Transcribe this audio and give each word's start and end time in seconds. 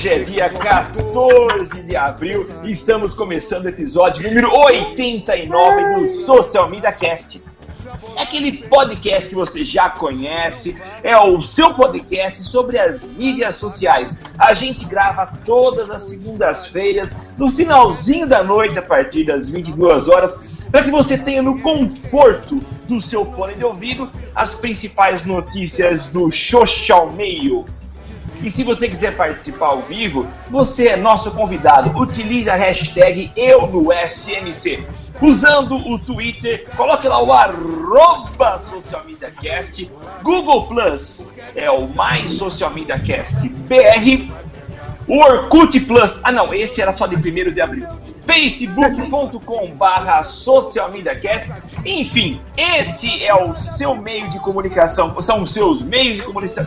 Hoje 0.00 0.08
é 0.08 0.18
dia 0.20 0.48
14 0.48 1.82
de 1.82 1.94
abril 1.94 2.46
e 2.64 2.70
estamos 2.70 3.12
começando 3.12 3.66
o 3.66 3.68
episódio 3.68 4.26
número 4.26 4.50
89 4.50 5.94
do 5.94 6.14
Social 6.24 6.70
Media 6.70 6.90
Cast. 6.90 7.42
É 8.16 8.22
aquele 8.22 8.66
podcast 8.66 9.28
que 9.28 9.34
você 9.34 9.62
já 9.62 9.90
conhece, 9.90 10.74
é 11.02 11.14
o 11.18 11.42
seu 11.42 11.74
podcast 11.74 12.42
sobre 12.44 12.78
as 12.78 13.04
mídias 13.04 13.56
sociais. 13.56 14.16
A 14.38 14.54
gente 14.54 14.86
grava 14.86 15.26
todas 15.44 15.90
as 15.90 16.04
segundas-feiras, 16.04 17.14
no 17.36 17.50
finalzinho 17.50 18.26
da 18.26 18.42
noite, 18.42 18.78
a 18.78 18.82
partir 18.82 19.24
das 19.24 19.50
22 19.50 20.08
horas, 20.08 20.34
para 20.70 20.82
que 20.82 20.90
você 20.90 21.18
tenha 21.18 21.42
no 21.42 21.60
conforto 21.60 22.58
do 22.88 23.02
seu 23.02 23.26
fone 23.32 23.52
de 23.52 23.66
ouvido 23.66 24.10
as 24.34 24.54
principais 24.54 25.26
notícias 25.26 26.08
do 26.08 26.30
social 26.30 27.10
meio. 27.12 27.66
E 28.42 28.50
se 28.50 28.64
você 28.64 28.88
quiser 28.88 29.16
participar 29.16 29.66
ao 29.66 29.82
vivo, 29.82 30.26
você 30.50 30.88
é 30.88 30.96
nosso 30.96 31.30
convidado. 31.32 31.96
Utilize 31.98 32.48
a 32.48 32.54
hashtag 32.54 33.30
eu 33.36 33.66
no 33.66 33.88
SMC. 33.92 34.84
Usando 35.20 35.76
o 35.76 35.98
Twitter, 35.98 36.66
coloque 36.76 37.06
lá 37.06 37.22
o 37.22 37.30
arroba 37.30 38.58
Social 38.60 39.04
Media 39.04 39.30
Cast. 39.30 39.90
Google 40.22 40.66
Plus 40.66 41.26
é 41.54 41.70
o 41.70 41.86
mais 41.88 42.30
Social 42.30 42.70
Media 42.70 42.98
Cast 42.98 43.46
BR. 43.46 44.30
O 45.06 45.18
Orkut 45.18 45.78
Plus, 45.80 46.18
ah 46.22 46.32
não, 46.32 46.54
esse 46.54 46.80
era 46.80 46.92
só 46.92 47.06
de 47.06 47.16
1 47.16 47.52
de 47.52 47.60
abril. 47.60 47.86
facebook.com 48.24 49.72
barra 49.72 50.22
Social 50.22 50.90
Media 50.90 51.14
Cast. 51.16 51.50
Enfim, 51.84 52.40
esse 52.56 53.24
é 53.24 53.34
o 53.34 53.54
seu 53.54 53.96
meio 53.96 54.28
de 54.30 54.38
comunicação, 54.38 55.20
são 55.20 55.42
os 55.42 55.52
seus 55.52 55.82
meios 55.82 56.16
de 56.16 56.22
comunicação, 56.22 56.64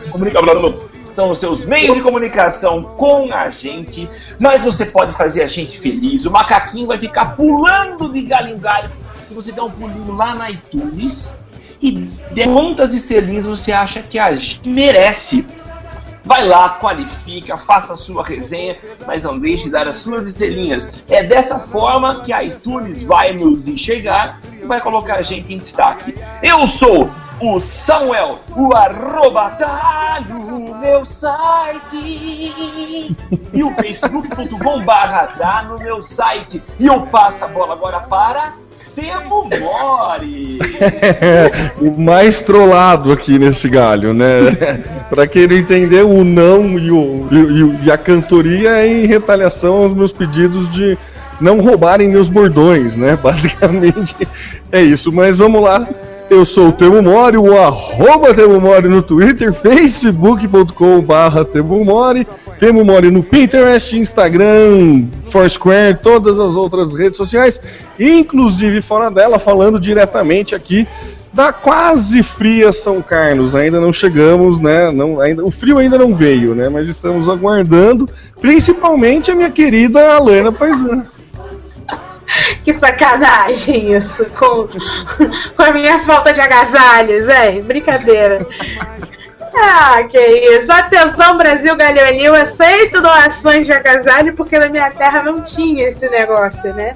são 1.14 1.30
os 1.30 1.38
seus 1.38 1.64
meios 1.64 1.96
de 1.96 2.02
comunicação 2.02 2.82
com 2.82 3.32
a 3.32 3.48
gente, 3.48 4.08
mas 4.38 4.64
você 4.64 4.86
pode 4.86 5.16
fazer 5.16 5.42
a 5.42 5.46
gente 5.46 5.78
feliz. 5.78 6.26
O 6.26 6.30
macaquinho 6.30 6.86
vai 6.86 6.98
ficar 6.98 7.36
pulando 7.36 8.12
de 8.12 8.22
galho 8.22 8.48
em 8.48 8.58
galho 8.58 8.90
se 9.26 9.32
você 9.32 9.52
der 9.52 9.62
um 9.62 9.70
pulinho 9.70 10.14
lá 10.14 10.34
na 10.34 10.50
iTunes 10.50 11.38
e 11.80 11.92
de 12.32 12.44
quantas 12.44 12.94
estrelinhas 12.94 13.46
você 13.46 13.72
acha 13.72 14.02
que 14.02 14.18
a 14.18 14.34
gente 14.34 14.68
merece. 14.68 15.46
Vai 16.24 16.48
lá, 16.48 16.70
qualifica, 16.70 17.56
faça 17.56 17.92
a 17.92 17.96
sua 17.96 18.24
resenha, 18.24 18.76
mas 19.06 19.24
não 19.24 19.38
deixe 19.38 19.64
de 19.64 19.70
dar 19.70 19.86
as 19.86 19.98
suas 19.98 20.26
estrelinhas. 20.26 20.90
É 21.08 21.22
dessa 21.22 21.58
forma 21.58 22.22
que 22.22 22.32
a 22.32 22.42
iTunes 22.42 23.02
vai 23.02 23.32
nos 23.32 23.68
enxergar 23.68 24.40
e 24.60 24.64
vai 24.64 24.80
colocar 24.80 25.16
a 25.16 25.22
gente 25.22 25.52
em 25.52 25.58
destaque. 25.58 26.14
Eu 26.42 26.66
sou 26.66 27.10
o 27.40 27.60
Samuel, 27.60 28.40
o 28.56 28.74
arroba 28.74 29.50
tá 29.50 30.22
no 30.28 30.78
meu 30.78 31.04
site. 31.04 33.14
E 33.52 33.62
o 33.62 33.74
facebook.com 33.74 34.82
barra 34.82 35.26
tá 35.26 35.62
no 35.62 35.78
meu 35.78 36.02
site. 36.02 36.62
E 36.78 36.86
eu 36.86 37.02
passo 37.06 37.44
a 37.44 37.48
bola 37.48 37.74
agora 37.74 38.00
para 38.00 38.54
Temo 38.94 39.48
Mori. 39.48 40.58
o 41.80 42.00
mais 42.00 42.40
trollado 42.40 43.12
aqui 43.12 43.38
nesse 43.38 43.68
galho, 43.68 44.14
né? 44.14 44.38
pra 45.10 45.26
quem 45.26 45.46
não 45.46 45.56
entender, 45.56 46.04
o 46.04 46.24
não 46.24 46.78
e, 46.78 46.90
o, 46.90 47.28
e, 47.30 47.86
e 47.86 47.90
a 47.90 47.98
cantoria 47.98 48.70
é 48.70 48.86
em 48.86 49.06
retaliação 49.06 49.82
aos 49.82 49.94
meus 49.94 50.12
pedidos 50.12 50.70
de 50.70 50.96
não 51.40 51.60
roubarem 51.60 52.08
meus 52.08 52.28
bordões, 52.28 52.96
né? 52.96 53.18
Basicamente 53.22 54.16
é 54.70 54.82
isso. 54.82 55.12
Mas 55.12 55.36
vamos 55.36 55.62
lá. 55.62 55.86
Eu 56.30 56.44
sou 56.44 56.68
o 56.68 56.72
Temo 56.72 57.02
Mori, 57.02 57.36
o 57.36 57.60
arroba 57.60 58.32
Temo 58.32 58.58
Mori 58.58 58.88
no 58.88 59.02
Twitter, 59.02 59.52
facebook.com 59.52 61.00
barra 61.02 61.44
Temo 61.44 61.84
Mori, 61.84 62.26
Temo 62.58 62.84
Mori 62.84 63.10
no 63.10 63.22
Pinterest, 63.22 63.96
Instagram, 63.96 65.06
Foursquare, 65.30 65.98
todas 66.02 66.38
as 66.38 66.56
outras 66.56 66.94
redes 66.94 67.16
sociais, 67.16 67.60
inclusive 67.98 68.80
fora 68.80 69.10
dela, 69.10 69.38
falando 69.38 69.78
diretamente 69.78 70.54
aqui 70.54 70.86
da 71.32 71.52
quase 71.52 72.22
fria 72.22 72.72
São 72.72 73.02
Carlos. 73.02 73.56
Ainda 73.56 73.80
não 73.80 73.92
chegamos, 73.92 74.60
né? 74.60 74.92
Não, 74.92 75.20
ainda, 75.20 75.44
o 75.44 75.50
frio 75.50 75.78
ainda 75.78 75.98
não 75.98 76.14
veio, 76.14 76.54
né? 76.54 76.68
Mas 76.68 76.86
estamos 76.86 77.28
aguardando, 77.28 78.08
principalmente 78.40 79.32
a 79.32 79.34
minha 79.34 79.50
querida 79.50 80.14
Alana 80.14 80.52
Paisan. 80.52 81.04
Que 82.64 82.72
sacanagem 82.74 83.94
isso 83.94 84.24
com, 84.38 84.66
com 85.56 85.62
a 85.62 85.72
minha 85.72 85.98
falta 86.00 86.32
de 86.32 86.40
agasalhos, 86.40 87.26
velho. 87.26 87.62
Brincadeira. 87.64 88.46
Ah, 89.56 90.02
que 90.04 90.18
isso. 90.18 90.72
Atenção, 90.72 91.38
Brasil 91.38 91.76
Galhonil. 91.76 92.34
Aceito 92.34 93.00
doações 93.00 93.66
de 93.66 93.72
agasalho 93.72 94.34
porque 94.34 94.58
na 94.58 94.68
minha 94.68 94.90
terra 94.90 95.22
não 95.22 95.42
tinha 95.42 95.88
esse 95.88 96.08
negócio, 96.08 96.74
né? 96.74 96.94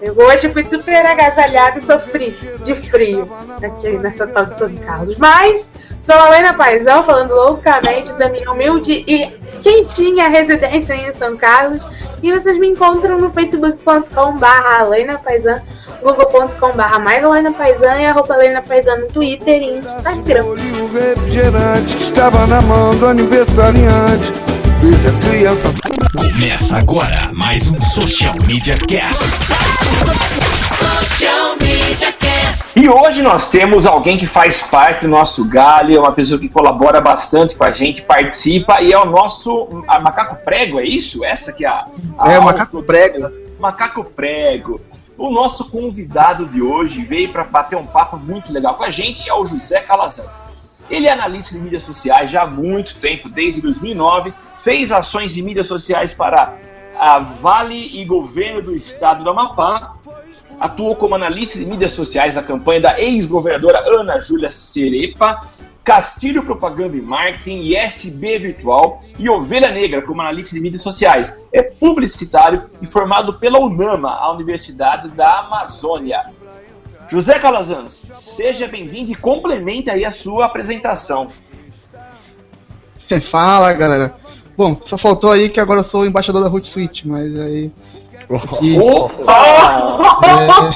Eu 0.00 0.16
hoje 0.16 0.48
fui 0.48 0.62
super 0.62 1.04
agasalhado 1.04 1.78
e 1.78 1.82
sofri 1.82 2.30
de 2.64 2.74
frio 2.74 3.28
aqui 3.62 3.90
nessa 3.98 4.26
tal 4.26 4.46
de 4.46 4.56
São 4.56 4.74
Carlos. 4.76 5.16
Mas 5.18 5.68
sou 6.00 6.14
a 6.14 6.28
Helena 6.28 6.54
Paisão, 6.54 7.02
falando 7.02 7.34
loucamente 7.34 8.10
da 8.14 8.30
minha 8.30 8.50
humilde 8.50 9.04
e 9.06 9.26
quentinha 9.62 10.28
residência 10.28 10.94
em 10.94 11.12
São 11.12 11.36
Carlos. 11.36 11.82
E 12.22 12.32
vocês 12.32 12.58
me 12.58 12.68
encontram 12.68 13.18
no 13.18 13.30
facebook.com.br 13.30 14.44
google.com.br 16.00 16.98
mais 17.02 17.22
Helena 17.22 17.52
Paisan 17.52 18.00
e 18.00 18.06
arroba 18.06 18.34
Helena 18.34 18.62
Paisan 18.62 18.96
no 18.96 19.08
Twitter 19.08 19.62
e 19.62 19.78
Instagram. 19.78 20.44
O 20.44 20.54
refrigerante 20.92 21.96
estava 21.98 22.46
na 22.46 22.60
mão 22.62 22.96
do 22.96 23.06
aniversariante. 23.06 24.32
Criança. 25.28 25.68
Começa 26.16 26.78
agora 26.78 27.30
mais 27.34 27.70
um 27.70 27.78
Social 27.80 28.34
Media 28.46 28.74
Cast. 28.88 29.24
Social 30.68 31.56
Media 31.60 32.12
Cast. 32.12 32.78
E 32.80 32.88
hoje 32.88 33.22
nós 33.22 33.50
temos 33.50 33.86
alguém 33.86 34.16
que 34.16 34.26
faz 34.26 34.62
parte 34.62 35.02
do 35.02 35.08
nosso 35.08 35.44
galho, 35.44 35.94
é 35.94 36.00
uma 36.00 36.12
pessoa 36.12 36.40
que 36.40 36.48
colabora 36.48 36.98
bastante 36.98 37.54
com 37.54 37.64
a 37.64 37.70
gente, 37.70 38.00
participa 38.02 38.80
e 38.80 38.90
é 38.90 38.98
o 38.98 39.04
nosso 39.04 39.84
a 39.86 40.00
Macaco 40.00 40.36
Prego, 40.44 40.80
é 40.80 40.84
isso? 40.84 41.22
Essa 41.22 41.52
que 41.52 41.66
é 41.66 41.68
a. 41.68 41.84
a 42.18 42.32
É, 42.32 42.38
o 42.38 42.44
Macaco 42.44 42.82
Prego. 42.82 43.30
Macaco 43.58 44.04
Prego. 44.04 44.80
O 45.20 45.30
nosso 45.30 45.68
convidado 45.68 46.46
de 46.46 46.62
hoje 46.62 47.02
veio 47.02 47.30
para 47.30 47.44
bater 47.44 47.76
um 47.76 47.84
papo 47.84 48.16
muito 48.16 48.50
legal 48.50 48.74
com 48.76 48.84
a 48.84 48.88
gente, 48.88 49.28
é 49.28 49.34
o 49.34 49.44
José 49.44 49.80
Calazans. 49.80 50.42
Ele 50.88 51.06
é 51.08 51.12
analista 51.12 51.52
de 51.52 51.60
mídias 51.60 51.82
sociais 51.82 52.30
já 52.30 52.44
há 52.44 52.46
muito 52.46 52.98
tempo, 52.98 53.28
desde 53.28 53.60
2009, 53.60 54.32
fez 54.60 54.90
ações 54.90 55.34
de 55.34 55.42
mídias 55.42 55.66
sociais 55.66 56.14
para 56.14 56.56
a 56.98 57.18
Vale 57.18 58.00
e 58.00 58.02
Governo 58.06 58.62
do 58.62 58.74
Estado 58.74 59.22
do 59.22 59.28
Amapá, 59.28 59.92
atuou 60.58 60.96
como 60.96 61.14
analista 61.14 61.58
de 61.58 61.66
mídias 61.66 61.90
sociais 61.90 62.36
na 62.36 62.42
campanha 62.42 62.80
da 62.80 62.98
ex-governadora 62.98 63.84
Ana 64.00 64.18
Júlia 64.20 64.50
Cerepa, 64.50 65.46
Castilho 65.90 66.44
Propaganda 66.44 66.96
e 66.96 67.02
Marketing 67.02 67.62
e 67.62 67.74
SB 67.74 68.38
Virtual 68.38 69.00
e 69.18 69.28
Ovelha 69.28 69.72
Negra 69.72 70.00
como 70.00 70.20
analista 70.20 70.54
de 70.54 70.60
mídias 70.60 70.82
sociais. 70.82 71.42
É 71.52 71.64
publicitário 71.64 72.70
e 72.80 72.86
formado 72.86 73.40
pela 73.40 73.58
UNAMA, 73.58 74.08
a 74.08 74.30
Universidade 74.30 75.08
da 75.08 75.40
Amazônia. 75.40 76.26
José 77.08 77.40
Calazans, 77.40 78.06
seja 78.12 78.68
bem-vindo 78.68 79.10
e 79.10 79.16
complemente 79.16 79.90
aí 79.90 80.04
a 80.04 80.12
sua 80.12 80.44
apresentação. 80.44 81.26
Fala, 83.28 83.72
galera. 83.72 84.14
Bom, 84.56 84.80
só 84.84 84.96
faltou 84.96 85.32
aí 85.32 85.48
que 85.48 85.58
agora 85.58 85.80
eu 85.80 85.84
sou 85.84 86.02
o 86.02 86.06
embaixador 86.06 86.40
da 86.40 86.48
Hootsuite, 86.48 87.08
mas 87.08 87.36
aí 87.36 87.72
Opa! 88.30 88.58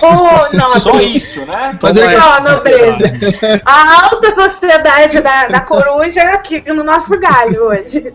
Oh, 0.02 0.56
nossa. 0.56 0.80
Só 0.80 1.00
isso, 1.00 1.46
né? 1.46 1.78
Mas 1.80 1.96
é 1.96 2.18
nobreza. 2.50 3.60
A 3.64 4.06
alta 4.06 4.34
sociedade 4.34 5.20
da, 5.20 5.46
da 5.46 5.60
coruja 5.60 6.20
aqui 6.22 6.60
no 6.72 6.82
nosso 6.82 7.16
galho 7.20 7.66
hoje. 7.66 8.12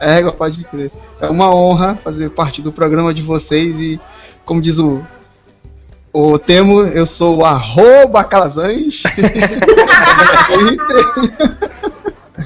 É, 0.00 0.28
pode 0.32 0.64
crer. 0.64 0.90
É 1.20 1.28
uma 1.28 1.54
honra 1.54 1.96
fazer 2.02 2.30
parte 2.30 2.60
do 2.60 2.72
programa 2.72 3.14
de 3.14 3.22
vocês 3.22 3.78
e, 3.78 4.00
como 4.44 4.60
diz 4.60 4.78
o, 4.78 5.00
o 6.12 6.36
Temo, 6.36 6.82
eu 6.82 7.06
sou 7.06 7.38
o 7.38 7.44
arroba 7.44 8.24
Calazans. 8.24 9.04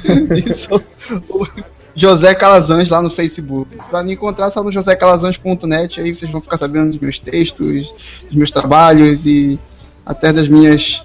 e 0.46 0.55
sou 0.55 0.82
o 1.29 1.46
José 1.94 2.34
Calazans 2.34 2.88
lá 2.88 3.02
no 3.02 3.10
Facebook. 3.10 3.76
Pra 3.90 4.02
me 4.02 4.14
encontrar 4.14 4.50
só 4.50 4.62
no 4.62 4.72
josécalazans.net, 4.72 6.00
aí 6.00 6.14
vocês 6.14 6.30
vão 6.30 6.40
ficar 6.40 6.56
sabendo 6.58 6.90
dos 6.90 6.98
meus 6.98 7.18
textos, 7.18 7.92
dos 8.24 8.34
meus 8.34 8.50
trabalhos 8.50 9.26
e 9.26 9.58
até 10.04 10.32
das 10.32 10.48
minhas 10.48 11.02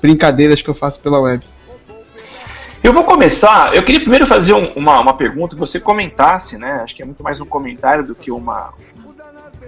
brincadeiras 0.00 0.62
que 0.62 0.68
eu 0.68 0.74
faço 0.74 1.00
pela 1.00 1.18
web. 1.20 1.42
Eu 2.82 2.92
vou 2.92 3.04
começar. 3.04 3.74
Eu 3.74 3.82
queria 3.82 4.00
primeiro 4.00 4.26
fazer 4.26 4.52
um- 4.52 4.72
uma, 4.76 5.00
uma 5.00 5.14
pergunta 5.16 5.56
que 5.56 5.60
você 5.60 5.80
comentasse, 5.80 6.58
né? 6.58 6.80
Acho 6.84 6.94
que 6.94 7.02
é 7.02 7.06
muito 7.06 7.22
mais 7.22 7.40
um 7.40 7.46
comentário 7.46 8.06
do 8.06 8.14
que 8.14 8.30
uma. 8.30 8.72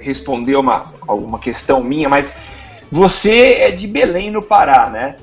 responder 0.00 0.54
uma, 0.56 0.84
alguma 1.08 1.38
questão 1.38 1.82
minha, 1.82 2.08
mas 2.08 2.37
você 2.92 3.54
é 3.54 3.70
de 3.72 3.88
Belém, 3.88 4.31
no 4.31 4.40
Pará, 4.42 4.88
né? 4.90 5.16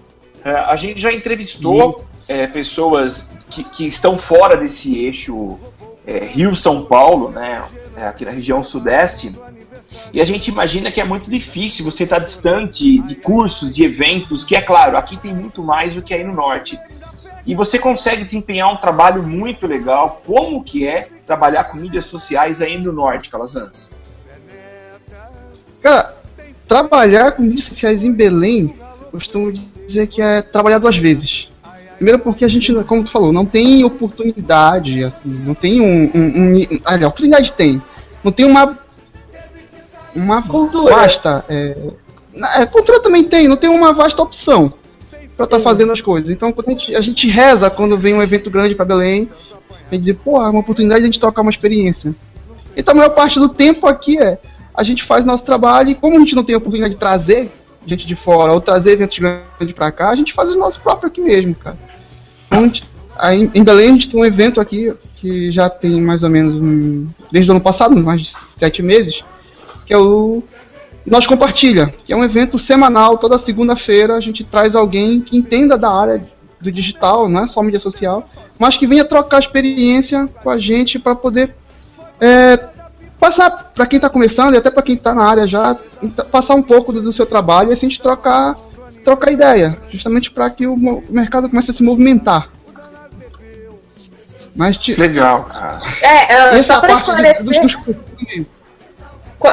É, 0.43 0.51
a 0.51 0.75
gente 0.75 0.99
já 0.99 1.13
entrevistou 1.13 2.03
é, 2.27 2.47
pessoas 2.47 3.29
que, 3.53 3.63
que 3.63 3.85
estão 3.85 4.17
fora 4.17 4.57
desse 4.57 4.97
eixo 4.97 5.59
é, 6.05 6.25
Rio-São 6.25 6.85
Paulo, 6.85 7.29
né? 7.29 7.63
É, 7.95 8.07
aqui 8.07 8.25
na 8.25 8.31
região 8.31 8.63
sudeste. 8.63 9.35
E 10.11 10.21
a 10.21 10.25
gente 10.25 10.47
imagina 10.47 10.91
que 10.91 11.00
é 11.00 11.03
muito 11.03 11.29
difícil 11.29 11.85
você 11.85 12.03
estar 12.03 12.19
distante 12.19 13.00
de 13.00 13.15
cursos, 13.15 13.73
de 13.73 13.83
eventos, 13.83 14.44
que 14.44 14.55
é 14.55 14.61
claro, 14.61 14.97
aqui 14.97 15.17
tem 15.17 15.33
muito 15.33 15.63
mais 15.63 15.94
do 15.94 16.01
que 16.01 16.13
aí 16.13 16.23
no 16.23 16.33
norte 16.33 16.79
e 17.45 17.53
você 17.55 17.77
consegue 17.77 18.23
desempenhar 18.23 18.71
um 18.71 18.77
trabalho 18.77 19.21
muito 19.21 19.67
legal. 19.67 20.21
Como 20.25 20.63
que 20.63 20.88
é 20.88 21.09
trabalhar 21.25 21.65
com 21.65 21.77
mídias 21.77 22.05
sociais 22.05 22.61
aí 22.61 22.77
no 22.77 22.91
norte, 22.91 23.29
Calazans? 23.29 23.91
Cara, 25.81 26.15
trabalhar 26.67 27.33
com 27.33 27.41
mídias 27.41 27.65
sociais 27.65 28.03
em 28.03 28.13
Belém, 28.13 28.75
costumo 29.11 29.51
dizer 29.51 30.07
que 30.07 30.21
é 30.21 30.41
trabalhar 30.41 30.79
duas 30.79 30.97
vezes. 30.97 31.50
Primeiro 31.95 32.19
porque 32.19 32.43
a 32.43 32.47
gente, 32.47 32.73
como 32.85 33.03
tu 33.03 33.11
falou, 33.11 33.31
não 33.31 33.45
tem 33.45 33.83
oportunidade, 33.83 35.03
assim, 35.03 35.29
não 35.45 35.53
tem 35.53 35.79
um... 35.81 36.11
um, 36.13 36.53
um 36.53 36.79
aliás, 36.83 37.07
oportunidade 37.07 37.51
tem. 37.53 37.81
Não 38.23 38.31
tem 38.31 38.45
uma... 38.45 38.77
Uma 40.15 40.41
Cultura. 40.41 40.95
vasta... 40.95 41.45
É, 41.49 41.75
é, 42.55 42.65
cultura 42.65 42.99
também 42.99 43.23
tem, 43.23 43.47
não 43.47 43.55
tem 43.55 43.69
uma 43.69 43.93
vasta 43.93 44.21
opção 44.21 44.71
pra 45.35 45.45
estar 45.45 45.59
fazendo 45.59 45.91
as 45.91 46.01
coisas. 46.01 46.29
Então 46.29 46.53
a, 46.55 46.69
gente, 46.69 46.95
a 46.95 47.01
gente 47.01 47.27
reza 47.27 47.69
quando 47.69 47.97
vem 47.97 48.13
um 48.13 48.21
evento 48.21 48.49
grande 48.49 48.75
pra 48.75 48.85
Belém, 48.85 49.29
a 49.69 49.95
gente 49.95 50.01
dizer, 50.01 50.15
pô, 50.15 50.41
é 50.41 50.49
uma 50.49 50.59
oportunidade 50.59 51.01
de 51.01 51.05
a 51.05 51.11
gente 51.11 51.19
trocar 51.19 51.41
uma 51.41 51.51
experiência. 51.51 52.15
Então 52.75 52.93
a 52.93 52.97
maior 52.97 53.11
parte 53.11 53.39
do 53.39 53.49
tempo 53.49 53.87
aqui 53.87 54.19
é 54.19 54.39
a 54.73 54.83
gente 54.83 55.03
faz 55.03 55.25
nosso 55.25 55.45
trabalho 55.45 55.89
e 55.89 55.95
como 55.95 56.15
a 56.17 56.19
gente 56.19 56.35
não 56.35 56.43
tem 56.43 56.55
a 56.55 56.57
oportunidade 56.57 56.95
de 56.95 56.99
trazer 56.99 57.51
gente 57.85 58.07
de 58.07 58.15
fora 58.15 58.53
ou 58.53 58.62
trazer 58.62 58.91
eventos 58.91 59.19
grandes 59.19 59.75
pra 59.75 59.91
cá, 59.91 60.09
a 60.09 60.15
gente 60.15 60.33
faz 60.33 60.50
os 60.50 60.56
nossos 60.56 60.77
próprios 60.77 61.12
aqui 61.12 61.21
mesmo, 61.21 61.56
cara. 61.56 61.77
Em 63.53 63.63
Belém 63.63 63.89
a 63.89 63.94
gente 63.94 64.09
tem 64.09 64.19
um 64.19 64.25
evento 64.25 64.59
aqui 64.59 64.94
que 65.15 65.51
já 65.51 65.69
tem 65.69 66.01
mais 66.01 66.24
ou 66.24 66.30
menos 66.30 66.56
um, 66.56 67.07
desde 67.31 67.50
o 67.50 67.53
ano 67.53 67.62
passado, 67.62 67.95
mais 67.95 68.21
de 68.21 68.30
sete 68.57 68.81
meses, 68.81 69.24
que 69.85 69.94
é 69.94 69.97
o 69.97 70.44
Nós 71.06 71.25
Compartilha, 71.25 71.94
que 72.06 72.12
é 72.12 72.15
um 72.15 72.24
evento 72.24 72.59
semanal, 72.59 73.18
toda 73.18 73.39
segunda-feira 73.39 74.15
a 74.15 74.21
gente 74.21 74.44
traz 74.44 74.75
alguém 74.75 75.21
que 75.21 75.38
entenda 75.38 75.77
da 75.77 75.91
área 75.91 76.25
do 76.59 76.71
digital, 76.71 77.27
não 77.29 77.44
é 77.44 77.47
só 77.47 77.62
mídia 77.62 77.79
social, 77.79 78.27
mas 78.59 78.77
que 78.77 78.88
venha 78.88 79.06
trocar 79.06 79.39
experiência 79.39 80.27
com 80.41 80.50
a 80.50 80.57
gente 80.57 80.97
para 80.97 81.15
poder 81.15 81.56
é, 82.19 82.57
passar 83.19 83.71
para 83.74 83.86
quem 83.86 83.98
está 83.98 84.10
começando 84.10 84.54
e 84.54 84.57
até 84.57 84.69
para 84.69 84.83
quem 84.83 84.95
está 84.95 85.13
na 85.13 85.24
área 85.25 85.48
já, 85.48 85.75
passar 86.31 86.56
um 86.56 86.62
pouco 86.63 86.92
do, 86.92 87.01
do 87.01 87.13
seu 87.13 87.25
trabalho 87.25 87.69
e 87.69 87.74
assim 87.74 87.86
a 87.86 87.89
gente 87.89 88.01
trocar, 88.01 88.56
trocar 89.04 89.31
ideia, 89.31 89.77
justamente 89.92 90.30
para 90.31 90.50
que 90.50 90.68
o, 90.68 90.74
o 90.74 91.04
mercado 91.10 91.50
comece 91.50 91.71
a 91.71 91.74
se 91.74 91.83
movimentar. 91.83 92.50
Mas 94.56 94.77
Legal, 94.88 95.44
cara. 95.45 95.81
É, 96.01 96.33
ah, 96.36 96.57
essa 96.57 96.75
só 96.75 96.81
do- 96.81 96.94
esclarecer, 96.94 97.44
dos, 97.44 97.60
dos- 97.60 97.75
co- 97.75 97.95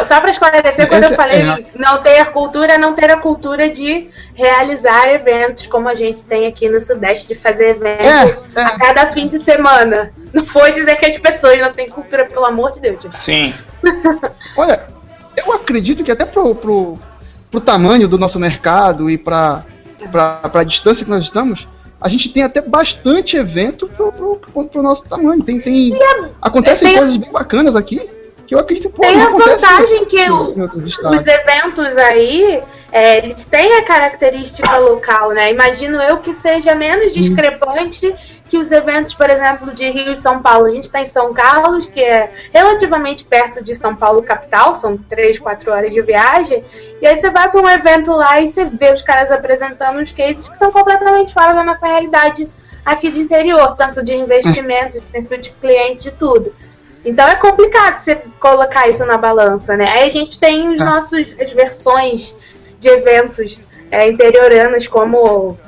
só 0.05 0.21
pra 0.21 0.31
esclarecer, 0.31 0.89
quando 0.89 1.05
eu 1.05 1.15
falei 1.15 1.41
é. 1.41 1.65
não 1.75 2.03
ter 2.03 2.21
a 2.21 2.27
cultura, 2.27 2.79
não 2.79 2.95
ter 2.95 3.11
a 3.11 3.17
cultura 3.17 3.69
de 3.69 4.09
realizar 4.35 5.09
eventos 5.09 5.67
como 5.67 5.89
a 5.89 5.95
gente 5.95 6.23
tem 6.23 6.47
aqui 6.47 6.69
no 6.69 6.81
Sudeste, 6.81 7.29
de 7.29 7.35
fazer 7.35 7.71
eventos 7.71 8.07
É, 8.07 8.61
é. 8.61 8.63
a 8.63 8.79
cada 8.79 9.07
fim 9.13 9.29
de 9.29 9.41
semana. 9.41 10.13
Não 10.33 10.47
foi 10.47 10.73
dizer 10.73 10.97
que 10.97 11.07
as 11.07 11.19
pessoas 11.19 11.59
não 11.61 11.73
têm 11.73 11.89
cultura, 11.89 12.25
pelo 12.25 12.45
amor 12.45 12.73
de 12.73 12.81
Deus. 12.81 13.03
gente. 13.03 13.17
Sim. 13.17 13.55
Olha, 14.57 14.87
eu 15.37 15.53
acredito 15.53 16.05
que 16.05 16.13
até 16.13 16.25
pro, 16.25 16.55
pro, 16.55 16.99
pro 17.51 17.61
tamanho 17.61 18.07
do 18.07 18.17
nosso 18.19 18.39
mercado 18.39 19.11
e 19.11 19.19
pra, 19.19 19.65
pra, 20.13 20.37
pra 20.49 20.65
distância 20.65 21.05
que 21.05 21.11
nós 21.11 21.25
estamos, 21.25 21.67
a 22.01 22.09
gente 22.09 22.29
tem 22.29 22.45
até 22.45 22.61
bastante 22.61 23.37
evento 23.37 23.89
pro, 23.89 24.13
pro, 24.13 24.65
pro, 24.67 24.83
nosso 24.83 25.05
tamanho. 25.05 25.43
Tem, 25.43 25.61
tem, 25.61 25.99
acontecem 26.41 26.97
coisas 26.97 27.17
bem 27.17 27.31
bacanas 27.33 27.75
aqui 27.75 28.20
que 28.51 28.55
eu 28.57 28.59
acredito 28.59 28.91
pô, 28.91 29.03
Tem 29.03 29.23
a 29.23 29.31
vantagem 29.31 30.05
que 30.07 30.29
o-. 30.29 30.51
Os 30.51 31.25
eventos 31.25 31.97
aí, 31.97 32.61
é, 32.91 33.19
eles 33.19 33.45
têm 33.45 33.75
a 33.75 33.85
característica 33.85 34.77
local, 34.77 35.31
né? 35.31 35.53
Imagino 35.53 36.03
eu 36.03 36.19
que 36.19 36.33
seja 36.33 36.75
menos 36.75 37.13
discrepante 37.13 38.13
que 38.49 38.59
os 38.59 38.73
eventos, 38.73 39.15
por 39.15 39.31
exemplo, 39.31 39.73
de 39.73 39.89
Rio 39.89 40.11
e 40.11 40.17
São 40.17 40.43
Paulo. 40.43 40.67
A 40.67 40.73
gente 40.73 40.83
está 40.83 41.01
em 41.01 41.07
São 41.07 41.33
Carlos, 41.33 41.87
que 41.87 42.01
é 42.01 42.29
relativamente 42.53 43.23
perto 43.23 43.63
de 43.63 43.73
São 43.73 43.95
Paulo 43.95 44.21
capital, 44.21 44.75
são 44.75 44.97
três, 44.97 45.39
quatro 45.39 45.71
horas 45.71 45.93
de 45.93 46.03
viagem. 46.03 46.65
E 47.01 47.07
aí 47.07 47.17
você 47.17 47.31
vai 47.31 47.49
para 47.49 47.63
um 47.63 47.71
evento 47.71 48.11
lá 48.11 48.41
e 48.41 48.51
você 48.51 48.65
vê 48.65 48.93
os 48.93 49.01
caras 49.01 49.31
apresentando 49.31 50.01
uns 50.01 50.11
cases 50.11 50.49
que 50.49 50.57
são 50.57 50.73
completamente 50.73 51.33
fora 51.33 51.53
da 51.53 51.63
nossa 51.63 51.87
realidade 51.87 52.49
aqui 52.85 53.13
de 53.13 53.21
interior, 53.21 53.77
tanto 53.77 54.03
de 54.03 54.13
investimento, 54.13 54.99
de 54.99 55.07
perfil 55.07 55.39
de 55.39 55.51
cliente, 55.51 56.03
de 56.03 56.11
tudo. 56.11 56.53
Então 57.05 57.27
é 57.27 57.35
complicado 57.37 57.99
você 57.99 58.17
colocar 58.39 58.89
isso 58.89 59.05
na 59.07 59.17
balança, 59.17 59.77
né? 59.77 59.91
Aí 59.91 60.05
a 60.05 60.09
gente 60.09 60.39
tem 60.39 60.69
os 60.73 60.81
É. 60.81 60.85
nossos 60.85 61.35
as 61.41 61.53
versões 61.53 62.37
de 62.79 62.89
eventos 62.89 63.59
é, 63.91 64.09
interioranos, 64.09 64.87
como 64.87 65.19
o 65.19 65.59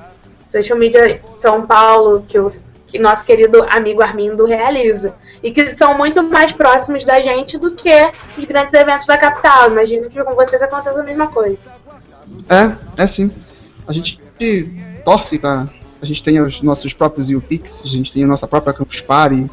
Social 0.51 0.79
Media 0.79 1.21
São 1.41 1.67
Paulo, 1.67 2.25
que 2.29 2.39
o 2.39 2.49
que 2.93 2.99
nosso 2.99 3.25
querido 3.25 3.67
amigo 3.71 4.03
Armindo 4.03 4.45
realiza. 4.45 5.15
E 5.43 5.51
que 5.51 5.75
são 5.75 5.97
muito 5.97 6.23
mais 6.23 6.53
próximos 6.53 7.07
da 7.07 7.23
gente 7.23 7.57
do 7.57 7.71
que 7.71 7.91
os 8.37 8.45
grandes 8.45 8.75
eventos 8.75 9.07
da 9.07 9.17
capital. 9.17 9.71
Imagino 9.71 10.11
que 10.11 10.23
com 10.23 10.35
vocês 10.35 10.61
aconteça 10.61 11.01
a 11.01 11.03
mesma 11.03 11.29
coisa. 11.29 11.65
É, 12.51 13.03
é 13.03 13.07
sim. 13.07 13.33
A 13.89 13.95
gente 13.95 14.21
torce 15.07 15.39
pra. 15.39 15.67
A 16.03 16.05
gente 16.05 16.23
tem 16.23 16.39
os 16.41 16.61
nossos 16.61 16.93
próprios 16.93 17.31
UPix, 17.31 17.81
a 17.83 17.89
gente 17.89 18.13
tem 18.13 18.25
a 18.25 18.27
nossa 18.27 18.47
própria 18.47 18.75
Campus 18.75 19.01
Party, 19.01 19.49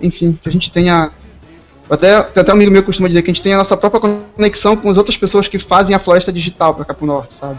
enfim, 0.00 0.38
que 0.40 0.48
a 0.48 0.52
gente 0.52 0.70
tenha. 0.70 1.10
Até, 1.88 2.20
tem 2.22 2.40
até 2.40 2.52
um 2.52 2.56
amigo 2.56 2.70
meu 2.72 2.82
que 2.82 2.86
costuma 2.86 3.08
dizer 3.08 3.22
que 3.22 3.30
a 3.30 3.34
gente 3.34 3.42
tem 3.42 3.54
a 3.54 3.58
nossa 3.58 3.76
própria 3.76 4.18
conexão 4.34 4.76
com 4.76 4.88
as 4.88 4.96
outras 4.96 5.16
pessoas 5.16 5.46
que 5.46 5.58
fazem 5.58 5.94
a 5.94 5.98
floresta 6.00 6.32
digital 6.32 6.74
pra 6.74 6.84
cá 6.84 6.92
pro 6.92 7.06
norte, 7.06 7.34
sabe? 7.34 7.58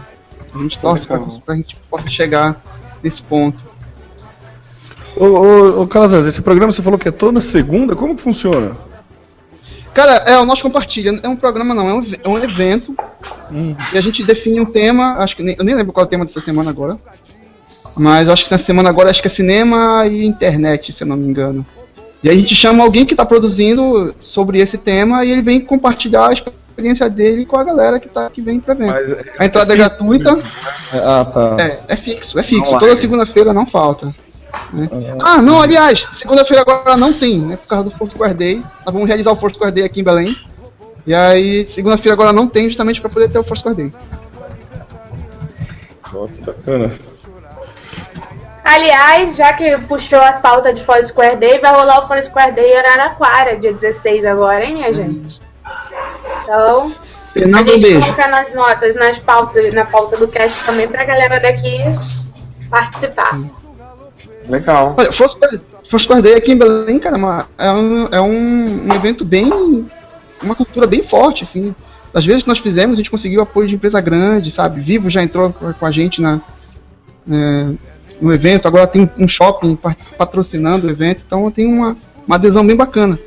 A 0.54 0.58
gente 0.58 0.78
torce 0.78 1.06
pra, 1.06 1.18
Legal. 1.18 1.42
pra 1.44 1.54
gente 1.54 1.76
possa 1.90 2.08
chegar 2.08 2.62
nesse 3.02 3.22
ponto. 3.22 3.58
Ô, 5.16 5.24
ô, 5.24 5.82
ô 5.82 5.86
Calazans, 5.86 6.26
esse 6.26 6.42
programa 6.42 6.70
você 6.70 6.82
falou 6.82 6.98
que 6.98 7.08
é 7.08 7.12
toda 7.12 7.40
segunda? 7.40 7.96
Como 7.96 8.14
que 8.14 8.22
funciona? 8.22 8.76
Cara, 9.94 10.12
é 10.30 10.38
o 10.38 10.44
nosso 10.44 10.62
compartilha. 10.62 11.18
É 11.22 11.28
um 11.28 11.34
programa, 11.34 11.74
não, 11.74 11.88
é 11.88 11.94
um, 11.94 12.06
é 12.22 12.28
um 12.28 12.38
evento. 12.38 12.94
E 13.92 13.98
a 13.98 14.00
gente 14.00 14.24
define 14.24 14.60
um 14.60 14.64
tema. 14.64 15.14
Acho 15.18 15.34
que 15.36 15.42
nem, 15.42 15.56
eu 15.58 15.64
nem 15.64 15.74
lembro 15.74 15.92
qual 15.92 16.04
é 16.04 16.06
o 16.06 16.10
tema 16.10 16.24
dessa 16.24 16.40
semana 16.40 16.70
agora. 16.70 16.98
Mas 17.96 18.28
acho 18.28 18.44
que 18.44 18.50
na 18.50 18.58
semana 18.58 18.88
agora 18.88 19.10
acho 19.10 19.20
que 19.20 19.26
é 19.26 19.30
cinema 19.30 20.06
e 20.06 20.24
internet, 20.24 20.92
se 20.92 21.02
eu 21.02 21.08
não 21.08 21.16
me 21.16 21.26
engano. 21.26 21.66
E 22.22 22.28
aí 22.28 22.36
a 22.36 22.40
gente 22.40 22.54
chama 22.54 22.82
alguém 22.82 23.04
que 23.06 23.14
está 23.14 23.24
produzindo 23.24 24.14
sobre 24.20 24.60
esse 24.60 24.76
tema 24.76 25.24
e 25.24 25.30
ele 25.30 25.42
vem 25.42 25.60
compartilhar 25.60 26.28
a 26.28 26.32
experiência 26.32 27.08
dele 27.08 27.46
com 27.46 27.56
a 27.56 27.64
galera 27.64 28.00
que, 28.00 28.08
tá, 28.08 28.28
que 28.30 28.40
vem 28.40 28.58
para. 28.58 28.74
Mas, 28.74 29.14
A 29.38 29.44
entrada 29.44 29.72
é 29.72 29.76
gratuita. 29.76 30.38
Ah, 30.92 31.24
tá. 31.24 31.56
É, 31.60 31.80
é 31.88 31.96
fixo, 31.96 32.38
é 32.38 32.42
fixo. 32.42 32.72
Online. 32.74 32.80
Toda 32.80 32.96
segunda-feira 32.96 33.52
não 33.52 33.66
falta. 33.66 34.14
né? 34.72 34.88
Ah, 35.20 35.40
não, 35.40 35.60
aliás, 35.60 36.06
segunda-feira 36.16 36.62
agora 36.62 36.96
não 36.96 37.12
tem, 37.12 37.40
né? 37.40 37.56
Por 37.56 37.68
causa 37.68 37.90
do 37.90 37.96
Foursquare 37.96 38.34
Day. 38.34 38.62
Nós 38.84 38.92
vamos 38.92 39.06
realizar 39.06 39.30
o 39.30 39.36
Foursquare 39.36 39.72
Day 39.72 39.84
aqui 39.84 40.00
em 40.00 40.04
Belém. 40.04 40.36
E 41.06 41.14
aí, 41.14 41.66
segunda-feira 41.66 42.14
agora 42.14 42.32
não 42.32 42.46
tem, 42.46 42.68
justamente 42.68 43.00
para 43.00 43.10
poder 43.10 43.30
ter 43.30 43.38
o 43.38 43.74
Day. 43.74 43.92
Ó, 46.14 46.26
que 46.26 46.42
bacana. 46.42 46.92
Aliás, 48.68 49.34
já 49.34 49.50
que 49.54 49.78
puxou 49.88 50.20
a 50.20 50.32
pauta 50.32 50.74
de 50.74 50.84
Foursquare 50.84 51.38
Day, 51.38 51.58
vai 51.58 51.72
rolar 51.72 52.04
o 52.04 52.06
Foursquare 52.06 52.52
Day 52.52 52.70
em 52.70 52.76
Araraquara, 52.76 53.56
dia 53.56 53.72
16 53.72 54.26
agora, 54.26 54.62
hein, 54.62 54.74
minha 54.74 54.92
gente? 54.92 55.40
Então, 56.42 56.92
a 57.34 57.62
gente 57.62 57.80
beijo. 57.80 57.98
coloca 57.98 58.28
nas 58.28 58.52
notas, 58.52 58.94
nas 58.94 59.18
pautas, 59.18 59.72
na 59.72 59.86
pauta 59.86 60.18
do 60.18 60.28
cast 60.28 60.62
também 60.66 60.86
pra 60.86 61.02
galera 61.06 61.40
daqui 61.40 61.78
participar. 62.68 63.40
Legal. 64.46 64.94
Olha, 64.98 65.12
Foursquare 65.14 65.62
Foursquare 65.90 66.20
Day 66.20 66.34
aqui 66.34 66.52
em 66.52 66.58
Belém, 66.58 66.98
cara, 66.98 67.16
é 67.56 67.68
é, 67.68 67.72
um, 67.72 68.08
é 68.12 68.20
um, 68.20 68.86
um 68.86 68.94
evento 68.94 69.24
bem. 69.24 69.88
uma 70.42 70.54
cultura 70.54 70.86
bem 70.86 71.02
forte, 71.02 71.42
assim. 71.42 71.74
Das 72.12 72.26
vezes 72.26 72.42
que 72.42 72.48
nós 72.50 72.58
fizemos, 72.58 72.98
a 72.98 73.00
gente 73.00 73.10
conseguiu 73.10 73.40
apoio 73.40 73.66
de 73.66 73.76
empresa 73.76 73.98
grande, 73.98 74.50
sabe? 74.50 74.78
Vivo 74.78 75.08
já 75.08 75.22
entrou 75.22 75.50
com 75.54 75.72
com 75.72 75.86
a 75.86 75.90
gente 75.90 76.20
na, 76.20 76.38
é, 77.30 77.72
no 78.20 78.32
evento, 78.32 78.66
agora 78.66 78.86
tem 78.86 79.08
um 79.18 79.28
shopping 79.28 79.76
pa- 79.76 79.96
patrocinando 80.16 80.86
o 80.86 80.90
evento, 80.90 81.22
então 81.26 81.50
tem 81.50 81.66
uma, 81.66 81.96
uma 82.26 82.36
adesão 82.36 82.66
bem 82.66 82.76
bacana. 82.76 83.18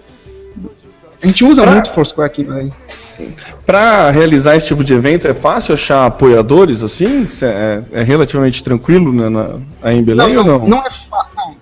A 1.22 1.28
gente 1.28 1.46
usa 1.46 1.62
Pra- 1.62 1.72
muito 1.72 1.92
Foursquare 1.92 2.28
aqui 2.28 2.42
em 2.42 2.46
Belém. 2.46 2.74
Pra 3.66 4.10
realizar 4.10 4.56
esse 4.56 4.68
tipo 4.68 4.84
de 4.84 4.94
evento 4.94 5.28
é 5.28 5.34
fácil 5.34 5.76
achar 5.76 6.06
apoiadores 6.08 6.82
assim? 6.82 7.28
É, 7.44 7.84
é 7.92 8.04
relativamente 8.04 8.64
tranquilo 8.64 9.14
né, 9.14 9.30
na, 9.30 9.60
aí 9.82 9.98
em 9.98 10.04
Belém 10.04 10.34
não, 10.34 10.42
ou 10.42 10.60
não? 10.60 10.68
não, 10.68 10.78
é 10.80 10.90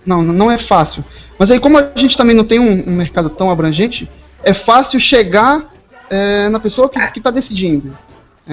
não, 0.05 0.21
não, 0.23 0.33
não 0.33 0.51
é 0.51 0.57
fácil. 0.57 1.03
Mas 1.37 1.51
aí, 1.51 1.59
como 1.59 1.77
a 1.77 1.91
gente 1.95 2.17
também 2.17 2.35
não 2.35 2.43
tem 2.45 2.59
um, 2.59 2.89
um 2.89 2.95
mercado 2.95 3.29
tão 3.29 3.49
abrangente, 3.51 4.09
é 4.43 4.53
fácil 4.53 4.99
chegar 4.99 5.69
é, 6.09 6.47
na 6.49 6.59
pessoa 6.59 6.87
que, 6.89 6.99
que 7.11 7.21
tá 7.21 7.29
decidindo. 7.31 7.91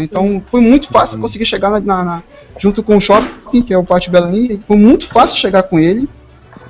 Então, 0.03 0.43
foi 0.51 0.61
muito 0.61 0.89
fácil 0.89 1.19
conseguir 1.19 1.47
chegar 1.47 1.71
na, 1.71 1.81
na- 1.81 2.05
na- 2.05 2.23
junto 2.59 2.83
com 2.83 2.97
o 2.97 3.01
shopping, 3.01 3.63
que 3.63 3.73
é 3.73 3.79
o 3.79 3.85
Pátio 3.85 4.11
Belém, 4.13 4.63
foi 4.67 4.77
muito 4.77 5.07
fácil 5.09 5.39
chegar 5.39 5.63
com 5.65 5.79
ele 5.79 6.09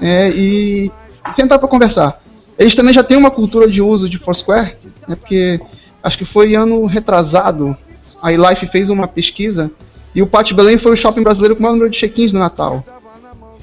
é, 0.00 0.30
e 0.30 0.90
sentar 1.34 1.58
para 1.58 1.68
conversar. 1.68 2.20
Eles 2.58 2.74
também 2.74 2.94
já 2.94 3.02
têm 3.04 3.16
uma 3.16 3.30
cultura 3.30 3.68
de 3.68 3.82
uso 3.82 4.08
de 4.08 4.18
Foursquare, 4.18 4.76
né, 5.06 5.14
porque 5.16 5.60
acho 6.02 6.18
que 6.18 6.24
foi 6.24 6.54
ano 6.54 6.86
retrasado, 6.86 7.76
a 8.22 8.32
iLife 8.32 8.66
fez 8.66 8.88
uma 8.88 9.06
pesquisa 9.08 9.70
e 10.14 10.22
o 10.22 10.26
Pátio 10.26 10.56
Belém 10.56 10.78
foi 10.78 10.92
o 10.92 10.96
shopping 10.96 11.22
brasileiro 11.22 11.54
com 11.54 11.60
o 11.60 11.62
maior 11.64 11.74
número 11.74 11.90
de 11.90 11.98
check-ins 11.98 12.32
no 12.32 12.38
Natal. 12.40 12.82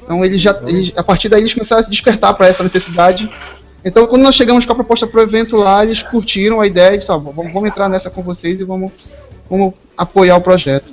Então 0.04 0.24
eles 0.24 0.42
já, 0.42 0.52
eles- 0.68 0.92
a 0.96 1.04
partir 1.04 1.30
daí 1.30 1.42
eles 1.42 1.54
começaram 1.54 1.82
a 1.82 1.84
se 1.86 1.90
despertar 1.90 2.34
para 2.36 2.48
essa 2.48 2.64
necessidade. 2.64 3.30
Então 3.84 4.06
quando 4.06 4.22
nós 4.24 4.36
chegamos 4.36 4.66
com 4.66 4.72
a 4.72 4.76
proposta 4.76 5.08
pro 5.08 5.22
evento 5.22 5.56
lá, 5.58 5.84
eles 5.84 6.04
curtiram 6.04 6.62
a 6.62 6.68
ideia 6.68 6.96
e 6.96 7.00
disseram, 7.00 7.20
"Ó, 7.26 7.32
vamos, 7.32 7.52
vamos 7.54 7.70
entrar 7.70 7.90
nessa 7.90 8.10
com 8.10 8.22
vocês 8.22 8.60
e 8.60 8.64
vamos, 8.64 8.92
vamos 9.50 9.74
apoiar 9.98 10.36
o 10.38 10.42
projeto. 10.42 10.92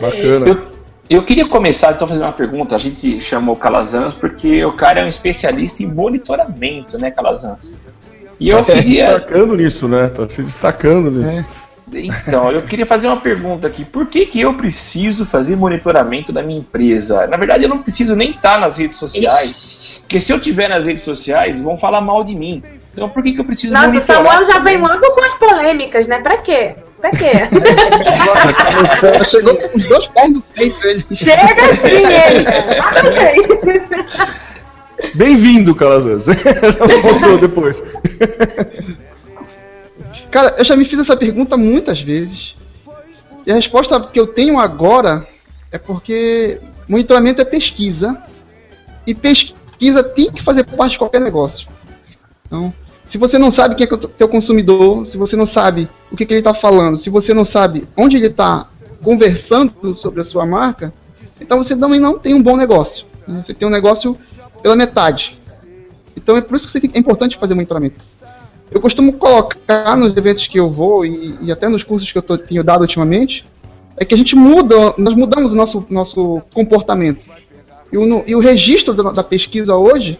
Bacana. 0.00 0.46
Eu, 0.48 0.62
eu 1.08 1.22
queria 1.22 1.46
começar 1.46 1.92
então 1.92 2.06
fazendo 2.08 2.24
uma 2.24 2.32
pergunta. 2.32 2.74
A 2.74 2.78
gente 2.78 3.20
chamou 3.20 3.54
o 3.54 3.58
Calazans 3.58 4.14
porque 4.14 4.64
o 4.64 4.72
cara 4.72 5.00
é 5.00 5.04
um 5.04 5.08
especialista 5.08 5.82
em 5.82 5.86
monitoramento, 5.86 6.98
né, 6.98 7.10
Calazans? 7.10 7.74
E 8.40 8.48
eu 8.48 8.58
Tá 8.58 8.64
se 8.64 8.72
queria. 8.74 9.06
destacando 9.14 9.54
nisso, 9.56 9.86
né? 9.88 10.08
Tá 10.08 10.28
se 10.28 10.42
destacando 10.42 11.10
nisso. 11.10 11.44
Então, 11.94 12.50
eu 12.50 12.62
queria 12.62 12.86
fazer 12.86 13.06
uma 13.06 13.18
pergunta 13.20 13.66
aqui. 13.66 13.84
Por 13.84 14.06
que, 14.06 14.24
que 14.24 14.40
eu 14.40 14.54
preciso 14.54 15.26
fazer 15.26 15.56
monitoramento 15.56 16.32
da 16.32 16.42
minha 16.42 16.58
empresa? 16.58 17.26
Na 17.26 17.36
verdade, 17.36 17.64
eu 17.64 17.68
não 17.68 17.82
preciso 17.82 18.16
nem 18.16 18.30
estar 18.30 18.58
nas 18.58 18.78
redes 18.78 18.96
sociais. 18.96 20.00
Porque 20.00 20.18
se 20.18 20.32
eu 20.32 20.40
tiver 20.40 20.68
nas 20.68 20.86
redes 20.86 21.02
sociais, 21.04 21.60
vão 21.60 21.76
falar 21.76 22.00
mal 22.00 22.24
de 22.24 22.34
mim. 22.34 22.62
Então, 22.92 23.08
por 23.08 23.22
que, 23.22 23.32
que 23.32 23.40
eu 23.40 23.44
preciso 23.44 23.72
Nossa, 23.72 23.88
o 23.88 23.92
monitorar? 23.92 24.26
Samuel 24.26 24.46
já 24.46 24.58
vem 24.58 24.78
logo 24.78 25.10
com 25.12 25.24
as 25.24 25.34
polêmicas, 25.34 26.06
né? 26.06 26.20
Pra 26.20 26.36
quê? 26.38 26.74
Pra 27.00 27.10
quê? 27.10 27.32
Ela 29.02 29.24
chegou 29.24 29.56
com 29.56 29.78
os 29.78 29.88
dois 29.88 30.06
pés 30.08 30.34
no 30.34 30.42
peito 30.42 30.86
ele. 30.86 31.06
Chega 31.12 31.70
assim, 31.70 32.04
ele. 32.04 32.44
Bem-vindo, 35.14 35.74
Calazans. 35.74 36.26
Voltou 37.02 37.38
depois. 37.38 37.82
Cara, 40.30 40.54
eu 40.58 40.64
já 40.64 40.76
me 40.76 40.84
fiz 40.84 40.98
essa 40.98 41.16
pergunta 41.16 41.56
muitas 41.56 42.00
vezes. 42.00 42.54
E 43.46 43.50
a 43.50 43.54
resposta 43.54 44.00
que 44.00 44.20
eu 44.20 44.26
tenho 44.26 44.60
agora 44.60 45.26
é 45.70 45.78
porque 45.78 46.60
monitoramento 46.86 47.40
é 47.40 47.44
pesquisa. 47.44 48.16
E 49.06 49.14
pesquisa 49.14 50.04
tem 50.04 50.30
que 50.30 50.42
fazer 50.42 50.64
parte 50.64 50.92
de 50.92 50.98
qualquer 50.98 51.20
negócio. 51.20 51.66
Então, 52.46 52.72
se 53.12 53.18
você 53.18 53.36
não 53.38 53.50
sabe 53.50 53.74
quem 53.74 53.86
é 53.86 53.92
o 53.94 53.98
teu 53.98 54.26
consumidor, 54.26 55.06
se 55.06 55.18
você 55.18 55.36
não 55.36 55.44
sabe 55.44 55.86
o 56.10 56.16
que, 56.16 56.24
que 56.24 56.32
ele 56.32 56.40
está 56.40 56.54
falando, 56.54 56.96
se 56.96 57.10
você 57.10 57.34
não 57.34 57.44
sabe 57.44 57.86
onde 57.94 58.16
ele 58.16 58.28
está 58.28 58.66
conversando 59.04 59.94
sobre 59.94 60.22
a 60.22 60.24
sua 60.24 60.46
marca, 60.46 60.94
então 61.38 61.62
você 61.62 61.76
também 61.76 62.00
não 62.00 62.18
tem 62.18 62.32
um 62.32 62.42
bom 62.42 62.56
negócio. 62.56 63.04
né? 63.28 63.42
Você 63.44 63.52
tem 63.52 63.68
um 63.68 63.70
negócio 63.70 64.16
pela 64.62 64.74
metade. 64.74 65.38
Então 66.16 66.38
é 66.38 66.40
por 66.40 66.56
isso 66.56 66.66
que 66.80 66.90
é 66.94 66.98
importante 66.98 67.36
fazer 67.36 67.52
monitoramento. 67.52 68.02
Eu 68.70 68.80
costumo 68.80 69.12
colocar 69.12 69.94
nos 69.94 70.16
eventos 70.16 70.46
que 70.46 70.58
eu 70.58 70.70
vou 70.70 71.04
e, 71.04 71.36
e 71.42 71.52
até 71.52 71.68
nos 71.68 71.82
cursos 71.84 72.10
que 72.10 72.16
eu 72.16 72.22
tô- 72.22 72.38
tenho 72.38 72.64
dado 72.64 72.80
ultimamente, 72.80 73.44
é 73.98 74.06
que 74.06 74.14
a 74.14 74.16
gente 74.16 74.34
muda, 74.34 74.94
nós 74.96 75.14
mudamos 75.14 75.52
o 75.52 75.54
nosso, 75.54 75.86
nosso 75.90 76.40
comportamento. 76.54 77.20
E 77.92 77.98
o, 77.98 78.06
no- 78.06 78.24
e 78.26 78.34
o 78.34 78.40
registro 78.40 78.94
da, 78.94 79.12
da 79.12 79.22
pesquisa 79.22 79.76
hoje 79.76 80.18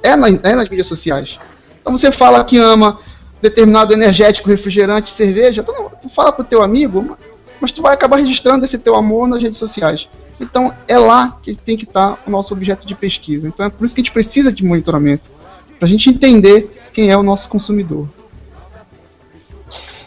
é, 0.00 0.14
na- 0.14 0.28
é 0.28 0.54
nas 0.54 0.68
mídias 0.68 0.86
sociais. 0.86 1.36
Então 1.80 1.96
você 1.96 2.10
fala 2.12 2.44
que 2.44 2.58
ama 2.58 2.98
determinado 3.40 3.92
energético, 3.92 4.48
refrigerante, 4.48 5.10
cerveja, 5.10 5.62
tu, 5.62 5.72
não- 5.72 5.90
tu 5.90 6.08
fala 6.10 6.32
pro 6.32 6.44
teu 6.44 6.62
amigo, 6.62 7.02
ma- 7.02 7.16
mas 7.60 7.72
tu 7.72 7.82
vai 7.82 7.94
acabar 7.94 8.16
registrando 8.16 8.64
esse 8.64 8.78
teu 8.78 8.94
amor 8.94 9.26
nas 9.28 9.40
redes 9.42 9.58
sociais. 9.58 10.08
Então 10.40 10.72
é 10.86 10.98
lá 10.98 11.38
que 11.42 11.54
tem 11.54 11.76
que 11.76 11.84
estar 11.84 12.18
o 12.26 12.30
nosso 12.30 12.52
objeto 12.54 12.86
de 12.86 12.94
pesquisa. 12.94 13.48
Então 13.48 13.66
é 13.66 13.70
por 13.70 13.84
isso 13.84 13.94
que 13.94 14.00
a 14.00 14.04
gente 14.04 14.12
precisa 14.12 14.52
de 14.52 14.64
monitoramento. 14.64 15.24
Pra 15.78 15.88
gente 15.88 16.08
entender 16.10 16.76
quem 16.92 17.10
é 17.10 17.16
o 17.16 17.22
nosso 17.22 17.48
consumidor. 17.48 18.08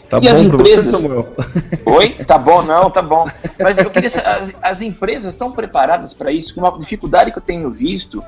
Tá 0.08 0.18
E 0.22 0.28
as 0.28 0.40
empresas? 0.42 0.84
você, 0.92 1.02
Samuel? 1.02 1.28
Oi? 1.86 2.10
Tá 2.26 2.36
bom, 2.36 2.62
não, 2.62 2.90
tá 2.90 3.00
bom. 3.00 3.26
Mas 3.58 3.78
eu 3.78 3.88
queria 3.90 4.10
saber, 4.10 4.28
as, 4.28 4.52
as 4.60 4.82
empresas 4.82 5.32
estão 5.32 5.50
preparadas 5.52 6.12
para 6.12 6.30
isso? 6.30 6.58
Uma 6.60 6.78
dificuldade 6.78 7.30
que 7.32 7.38
eu 7.38 7.42
tenho 7.42 7.70
visto 7.70 8.22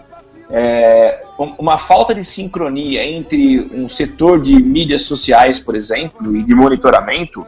é 0.57 1.25
um- 1.37 1.53
uma 1.59 1.79
falta 1.79 2.15
de 2.15 2.25
sincronia 2.25 3.05
entre 3.05 3.61
um 3.75 3.89
setor 3.89 4.41
de 4.41 4.55
mídias 4.55 5.03
sociais, 5.03 5.59
por 5.59 5.75
exemplo, 5.75 6.37
e 6.37 6.45
de 6.45 6.55
monitoramento, 6.55 7.45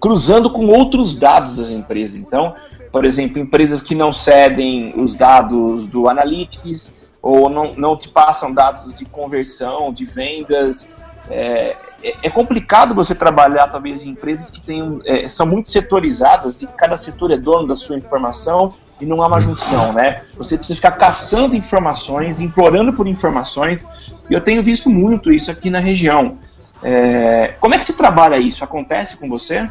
cruzando 0.00 0.48
com 0.48 0.66
outros 0.66 1.14
dados 1.14 1.56
das 1.56 1.68
empresas. 1.68 2.16
Então, 2.16 2.54
por 2.90 3.04
exemplo, 3.04 3.38
empresas 3.38 3.82
que 3.82 3.94
não 3.94 4.14
cedem 4.14 4.94
os 4.96 5.14
dados 5.14 5.86
do 5.86 6.08
Analytics 6.08 7.10
ou 7.20 7.50
não, 7.50 7.74
não 7.74 7.98
te 7.98 8.08
passam 8.08 8.54
dados 8.54 8.94
de 8.94 9.04
conversão, 9.04 9.92
de 9.92 10.06
vendas. 10.06 10.88
É, 11.28 11.76
é- 12.10 12.14
é 12.24 12.30
complicado 12.30 12.94
você 12.94 13.14
trabalhar, 13.14 13.66
talvez, 13.68 14.04
em 14.04 14.10
empresas 14.10 14.50
que 14.50 14.60
tenham, 14.60 15.00
é, 15.04 15.28
são 15.28 15.46
muito 15.46 15.70
setorizadas 15.70 16.62
e 16.62 16.66
cada 16.66 16.96
setor 16.96 17.30
é 17.30 17.36
dono 17.36 17.66
da 17.66 17.76
sua 17.76 17.96
informação 17.96 18.74
e 19.00 19.04
não 19.06 19.22
há 19.22 19.26
uma 19.26 19.40
junção, 19.40 19.92
né? 19.92 20.22
Você 20.36 20.56
precisa 20.56 20.76
ficar 20.76 20.92
caçando 20.92 21.54
informações, 21.56 22.40
implorando 22.40 22.92
por 22.92 23.06
informações, 23.06 23.84
e 24.30 24.34
eu 24.34 24.40
tenho 24.40 24.62
visto 24.62 24.88
muito 24.88 25.32
isso 25.32 25.50
aqui 25.50 25.68
na 25.70 25.78
região. 25.80 26.38
É, 26.82 27.54
como 27.60 27.74
é 27.74 27.78
que 27.78 27.84
se 27.84 27.94
trabalha 27.96 28.38
isso? 28.38 28.62
Acontece 28.64 29.16
com 29.16 29.28
você? 29.28 29.68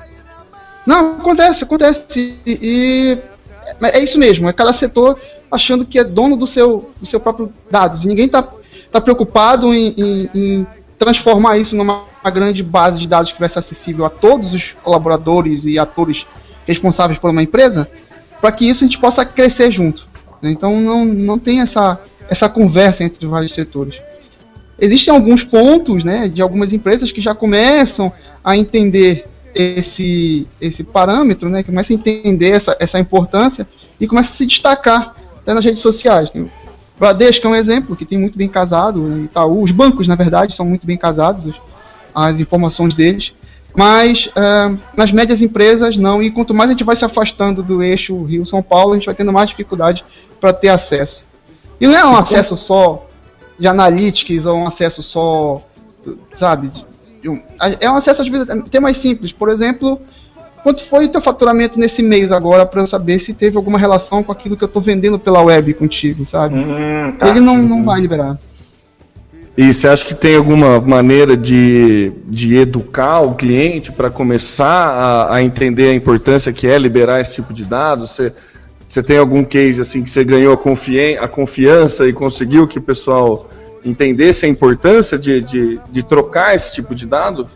Não, 0.86 1.14
acontece, 1.14 1.64
acontece. 1.64 2.38
E, 2.46 2.60
e- 2.62 3.18
é 3.82 4.04
isso 4.04 4.20
mesmo, 4.20 4.48
é 4.48 4.54
cada 4.54 4.74
setor 4.74 5.20
achando 5.52 5.86
que 5.86 5.98
é 5.98 6.04
dono 6.04 6.36
do 6.36 6.46
seu, 6.46 6.92
do 7.00 7.06
seu 7.06 7.20
próprio 7.20 7.52
dados. 7.72 8.04
E 8.04 8.08
ninguém 8.08 8.26
está 8.26 8.44
tá 8.92 9.00
preocupado 9.02 9.74
em, 9.74 9.94
em- 9.98 10.30
em 10.36 10.68
transformar 10.98 11.58
isso 11.58 11.76
numa 11.76 12.04
uma 12.26 12.32
grande 12.32 12.64
base 12.64 13.00
de 13.00 13.08
dados 13.08 13.32
que 13.32 13.40
vai 13.40 13.48
ser 13.48 13.60
acessível 13.60 14.04
a 14.04 14.10
todos 14.10 14.52
os 14.52 14.72
colaboradores 14.84 15.64
e 15.66 15.78
atores 15.78 16.26
responsáveis 16.66 17.20
por 17.20 17.30
uma 17.30 17.44
empresa, 17.44 17.88
para 18.42 18.52
que 18.52 18.68
isso 18.68 18.84
a 18.84 18.88
gente 18.88 18.98
possa 18.98 19.24
crescer 19.24 19.72
junto. 19.72 20.08
né? 20.42 20.50
Então 20.50 20.82
não, 20.82 21.06
não 21.06 21.38
tem 21.38 21.62
essa, 21.62 22.02
essa 22.28 22.50
conversa 22.50 23.04
entre 23.04 23.28
vários 23.28 23.54
setores. 23.54 24.02
Existem 24.80 25.14
alguns 25.14 25.44
pontos 25.44 26.04
né, 26.04 26.28
de 26.28 26.42
algumas 26.42 26.74
empresas 26.74 27.12
que 27.12 27.22
já 27.22 27.36
começam 27.36 28.12
a 28.44 28.58
entender 28.58 29.28
esse, 29.54 30.48
esse 30.60 30.84
parâmetro, 30.84 31.48
né, 31.48 31.62
que 31.62 31.70
começa 31.70 31.94
a 31.94 31.96
entender 31.96 32.52
essa, 32.52 32.76
essa 32.80 33.00
importância 33.00 33.68
e 34.02 34.08
começa 34.08 34.32
a 34.32 34.34
se 34.34 34.48
destacar 34.48 35.16
até 35.38 35.54
nas 35.54 35.64
redes 35.64 35.82
sociais. 35.82 36.32
O 36.32 36.50
Bradesco 37.00 37.46
é 37.48 37.50
um 37.50 37.56
exemplo 37.56 37.96
que 37.96 38.06
tem 38.06 38.18
muito 38.18 38.38
bem 38.38 38.48
casado, 38.48 39.02
né, 39.02 39.24
Itaú, 39.26 39.64
os 39.64 39.72
bancos, 39.72 40.08
na 40.08 40.16
verdade, 40.16 40.56
são 40.56 40.66
muito 40.66 40.86
bem 40.88 40.98
casados, 40.98 41.46
os- 41.48 41.62
as 42.14 42.40
informações 42.40 42.94
deles, 42.94 43.34
mas 43.76 44.30
ah, 44.36 44.74
nas 44.96 45.12
médias 45.12 45.42
empresas 45.42 45.98
não, 45.98 46.24
e 46.24 46.32
quanto 46.32 46.54
mais 46.54 46.70
a 46.70 46.74
gente 46.74 46.84
vai 46.86 46.96
se 46.96 47.04
afastando 47.04 47.62
do 47.62 47.84
eixo 47.84 48.24
Rio-São 48.24 48.64
Paulo, 48.64 48.94
a 48.94 48.96
gente 48.96 49.06
vai 49.08 49.16
tendo 49.16 49.34
mais 49.34 49.50
dificuldade 49.50 50.06
para 50.40 50.54
ter 50.54 50.70
acesso. 50.70 51.26
E 51.82 51.86
não 51.88 51.96
é 51.98 52.06
um 52.06 52.16
acesso 52.16 52.56
só 52.56 53.06
de 53.60 53.68
analytics 53.68 54.46
ou 54.46 54.58
um 54.58 54.68
acesso 54.68 55.04
só, 55.04 55.62
sabe, 56.38 56.70
de- 56.70 56.86
de 57.22 57.30
um- 57.30 57.42
é 57.82 57.90
um 57.90 57.96
acesso 57.96 58.22
às 58.22 58.28
vezes 58.30 58.50
até 58.50 58.80
mais 58.80 58.98
simples. 58.98 59.34
Por 59.34 59.50
exemplo, 59.50 60.00
quanto 60.66 60.84
foi 60.88 61.06
o 61.06 61.10
teu 61.10 61.22
faturamento 61.22 61.78
nesse 61.78 62.02
mês 62.02 62.32
agora 62.32 62.66
para 62.66 62.82
eu 62.82 62.88
saber 62.88 63.20
se 63.20 63.36
teve 63.36 63.56
alguma 63.56 63.78
relação 63.78 64.24
com 64.24 64.32
aquilo 64.32 64.58
que 64.58 64.64
eu 64.64 64.68
estou 64.68 64.82
vendendo 64.82 65.20
pela 65.20 65.40
web 65.40 65.72
contigo, 65.76 66.26
sabe? 66.26 66.56
Hum, 66.56 67.12
tá. 67.20 67.30
Ele 67.30 67.40
não, 67.40 67.56
não 67.56 67.84
vai 67.84 68.02
liberar. 68.02 68.36
E 69.56 69.72
você 69.72 69.88
acha 69.88 70.04
que 70.04 70.16
tem 70.16 70.36
alguma 70.36 70.82
maneira 70.82 71.38
de, 71.38 72.12
de 72.26 72.58
educar 72.58 73.20
o 73.20 73.36
cliente 73.36 73.92
para 73.92 74.10
começar 74.10 74.66
a, 74.66 75.36
a, 75.36 75.44
entender 75.44 75.90
a 75.90 75.94
importância 75.94 76.52
que 76.52 76.66
é 76.66 76.80
liberar 76.80 77.22
esse 77.22 77.36
tipo 77.36 77.54
de 77.54 77.64
dados? 77.64 78.10
Você, 78.10 78.34
você 78.90 79.04
tem 79.04 79.20
algum 79.20 79.44
case 79.44 79.80
assim 79.80 80.02
que 80.02 80.10
você 80.10 80.24
ganhou 80.24 80.52
a, 80.54 81.24
a 81.24 81.28
confiança 81.28 82.08
e 82.08 82.12
conseguiu 82.12 82.68
que 82.68 82.80
o 82.80 82.82
pessoal 82.82 83.48
entendesse 83.86 84.48
a 84.48 84.50
importância 84.50 85.16
de, 85.16 85.42
de, 85.42 85.80
de 85.92 86.02
trocar 86.02 86.56
esse 86.56 86.74
tipo 86.74 86.96
de 86.96 87.06
dado? 87.06 87.48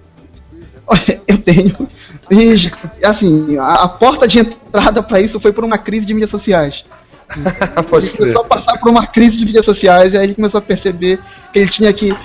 Eu 1.27 1.39
tenho. 1.39 1.89
E, 2.31 2.71
assim, 3.03 3.57
a, 3.57 3.83
a 3.83 3.87
porta 3.87 4.27
de 4.27 4.39
entrada 4.39 5.01
para 5.01 5.19
isso 5.19 5.39
foi 5.39 5.51
por 5.51 5.63
uma 5.63 5.77
crise 5.77 6.05
de 6.05 6.13
mídias 6.13 6.29
sociais. 6.29 6.83
Pode 7.89 8.07
ele 8.07 8.17
começou 8.17 8.41
a 8.41 8.45
passar 8.45 8.77
por 8.77 8.89
uma 8.89 9.05
crise 9.05 9.37
de 9.37 9.45
mídias 9.45 9.65
sociais 9.65 10.13
e 10.13 10.17
aí 10.17 10.25
ele 10.25 10.35
começou 10.35 10.59
a 10.59 10.61
perceber 10.61 11.19
que 11.53 11.59
ele 11.59 11.69
tinha 11.69 11.93
que, 11.93 12.15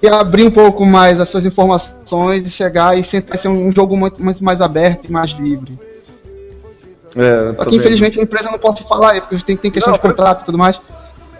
que 0.00 0.06
abrir 0.06 0.44
um 0.44 0.50
pouco 0.50 0.84
mais 0.86 1.20
as 1.20 1.28
suas 1.28 1.44
informações 1.44 2.46
e 2.46 2.50
chegar 2.50 2.98
e 2.98 3.04
sentar 3.04 3.38
ser 3.38 3.48
um 3.48 3.72
jogo 3.72 3.96
muito, 3.96 4.22
muito 4.22 4.42
mais 4.42 4.60
aberto 4.60 5.06
e 5.06 5.12
mais 5.12 5.32
livre. 5.32 5.78
É, 7.16 7.62
Aqui, 7.62 7.76
infelizmente, 7.76 8.18
a 8.18 8.22
empresa 8.22 8.50
não 8.50 8.58
posso 8.58 8.82
falar, 8.84 9.20
porque 9.22 9.44
tem, 9.44 9.56
tem 9.56 9.70
questão 9.70 9.92
não, 9.92 9.98
de 9.98 10.02
contrato 10.02 10.42
e 10.42 10.44
tudo 10.46 10.58
mais. 10.58 10.78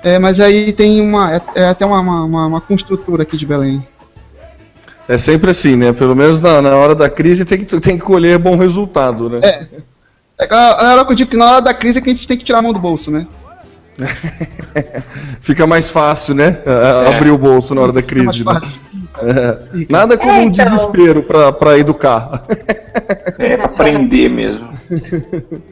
É, 0.03 0.19
mas 0.19 0.39
aí 0.39 0.73
tem 0.73 1.01
uma. 1.01 1.35
É, 1.35 1.41
é 1.57 1.65
até 1.65 1.85
uma, 1.85 1.99
uma, 2.01 2.47
uma, 2.47 2.61
construtora 2.61 3.23
aqui 3.23 3.37
de 3.37 3.47
Belém. 3.47 3.85
É 5.09 5.19
sempre 5.19 5.51
assim, 5.51 5.77
né? 5.77 5.93
Pelo 5.93 6.17
menos 6.17 6.41
na, 6.41 6.63
na 6.63 6.75
hora 6.77 6.95
da 6.95 7.11
crise 7.11 7.45
tem 7.45 7.65
que, 7.65 7.81
tem 7.81 7.99
que 7.99 8.05
colher 8.05 8.39
bom 8.39 8.57
resultado, 8.57 9.29
né? 9.29 9.41
É. 9.43 9.67
É 10.41 10.49
a 10.51 10.93
hora 10.93 11.05
que 11.05 11.13
eu 11.13 11.17
digo 11.17 11.31
que 11.31 11.37
na 11.37 11.47
hora 11.47 11.63
da 11.63 11.75
crise 11.75 11.99
é 11.99 12.01
que 12.01 12.11
a 12.11 12.13
gente 12.13 12.27
tem 12.27 12.37
que 12.37 12.45
tirar 12.45 12.59
a 12.59 12.63
mão 12.63 12.73
do 12.73 12.79
bolso, 12.79 13.11
né? 13.11 13.27
Fica 15.41 15.67
mais 15.67 15.89
fácil, 15.89 16.35
né? 16.35 16.59
É. 16.67 17.17
Abrir 17.17 17.31
o 17.31 17.39
bolso 17.39 17.75
na 17.75 17.83
hora 17.83 17.93
da 17.93 18.03
crise. 18.03 18.43
Né? 18.45 18.61
É. 19.23 19.87
Nada 19.89 20.19
como 20.19 20.33
é, 20.33 20.43
então... 20.43 20.49
um 20.49 20.51
desespero 20.51 21.23
para 21.23 21.79
educar. 21.79 22.45
É, 23.39 23.57
pra 23.57 23.67
aprender 23.67 24.29
mesmo. 24.29 24.69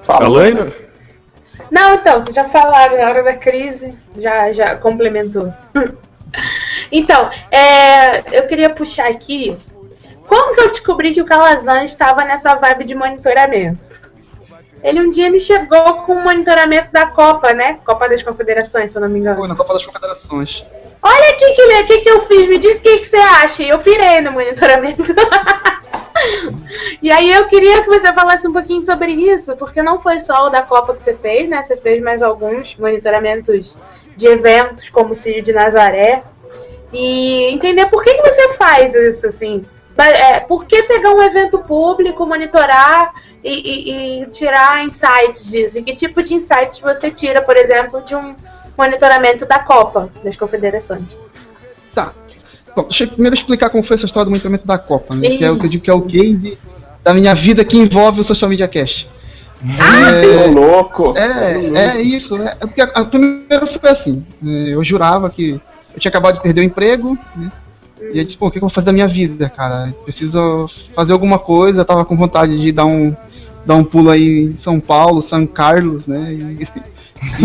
Fala, 0.00 0.28
Não, 1.70 1.94
então, 1.94 2.20
vocês 2.20 2.34
já 2.34 2.44
falaram 2.46 2.98
na 2.98 3.08
hora 3.08 3.22
da 3.22 3.34
crise, 3.34 3.94
já, 4.18 4.52
já 4.52 4.76
complementou. 4.76 5.52
Então, 6.90 7.28
é, 7.50 8.38
eu 8.38 8.46
queria 8.46 8.70
puxar 8.70 9.08
aqui 9.08 9.56
como 10.30 10.54
que 10.54 10.60
eu 10.60 10.68
descobri 10.68 11.12
que 11.12 11.20
o 11.20 11.24
Calazan 11.24 11.82
estava 11.82 12.24
nessa 12.24 12.54
vibe 12.54 12.84
de 12.84 12.94
monitoramento? 12.94 13.80
Ele 14.80 15.00
um 15.00 15.10
dia 15.10 15.28
me 15.28 15.40
chegou 15.40 16.04
com 16.04 16.12
o 16.12 16.22
monitoramento 16.22 16.92
da 16.92 17.06
Copa, 17.06 17.52
né? 17.52 17.80
Copa 17.84 18.08
das 18.08 18.22
Confederações, 18.22 18.92
se 18.92 18.96
eu 18.96 19.02
não 19.02 19.08
me 19.08 19.18
engano. 19.18 19.36
Foi 19.36 19.48
na 19.48 19.56
Copa 19.56 19.74
das 19.74 19.84
Confederações. 19.84 20.64
Olha 21.02 21.30
aqui 21.30 21.52
que, 21.52 21.84
que, 21.84 21.98
que 21.98 22.08
eu 22.08 22.20
fiz, 22.26 22.48
me 22.48 22.58
diz 22.58 22.78
o 22.78 22.82
que, 22.82 22.98
que 22.98 23.06
você 23.06 23.16
acha. 23.16 23.64
E 23.64 23.70
eu 23.70 23.80
pirei 23.80 24.20
no 24.20 24.30
monitoramento. 24.30 25.02
e 27.02 27.10
aí 27.10 27.32
eu 27.32 27.48
queria 27.48 27.82
que 27.82 27.88
você 27.88 28.12
falasse 28.12 28.46
um 28.46 28.52
pouquinho 28.52 28.84
sobre 28.84 29.10
isso, 29.10 29.56
porque 29.56 29.82
não 29.82 30.00
foi 30.00 30.20
só 30.20 30.46
o 30.46 30.50
da 30.50 30.62
Copa 30.62 30.94
que 30.94 31.02
você 31.02 31.14
fez, 31.14 31.48
né? 31.48 31.64
Você 31.64 31.76
fez 31.76 32.00
mais 32.00 32.22
alguns 32.22 32.76
monitoramentos 32.76 33.76
de 34.16 34.28
eventos, 34.28 34.88
como 34.90 35.10
o 35.10 35.16
Círio 35.16 35.42
de 35.42 35.52
Nazaré. 35.52 36.22
E 36.92 37.52
entender 37.52 37.86
por 37.86 38.02
que, 38.02 38.14
que 38.14 38.28
você 38.28 38.52
faz 38.54 38.94
isso, 38.94 39.26
assim 39.26 39.64
é, 40.08 40.40
por 40.40 40.64
que 40.64 40.82
pegar 40.84 41.10
um 41.10 41.22
evento 41.22 41.58
público, 41.58 42.26
monitorar 42.26 43.10
e, 43.42 43.50
e, 43.50 44.22
e, 44.22 44.26
tirar 44.26 44.84
insights 44.84 45.50
disso? 45.50 45.78
E 45.78 45.82
que 45.82 45.94
tipo 45.94 46.22
de 46.22 46.34
insights 46.34 46.78
você 46.78 47.10
tira, 47.10 47.42
por 47.42 47.56
exemplo, 47.56 48.02
de 48.02 48.14
um 48.14 48.34
monitoramento 48.76 49.46
da 49.46 49.58
Copa, 49.58 50.10
das 50.24 50.36
confederações? 50.36 51.18
Tá. 51.94 52.12
Bom, 52.74 52.84
deixa 52.84 53.04
eu 53.04 53.08
primeiro 53.08 53.34
explicar 53.34 53.68
como 53.68 53.82
foi 53.82 53.96
essa 53.96 54.06
história 54.06 54.24
do 54.24 54.30
monitoramento 54.30 54.66
da 54.66 54.78
Copa, 54.78 55.14
né? 55.14 55.28
Que 55.30 55.44
é 55.44 55.50
o 55.50 55.58
que 55.58 55.66
eu 55.66 55.70
digo 55.70 55.84
que 55.84 55.90
é 55.90 55.94
o 55.94 56.02
case 56.02 56.58
da 57.02 57.12
minha 57.12 57.34
vida 57.34 57.64
que 57.64 57.76
envolve 57.76 58.20
o 58.20 58.24
Social 58.24 58.48
Media 58.48 58.68
Cast. 58.68 59.08
Ah, 59.78 60.10
é, 60.10 60.46
louco! 60.46 61.12
É, 61.18 61.96
é 61.96 62.00
isso. 62.00 62.40
É, 62.40 62.56
é 62.60 62.66
porque 62.66 62.80
a, 62.80 62.84
a, 62.84 63.04
primeiro 63.04 63.66
foi 63.66 63.90
assim. 63.90 64.24
É, 64.42 64.74
eu 64.74 64.82
jurava 64.82 65.28
que 65.28 65.60
eu 66.00 66.02
tinha 66.02 66.10
acabado 66.10 66.36
de 66.36 66.42
perder 66.42 66.62
o 66.62 66.64
emprego, 66.64 67.18
né? 67.36 67.52
E 68.12 68.18
eu 68.18 68.24
disse, 68.24 68.36
pô, 68.36 68.46
o 68.46 68.50
que 68.50 68.56
eu 68.56 68.62
vou 68.62 68.70
fazer 68.70 68.86
da 68.86 68.92
minha 68.92 69.06
vida, 69.06 69.48
cara? 69.50 69.94
Preciso 70.04 70.68
fazer 70.96 71.12
alguma 71.12 71.38
coisa. 71.38 71.82
Eu 71.82 71.84
tava 71.84 72.04
com 72.04 72.16
vontade 72.16 72.58
de 72.58 72.72
dar 72.72 72.86
um, 72.86 73.14
dar 73.64 73.74
um 73.74 73.84
pulo 73.84 74.10
aí 74.10 74.44
em 74.44 74.58
São 74.58 74.80
Paulo, 74.80 75.20
São 75.20 75.46
Carlos, 75.46 76.06
né? 76.06 76.32
E, 76.32 76.68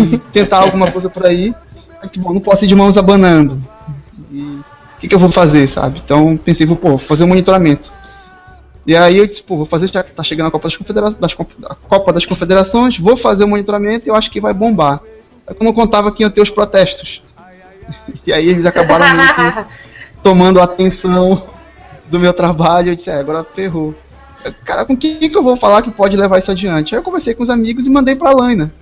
e 0.14 0.18
tentar 0.32 0.58
alguma 0.58 0.90
coisa 0.90 1.10
por 1.10 1.26
aí. 1.26 1.54
Aí, 2.00 2.08
tipo, 2.08 2.32
não 2.32 2.40
posso 2.40 2.64
ir 2.64 2.68
de 2.68 2.74
mãos 2.74 2.96
abanando. 2.96 3.60
E 4.32 4.40
o 4.40 4.64
que, 4.98 5.08
que 5.08 5.14
eu 5.14 5.18
vou 5.18 5.30
fazer, 5.30 5.68
sabe? 5.68 6.00
Então 6.02 6.36
pensei, 6.38 6.66
vou, 6.66 6.76
pô, 6.76 6.90
vou 6.90 6.98
fazer 6.98 7.24
um 7.24 7.28
monitoramento. 7.28 7.92
E 8.86 8.96
aí 8.96 9.18
eu 9.18 9.26
disse, 9.26 9.42
pô, 9.42 9.58
vou 9.58 9.66
fazer, 9.66 9.88
já 9.88 10.02
tá 10.02 10.22
chegando 10.22 10.46
a 10.46 10.50
Copa 10.50 10.68
das 10.68 10.76
Confederações, 10.76 11.20
das, 11.20 11.34
Copa 11.34 12.12
das 12.12 12.24
Confederações, 12.24 12.98
vou 12.98 13.16
fazer 13.16 13.44
o 13.44 13.48
monitoramento 13.48 14.06
e 14.06 14.08
eu 14.08 14.14
acho 14.14 14.30
que 14.30 14.40
vai 14.40 14.54
bombar. 14.54 15.02
É 15.46 15.52
eu 15.52 15.64
não 15.64 15.72
contava 15.72 16.10
que 16.10 16.22
ia 16.22 16.30
ter 16.30 16.40
os 16.40 16.50
protestos. 16.50 17.20
E 18.26 18.32
aí 18.32 18.48
eles 18.48 18.66
acabaram 18.66 19.06
tomando 20.22 20.60
atenção 20.60 21.42
do 22.08 22.18
meu 22.18 22.32
trabalho, 22.32 22.90
eu 22.90 22.94
disse, 22.94 23.10
é, 23.10 23.16
agora 23.16 23.44
ferrou. 23.44 23.94
Cara, 24.64 24.84
com 24.84 24.96
quem 24.96 25.18
que 25.18 25.36
eu 25.36 25.42
vou 25.42 25.56
falar 25.56 25.82
que 25.82 25.90
pode 25.90 26.16
levar 26.16 26.38
isso 26.38 26.50
adiante? 26.50 26.94
Aí 26.94 27.00
eu 27.00 27.04
conversei 27.04 27.34
com 27.34 27.42
os 27.42 27.50
amigos 27.50 27.86
e 27.86 27.90
mandei 27.90 28.14
pra 28.14 28.32
Laina. 28.32 28.72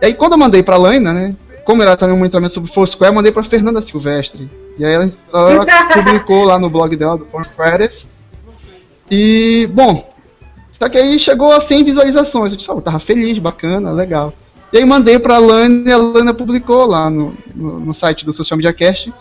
E 0.00 0.06
aí 0.06 0.14
quando 0.14 0.32
eu 0.32 0.38
mandei 0.38 0.62
pra 0.62 0.76
Laina, 0.76 1.12
né, 1.12 1.34
como 1.64 1.82
era 1.82 1.96
também 1.96 2.14
um 2.14 2.18
monitoramento 2.18 2.54
sobre 2.54 2.72
Foursquare, 2.72 3.10
eu 3.10 3.14
mandei 3.14 3.32
pra 3.32 3.42
Fernanda 3.42 3.80
Silvestre. 3.80 4.48
E 4.78 4.84
aí 4.84 4.92
ela, 4.92 5.12
ela 5.32 5.66
publicou 5.92 6.44
lá 6.44 6.58
no 6.58 6.70
blog 6.70 6.96
dela, 6.96 7.18
do 7.18 7.26
Foursquares. 7.26 8.08
E, 9.10 9.68
bom, 9.72 10.08
só 10.70 10.88
que 10.88 10.96
aí 10.96 11.18
chegou 11.18 11.52
a 11.52 11.60
100 11.60 11.84
visualizações. 11.84 12.52
Eu 12.52 12.56
disse, 12.56 12.70
oh, 12.70 12.80
tava 12.80 12.98
feliz, 12.98 13.38
bacana, 13.38 13.92
legal. 13.92 14.32
E 14.72 14.78
aí 14.78 14.84
mandei 14.84 15.18
pra 15.18 15.38
Lana 15.38 15.88
e 15.88 15.92
a 15.92 15.96
Lana 15.96 16.32
publicou 16.32 16.86
lá 16.86 17.10
no, 17.10 17.34
no, 17.54 17.80
no 17.80 17.94
site 17.94 18.24
do 18.24 18.32
Social 18.32 18.56
Media 18.56 18.72
Cast 18.72 19.12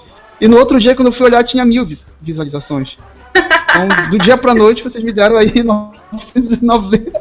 e 0.41 0.47
no 0.47 0.57
outro 0.57 0.79
dia, 0.79 0.95
quando 0.95 1.07
eu 1.07 1.13
fui 1.13 1.25
olhar, 1.25 1.43
tinha 1.43 1.65
mil 1.65 1.87
visualizações. 2.21 2.97
Então, 3.35 4.09
do 4.09 4.17
dia 4.17 4.37
pra 4.37 4.55
noite, 4.55 4.83
vocês 4.83 5.03
me 5.03 5.11
deram 5.11 5.37
aí 5.37 5.51
990 5.61 7.11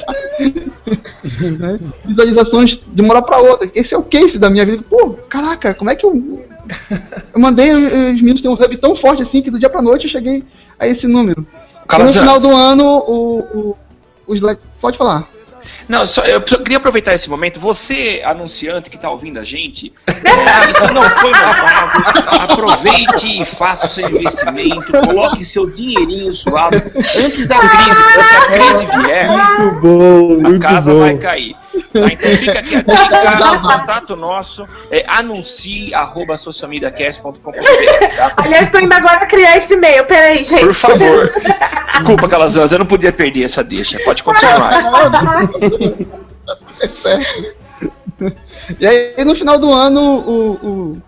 né? 1.58 1.78
visualizações 2.04 2.78
de 2.86 3.02
uma 3.02 3.14
hora 3.14 3.22
pra 3.22 3.38
outra. 3.38 3.70
Esse 3.74 3.94
é 3.94 3.98
o 3.98 4.02
case 4.02 4.38
da 4.38 4.48
minha 4.48 4.64
vida. 4.64 4.82
Pô, 4.88 5.10
caraca, 5.28 5.74
como 5.74 5.90
é 5.90 5.96
que 5.96 6.06
eu. 6.06 6.46
Eu 7.34 7.40
mandei 7.40 7.74
os 7.74 8.20
meninos 8.20 8.42
ter 8.42 8.48
um 8.48 8.52
hub 8.52 8.76
tão 8.76 8.94
forte 8.94 9.22
assim 9.22 9.42
que 9.42 9.50
do 9.50 9.58
dia 9.58 9.70
pra 9.70 9.82
noite 9.82 10.04
eu 10.04 10.10
cheguei 10.10 10.44
a 10.78 10.86
esse 10.86 11.06
número. 11.06 11.46
no 11.98 12.08
final 12.08 12.38
do 12.38 12.54
ano, 12.54 12.84
o, 12.84 13.38
o, 13.38 13.76
o 14.26 14.34
slide. 14.34 14.60
Pode 14.80 14.96
falar. 14.96 15.28
Não, 15.88 16.06
só, 16.06 16.22
eu 16.22 16.40
queria 16.40 16.78
aproveitar 16.78 17.14
esse 17.14 17.28
momento. 17.28 17.58
Você, 17.60 18.22
anunciante 18.24 18.90
que 18.90 18.96
está 18.96 19.10
ouvindo 19.10 19.38
a 19.38 19.44
gente, 19.44 19.92
é, 20.06 20.70
isso 20.70 20.92
não 20.92 21.02
foi 21.02 21.32
normal. 21.32 21.90
Aproveite 22.40 23.42
e 23.42 23.44
faça 23.44 23.86
o 23.86 23.88
seu 23.88 24.08
investimento. 24.08 24.92
Coloque 24.92 25.44
seu 25.44 25.68
dinheirinho 25.70 26.32
suado 26.32 26.78
antes 27.16 27.46
da 27.46 27.58
crise. 27.58 28.02
Quando 28.14 28.36
a 28.36 28.46
crise 28.46 29.02
vier, 29.02 29.28
muito 29.30 29.80
bom, 29.80 30.46
a 30.46 30.58
casa 30.58 30.92
bom. 30.92 31.00
vai 31.00 31.16
cair. 31.16 31.56
Tá? 31.92 32.00
Então 32.12 32.30
fica 32.36 32.58
aqui 32.58 32.74
a 32.76 32.82
dica, 32.82 32.94
o 33.56 33.62
contato 33.62 34.14
nosso 34.16 34.66
é 34.90 35.04
anuncie.socialmediacast.com.br 35.08 37.58
Aliás, 38.36 38.66
estou 38.66 38.80
indo 38.80 38.92
agora 38.92 39.24
criar 39.26 39.56
esse 39.56 39.74
e-mail, 39.74 40.04
peraí, 40.04 40.42
gente. 40.44 40.64
Por 40.64 40.74
favor. 40.74 41.32
Desculpa, 41.90 42.28
Calazans, 42.28 42.70
eu 42.72 42.78
não 42.78 42.86
podia 42.86 43.12
perder 43.12 43.42
essa 43.44 43.64
deixa. 43.64 43.98
Pode 44.00 44.22
continuar. 44.22 44.70
e 48.78 48.86
aí, 48.86 49.24
no 49.24 49.34
final 49.34 49.58
do 49.58 49.72
ano, 49.72 50.00
o, 50.00 50.52
o, 50.52 51.02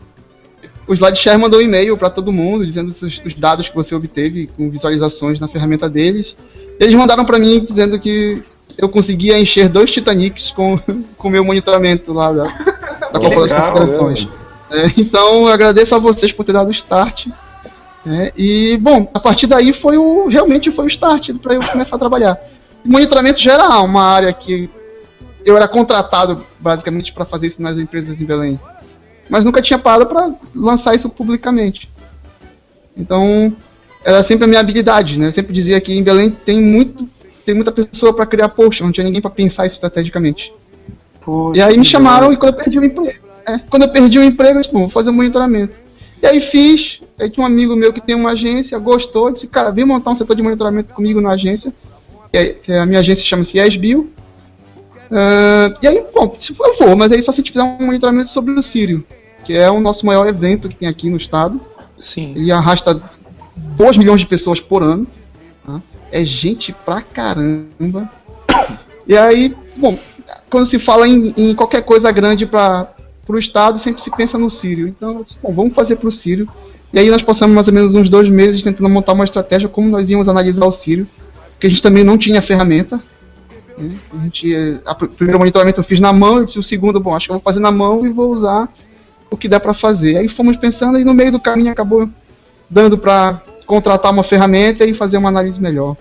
o 0.87 0.95
SlideShare 0.95 1.39
mandou 1.39 1.61
um 1.61 1.63
e-mail 1.63 1.95
para 1.97 2.11
todo 2.11 2.33
mundo, 2.33 2.67
dizendo 2.67 2.89
os, 2.89 3.01
os 3.03 3.35
dados 3.35 3.69
que 3.69 3.75
você 3.75 3.95
obteve 3.95 4.49
com 4.57 4.71
visualizações 4.71 5.39
na 5.39 5.47
ferramenta 5.47 5.89
deles. 5.89 6.35
Eles 6.79 6.95
mandaram 6.95 7.25
para 7.27 7.39
mim 7.39 7.61
dizendo 7.61 8.01
que 8.01 8.43
eu 8.77 8.89
conseguia 8.89 9.39
encher 9.39 9.69
dois 9.69 9.91
Titanics 9.91 10.51
com 10.53 10.81
o 11.19 11.31
meu 11.31 11.45
monitoramento 11.45 12.13
lá 12.13 12.33
da, 12.33 12.45
da 12.45 13.21
Copa 13.21 13.47
das 13.49 13.71
Confederações. 13.71 14.29
É, 14.71 14.93
então, 14.97 15.47
eu 15.47 15.53
agradeço 15.53 15.95
a 15.95 15.99
vocês 15.99 16.33
por 16.33 16.45
ter 16.45 16.53
dado 16.53 16.69
o 16.69 16.73
start. 16.73 17.27
É, 18.07 18.33
e, 18.37 18.79
bom, 18.79 19.11
a 19.13 19.21
partir 19.21 19.47
daí 19.47 19.73
foi 19.73 19.99
o 19.99 20.27
realmente 20.27 20.71
foi 20.71 20.87
o 20.87 20.89
start 20.89 21.31
para 21.43 21.55
eu 21.55 21.61
começar 21.61 21.97
a 21.97 21.99
trabalhar. 21.99 22.39
O 22.85 22.89
monitoramento 22.89 23.41
já 23.41 23.55
era 23.55 23.81
uma 23.81 24.03
área 24.03 24.33
que 24.33 24.71
eu 25.45 25.57
era 25.57 25.69
contratado 25.69 26.45
basicamente 26.59 27.13
para 27.13 27.27
fazer 27.27 27.49
isso 27.49 27.61
nas 27.61 27.77
empresas 27.77 28.21
em 28.21 28.25
Belém. 28.25 28.59
Mas 29.29 29.45
nunca 29.45 29.61
tinha 29.61 29.79
parado 29.79 30.07
para 30.07 30.33
lançar 30.55 30.95
isso 30.95 31.09
publicamente. 31.09 31.91
Então, 32.97 33.55
era 34.05 34.23
sempre 34.23 34.45
a 34.45 34.47
minha 34.47 34.61
habilidade, 34.61 35.19
né? 35.19 35.27
Eu 35.27 35.33
sempre 35.33 35.53
dizia 35.53 35.81
que 35.81 35.93
em 35.93 36.03
Belém 36.03 36.31
tem 36.31 36.61
muito 36.61 37.09
tem 37.45 37.55
muita 37.55 37.73
pessoa 37.73 38.13
para 38.13 38.27
criar 38.27 38.49
post, 38.51 38.83
não 38.83 38.93
tinha 38.93 39.05
ninguém 39.05 39.21
para 39.21 39.31
pensar 39.31 39.67
isso 39.67 39.75
estrategicamente. 39.75 40.53
Poxa, 41.21 41.59
e 41.59 41.63
aí 41.63 41.77
me 41.77 41.85
chamaram 41.85 42.33
e 42.33 42.37
quando 42.37 42.55
eu 42.55 42.59
perdi 42.59 42.79
o 42.79 42.85
emprego. 42.85 43.19
É, 43.47 43.59
quando 43.71 43.83
eu 43.83 43.89
perdi 43.89 44.19
o 44.19 44.25
emprego, 44.25 44.59
eu 44.59 44.61
disse, 44.63 44.73
vou 44.73 44.89
fazer 44.91 45.11
um 45.11 45.15
monitoramento. 45.15 45.75
E 46.23 46.27
aí 46.27 46.41
fiz, 46.41 47.01
aí 47.19 47.31
tinha 47.31 47.43
um 47.43 47.47
amigo 47.47 47.75
meu 47.75 47.93
que 47.93 48.01
tem 48.01 48.15
uma 48.15 48.33
agência, 48.33 48.79
gostou, 48.79 49.31
disse, 49.31 49.47
cara, 49.47 49.71
vem 49.71 49.85
montar 49.85 50.11
um 50.11 50.15
setor 50.15 50.37
de 50.37 50.43
monitoramento 50.43 50.93
comigo 50.93 51.21
na 51.21 51.31
agência, 51.31 51.73
que, 52.31 52.37
é, 52.37 52.53
que 52.53 52.73
a 52.73 52.85
minha 52.85 53.01
agência 53.01 53.25
chama-se 53.25 53.59
YesBio. 53.59 54.11
Uh, 55.11 55.75
e 55.83 55.89
aí, 55.89 56.05
bom, 56.15 56.37
se 56.39 56.55
for, 56.55 56.69
eu 56.69 56.87
vou, 56.87 56.97
mas 56.97 57.11
aí 57.11 57.21
só 57.21 57.33
se 57.33 57.41
a 57.41 57.43
gente 57.43 57.53
fizer 57.53 57.65
um 57.65 57.87
monitoramento 57.87 58.31
sobre 58.31 58.53
o 58.53 58.63
Sírio, 58.63 59.05
que 59.45 59.55
é 59.55 59.71
o 59.71 59.81
nosso 59.81 60.07
maior 60.07 60.29
evento 60.29 60.69
que 60.69 60.77
tem 60.77 60.89
aqui 60.89 61.11
no 61.11 61.17
estado. 61.17 61.61
Sim. 61.99 62.33
Ele 62.37 62.53
arrasta 62.53 63.01
2 63.57 63.97
milhões 63.97 64.21
de 64.21 64.27
pessoas 64.27 64.61
por 64.61 64.83
ano. 64.83 65.07
Tá? 65.67 65.81
É 66.13 66.25
gente 66.25 66.73
pra 66.73 67.01
caramba. 67.01 68.11
E 69.07 69.17
aí, 69.17 69.55
bom, 69.77 69.99
quando 70.51 70.67
se 70.67 70.79
fala 70.79 71.09
em, 71.09 71.33
em 71.37 71.55
qualquer 71.55 71.83
coisa 71.83 72.11
grande 72.13 72.47
para 72.47 72.89
o 73.29 73.39
Estado, 73.39 73.79
sempre 73.79 74.03
se 74.03 74.11
pensa 74.11 74.39
no 74.39 74.51
Sírio. 74.51 74.89
Então, 74.89 75.25
bom, 75.43 75.53
vamos 75.53 75.75
fazer 75.75 75.97
para 75.97 76.09
o 76.09 76.13
Sírio. 76.13 76.49
E 76.93 76.99
aí 76.99 77.11
nós 77.11 77.23
passamos 77.23 77.55
mais 77.55 77.69
ou 77.69 77.75
menos 77.75 77.95
uns 77.95 78.09
dois 78.09 78.29
meses 78.29 78.63
tentando 78.63 78.89
montar 78.89 79.13
uma 79.13 79.25
estratégia 79.25 79.69
como 79.69 79.89
nós 79.89 80.11
íamos 80.11 80.29
analisar 80.29 80.67
o 80.67 80.73
Sírio, 80.73 81.07
porque 81.53 81.67
a 81.67 81.71
gente 81.71 81.83
também 81.83 82.03
não 82.03 82.19
tinha 82.19 82.43
ferramenta. 82.43 83.01
Né? 83.79 83.97
A 84.13 84.25
gente, 84.25 84.81
a, 84.85 84.93
o 84.93 85.09
primeiro 85.09 85.39
monitoramento 85.39 85.81
eu 85.81 85.85
fiz 85.85 86.01
na 86.01 86.13
mão, 86.13 86.45
disse 86.45 86.59
o 86.59 86.65
segundo, 86.65 86.99
bom, 86.99 87.15
acho 87.15 87.27
que 87.27 87.33
eu 87.33 87.37
vou 87.37 87.43
fazer 87.43 87.61
na 87.61 87.71
mão 87.71 88.05
e 88.05 88.11
vou 88.11 88.33
usar 88.33 88.69
o 89.31 89.37
que 89.37 89.49
der 89.49 89.61
para 89.61 89.73
fazer. 89.73 90.17
Aí 90.17 90.29
fomos 90.29 90.57
pensando 90.57 90.99
e 90.99 91.05
no 91.05 91.15
meio 91.15 91.31
do 91.31 91.41
caminho 91.41 91.71
acabou 91.71 92.09
dando 92.69 92.99
para 92.99 93.41
contratar 93.71 94.13
uma 94.13 94.25
ferramenta 94.25 94.85
e 94.85 94.93
fazer 94.93 95.17
uma 95.17 95.29
análise 95.29 95.61
melhor. 95.63 95.97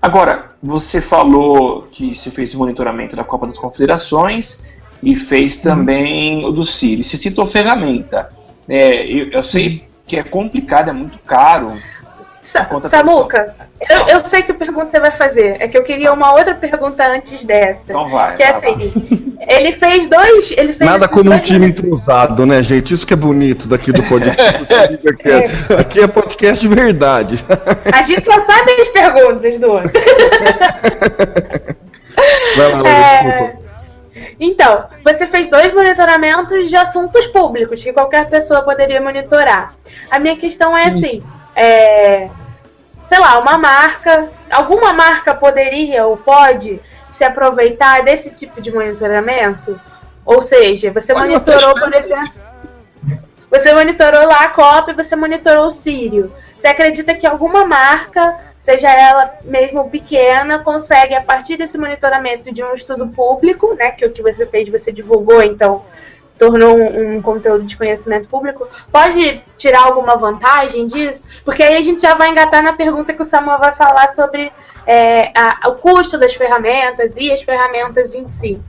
Agora, 0.00 0.50
você 0.62 1.00
falou 1.00 1.88
que 1.90 2.14
você 2.14 2.30
fez 2.30 2.54
o 2.54 2.58
monitoramento 2.58 3.16
da 3.16 3.24
Copa 3.24 3.44
das 3.44 3.58
Confederações 3.58 4.62
e 5.02 5.16
fez 5.16 5.56
também 5.56 6.44
o 6.44 6.52
do 6.52 6.64
Sirius. 6.64 7.08
Você 7.08 7.16
citou 7.16 7.44
ferramenta. 7.44 8.30
É, 8.68 9.04
eu, 9.04 9.30
eu 9.30 9.42
sei 9.42 9.88
que 10.06 10.16
é 10.16 10.22
complicado, 10.22 10.90
é 10.90 10.92
muito 10.92 11.18
caro. 11.18 11.76
Sa 12.54 12.68
Samuca, 12.88 13.52
eu, 13.90 14.16
eu, 14.16 14.24
sei 14.24 14.42
que 14.42 14.52
pergunta 14.52 14.86
você 14.86 15.00
vai 15.00 15.10
fazer. 15.10 15.56
É 15.58 15.66
que 15.66 15.76
eu 15.76 15.82
queria 15.82 16.12
uma 16.12 16.32
outra 16.34 16.54
pergunta 16.54 17.04
antes 17.04 17.42
dessa. 17.42 17.90
Então 17.90 18.06
vai. 18.06 18.36
Que 18.36 18.44
é 18.44 18.54
assim: 18.54 19.36
ele 19.48 19.76
fez 19.76 20.06
dois. 20.06 20.52
Ele 20.52 20.72
fez 20.72 20.88
Nada 20.88 21.08
como 21.08 21.32
um 21.32 21.38
time 21.40 21.66
entrosado, 21.66 22.46
né, 22.46 22.62
gente? 22.62 22.94
Isso 22.94 23.04
que 23.04 23.12
é 23.12 23.16
bonito 23.16 23.66
daqui 23.66 23.90
do 23.90 24.04
podcast. 24.04 24.72
aqui, 25.10 25.28
é, 25.28 25.80
aqui 25.80 26.00
é 26.00 26.06
podcast 26.06 26.68
de 26.68 26.72
verdade. 26.72 27.44
A 27.92 28.04
gente 28.04 28.24
só 28.24 28.40
sabe 28.40 28.70
as 28.70 28.88
perguntas 28.90 29.58
do 29.58 29.72
outro. 29.72 29.90
Vai 32.56 32.70
lá, 32.70 32.88
é... 32.88 33.22
desculpa. 33.24 33.64
Então, 34.38 34.84
você 35.02 35.26
fez 35.26 35.48
dois 35.48 35.74
monitoramentos 35.74 36.70
de 36.70 36.76
assuntos 36.76 37.26
públicos 37.26 37.82
que 37.82 37.92
qualquer 37.92 38.28
pessoa 38.28 38.62
poderia 38.62 39.00
monitorar. 39.00 39.74
A 40.08 40.20
minha 40.20 40.36
questão 40.36 40.76
é 40.76 40.84
assim: 40.84 41.20
é, 41.56 42.28
sei 43.14 43.20
lá, 43.20 43.38
uma 43.38 43.56
marca, 43.56 44.28
alguma 44.50 44.92
marca 44.92 45.32
poderia 45.32 46.04
ou 46.04 46.16
pode 46.16 46.80
se 47.12 47.22
aproveitar 47.22 48.02
desse 48.02 48.30
tipo 48.30 48.60
de 48.60 48.72
monitoramento? 48.72 49.80
Ou 50.26 50.42
seja, 50.42 50.90
você 50.90 51.12
Olha 51.12 51.26
monitorou, 51.26 51.74
por 51.74 51.94
exemplo, 51.94 52.32
você 53.48 53.72
monitorou 53.72 54.26
lá 54.26 54.40
a 54.40 54.48
Copa 54.48 54.90
e 54.90 54.94
você 54.94 55.14
monitorou 55.14 55.68
o 55.68 55.70
Sírio. 55.70 56.34
Você 56.58 56.66
acredita 56.66 57.14
que 57.14 57.24
alguma 57.24 57.64
marca, 57.64 58.36
seja 58.58 58.90
ela 58.90 59.32
mesmo 59.44 59.88
pequena, 59.88 60.58
consegue, 60.64 61.14
a 61.14 61.22
partir 61.22 61.56
desse 61.56 61.78
monitoramento 61.78 62.52
de 62.52 62.64
um 62.64 62.74
estudo 62.74 63.06
público, 63.06 63.74
né, 63.74 63.92
que 63.92 64.04
o 64.04 64.10
que 64.10 64.22
você 64.22 64.44
fez, 64.44 64.68
você 64.68 64.90
divulgou, 64.90 65.40
então 65.40 65.84
tornou 66.38 66.76
um, 66.76 67.16
um, 67.16 67.22
conteúdo 67.22 67.64
de 67.64 67.76
conhecimento 67.76 68.28
público, 68.28 68.66
pode 68.90 69.42
tirar 69.56 69.84
alguma 69.84 70.16
vantagem 70.16 70.86
disso? 70.86 71.26
Porque 71.44 71.62
aí 71.62 71.76
a 71.76 71.80
gente 71.80 72.02
já 72.02 72.14
vai 72.14 72.30
engatar 72.30 72.62
na 72.62 72.72
pergunta 72.72 73.12
que 73.12 73.22
o 73.22 73.24
Samuel 73.24 73.58
vai 73.58 73.74
falar 73.74 74.08
sobre 74.10 74.52
é, 74.86 75.32
a, 75.38 75.68
o 75.68 75.74
custo 75.76 76.18
das 76.18 76.34
ferramentas 76.34 77.16
e 77.16 77.30
as 77.30 77.42
ferramentas 77.42 78.14
em 78.14 78.26
si. 78.26 78.60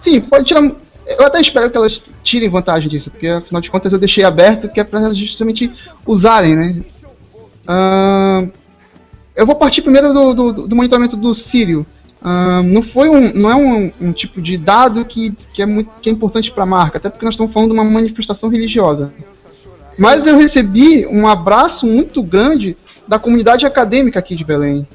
Sim, 0.00 0.20
pode 0.20 0.46
tirar. 0.46 0.62
Eu 1.06 1.26
até 1.26 1.40
espero 1.40 1.70
que 1.70 1.76
elas 1.76 2.02
tirem 2.22 2.48
vantagem 2.48 2.88
disso, 2.88 3.10
porque 3.10 3.26
afinal 3.26 3.60
de 3.60 3.70
contas 3.70 3.92
eu 3.92 3.98
deixei 3.98 4.24
aberto 4.24 4.68
que 4.68 4.78
é 4.78 4.84
para 4.84 5.12
justamente 5.12 5.72
usarem, 6.06 6.54
né? 6.54 6.82
Uh, 7.68 8.52
eu 9.34 9.46
vou 9.46 9.56
partir 9.56 9.82
primeiro 9.82 10.12
do, 10.12 10.34
do, 10.34 10.52
do 10.68 10.76
monitoramento 10.76 11.16
do 11.16 11.34
Sírio. 11.34 11.84
Uh, 12.22 12.62
não 12.62 12.82
foi 12.82 13.08
um, 13.08 13.32
não 13.32 13.50
é 13.50 13.54
um, 13.56 13.92
um, 14.00 14.12
tipo 14.12 14.42
de 14.42 14.58
dado 14.58 15.04
que, 15.06 15.32
que, 15.54 15.62
é, 15.62 15.66
muito, 15.66 15.90
que 16.02 16.10
é 16.10 16.12
importante 16.12 16.50
para 16.52 16.64
a 16.64 16.66
marca, 16.66 16.98
até 16.98 17.08
porque 17.08 17.24
nós 17.24 17.34
estamos 17.34 17.52
falando 17.52 17.70
de 17.70 17.74
uma 17.74 17.84
manifestação 17.84 18.50
religiosa. 18.50 19.12
Mas 19.98 20.26
eu 20.26 20.36
recebi 20.36 21.06
um 21.06 21.26
abraço 21.26 21.86
muito 21.86 22.22
grande 22.22 22.76
da 23.08 23.18
comunidade 23.18 23.64
acadêmica 23.64 24.18
aqui 24.18 24.36
de 24.36 24.44
Belém. 24.44 24.86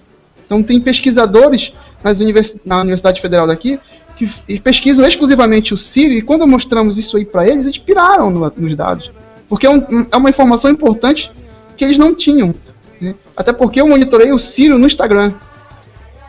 Então 0.46 0.62
tem 0.62 0.80
pesquisadores 0.80 1.74
nas 2.04 2.20
univers, 2.20 2.56
na 2.64 2.82
Universidade 2.82 3.20
Federal 3.20 3.48
daqui 3.48 3.80
que 4.16 4.60
pesquisam 4.60 5.06
exclusivamente 5.06 5.74
o 5.74 5.78
Sírio 5.78 6.18
e 6.18 6.22
quando 6.22 6.48
mostramos 6.48 6.98
isso 6.98 7.18
aí 7.18 7.26
para 7.26 7.48
eles, 7.48 7.66
eles 7.66 7.78
piraram 7.78 8.32
no, 8.32 8.52
nos 8.56 8.76
dados. 8.76 9.12
Porque 9.50 9.68
é, 9.68 9.70
um, 9.70 10.08
é, 10.10 10.16
uma 10.16 10.30
informação 10.30 10.72
importante 10.72 11.32
que 11.76 11.84
eles 11.84 11.98
não 11.98 12.16
tinham. 12.16 12.56
Né? 13.00 13.14
Até 13.36 13.52
porque 13.52 13.82
eu 13.82 13.88
monitorei 13.88 14.32
o 14.32 14.40
Sírio 14.40 14.78
no 14.78 14.88
Instagram. 14.88 15.34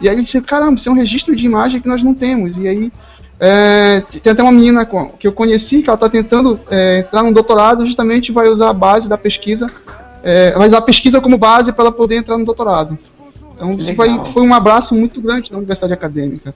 E 0.01 0.09
aí 0.09 0.23
disse, 0.23 0.41
caramba, 0.43 0.75
isso 0.75 0.89
é 0.89 0.93
um 0.93 0.97
registro 0.97 1.35
de 1.35 1.45
imagem 1.45 1.81
que 1.81 1.89
nós 1.89 2.03
não 2.03 2.15
temos. 2.15 2.57
E 2.57 2.69
aí 2.69 2.93
é, 3.39 4.01
tem 4.23 4.33
até 4.33 4.43
uma 4.43 4.53
menina 4.53 4.87
que 5.19 5.27
eu 5.27 5.33
conheci 5.33 5.83
que 5.83 5.89
ela 5.89 5.97
está 5.97 6.09
tentando 6.09 6.59
é, 6.71 7.01
entrar 7.01 7.23
no 7.23 7.33
doutorado, 7.33 7.87
justamente 7.87 8.33
vai 8.33 8.49
usar 8.49 8.71
a 8.71 8.75
base 8.75 9.09
da 9.09 9.19
pesquisa, 9.19 9.67
é, 10.23 10.53
vai 10.53 10.69
usar 10.69 10.79
a 10.79 10.83
pesquisa 10.83 11.21
como 11.21 11.37
base 11.37 11.73
para 11.73 11.85
ela 11.85 11.93
poder 11.93 12.17
entrar 12.17 12.39
no 12.39 12.45
doutorado. 12.45 12.99
Então 13.55 13.73
isso 13.73 13.95
foi, 13.95 14.09
foi, 14.33 14.43
um 14.43 14.53
abraço 14.53 14.95
muito 14.95 15.21
grande 15.21 15.51
da 15.51 15.57
universidade 15.57 15.93
acadêmica. 15.93 16.55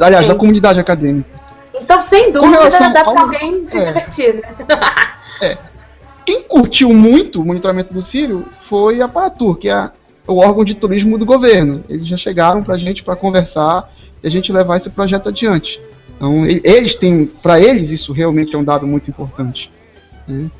Aliás, 0.00 0.26
Sim. 0.26 0.32
da 0.32 0.38
comunidade 0.38 0.78
acadêmica. 0.78 1.28
Então, 1.74 2.00
sem 2.00 2.32
dúvida, 2.32 2.70
dá 2.70 3.04
para 3.04 3.20
alguém 3.20 3.64
se 3.64 3.78
é. 3.78 3.84
divertir, 3.84 4.34
né? 4.34 4.42
é. 5.42 5.58
Quem 6.24 6.42
curtiu 6.42 6.92
muito 6.92 7.40
o 7.40 7.44
monitoramento 7.44 7.92
do 7.92 8.02
Sírio 8.02 8.46
foi 8.68 9.00
a 9.00 9.06
Paratur, 9.06 9.56
que 9.56 9.68
é 9.68 9.74
a 9.74 9.92
o 10.26 10.38
órgão 10.38 10.64
de 10.64 10.74
turismo 10.74 11.18
do 11.18 11.24
governo. 11.24 11.84
Eles 11.88 12.06
já 12.06 12.16
chegaram 12.16 12.62
para 12.62 12.74
a 12.74 12.78
gente 12.78 13.02
para 13.02 13.16
conversar 13.16 13.92
e 14.22 14.26
a 14.26 14.30
gente 14.30 14.52
levar 14.52 14.76
esse 14.76 14.90
projeto 14.90 15.28
adiante. 15.28 15.80
Então, 16.16 16.46
eles 16.46 16.94
têm, 16.94 17.26
para 17.26 17.60
eles, 17.60 17.90
isso 17.90 18.12
realmente 18.12 18.54
é 18.54 18.58
um 18.58 18.64
dado 18.64 18.86
muito 18.86 19.10
importante. 19.10 19.70
Né? 20.26 20.50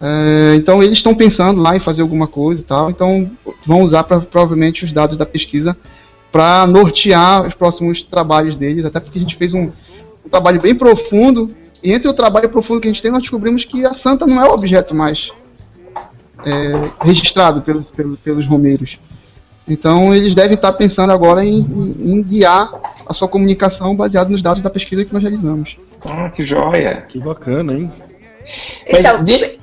É, 0.00 0.54
então, 0.56 0.82
eles 0.82 0.98
estão 0.98 1.14
pensando 1.14 1.60
lá 1.60 1.76
em 1.76 1.80
fazer 1.80 2.02
alguma 2.02 2.26
coisa 2.26 2.60
e 2.60 2.64
tal. 2.64 2.90
Então, 2.90 3.30
vão 3.66 3.82
usar 3.82 4.04
pra, 4.04 4.20
provavelmente 4.20 4.84
os 4.84 4.92
dados 4.92 5.16
da 5.16 5.26
pesquisa 5.26 5.76
para 6.32 6.66
nortear 6.66 7.46
os 7.46 7.54
próximos 7.54 8.02
trabalhos 8.02 8.56
deles. 8.56 8.84
Até 8.84 8.98
porque 8.98 9.18
a 9.18 9.22
gente 9.22 9.36
fez 9.36 9.54
um, 9.54 9.70
um 10.24 10.28
trabalho 10.30 10.60
bem 10.60 10.74
profundo. 10.74 11.54
E 11.82 11.92
entre 11.92 12.08
o 12.08 12.14
trabalho 12.14 12.48
profundo 12.48 12.80
que 12.80 12.88
a 12.88 12.90
gente 12.90 13.02
tem, 13.02 13.10
nós 13.10 13.20
descobrimos 13.20 13.64
que 13.64 13.84
a 13.84 13.92
santa 13.92 14.26
não 14.26 14.42
é 14.42 14.48
o 14.48 14.54
objeto 14.54 14.94
mais 14.94 15.30
é, 16.44 17.04
registrado 17.04 17.62
pelos, 17.62 17.90
pelos, 17.90 18.18
pelos 18.20 18.46
romeiros. 18.46 18.98
Então, 19.66 20.14
eles 20.14 20.34
devem 20.34 20.54
estar 20.54 20.72
pensando 20.72 21.12
agora 21.12 21.44
em, 21.44 21.60
em, 21.60 22.12
em, 22.12 22.22
guiar 22.22 22.70
a 23.06 23.14
sua 23.14 23.26
comunicação 23.26 23.96
baseado 23.96 24.28
nos 24.28 24.42
dados 24.42 24.62
da 24.62 24.68
pesquisa 24.68 25.04
que 25.04 25.12
nós 25.12 25.22
realizamos. 25.22 25.76
Ah, 26.10 26.28
que 26.28 26.42
joia! 26.42 27.02
Que 27.08 27.18
bacana, 27.18 27.72
hein? 27.72 27.90
Mas 28.92 29.00
então, 29.00 29.24
de... 29.24 29.58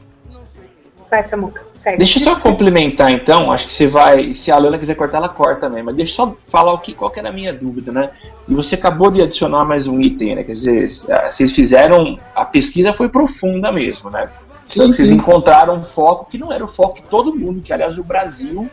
vai, 1.10 1.24
Samuca, 1.24 1.62
segue. 1.76 2.00
Deixa 2.00 2.20
eu 2.20 2.24
só 2.24 2.36
complementar, 2.40 3.12
então. 3.12 3.52
Acho 3.52 3.68
que 3.68 3.74
você 3.74 3.86
vai. 3.86 4.34
Se 4.34 4.52
a 4.52 4.58
Lana 4.58 4.80
quiser 4.80 4.96
cortar, 4.96 5.18
ela 5.18 5.30
corta 5.30 5.68
também. 5.68 5.84
Mas 5.84 5.96
deixa 5.96 6.14
eu 6.14 6.16
só 6.16 6.38
falar 6.44 6.74
o 6.74 6.80
que, 6.80 6.94
qual 6.96 7.12
que 7.12 7.20
era 7.20 7.30
a 7.30 7.32
minha 7.32 7.54
dúvida, 7.54 7.92
né? 7.92 8.10
E 8.48 8.56
você 8.56 8.74
acabou 8.74 9.12
de 9.12 9.22
adicionar 9.22 9.64
mais 9.66 9.86
um 9.86 10.02
item, 10.02 10.36
né? 10.36 10.44
Quer 10.44 10.54
dizer, 10.54 10.90
vocês 11.30 11.52
fizeram. 11.52 12.18
A 12.36 12.44
pesquisa 12.44 12.92
foi 12.92 13.08
profunda 13.08 13.72
mesmo, 13.72 14.10
né? 14.10 14.28
Sim, 14.72 14.80
então, 14.80 14.94
vocês 14.94 15.10
encontraram 15.10 15.76
um 15.76 15.84
foco 15.84 16.30
que 16.32 16.38
não 16.38 16.52
era 16.52 16.64
o 16.64 16.68
foco 16.68 16.96
de 16.96 17.04
todo 17.04 17.36
mundo, 17.36 17.62
que 17.62 17.74
aliás 17.74 17.98
o 17.98 18.04
Brasil 18.04 18.70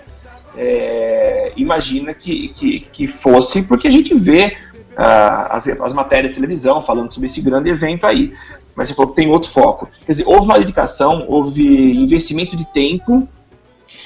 é, 0.56 1.52
imagina 1.56 2.14
que, 2.14 2.48
que, 2.48 2.80
que, 2.80 3.06
fosse, 3.08 3.62
porque 3.62 3.88
a 3.88 3.90
gente 3.90 4.14
vê 4.14 4.56
uh, 4.92 5.50
as, 5.50 5.66
as 5.66 5.92
matérias 5.92 6.30
de 6.30 6.36
televisão 6.36 6.80
falando 6.80 7.12
sobre 7.12 7.26
esse 7.26 7.40
grande 7.40 7.68
evento 7.68 8.06
aí. 8.06 8.32
Mas 8.76 8.88
você 8.88 8.94
falou 8.94 9.10
que 9.10 9.16
tem 9.16 9.28
outro 9.28 9.50
foco. 9.50 9.88
Quer 10.06 10.12
dizer, 10.12 10.24
houve 10.26 10.44
uma 10.44 10.58
dedicação, 10.58 11.24
houve 11.26 11.96
investimento 11.96 12.56
de 12.56 12.64
tempo, 12.72 13.28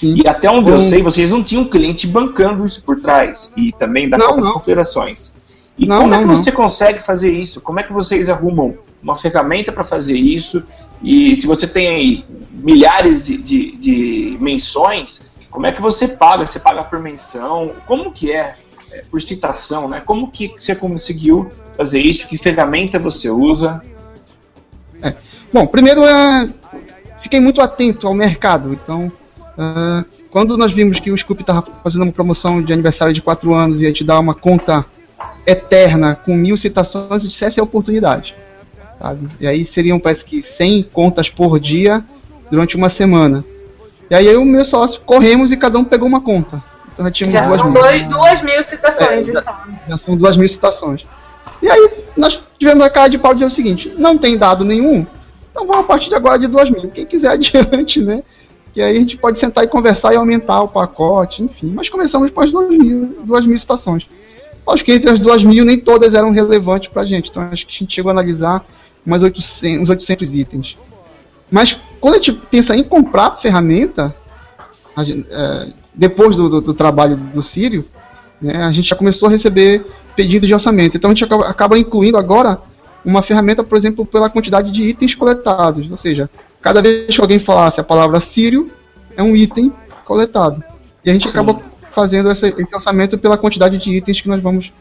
Sim. 0.00 0.14
e 0.24 0.26
até 0.26 0.50
onde 0.50 0.70
eu 0.70 0.81
sei, 0.81 1.02
vocês 1.02 1.31
não 1.31 1.44
tinham 1.44 1.66
cliente 1.66 2.07
bancando 2.07 2.64
isso 2.64 2.83
por 2.83 3.00
trás, 3.00 3.52
e 3.55 3.70
também 3.72 4.09
da 4.09 4.16
não, 4.16 4.28
Copa 4.28 4.40
das 4.40 4.50
Confederações. 4.50 5.35
E 5.76 5.87
não, 5.87 6.00
como 6.00 6.11
não, 6.11 6.18
é 6.18 6.22
que 6.22 6.28
você 6.28 6.52
consegue 6.52 7.02
fazer 7.02 7.31
isso? 7.31 7.61
Como 7.61 7.81
é 7.81 7.83
que 7.83 7.92
vocês 7.92 8.31
arrumam 8.31 8.78
uma 9.02 9.16
ferramenta 9.16 9.72
para 9.72 9.85
fazer 9.85 10.16
isso? 10.16 10.62
E 11.02 11.34
se 11.36 11.46
você 11.46 11.66
tem 11.66 11.88
aí 11.88 12.24
milhares 12.50 13.26
de, 13.26 13.36
de, 13.38 13.76
de, 13.76 14.38
menções, 14.40 15.32
como 15.50 15.66
é 15.66 15.72
que 15.72 15.80
você 15.80 16.06
paga? 16.08 16.46
Você 16.46 16.60
paga 16.60 16.84
por 16.84 17.00
menção? 17.00 17.72
Como 17.86 18.12
que 18.12 18.30
é 18.30 18.56
é, 18.92 19.02
por 19.10 19.22
citação, 19.22 19.88
né? 19.88 20.02
Como 20.04 20.30
que 20.30 20.48
você 20.48 20.74
conseguiu 20.74 21.50
fazer 21.74 21.98
isso? 21.98 22.28
Que 22.28 22.36
ferramenta 22.36 22.98
você 22.98 23.30
usa? 23.30 23.82
Bom, 25.50 25.66
primeiro 25.66 26.04
é, 26.04 26.48
fiquei 27.22 27.40
muito 27.40 27.60
atento 27.62 28.06
ao 28.06 28.12
mercado. 28.12 28.72
Então, 28.72 29.10
uh, 29.56 30.04
quando 30.30 30.58
nós 30.58 30.72
vimos 30.72 31.00
que 31.00 31.10
o 31.10 31.16
Scoop 31.16 31.40
estava 31.40 31.62
fazendo 31.82 32.02
uma 32.02 32.12
promoção 32.12 32.62
de 32.62 32.72
aniversário 32.72 33.14
de 33.14 33.22
4 33.22 33.54
anos 33.54 33.80
e 33.80 33.84
ia 33.84 33.92
te 33.92 34.04
dar 34.04 34.18
uma 34.18 34.34
conta 34.34 34.84
eterna 35.46 36.14
com 36.14 36.34
mil 36.34 36.56
citações, 36.56 37.22
eu 37.22 37.28
disse, 37.30 37.44
essa 37.44 37.60
é 37.60 37.62
a 37.62 37.64
oportunidade. 37.64 38.34
Sabe? 39.02 39.26
E 39.40 39.46
aí 39.48 39.64
seriam, 39.66 39.98
parece 39.98 40.24
que, 40.24 40.44
100 40.44 40.84
contas 40.84 41.28
por 41.28 41.58
dia 41.58 42.04
durante 42.48 42.76
uma 42.76 42.88
semana. 42.88 43.44
E 44.08 44.14
aí 44.14 44.26
eu 44.26 44.34
e 44.34 44.36
o 44.36 44.44
meu 44.44 44.64
sócio 44.64 45.00
corremos 45.04 45.50
e 45.50 45.56
cada 45.56 45.76
um 45.76 45.82
pegou 45.84 46.06
uma 46.06 46.20
conta. 46.20 46.62
Então 46.92 47.04
já 47.06 47.10
tínhamos 47.10 47.34
Já 47.34 47.42
duas 47.48 47.60
são 47.60 47.70
mil. 47.72 47.82
dois, 47.82 48.08
duas 48.08 48.42
mil 48.42 48.62
citações, 48.62 49.28
É, 49.28 49.32
já- 49.32 49.40
então. 49.40 49.54
Já 49.88 49.96
são 49.98 50.16
duas 50.16 50.36
mil 50.36 50.48
citações. 50.48 51.04
E 51.60 51.68
aí 51.68 51.90
nós 52.16 52.40
tivemos 52.60 52.84
a 52.84 52.90
cara 52.90 53.08
de 53.08 53.18
pau 53.18 53.34
dizer 53.34 53.46
o 53.46 53.50
seguinte: 53.50 53.92
não 53.98 54.16
tem 54.16 54.36
dado 54.36 54.64
nenhum, 54.64 55.04
então 55.50 55.66
vamos 55.66 55.80
a 55.80 55.82
partir 55.88 56.08
de 56.08 56.14
agora 56.14 56.38
de 56.38 56.46
duas 56.46 56.70
mil. 56.70 56.88
Quem 56.90 57.04
quiser 57.04 57.30
adiante, 57.32 58.00
né? 58.00 58.22
E 58.76 58.80
aí 58.82 58.96
a 58.96 59.00
gente 59.00 59.16
pode 59.16 59.38
sentar 59.38 59.64
e 59.64 59.66
conversar 59.66 60.12
e 60.12 60.16
aumentar 60.16 60.60
o 60.62 60.68
pacote, 60.68 61.42
enfim. 61.42 61.72
Mas 61.74 61.88
começamos 61.88 62.30
com 62.30 62.40
as 62.40 62.52
duas 62.52 62.68
mil, 62.68 63.16
duas 63.24 63.44
mil 63.44 63.58
citações. 63.58 64.06
Acho 64.68 64.84
que 64.84 64.92
entre 64.92 65.10
as 65.10 65.18
duas 65.20 65.42
mil 65.42 65.64
nem 65.64 65.76
todas 65.78 66.14
eram 66.14 66.30
relevantes 66.30 66.88
pra 66.88 67.04
gente. 67.04 67.30
Então 67.30 67.42
acho 67.50 67.66
que 67.66 67.74
a 67.74 67.78
gente 67.80 67.92
chegou 67.94 68.10
a 68.10 68.12
analisar 68.12 68.64
umas 69.04 69.22
800, 69.22 69.82
uns 69.82 69.88
800 69.90 70.34
itens. 70.34 70.76
Mas 71.50 71.78
quando 72.00 72.14
a 72.14 72.16
gente 72.18 72.32
pensa 72.32 72.74
em 72.74 72.82
comprar 72.82 73.38
ferramenta, 73.40 74.14
gente, 74.98 75.26
é, 75.30 75.68
depois 75.94 76.36
do, 76.36 76.48
do- 76.48 76.60
do 76.60 76.74
trabalho 76.74 77.16
do 77.16 77.42
Sírio, 77.42 77.84
né, 78.40 78.62
a 78.62 78.72
gente 78.72 78.88
já 78.88 78.96
começou 78.96 79.28
a 79.28 79.32
receber 79.32 79.84
pedidos 80.16 80.46
de 80.48 80.54
orçamento. 80.54 80.96
Então 80.96 81.10
a 81.10 81.14
gente 81.14 81.24
acaba, 81.24 81.48
acaba 81.48 81.78
incluindo 81.78 82.16
agora 82.16 82.58
uma 83.04 83.22
ferramenta, 83.22 83.62
por 83.64 83.76
exemplo, 83.76 84.04
pela 84.06 84.30
quantidade 84.30 84.70
de 84.72 84.82
itens 84.88 85.14
coletados. 85.14 85.90
Ou 85.90 85.96
seja, 85.96 86.30
cada 86.60 86.80
vez 86.80 87.14
que 87.14 87.20
alguém 87.20 87.38
falasse 87.40 87.80
a 87.80 87.84
palavra 87.84 88.20
Sírio, 88.20 88.70
é 89.16 89.22
um 89.22 89.36
item 89.36 89.72
coletado. 90.04 90.62
E 91.04 91.10
a 91.10 91.12
gente 91.12 91.28
Sim. 91.28 91.38
acaba 91.38 91.60
fazendo 91.92 92.30
essa- 92.30 92.48
esse 92.48 92.74
orçamento 92.74 93.18
pela 93.18 93.36
quantidade 93.36 93.76
de 93.78 93.90
itens 93.90 94.20
que 94.20 94.28
nós 94.28 94.40
vamos 94.42 94.72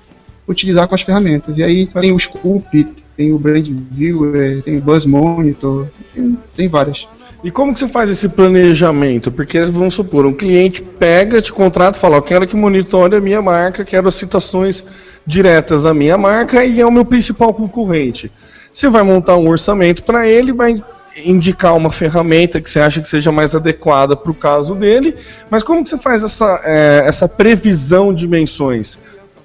utilizar 0.47 0.87
com 0.87 0.95
as 0.95 1.01
ferramentas. 1.01 1.57
E 1.57 1.63
aí 1.63 1.87
tem 1.87 2.11
o 2.11 2.19
Scoop, 2.19 2.83
tem 3.15 3.33
o 3.33 3.39
Brand 3.39 3.67
Viewer, 3.91 4.61
tem 4.63 4.77
o 4.77 4.81
Buzz 4.81 5.05
Monitor, 5.05 5.87
tem, 6.13 6.37
tem 6.55 6.67
várias. 6.67 7.07
E 7.43 7.49
como 7.49 7.73
que 7.73 7.79
você 7.79 7.87
faz 7.87 8.09
esse 8.09 8.29
planejamento? 8.29 9.31
Porque 9.31 9.59
vamos 9.63 9.95
supor, 9.95 10.25
um 10.25 10.33
cliente 10.33 10.81
pega, 10.81 11.41
te 11.41 11.51
contrata 11.51 11.97
e 11.97 12.01
fala, 12.01 12.17
eu 12.17 12.21
quero 12.21 12.47
que 12.47 12.55
monitore 12.55 13.15
a 13.15 13.21
minha 13.21 13.41
marca, 13.41 13.83
quero 13.83 14.07
as 14.07 14.15
citações 14.15 14.83
diretas 15.25 15.83
da 15.83 15.93
minha 15.93 16.17
marca 16.17 16.63
e 16.63 16.79
é 16.79 16.85
o 16.85 16.91
meu 16.91 17.03
principal 17.03 17.51
concorrente. 17.53 18.31
Você 18.71 18.89
vai 18.89 19.01
montar 19.01 19.37
um 19.37 19.49
orçamento 19.49 20.03
para 20.03 20.27
ele, 20.27 20.53
vai 20.53 20.83
indicar 21.25 21.75
uma 21.75 21.91
ferramenta 21.91 22.61
que 22.61 22.69
você 22.69 22.79
acha 22.79 23.01
que 23.01 23.07
seja 23.07 23.31
mais 23.31 23.55
adequada 23.55 24.15
para 24.15 24.31
o 24.31 24.35
caso 24.35 24.75
dele, 24.75 25.15
mas 25.49 25.63
como 25.63 25.83
que 25.83 25.89
você 25.89 25.97
faz 25.97 26.23
essa, 26.23 26.61
eh, 26.63 27.03
essa 27.05 27.27
previsão 27.27 28.13
de 28.13 28.27
menções? 28.27 28.97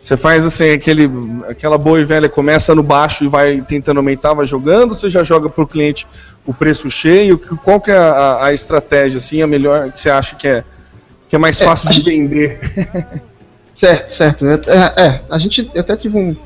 Você 0.06 0.16
faz 0.16 0.46
assim, 0.46 0.70
aquele, 0.70 1.10
aquela 1.48 1.76
boa 1.76 1.98
e 1.98 2.04
velha 2.04 2.28
começa 2.28 2.72
no 2.76 2.82
baixo 2.84 3.24
e 3.24 3.26
vai 3.26 3.60
tentando 3.60 3.96
aumentar, 3.96 4.34
vai 4.34 4.46
jogando, 4.46 4.94
você 4.94 5.08
já 5.08 5.24
joga 5.24 5.50
para 5.50 5.64
o 5.64 5.66
cliente 5.66 6.06
o 6.46 6.54
preço 6.54 6.88
cheio? 6.88 7.36
Qual 7.36 7.80
que 7.80 7.90
é 7.90 7.96
a, 7.96 8.44
a 8.44 8.54
estratégia, 8.54 9.16
assim, 9.16 9.42
a 9.42 9.48
melhor 9.48 9.90
que 9.90 10.00
você 10.00 10.08
acha 10.08 10.36
que 10.36 10.46
é, 10.46 10.62
que 11.28 11.34
é 11.34 11.38
mais 11.40 11.60
É, 11.60 11.64
fácil 11.64 11.90
de 11.90 12.02
vender? 12.02 12.60
Certo, 13.74 14.10
certo. 14.14 14.46
É, 14.46 14.54
é, 14.68 15.06
é, 15.06 15.22
a 15.28 15.38
gente 15.38 15.70
eu 15.74 15.80
até 15.80 15.96
tive 15.96 16.16
um 16.16 16.36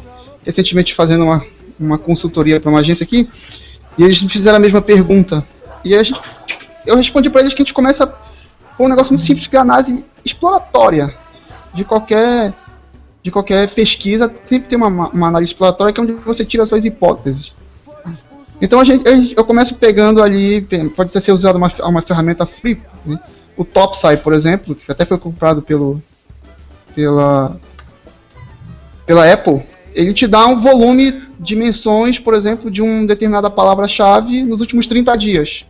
recentemente 0.44 0.94
fazendo 0.94 1.24
uma, 1.24 1.44
uma 1.78 1.98
consultoria 1.98 2.58
para 2.58 2.70
uma 2.70 2.80
agência 2.80 3.04
aqui 3.04 3.28
e 3.96 4.02
eles 4.02 4.20
me 4.22 4.30
fizeram 4.30 4.56
a 4.56 4.60
mesma 4.60 4.80
pergunta. 4.80 5.44
E 5.84 5.94
a 5.94 6.02
gente, 6.02 6.20
eu 6.86 6.96
respondi 6.96 7.28
para 7.28 7.42
eles 7.42 7.52
que 7.54 7.60
a 7.60 7.64
gente 7.64 7.74
começa 7.74 8.12
com 8.76 8.86
um 8.86 8.88
negócio 8.88 9.12
muito 9.12 9.24
simples 9.24 9.46
que 9.46 9.54
é 9.54 9.58
a 9.58 9.62
análise 9.62 10.04
exploratória 10.24 11.14
de 11.72 11.84
qualquer 11.84 12.52
de 13.22 13.30
qualquer 13.30 13.72
pesquisa. 13.74 14.32
Sempre 14.44 14.68
tem 14.68 14.78
uma, 14.78 14.88
uma 14.88 15.28
análise 15.28 15.52
exploratória 15.52 15.92
que 15.92 16.00
é 16.00 16.02
onde 16.02 16.12
você 16.12 16.44
tira 16.44 16.62
as 16.62 16.68
suas 16.68 16.84
hipóteses. 16.84 17.52
Então 18.60 18.80
a 18.80 18.84
gente, 18.84 19.04
eu- 19.36 19.44
começo 19.44 19.74
pegando 19.74 20.22
ali, 20.22 20.66
pode 20.94 21.10
ter 21.10 21.20
ser 21.20 21.32
usado 21.32 21.56
uma, 21.56 21.72
uma 21.82 22.02
ferramenta 22.02 22.44
free, 22.44 22.78
né? 23.06 23.18
o 23.56 23.64
Topsy, 23.64 24.16
por 24.18 24.32
exemplo, 24.32 24.74
que 24.74 24.90
até 24.90 25.04
foi 25.04 25.18
comprado 25.18 25.62
pelo 25.62 26.02
pela 26.94 27.56
pela 29.06 29.32
Apple, 29.32 29.62
ele 29.94 30.12
te 30.12 30.26
dá 30.26 30.46
um 30.46 30.60
volume 30.60 31.22
de 31.38 31.56
menções, 31.56 32.18
por 32.18 32.34
exemplo, 32.34 32.70
de 32.70 32.82
uma 32.82 33.06
determinada 33.06 33.50
palavra-chave 33.50 34.44
nos 34.44 34.60
últimos 34.60 34.86
30 34.86 35.16
dias. 35.16 35.64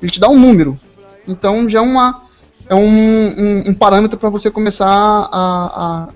Ele 0.00 0.10
te 0.12 0.20
dá 0.20 0.28
um 0.28 0.38
número. 0.38 0.78
Então 1.26 1.68
já 1.68 1.78
é 1.78 1.82
uma 1.82 2.22
é 2.68 2.74
um, 2.74 2.86
um, 2.86 3.70
um 3.70 3.74
parâmetro 3.74 4.18
para 4.18 4.28
você 4.28 4.50
começar 4.50 4.86
a, 4.86 5.28
a, 5.32 6.08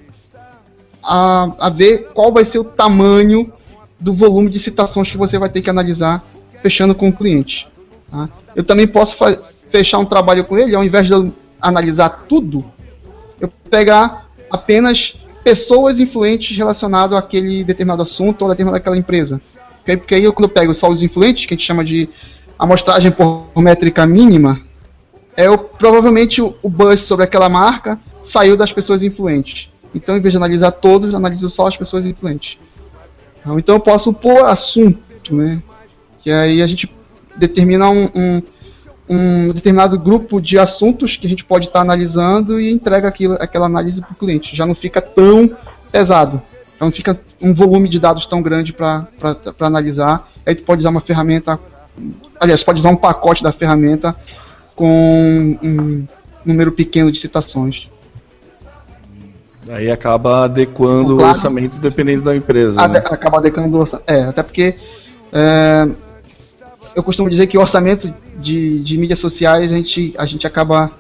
a, 1.03 1.53
a 1.59 1.71
ver 1.71 2.09
qual 2.15 2.33
vai 2.33 2.45
ser 2.45 2.59
o 2.59 2.65
tamanho 2.65 3.53
do 3.99 4.15
volume 4.15 4.51
de 4.51 4.59
citações 4.59 5.11
que 5.11 5.17
você 5.17 5.39
vai 5.39 5.49
ter 5.49 5.63
que 5.63 5.71
analisar 5.71 6.25
fechando 6.63 6.95
com 6.95 7.09
o 7.09 7.13
cliente. 7.13 7.67
tá? 8.11 8.29
Eu 8.55 8.65
também 8.65 8.87
posso 8.87 9.17
fechar 9.71 9.99
um 9.99 10.05
trabalho 10.05 10.45
com 10.45 10.59
ele, 10.59 10.75
ao 10.75 10.85
invés 10.85 11.07
de 11.07 11.13
eu 11.13 11.33
analisar 11.61 12.25
tudo, 12.29 12.65
eu 13.41 13.49
pegar 13.71 14.27
apenas 14.51 15.15
pessoas 15.43 15.99
influentes 15.99 16.57
relacionadas 16.57 17.19
àquele 17.19 17.65
determinado 17.65 18.03
assunto 18.03 18.43
ou 18.43 18.49
determinada 18.49 18.79
aquela 18.79 18.97
empresa. 18.97 19.41
Porque 19.85 20.15
aí 20.15 20.25
eu, 20.25 20.33
quando 20.33 20.49
eu 20.49 20.55
pego 20.55 20.75
só 20.75 20.89
os 20.89 21.03
influentes, 21.03 21.47
que 21.47 21.55
a 21.55 21.57
gente 21.57 21.67
chama 21.67 21.85
de 21.85 22.09
amostragem 22.59 23.11
por 23.11 23.49
métrica 23.57 24.07
mínima, 24.07 24.61
é 25.37 25.51
o, 25.51 25.59
provavelmente 25.59 26.41
o, 26.41 26.55
o 26.63 26.69
buzz 26.69 27.01
sobre 27.03 27.25
aquela 27.25 27.49
marca 27.49 27.99
saiu 28.23 28.57
das 28.57 28.73
pessoas 28.73 29.03
influentes. 29.03 29.72
Então, 29.95 30.17
em 30.17 30.21
vez 30.21 30.33
de 30.33 30.39
analisar 30.39 30.73
todos, 30.73 31.15
analiso 31.15 31.51
só 31.51 31.67
as 31.67 31.77
pessoas 31.77 32.05
influentes. 32.05 32.59
Então, 33.41 33.59
Então 33.59 33.75
eu 33.77 33.81
posso 33.81 34.13
pôr 34.13 34.45
assunto, 34.45 35.35
né? 35.35 35.63
Que 36.23 36.31
aí 36.31 36.63
a 36.63 36.67
gente 36.67 36.91
determina 37.37 37.91
um, 37.91 38.09
um, 38.15 38.43
um 39.09 39.53
determinado 39.53 39.99
grupo 39.99 40.41
de 40.41 40.59
assuntos 40.59 41.17
que 41.17 41.27
a 41.27 41.31
gente 41.31 41.45
pode 41.45 41.67
estar 41.67 41.81
analisando 41.81 42.61
e 42.61 42.71
entrega 42.71 43.09
aquilo, 43.09 43.35
aquela 43.35 43.67
análise 43.67 44.01
para 44.01 44.13
o 44.13 44.17
cliente. 44.17 44.57
Já 44.57 44.65
não 44.65 44.75
fica 44.75 45.03
tão 45.03 45.51
pesado. 45.91 46.41
Já 46.79 46.87
não 46.87 46.93
fica 46.93 47.21
um 47.41 47.53
volume 47.53 47.89
de 47.89 47.99
dados 47.99 48.27
tão 48.27 48.41
grande 48.41 48.73
para 48.73 49.07
analisar. 49.61 50.31
Aí 50.47 50.55
tu 50.55 50.63
pode 50.63 50.81
usar 50.81 50.91
uma 50.91 51.01
ferramenta. 51.01 51.59
Aliás, 52.41 52.63
pode 52.63 52.79
usar 52.79 52.91
um 52.91 52.97
pacote 52.97 53.43
da 53.43 53.53
ferramenta 53.53 54.17
com 54.75 55.57
um 55.63 56.07
número 56.45 56.73
pequeno 56.73 57.11
de 57.11 57.19
citações. 57.19 57.89
Aí 59.69 59.91
acaba 59.91 60.45
adequando 60.45 61.15
Claro. 61.17 61.29
o 61.29 61.31
orçamento 61.31 61.77
dependendo 61.77 62.23
da 62.23 62.35
empresa. 62.37 62.81
Ade- 62.81 62.95
né? 62.95 63.03
acaba 63.05 63.39
adequando 63.39 63.77
o 63.77 63.81
orçamento. 63.81 64.09
É, 64.11 64.23
até 64.25 64.43
porque 64.43 64.75
é, 65.33 65.89
eu 66.97 67.03
costumo 67.03 67.31
dizer 67.31 67.47
que 67.47 67.57
o 67.57 67.61
orçamento 67.61 68.13
de, 68.39 68.83
de 68.83 68.99
mídias 68.99 69.19
sociais 69.21 69.71
a 69.71 69.77
gente, 69.77 70.15
a 70.19 70.27
gente 70.27 70.47
acaba 70.47 70.91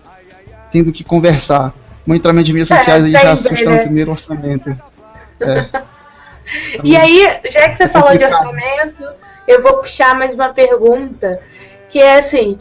tendo 0.72 0.92
que 0.92 1.02
conversar. 1.04 1.74
Monitoramento 2.06 2.46
de 2.46 2.52
mídias 2.52 2.70
É, 2.70 2.76
sociais 2.78 3.04
aí 3.04 3.10
já 3.12 3.32
assusta 3.32 3.64
né? 3.64 3.76
no 3.76 3.82
primeiro 3.82 4.10
orçamento. 4.10 4.76
E 6.84 6.96
aí, 6.96 7.22
já 7.50 7.68
que 7.68 7.76
você 7.76 7.84
É 7.84 7.88
falou 7.88 8.16
de 8.16 8.24
orçamento, 8.24 9.04
eu 9.48 9.62
vou 9.62 9.74
puxar 9.78 10.14
mais 10.14 10.34
uma 10.34 10.50
pergunta, 10.50 11.40
que 11.88 11.98
é 11.98 12.18
assim, 12.18 12.58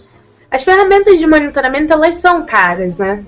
as 0.50 0.64
ferramentas 0.64 1.20
de 1.20 1.28
monitoramento, 1.28 1.92
elas 1.92 2.16
são 2.16 2.46
caras, 2.46 2.98
né? 2.98 3.24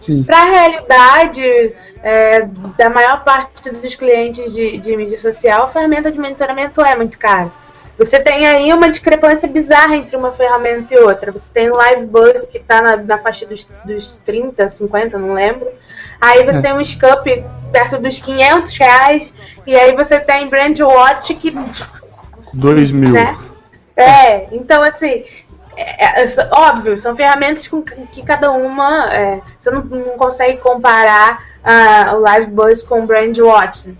Sim. 0.00 0.22
Para 0.24 0.38
a 0.42 0.44
realidade 0.50 1.74
é, 2.02 2.42
da 2.76 2.90
maior 2.90 3.22
parte 3.24 3.70
dos 3.70 3.94
clientes 3.94 4.52
de, 4.52 4.78
de 4.78 4.96
mídia 4.96 5.18
social, 5.18 5.64
a 5.64 5.68
ferramenta 5.68 6.10
de 6.10 6.18
monitoramento 6.18 6.80
é 6.82 6.96
muito 6.96 7.18
cara. 7.18 7.50
Você 7.98 8.18
tem 8.18 8.46
aí 8.46 8.72
uma 8.72 8.88
discrepância 8.88 9.46
bizarra 9.46 9.94
entre 9.96 10.16
uma 10.16 10.32
ferramenta 10.32 10.94
e 10.94 10.98
outra. 10.98 11.30
Você 11.30 11.50
tem 11.52 11.68
o 11.70 11.72
LiveBuzz, 11.80 12.46
que 12.46 12.58
está 12.58 12.80
na, 12.82 12.96
na 12.96 13.18
faixa 13.18 13.46
dos, 13.46 13.68
dos 13.84 14.16
30, 14.16 14.68
50, 14.68 15.18
não 15.18 15.34
lembro. 15.34 15.68
Aí 16.20 16.42
você 16.44 16.58
É. 16.58 16.62
tem 16.62 16.72
um 16.72 16.82
Scoop 16.82 17.44
perto 17.70 17.98
dos 17.98 18.18
500 18.18 18.76
reais. 18.78 19.32
E 19.66 19.76
aí 19.76 19.94
você 19.94 20.18
tem 20.18 20.48
BrandWatch, 20.48 21.34
que 21.34 21.52
2 22.54 22.92
mil. 22.92 23.10
né? 23.12 23.38
É, 23.94 24.46
então 24.52 24.82
assim, 24.82 25.24
é, 25.76 26.22
é, 26.22 26.24
é, 26.24 26.48
óbvio, 26.52 26.98
são 26.98 27.14
ferramentas 27.16 27.66
com 27.68 27.82
que 27.82 28.22
cada 28.22 28.50
uma. 28.50 29.12
é, 29.12 29.40
você 29.58 29.70
não, 29.70 29.82
não 29.82 30.18
consegue 30.18 30.58
comparar 30.58 31.42
ah, 31.64 32.14
o 32.16 32.24
LiveBuzz 32.24 32.82
com 32.82 33.02
o 33.02 33.06
BrandWatch. 33.06 33.94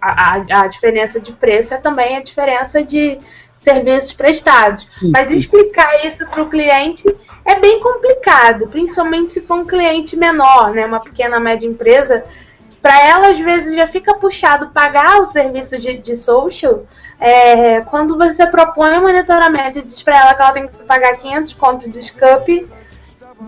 A, 0.00 0.34
a, 0.34 0.60
a 0.62 0.66
diferença 0.66 1.18
de 1.18 1.32
preço 1.32 1.74
é 1.74 1.78
também 1.78 2.16
a 2.16 2.22
diferença 2.22 2.82
de 2.82 3.18
serviços 3.60 4.12
prestados. 4.12 4.88
Mas 5.02 5.30
explicar 5.32 6.06
isso 6.06 6.26
para 6.26 6.42
o 6.42 6.48
cliente 6.48 7.04
é 7.44 7.58
bem 7.58 7.80
complicado, 7.80 8.66
principalmente 8.68 9.32
se 9.32 9.40
for 9.40 9.58
um 9.58 9.64
cliente 9.64 10.16
menor, 10.16 10.72
né, 10.72 10.84
uma 10.86 11.00
pequena 11.00 11.38
média 11.38 11.66
empresa. 11.66 12.24
Para 12.82 13.08
ela, 13.08 13.28
às 13.30 13.38
vezes, 13.38 13.74
já 13.74 13.86
fica 13.86 14.14
puxado 14.14 14.68
pagar 14.68 15.20
o 15.20 15.24
serviço 15.24 15.78
de, 15.78 15.98
de 15.98 16.16
social. 16.16 16.84
É, 17.18 17.80
quando 17.82 18.16
você 18.16 18.46
propõe 18.46 18.98
um 18.98 19.02
monitoramento 19.02 19.78
e 19.78 19.82
diz 19.82 20.02
para 20.02 20.18
ela 20.18 20.34
que 20.34 20.42
ela 20.42 20.52
tem 20.52 20.68
que 20.68 20.76
pagar 20.84 21.16
500 21.16 21.52
contos 21.54 21.86
do 21.88 22.02
SCUP, 22.02 22.68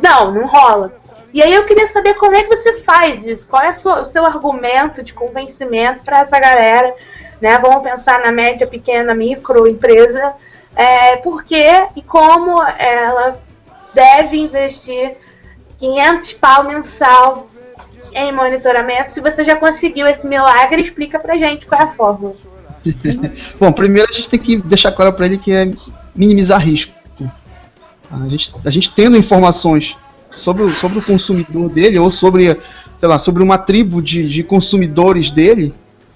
não, 0.02 0.32
não 0.32 0.46
rola. 0.46 0.92
E 1.32 1.42
aí 1.42 1.52
eu 1.52 1.66
queria 1.66 1.86
saber 1.86 2.14
como 2.14 2.34
é 2.34 2.42
que 2.42 2.56
você 2.56 2.80
faz 2.80 3.26
isso, 3.26 3.46
qual 3.46 3.62
é 3.62 3.68
o 3.68 4.04
seu 4.04 4.24
argumento 4.24 5.02
de 5.02 5.12
convencimento 5.12 6.02
para 6.02 6.20
essa 6.20 6.40
galera, 6.40 6.94
né? 7.40 7.58
Vamos 7.58 7.82
pensar 7.82 8.20
na 8.20 8.32
média, 8.32 8.66
pequena, 8.66 9.14
micro 9.14 9.68
empresa, 9.68 10.34
é, 10.74 11.16
por 11.16 11.44
que 11.44 11.88
e 11.94 12.02
como 12.02 12.62
ela 12.62 13.38
deve 13.92 14.38
investir 14.38 15.16
500 15.76 16.32
pau 16.34 16.64
mensal 16.64 17.46
em 18.12 18.32
monitoramento. 18.32 19.12
Se 19.12 19.20
você 19.20 19.44
já 19.44 19.56
conseguiu 19.56 20.06
esse 20.06 20.26
milagre, 20.26 20.80
explica 20.80 21.18
pra 21.18 21.36
gente 21.36 21.66
qual 21.66 21.80
é 21.80 21.84
a 21.84 21.88
fórmula. 21.88 22.34
Bom, 23.58 23.72
primeiro 23.72 24.08
a 24.10 24.14
gente 24.14 24.28
tem 24.28 24.38
que 24.38 24.56
deixar 24.56 24.92
claro 24.92 25.12
para 25.12 25.26
ele 25.26 25.38
que 25.38 25.52
é 25.52 25.70
minimizar 26.14 26.60
risco. 26.60 26.92
A 28.10 28.26
gente, 28.26 28.50
a 28.64 28.70
gente 28.70 28.90
tendo 28.94 29.16
informações 29.16 29.94
sobre, 30.30 30.62
o, 30.62 30.70
sobre 30.70 30.98
o 30.98 31.02
consumidor 31.02 31.68
dele, 31.68 31.98
ou 31.98 32.10
sobre, 32.10 32.56
sei 32.98 33.08
lá, 33.08 33.18
sobre 33.18 33.42
uma 33.42 33.58
tribo 33.58 34.00
de, 34.00 34.28
de 34.28 34.42
consumidores 34.42 35.30
dele, 35.30 35.74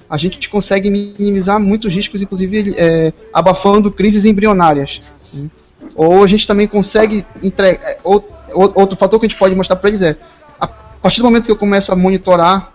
a 0.09 0.17
gente 0.17 0.49
consegue 0.49 0.91
minimizar 0.91 1.61
muitos 1.61 1.93
riscos, 1.93 2.23
inclusive 2.23 2.75
é, 2.77 3.13
abafando 3.33 3.91
crises 3.91 4.25
embrionárias. 4.25 5.51
Ou 5.97 6.23
a 6.23 6.27
gente 6.27 6.47
também 6.47 6.67
consegue 6.67 7.25
entregar. 7.43 7.91
É, 7.91 7.99
outro 8.05 8.97
fator 8.97 9.19
que 9.19 9.27
a 9.27 9.29
gente 9.29 9.39
pode 9.39 9.55
mostrar 9.55 9.77
para 9.77 9.89
eles 9.89 10.03
é: 10.03 10.17
a 10.61 10.67
partir 10.67 11.21
do 11.21 11.25
momento 11.25 11.45
que 11.45 11.51
eu 11.51 11.57
começo 11.57 11.93
a 11.93 11.97
monitorar 11.97 12.73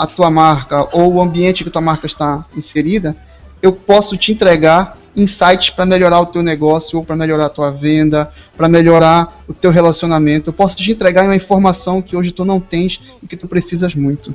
a 0.00 0.06
tua 0.06 0.30
marca 0.30 0.88
ou 0.96 1.12
o 1.12 1.20
ambiente 1.20 1.62
que 1.62 1.68
tua 1.68 1.82
marca 1.82 2.06
está 2.06 2.46
inserida, 2.56 3.14
eu 3.60 3.70
posso 3.70 4.16
te 4.16 4.32
entregar 4.32 4.96
insights 5.14 5.68
para 5.68 5.84
melhorar 5.84 6.20
o 6.20 6.26
teu 6.26 6.42
negócio, 6.42 6.98
ou 6.98 7.04
para 7.04 7.14
melhorar 7.14 7.46
a 7.46 7.50
tua 7.50 7.70
venda, 7.70 8.32
para 8.56 8.66
melhorar 8.66 9.42
o 9.46 9.52
teu 9.52 9.70
relacionamento. 9.70 10.48
Eu 10.48 10.54
posso 10.54 10.78
te 10.78 10.90
entregar 10.90 11.26
uma 11.26 11.36
informação 11.36 12.00
que 12.00 12.16
hoje 12.16 12.32
tu 12.32 12.46
não 12.46 12.58
tens 12.58 12.98
e 13.22 13.26
que 13.26 13.36
tu 13.36 13.46
precisas 13.46 13.94
muito. 13.94 14.34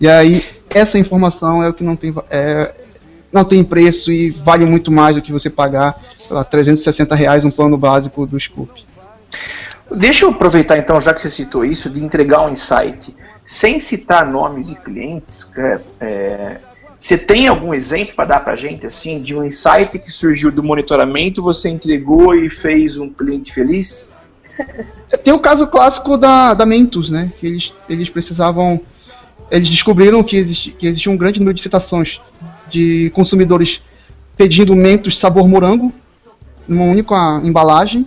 E 0.00 0.08
aí, 0.08 0.44
essa 0.68 0.98
informação 0.98 1.62
é 1.62 1.68
o 1.68 1.74
que 1.74 1.84
não 1.84 1.94
tem, 1.94 2.12
é, 2.28 2.74
não 3.32 3.44
tem 3.44 3.62
preço 3.62 4.10
e 4.10 4.30
vale 4.30 4.66
muito 4.66 4.90
mais 4.90 5.14
do 5.14 5.22
que 5.22 5.30
você 5.30 5.48
pagar 5.48 5.94
lá, 6.28 6.42
360 6.42 7.14
reais 7.14 7.44
um 7.44 7.52
plano 7.52 7.78
básico 7.78 8.26
do 8.26 8.40
Scoop. 8.40 8.84
Deixa 9.94 10.24
eu 10.24 10.30
aproveitar 10.30 10.76
então, 10.76 11.00
já 11.00 11.14
que 11.14 11.20
você 11.20 11.30
citou 11.30 11.64
isso, 11.64 11.88
de 11.88 12.02
entregar 12.04 12.42
um 12.42 12.48
insight. 12.48 13.14
Sem 13.50 13.80
citar 13.80 14.30
nomes 14.30 14.66
de 14.66 14.74
clientes, 14.74 15.50
é, 15.56 15.80
é 16.00 16.60
você 17.00 17.16
tem 17.16 17.46
algum 17.46 17.72
exemplo 17.72 18.14
para 18.14 18.24
dar 18.26 18.40
para 18.40 18.52
a 18.52 18.56
gente, 18.56 18.84
assim, 18.86 19.22
de 19.22 19.34
um 19.34 19.42
insight 19.42 19.98
que 19.98 20.10
surgiu 20.10 20.52
do 20.52 20.62
monitoramento, 20.62 21.40
você 21.40 21.70
entregou 21.70 22.34
e 22.34 22.50
fez 22.50 22.98
um 22.98 23.08
cliente 23.08 23.52
feliz? 23.52 24.10
Tem 25.24 25.32
o 25.32 25.38
caso 25.38 25.66
clássico 25.68 26.18
da, 26.18 26.52
da 26.52 26.66
Mentos, 26.66 27.10
né? 27.10 27.32
Que 27.38 27.46
eles, 27.46 27.74
eles 27.88 28.10
precisavam. 28.10 28.80
Eles 29.50 29.70
descobriram 29.70 30.22
que, 30.22 30.36
existe, 30.36 30.72
que 30.72 30.86
existia 30.86 31.10
um 31.10 31.16
grande 31.16 31.38
número 31.38 31.54
de 31.54 31.62
citações 31.62 32.20
de 32.68 33.10
consumidores 33.14 33.80
pedindo 34.36 34.76
Mentos 34.76 35.18
sabor 35.18 35.48
morango, 35.48 35.90
numa 36.66 36.84
única 36.84 37.40
embalagem. 37.42 38.06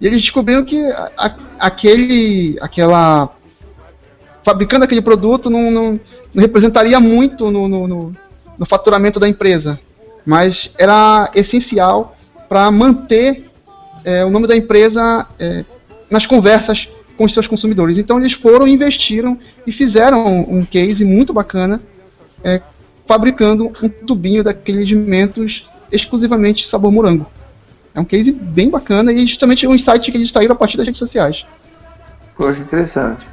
E 0.00 0.06
eles 0.06 0.22
descobriram 0.22 0.64
que 0.64 0.82
a, 0.90 1.34
aquele. 1.58 2.56
aquela. 2.62 3.28
Fabricando 4.44 4.84
aquele 4.84 5.02
produto 5.02 5.50
não, 5.50 5.70
não 5.70 6.00
não 6.34 6.42
representaria 6.42 6.98
muito 7.00 7.50
no, 7.50 7.68
no, 7.68 7.88
no, 7.88 8.14
no 8.58 8.66
faturamento 8.66 9.18
da 9.18 9.28
empresa, 9.28 9.78
mas 10.24 10.70
era 10.78 11.30
essencial 11.34 12.16
para 12.48 12.70
manter 12.70 13.50
é, 14.04 14.24
o 14.24 14.30
nome 14.30 14.46
da 14.46 14.56
empresa 14.56 15.26
é, 15.38 15.64
nas 16.08 16.26
conversas 16.26 16.88
com 17.16 17.24
os 17.24 17.34
seus 17.34 17.46
consumidores. 17.46 17.98
Então 17.98 18.18
eles 18.18 18.32
foram, 18.32 18.66
investiram 18.66 19.38
e 19.66 19.72
fizeram 19.72 20.40
um 20.48 20.64
case 20.64 21.04
muito 21.04 21.32
bacana, 21.32 21.80
é, 22.42 22.60
fabricando 23.06 23.70
um 23.82 23.88
tubinho 23.88 24.42
daqueles 24.42 24.82
alimentos 24.82 25.68
exclusivamente 25.90 26.66
sabor 26.66 26.92
morango. 26.92 27.26
É 27.92 28.00
um 28.00 28.04
case 28.04 28.30
bem 28.30 28.70
bacana 28.70 29.12
e 29.12 29.26
justamente 29.26 29.66
um 29.66 29.74
insight 29.74 30.10
que 30.10 30.16
eles 30.16 30.30
saíram 30.30 30.54
a 30.54 30.58
partir 30.58 30.76
das 30.76 30.86
redes 30.86 31.00
sociais. 31.00 31.44
Poxa, 32.36 32.60
interessante. 32.60 33.26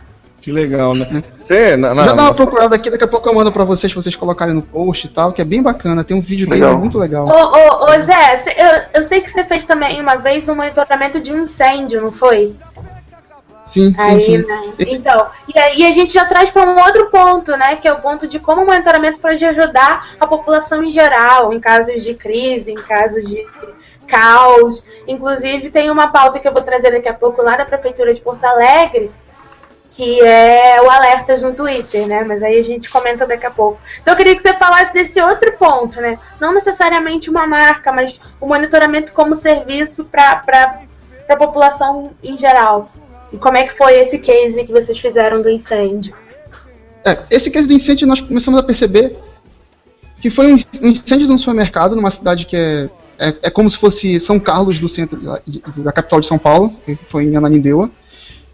Que 0.48 0.52
legal, 0.54 0.96
né? 0.96 1.22
Você, 1.34 1.76
na, 1.76 1.94
na, 1.94 2.06
Já 2.06 2.14
dá 2.14 2.24
uma 2.24 2.34
procurada 2.34 2.74
aqui, 2.74 2.90
daqui 2.90 3.04
a 3.04 3.08
pouco 3.08 3.28
eu 3.28 3.34
mando 3.34 3.52
pra 3.52 3.66
vocês, 3.66 3.92
pra 3.92 4.02
vocês 4.02 4.16
colocarem 4.16 4.56
no 4.56 4.62
post 4.62 5.06
e 5.06 5.10
tal, 5.10 5.34
que 5.34 5.42
é 5.42 5.44
bem 5.44 5.62
bacana. 5.62 6.06
Tem 6.06 6.16
um 6.16 6.22
vídeo 6.22 6.50
legal. 6.50 6.70
dele 6.70 6.80
muito 6.80 6.98
legal. 6.98 7.26
Ô, 7.26 7.32
ô, 7.32 7.84
ô 7.84 8.02
Zé, 8.02 8.56
eu, 8.56 9.02
eu 9.02 9.04
sei 9.04 9.20
que 9.20 9.30
você 9.30 9.44
fez 9.44 9.66
também 9.66 10.00
uma 10.00 10.16
vez 10.16 10.48
um 10.48 10.56
monitoramento 10.56 11.20
de 11.20 11.34
um 11.34 11.40
incêndio, 11.40 12.02
não 12.02 12.14
foi? 12.14 12.56
Sim, 13.68 13.94
aí, 13.98 14.22
sim, 14.22 14.38
sim. 14.38 14.48
Né? 14.48 14.74
Então, 14.80 15.28
e 15.54 15.60
aí 15.60 15.86
a 15.86 15.92
gente 15.92 16.14
já 16.14 16.24
traz 16.24 16.50
para 16.50 16.66
um 16.66 16.82
outro 16.82 17.12
ponto, 17.12 17.52
né? 17.58 17.76
Que 17.76 17.90
é 17.90 17.92
o 17.92 18.00
ponto 18.00 18.26
de 18.26 18.40
como 18.40 18.62
o 18.62 18.66
monitoramento 18.66 19.20
pode 19.20 19.44
ajudar 19.46 20.12
a 20.18 20.26
população 20.26 20.82
em 20.82 20.92
geral, 20.94 21.52
em 21.52 21.60
casos 21.60 22.02
de 22.02 22.14
crise, 22.14 22.72
em 22.72 22.76
casos 22.76 23.28
de 23.28 23.46
caos. 24.08 24.82
Inclusive, 25.06 25.72
tem 25.72 25.92
uma 25.92 26.08
pauta 26.08 26.40
que 26.40 26.48
eu 26.48 26.54
vou 26.54 26.62
trazer 26.62 26.92
daqui 26.92 27.10
a 27.10 27.14
pouco 27.14 27.42
lá 27.42 27.58
da 27.58 27.66
Prefeitura 27.66 28.14
de 28.14 28.22
Porto 28.22 28.46
Alegre, 28.46 29.12
que 29.98 30.22
é 30.22 30.80
o 30.80 30.92
alertas 30.92 31.42
no 31.42 31.54
Twitter, 31.54 32.08
né? 32.08 32.24
Mas 32.24 32.44
aí 32.44 32.60
a 32.60 32.64
gente 32.64 32.88
comenta 32.88 33.26
daqui 33.26 33.48
a 33.48 33.52
pouco. 33.52 33.80
Então 34.00 34.14
eu 34.14 34.18
queria 34.18 34.36
que 34.36 34.44
você 34.44 34.54
falasse 34.54 34.94
desse 34.94 35.20
outro 35.20 35.52
ponto, 35.58 36.00
né? 36.00 36.20
Não 36.40 36.54
necessariamente 36.54 37.32
uma 37.32 37.48
marca, 37.48 37.92
mas 37.92 38.20
o 38.40 38.46
monitoramento 38.46 39.12
como 39.12 39.36
serviço 39.36 40.06
para 40.06 40.86
a 41.28 41.36
população 41.36 42.12
em 42.22 42.38
geral. 42.38 42.92
E 43.34 43.38
como 43.38 43.58
é 43.58 43.64
que 43.64 43.74
foi 43.74 43.96
esse 44.00 44.20
case 44.20 44.64
que 44.66 44.72
vocês 44.72 45.00
fizeram 45.00 45.42
do 45.42 45.50
incêndio? 45.50 46.14
É, 47.04 47.18
esse 47.32 47.50
case 47.50 47.68
do 47.68 47.74
incêndio 47.74 48.06
nós 48.06 48.22
começamos 48.22 48.60
a 48.60 48.64
perceber 48.64 49.18
que 50.22 50.30
foi 50.30 50.54
um 50.54 50.58
incêndio 50.80 51.26
de 51.26 51.34
um 51.34 51.40
supermercado 51.40 51.96
numa 51.96 52.12
cidade 52.12 52.46
que 52.46 52.56
é, 52.56 52.90
é, 53.18 53.36
é 53.42 53.50
como 53.50 53.68
se 53.68 53.78
fosse 53.80 54.20
São 54.20 54.40
Carlos 54.40 54.80
do 54.80 54.88
centro 54.88 55.20
da 55.78 55.92
capital 55.92 56.22
de 56.22 56.28
São 56.28 56.38
Paulo, 56.38 56.70
que 56.86 56.96
foi 57.10 57.24
em 57.24 57.36
Ananindeua. 57.36 57.90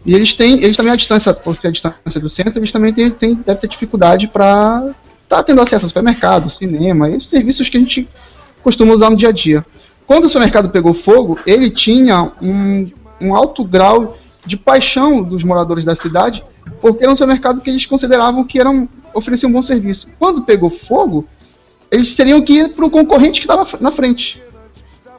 E 0.04 0.14
eles 0.14 0.34
têm, 0.34 0.62
eles 0.62 0.76
também 0.76 0.92
a 0.92 0.96
distância, 0.96 1.32
por 1.32 1.56
ser 1.56 1.68
a 1.68 1.70
distância 1.70 2.20
do 2.20 2.28
centro, 2.28 2.58
eles 2.58 2.70
também 2.70 2.92
têm, 2.92 3.10
têm 3.10 3.34
deve 3.34 3.60
ter 3.60 3.68
dificuldade 3.68 4.28
para 4.28 4.94
estar 5.22 5.36
tá 5.36 5.42
tendo 5.42 5.62
acesso 5.62 5.86
ao 5.86 5.88
supermercado, 5.88 6.50
cinema, 6.50 7.08
esses 7.08 7.30
serviços 7.30 7.68
que 7.68 7.76
a 7.76 7.80
gente 7.80 8.06
costuma 8.62 8.92
usar 8.92 9.10
no 9.10 9.16
dia 9.16 9.30
a 9.30 9.32
dia. 9.32 9.64
Quando 10.06 10.24
o 10.24 10.28
supermercado 10.28 10.68
pegou 10.68 10.92
fogo, 10.92 11.38
ele 11.46 11.70
tinha 11.70 12.30
um, 12.42 12.90
um 13.20 13.34
alto 13.34 13.64
grau 13.64 14.18
de 14.44 14.56
paixão 14.56 15.22
dos 15.22 15.42
moradores 15.42 15.84
da 15.84 15.96
cidade, 15.96 16.44
porque 16.80 17.02
era 17.02 17.12
um 17.12 17.16
supermercado 17.16 17.62
que 17.62 17.70
eles 17.70 17.86
consideravam 17.86 18.44
que 18.44 18.60
era 18.60 18.68
um, 18.68 18.86
oferecia 19.14 19.48
um 19.48 19.52
bom 19.52 19.62
serviço. 19.62 20.08
Quando 20.18 20.42
pegou 20.42 20.68
fogo, 20.68 21.26
eles 21.90 22.14
teriam 22.14 22.42
que 22.42 22.52
ir 22.52 22.68
para 22.70 22.84
o 22.84 22.90
concorrente 22.90 23.40
que 23.40 23.46
estava 23.46 23.66
na 23.80 23.90
frente. 23.90 24.42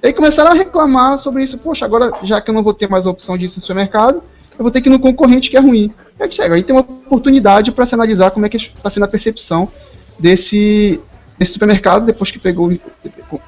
E 0.04 0.08
aí 0.08 0.14
começaram 0.14 0.52
a 0.52 0.54
reclamar 0.54 1.18
sobre 1.18 1.44
isso. 1.44 1.58
Poxa, 1.58 1.86
agora 1.86 2.12
já 2.24 2.40
que 2.40 2.52
eu 2.52 2.54
não 2.54 2.62
vou 2.62 2.74
ter 2.74 2.88
mais 2.88 3.08
a 3.08 3.10
opção 3.10 3.36
disso 3.36 3.56
no 3.56 3.62
supermercado, 3.62 4.22
eu 4.58 4.64
vou 4.64 4.72
ter 4.72 4.82
que 4.82 4.90
ir 4.90 4.92
no 4.92 5.00
concorrente 5.00 5.50
que 5.50 5.58
é 5.58 5.60
ruim. 5.60 5.92
Aí 6.20 6.32
chega, 6.32 6.56
aí 6.56 6.64
tem 6.64 6.76
uma 6.76 6.82
oportunidade 6.82 7.72
para 7.72 7.86
se 7.86 7.94
analisar 7.94 8.32
como 8.32 8.46
é 8.46 8.50
que 8.50 8.58
está 8.58 8.90
sendo 8.90 9.04
a 9.04 9.08
percepção 9.08 9.70
desse, 10.18 11.02
desse 11.38 11.54
supermercado 11.54 12.06
depois 12.06 12.32
que 12.32 12.40
pegou 12.40 12.72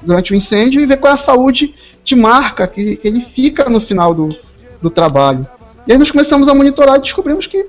durante 0.02 0.32
o 0.32 0.36
incêndio 0.36 0.80
e 0.80 0.86
ver 0.86 0.98
qual 0.98 1.12
é 1.12 1.14
a 1.14 1.18
saúde 1.18 1.74
de 2.04 2.14
marca 2.14 2.66
que, 2.66 2.96
que 2.96 3.08
ele 3.08 3.24
fica 3.24 3.68
no 3.68 3.80
final 3.80 4.14
do, 4.14 4.28
do 4.82 4.90
trabalho. 4.90 5.46
E 5.86 5.92
aí 5.92 5.98
nós 5.98 6.10
começamos 6.10 6.48
a 6.48 6.54
monitorar 6.54 6.96
e 6.96 7.00
descobrimos 7.00 7.46
que, 7.46 7.66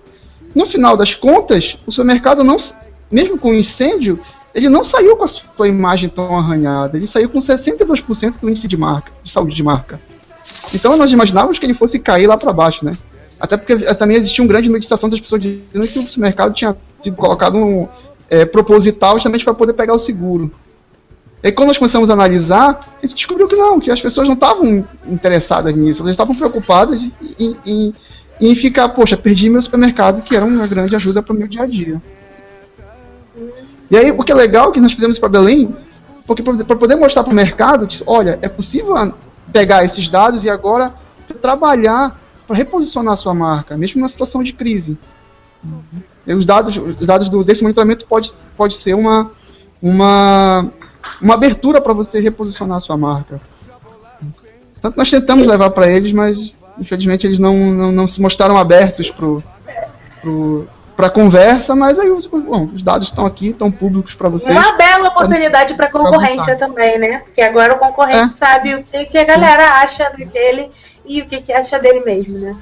no 0.53 0.67
final 0.67 0.97
das 0.97 1.13
contas, 1.13 1.77
o 1.87 1.91
supermercado 1.91 2.43
não, 2.43 2.57
mesmo 3.09 3.37
com 3.37 3.51
o 3.51 3.55
incêndio, 3.55 4.19
ele 4.53 4.67
não 4.67 4.83
saiu 4.83 5.15
com 5.15 5.23
a 5.23 5.27
sua 5.27 5.67
imagem 5.67 6.09
tão 6.09 6.37
arranhada, 6.37 6.97
ele 6.97 7.07
saiu 7.07 7.29
com 7.29 7.39
62% 7.39 8.35
do 8.41 8.49
índice 8.49 8.67
de 8.67 8.75
marca, 8.75 9.11
de 9.23 9.29
saúde 9.29 9.55
de 9.55 9.63
marca. 9.63 9.99
Então 10.73 10.97
nós 10.97 11.11
imaginávamos 11.11 11.59
que 11.59 11.65
ele 11.65 11.73
fosse 11.73 11.99
cair 11.99 12.27
lá 12.27 12.37
para 12.37 12.51
baixo, 12.51 12.83
né? 12.83 12.91
Até 13.39 13.57
porque 13.57 13.77
também 13.95 14.17
existia 14.17 14.43
um 14.43 14.47
grande 14.47 14.69
meditação 14.69 15.09
das 15.09 15.19
pessoas 15.19 15.41
dizendo 15.41 15.87
que 15.87 15.99
o 15.99 16.01
supermercado 16.03 16.53
tinha 16.53 16.75
sido 17.01 17.15
colocado 17.15 17.57
um 17.57 17.87
é, 18.29 18.45
proposital 18.45 19.13
justamente 19.13 19.43
para 19.43 19.53
poder 19.53 19.73
pegar 19.73 19.93
o 19.93 19.99
seguro. 19.99 20.51
E 21.41 21.51
quando 21.51 21.69
nós 21.69 21.77
começamos 21.77 22.09
a 22.09 22.13
analisar, 22.13 22.79
a 23.01 23.05
gente 23.05 23.15
descobriu 23.15 23.47
que 23.47 23.55
não, 23.55 23.79
que 23.79 23.89
as 23.89 24.01
pessoas 24.01 24.27
não 24.27 24.33
estavam 24.33 24.85
interessadas 25.07 25.73
nisso, 25.73 26.01
elas 26.01 26.11
estavam 26.11 26.35
preocupadas 26.35 27.01
em, 27.39 27.55
em, 27.65 27.93
em 28.41 28.55
ficar, 28.55 28.89
poxa, 28.89 29.15
perdi 29.15 29.49
meu 29.49 29.61
supermercado, 29.61 30.21
que 30.21 30.35
era 30.35 30.45
uma 30.45 30.67
grande 30.67 30.93
ajuda 30.95 31.23
para 31.23 31.33
o 31.33 31.37
meu 31.37 31.47
dia 31.47 31.63
a 31.63 31.65
dia. 31.65 32.01
E 33.89 33.97
aí, 33.97 34.11
o 34.11 34.21
que 34.21 34.33
é 34.33 34.35
legal 34.35 34.71
que 34.71 34.81
nós 34.81 34.91
fizemos 34.91 35.17
para 35.17 35.29
Belém 35.29 35.73
Porque 36.27 36.43
para 36.43 36.75
poder 36.75 36.95
mostrar 36.95 37.23
para 37.23 37.31
o 37.31 37.35
mercado 37.35 37.87
que, 37.87 38.03
olha, 38.05 38.37
é 38.41 38.49
possível 38.49 38.95
pegar 39.51 39.85
esses 39.85 40.09
dados 40.09 40.43
e 40.43 40.49
agora 40.49 40.93
trabalhar 41.41 42.19
para 42.49 42.57
reposicionar 42.57 43.15
sua 43.15 43.31
marca, 43.31 43.77
mesmo 43.77 43.99
numa 43.99 44.09
situação 44.09 44.41
de 44.41 44.51
crise. 44.51 44.97
E 46.25 46.33
os 46.33 46.47
dados, 46.47 46.75
os 46.77 47.05
dados 47.05 47.29
do, 47.29 47.43
desse 47.43 47.61
monitoramento 47.61 48.07
pode, 48.07 48.33
pode 48.57 48.75
ser 48.75 48.95
uma, 48.95 49.31
uma, 49.79 50.65
uma 51.21 51.35
abertura 51.35 51.79
para 51.79 51.93
você 51.93 52.19
reposicionar 52.19 52.81
sua 52.81 52.97
marca. 52.97 53.39
Tanto 54.81 54.97
nós 54.97 55.11
tentamos 55.11 55.45
levar 55.45 55.69
para 55.69 55.87
eles, 55.87 56.11
mas 56.11 56.55
infelizmente 56.79 57.27
eles 57.27 57.37
não, 57.37 57.53
não, 57.53 57.91
não 57.91 58.07
se 58.07 58.19
mostraram 58.19 58.57
abertos 58.57 59.11
pro, 59.11 59.43
pro, 60.19 60.67
para 60.97 61.07
conversa, 61.11 61.75
mas 61.75 61.99
aí 61.99 62.09
bom, 62.09 62.67
os 62.73 62.81
dados 62.81 63.09
estão 63.09 63.27
aqui, 63.27 63.49
estão 63.49 63.71
públicos 63.71 64.15
para 64.15 64.27
vocês. 64.27 64.57
Uma 64.57 64.71
bela 64.71 65.09
oportunidade 65.09 65.75
para 65.75 65.91
concorrência 65.91 66.55
também, 66.55 66.97
né? 66.97 67.19
Porque 67.19 67.41
agora 67.41 67.75
o 67.75 67.77
concorrente 67.77 68.33
é. 68.33 68.37
sabe 68.37 68.73
o 68.73 68.83
que, 68.83 69.05
que 69.05 69.17
a 69.19 69.23
galera 69.23 69.81
acha 69.81 70.09
dele 70.09 70.71
e 71.09 71.21
o 71.21 71.25
que, 71.25 71.41
que 71.41 71.51
acha 71.51 71.79
dele 71.79 72.01
mesmo, 72.01 72.37
né? 72.39 72.55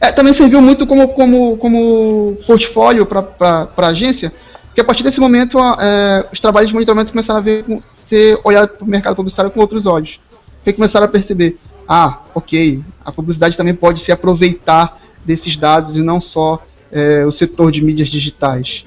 É, 0.00 0.12
também 0.12 0.32
serviu 0.32 0.62
muito 0.62 0.86
como, 0.86 1.08
como, 1.08 1.56
como 1.58 2.38
portfólio 2.46 3.04
para 3.04 3.68
a 3.76 3.86
agência, 3.88 4.32
porque 4.66 4.80
a 4.80 4.84
partir 4.84 5.02
desse 5.02 5.20
momento 5.20 5.58
é, 5.58 6.26
os 6.32 6.40
trabalhos 6.40 6.68
de 6.68 6.74
monitoramento 6.74 7.10
começaram 7.10 7.40
a 7.40 7.42
ver, 7.42 7.64
ser 8.04 8.40
olhado 8.44 8.68
para 8.68 8.84
o 8.84 8.88
mercado 8.88 9.16
publicitário 9.16 9.50
com 9.50 9.60
outros 9.60 9.84
olhos. 9.84 10.18
Porque 10.56 10.72
começaram 10.72 11.06
a 11.06 11.08
perceber, 11.08 11.58
ah, 11.88 12.20
ok, 12.34 12.82
a 13.04 13.10
publicidade 13.10 13.56
também 13.56 13.74
pode 13.74 14.00
se 14.00 14.12
aproveitar 14.12 14.98
desses 15.24 15.56
dados 15.56 15.96
e 15.96 16.02
não 16.02 16.20
só 16.20 16.62
é, 16.92 17.26
o 17.26 17.32
setor 17.32 17.72
de 17.72 17.82
mídias 17.82 18.08
digitais. 18.08 18.84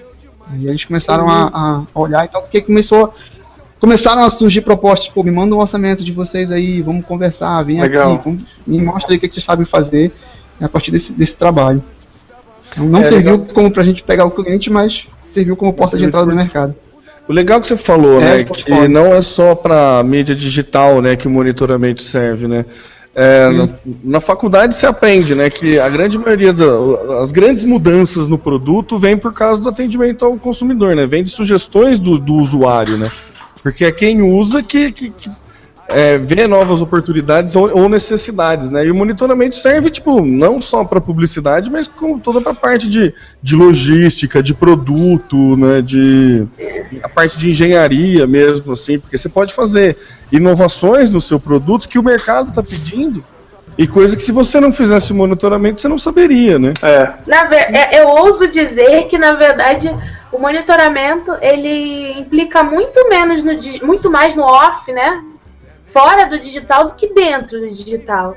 E 0.58 0.68
eles 0.68 0.84
começaram 0.84 1.28
a, 1.30 1.86
a, 1.94 2.00
olhar, 2.00 2.26
então 2.26 2.42
porque 2.42 2.62
começou 2.62 3.14
começaram 3.84 4.24
a 4.24 4.30
surgir 4.30 4.62
propostas, 4.62 5.10
pô, 5.10 5.22
me 5.24 5.30
manda 5.30 5.54
um 5.54 5.60
orçamento 5.60 6.06
de 6.06 6.14
vocês 6.14 6.54
aí, 6.54 6.82
vamos 6.82 7.06
conversar, 7.06 7.62
vem 7.64 7.82
Legal. 7.82 8.14
aqui, 8.14 8.24
vamos, 8.24 8.44
me 8.66 8.82
mostra 8.82 9.12
aí 9.12 9.18
o 9.18 9.20
que, 9.20 9.28
que 9.28 9.34
vocês 9.34 9.44
sabem 9.44 9.66
fazer 9.66 10.10
a 10.62 10.70
partir 10.70 10.90
desse, 10.90 11.12
desse 11.12 11.36
trabalho. 11.36 11.84
Então, 12.72 12.86
não 12.86 13.02
é, 13.02 13.04
serviu 13.04 13.32
legal. 13.34 13.48
como 13.54 13.70
pra 13.70 13.84
gente 13.84 14.02
pegar 14.02 14.24
o 14.24 14.32
cliente, 14.32 14.70
mas 14.70 15.06
serviu 15.30 15.58
como 15.58 15.74
porta 15.74 15.98
de 15.98 16.06
entrada 16.06 16.26
no 16.26 16.34
mercado. 16.34 16.74
O 17.28 17.34
legal 17.34 17.60
que 17.60 17.68
você 17.68 17.76
falou, 17.76 18.22
é, 18.22 18.38
né, 18.38 18.44
que 18.46 18.88
não 18.88 19.08
é 19.08 19.22
só 19.22 19.54
para 19.54 20.02
mídia 20.02 20.34
digital, 20.34 21.02
né, 21.02 21.18
que 21.18 21.28
o 21.28 21.32
monitoramento 21.32 22.02
serve, 22.02 22.48
né? 22.48 22.66
É, 23.14 23.50
na, 23.50 23.70
na, 24.02 24.22
faculdade 24.22 24.76
se 24.76 24.86
aprende, 24.86 25.36
né, 25.36 25.50
que 25.50 25.78
a 25.78 25.88
grande 25.90 26.18
maioria 26.18 26.54
das 26.54 27.34
grandes 27.34 27.66
mudanças 27.66 28.30
no 28.30 28.38
produto 28.38 28.98
vem 28.98 29.18
por 29.18 29.34
causa 29.34 29.62
do 29.62 29.68
atendimento 29.68 30.24
ao 30.24 30.38
consumidor, 30.38 30.96
né? 30.96 31.06
Vem 31.06 31.26
de 31.26 31.32
sugestões 31.32 32.00
do, 32.00 32.18
do 32.18 32.36
usuário, 32.36 32.98
né? 32.98 33.12
Porque 33.64 33.86
é 33.86 33.92
quem 33.92 34.22
usa 34.22 34.62
que, 34.62 34.92
que, 34.92 35.10
que 35.10 35.30
é, 35.88 36.18
vê 36.18 36.48
novas 36.48 36.82
oportunidades 36.82 37.56
ou, 37.56 37.70
ou, 37.76 37.88
necessidades, 37.88 38.70
né? 38.70 38.86
E 38.86 38.92
o 38.92 38.96
monitoramento 38.96 39.56
serve, 39.56 39.90
tipo, 39.90 40.22
não 40.22 40.60
só 40.60 40.84
para 40.84 41.00
publicidade, 41.00 41.70
mas 41.70 41.88
como 41.88 42.20
toda 42.20 42.42
para 42.42 42.52
a 42.52 42.56
parte 42.56 42.90
de, 42.90 43.14
de 43.42 43.56
logística, 43.56 44.44
de 44.44 44.54
produto, 44.54 45.56
né? 45.56 45.82
De 45.82 46.46
a 47.02 47.08
parte 47.08 47.38
de 47.38 47.52
engenharia 47.52 48.28
mesmo, 48.28 48.74
assim, 48.74 49.00
porque 49.00 49.18
você 49.18 49.30
pode 49.30 49.54
fazer 49.54 49.98
inovações 50.32 51.10
no 51.10 51.22
seu 51.22 51.40
produto 51.40 51.88
que 51.88 51.98
o 51.98 52.04
mercado 52.04 52.50
está 52.50 52.62
pedindo 52.62 53.24
e 53.78 53.88
coisa 53.88 54.16
que 54.16 54.24
se 54.24 54.32
você 54.32 54.60
não 54.60 54.72
fizesse 54.72 55.12
o 55.12 55.16
monitoramento, 55.16 55.82
você 55.82 55.88
não 55.88 55.98
saberia, 55.98 56.60
né? 56.60 56.74
É. 56.84 57.14
Na, 57.26 57.56
é, 57.56 58.02
eu 58.02 58.08
ouso 58.10 58.48
dizer 58.48 59.08
que, 59.08 59.18
na 59.18 59.34
verdade, 59.34 59.90
o 60.34 60.40
monitoramento 60.40 61.32
ele 61.40 62.20
implica 62.20 62.64
muito 62.64 63.08
menos 63.08 63.44
no 63.44 63.54
muito 63.86 64.10
mais 64.10 64.36
no 64.36 64.44
off, 64.44 64.92
né? 64.92 65.24
Fora 65.86 66.26
do 66.26 66.40
digital 66.40 66.88
do 66.88 66.96
que 66.96 67.14
dentro 67.14 67.60
do 67.60 67.70
digital. 67.70 68.36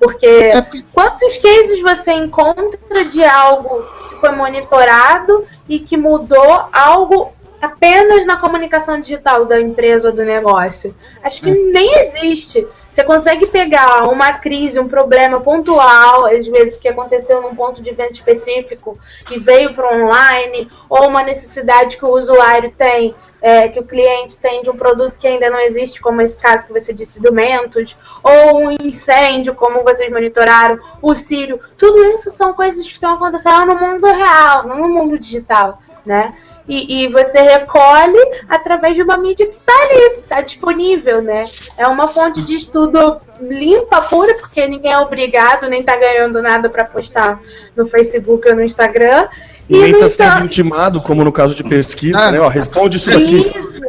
Porque 0.00 0.26
é 0.26 0.62
quantos 0.92 1.36
cases 1.36 1.80
você 1.82 2.12
encontra 2.12 3.04
de 3.04 3.22
algo 3.22 3.82
que 4.08 4.16
foi 4.16 4.30
monitorado 4.30 5.46
e 5.68 5.78
que 5.78 5.96
mudou 5.96 6.64
algo 6.72 7.32
apenas 7.64 8.26
na 8.26 8.36
comunicação 8.36 9.00
digital 9.00 9.44
da 9.46 9.60
empresa 9.60 10.08
ou 10.08 10.14
do 10.14 10.24
negócio? 10.24 10.94
Acho 11.22 11.42
que 11.42 11.50
é. 11.50 11.54
nem 11.54 11.92
existe. 11.98 12.66
Você 12.94 13.02
consegue 13.02 13.48
pegar 13.48 14.04
uma 14.08 14.34
crise, 14.34 14.78
um 14.78 14.86
problema 14.86 15.40
pontual, 15.40 16.26
às 16.26 16.46
vezes 16.46 16.78
que 16.78 16.86
aconteceu 16.86 17.42
num 17.42 17.52
ponto 17.52 17.82
de 17.82 17.90
venda 17.90 18.12
específico 18.12 18.96
e 19.32 19.38
veio 19.40 19.74
para 19.74 19.92
online, 19.96 20.70
ou 20.88 21.08
uma 21.08 21.24
necessidade 21.24 21.96
que 21.96 22.04
o 22.04 22.10
usuário 22.10 22.70
tem, 22.70 23.12
é, 23.42 23.68
que 23.68 23.80
o 23.80 23.84
cliente 23.84 24.36
tem 24.36 24.62
de 24.62 24.70
um 24.70 24.76
produto 24.76 25.18
que 25.18 25.26
ainda 25.26 25.50
não 25.50 25.58
existe, 25.58 26.00
como 26.00 26.22
esse 26.22 26.36
caso 26.36 26.68
que 26.68 26.72
você 26.72 26.92
disse 26.92 27.20
do 27.20 27.32
Mentos, 27.32 27.96
ou 28.22 28.58
um 28.58 28.70
incêndio, 28.70 29.56
como 29.56 29.82
vocês 29.82 30.08
monitoraram, 30.12 30.78
o 31.02 31.16
Sírio. 31.16 31.58
Tudo 31.76 32.04
isso 32.14 32.30
são 32.30 32.54
coisas 32.54 32.86
que 32.86 32.92
estão 32.92 33.14
acontecendo 33.14 33.66
no 33.66 33.74
mundo 33.74 34.06
real, 34.06 34.68
não 34.68 34.76
no 34.76 34.88
mundo 34.88 35.18
digital, 35.18 35.82
né? 36.06 36.32
E, 36.66 37.04
e, 37.04 37.08
você 37.08 37.38
recolhe 37.40 38.18
através 38.48 38.96
de 38.96 39.02
uma 39.02 39.18
mídia 39.18 39.46
que 39.46 39.56
está 39.56 39.72
ali, 39.72 40.20
está 40.20 40.40
disponível, 40.40 41.20
né? 41.20 41.44
É 41.76 41.86
uma 41.86 42.08
fonte 42.08 42.42
de 42.42 42.56
estudo 42.56 43.18
limpa, 43.38 44.00
pura, 44.00 44.32
porque 44.40 44.66
ninguém 44.66 44.92
é 44.92 44.98
obrigado, 44.98 45.68
nem 45.68 45.80
está 45.80 45.94
ganhando 45.94 46.40
nada 46.40 46.70
para 46.70 46.84
postar 46.84 47.38
no 47.76 47.84
Facebook 47.84 48.48
ou 48.48 48.56
no 48.56 48.62
Instagram. 48.62 49.28
E 49.68 49.78
nem 49.78 49.90
está 49.90 50.08
sendo 50.08 50.46
intimado, 50.46 51.02
como 51.02 51.22
no 51.22 51.30
caso 51.30 51.54
de 51.54 51.62
pesquisa, 51.62 52.18
ah, 52.18 52.32
né? 52.32 52.40
Ó, 52.40 52.48
responde 52.48 52.96
isso 52.96 53.10
daqui. 53.10 53.40
Isso. 53.40 53.80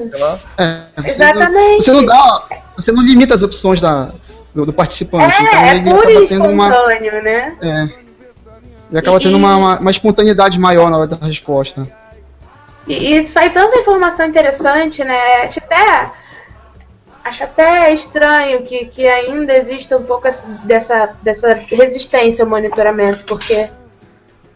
É, 0.58 0.82
Exatamente. 1.10 1.84
Você 1.84 1.92
não, 1.94 2.06
dá, 2.06 2.44
você 2.76 2.92
não 2.92 3.02
limita 3.02 3.36
as 3.36 3.42
opções 3.42 3.80
da, 3.80 4.12
do, 4.54 4.66
do 4.66 4.74
participante. 4.74 5.34
É, 5.34 5.44
então, 5.44 5.60
é 5.60 5.96
puro 5.96 6.10
e 6.10 6.24
espontâneo, 6.24 6.52
uma, 6.52 6.70
né? 7.22 7.58
É. 7.62 8.06
E 8.92 8.98
acaba 8.98 9.20
tendo 9.20 9.38
uma, 9.38 9.56
uma, 9.56 9.80
uma 9.80 9.92
espontaneidade 9.92 10.60
maior 10.60 10.90
na 10.90 10.98
hora 10.98 11.08
da 11.08 11.26
resposta. 11.26 11.88
E, 12.88 13.18
e 13.18 13.26
sai 13.26 13.52
tanta 13.52 13.78
informação 13.78 14.26
interessante, 14.26 15.04
né? 15.04 15.44
Acho 15.44 15.60
até, 15.60 16.12
acho 17.24 17.44
até 17.44 17.94
estranho 17.94 18.64
que, 18.64 18.86
que 18.86 19.08
ainda 19.08 19.56
exista 19.56 19.98
um 19.98 20.04
pouco 20.04 20.28
dessa, 20.64 21.16
dessa 21.22 21.54
resistência 21.54 22.44
ao 22.44 22.50
monitoramento, 22.50 23.24
porque 23.26 23.70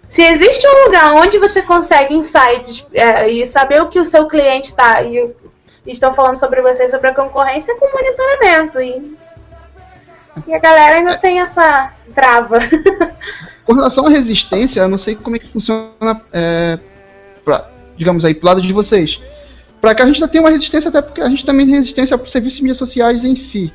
se 0.07 0.23
existe 0.23 0.67
um 0.67 0.85
lugar 0.85 1.13
onde 1.13 1.37
você 1.37 1.61
consegue 1.61 2.15
insights 2.15 2.85
é, 2.93 3.29
e 3.29 3.45
saber 3.45 3.81
o 3.81 3.89
que 3.89 3.99
o 3.99 4.05
seu 4.05 4.27
cliente 4.27 4.69
está 4.69 5.01
e 5.03 5.35
estão 5.85 6.13
falando 6.13 6.35
sobre 6.35 6.61
você 6.61 6.87
sobre 6.87 7.09
a 7.09 7.15
concorrência 7.15 7.71
é 7.71 7.75
com 7.75 7.91
monitoramento. 7.91 8.79
E, 8.79 9.17
e 10.47 10.53
a 10.53 10.59
galera 10.59 10.99
ainda 10.99 11.17
tem 11.17 11.39
essa 11.39 11.93
trava. 12.13 12.59
Com 13.65 13.75
relação 13.75 14.07
à 14.07 14.09
resistência, 14.09 14.81
eu 14.81 14.87
não 14.87 14.97
sei 14.97 15.15
como 15.15 15.35
é 15.35 15.39
que 15.39 15.47
funciona 15.47 16.23
é, 16.33 16.79
pra, 17.45 17.69
digamos 17.99 18.23
aí, 18.23 18.33
pro 18.33 18.47
lado 18.47 18.61
de 18.61 18.71
vocês. 18.71 19.19
Para 19.81 19.93
que 19.93 20.01
a 20.01 20.05
gente 20.05 20.15
ainda 20.15 20.27
tenha 20.27 20.41
uma 20.41 20.49
resistência, 20.49 20.89
até 20.89 21.01
porque 21.01 21.21
a 21.21 21.29
gente 21.29 21.45
também 21.45 21.65
tem 21.65 21.75
resistência 21.75 22.17
para 22.17 22.29
serviços 22.29 22.57
de 22.57 22.63
mídias 22.63 22.77
sociais 22.77 23.23
em 23.23 23.35
si. 23.35 23.71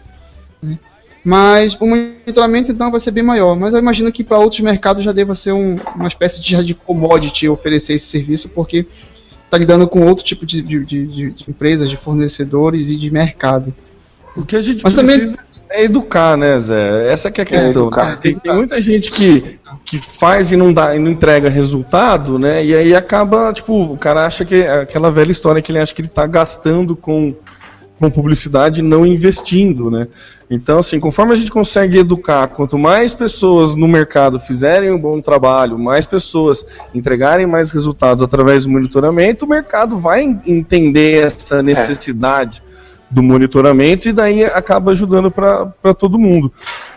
Né? 0.62 0.78
Mas 1.22 1.74
o 1.74 1.86
monitoramento 1.86 2.72
então 2.72 2.90
vai 2.90 3.00
ser 3.00 3.10
bem 3.10 3.22
maior. 3.22 3.54
Mas 3.56 3.72
eu 3.72 3.78
imagino 3.78 4.10
que 4.10 4.24
para 4.24 4.38
outros 4.38 4.60
mercados 4.60 5.04
já 5.04 5.12
deva 5.12 5.34
ser 5.34 5.52
um, 5.52 5.78
uma 5.94 6.08
espécie 6.08 6.42
de, 6.42 6.62
de 6.64 6.74
commodity 6.74 7.48
oferecer 7.48 7.94
esse 7.94 8.06
serviço, 8.06 8.48
porque 8.48 8.86
está 9.44 9.58
lidando 9.58 9.86
com 9.86 10.06
outro 10.06 10.24
tipo 10.24 10.44
de, 10.44 10.60
de, 10.62 10.84
de, 10.84 11.06
de, 11.06 11.44
empresas, 11.48 11.88
de 11.88 11.96
fornecedores 11.96 12.88
e 12.88 12.96
de 12.96 13.10
mercado. 13.10 13.72
O 14.36 14.44
que 14.44 14.56
a 14.56 14.60
gente 14.60 14.82
Mas 14.82 14.94
precisa 14.94 15.36
também... 15.36 15.53
é 15.74 15.84
educar, 15.84 16.36
né, 16.36 16.58
Zé? 16.58 17.08
Essa 17.12 17.30
que 17.30 17.40
é 17.40 17.44
a 17.44 17.46
é 17.46 17.48
questão. 17.48 17.90
É 17.92 18.16
tem, 18.16 18.38
tem, 18.38 18.54
muita 18.54 18.80
gente 18.80 19.10
que 19.10 19.58
que 19.84 19.98
faz 19.98 20.50
e 20.50 20.56
não 20.56 20.72
dá 20.72 20.94
e 20.96 20.98
não 20.98 21.10
entrega 21.10 21.48
resultado, 21.48 22.38
né? 22.38 22.64
E 22.64 22.74
aí 22.74 22.94
acaba, 22.94 23.52
tipo, 23.52 23.82
o 23.82 23.98
cara 23.98 24.24
acha 24.24 24.44
que 24.44 24.62
aquela 24.64 25.10
velha 25.10 25.30
história 25.30 25.60
que 25.60 25.70
ele 25.70 25.78
acha 25.78 25.94
que 25.94 26.00
ele 26.00 26.08
está 26.08 26.26
gastando 26.26 26.96
com, 26.96 27.34
com 27.98 28.10
publicidade 28.10 28.80
e 28.80 28.82
não 28.82 29.04
investindo, 29.04 29.90
né? 29.90 30.08
Então, 30.48 30.78
assim, 30.78 31.00
conforme 31.00 31.32
a 31.32 31.36
gente 31.36 31.50
consegue 31.50 31.98
educar, 31.98 32.48
quanto 32.48 32.78
mais 32.78 33.12
pessoas 33.12 33.74
no 33.74 33.88
mercado 33.88 34.38
fizerem 34.38 34.90
um 34.90 34.98
bom 34.98 35.20
trabalho, 35.20 35.78
mais 35.78 36.06
pessoas 36.06 36.64
entregarem 36.94 37.46
mais 37.46 37.70
resultados 37.70 38.22
através 38.22 38.64
do 38.64 38.70
monitoramento, 38.70 39.44
o 39.44 39.48
mercado 39.48 39.98
vai 39.98 40.22
entender 40.46 41.24
essa 41.24 41.62
necessidade 41.62 42.62
é. 42.62 42.63
Do 43.14 43.22
monitoramento 43.22 44.08
e 44.08 44.12
daí 44.12 44.44
acaba 44.44 44.90
ajudando 44.90 45.30
para 45.30 45.94
todo 45.96 46.18
mundo. 46.18 46.52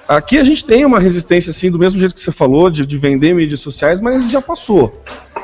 Aqui 0.08 0.40
a 0.40 0.44
gente 0.44 0.66
tem 0.66 0.84
uma 0.84 1.00
resistência, 1.00 1.52
assim, 1.52 1.70
do 1.70 1.78
mesmo 1.78 2.00
jeito 2.00 2.16
que 2.16 2.20
você 2.20 2.32
falou, 2.32 2.72
de, 2.72 2.86
de 2.86 2.98
vender 2.98 3.36
mídias 3.36 3.60
sociais, 3.60 4.02
mas 4.02 4.32
já 4.32 4.42
passou. 4.42 5.00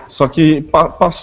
Só 0.09 0.27
que 0.27 0.65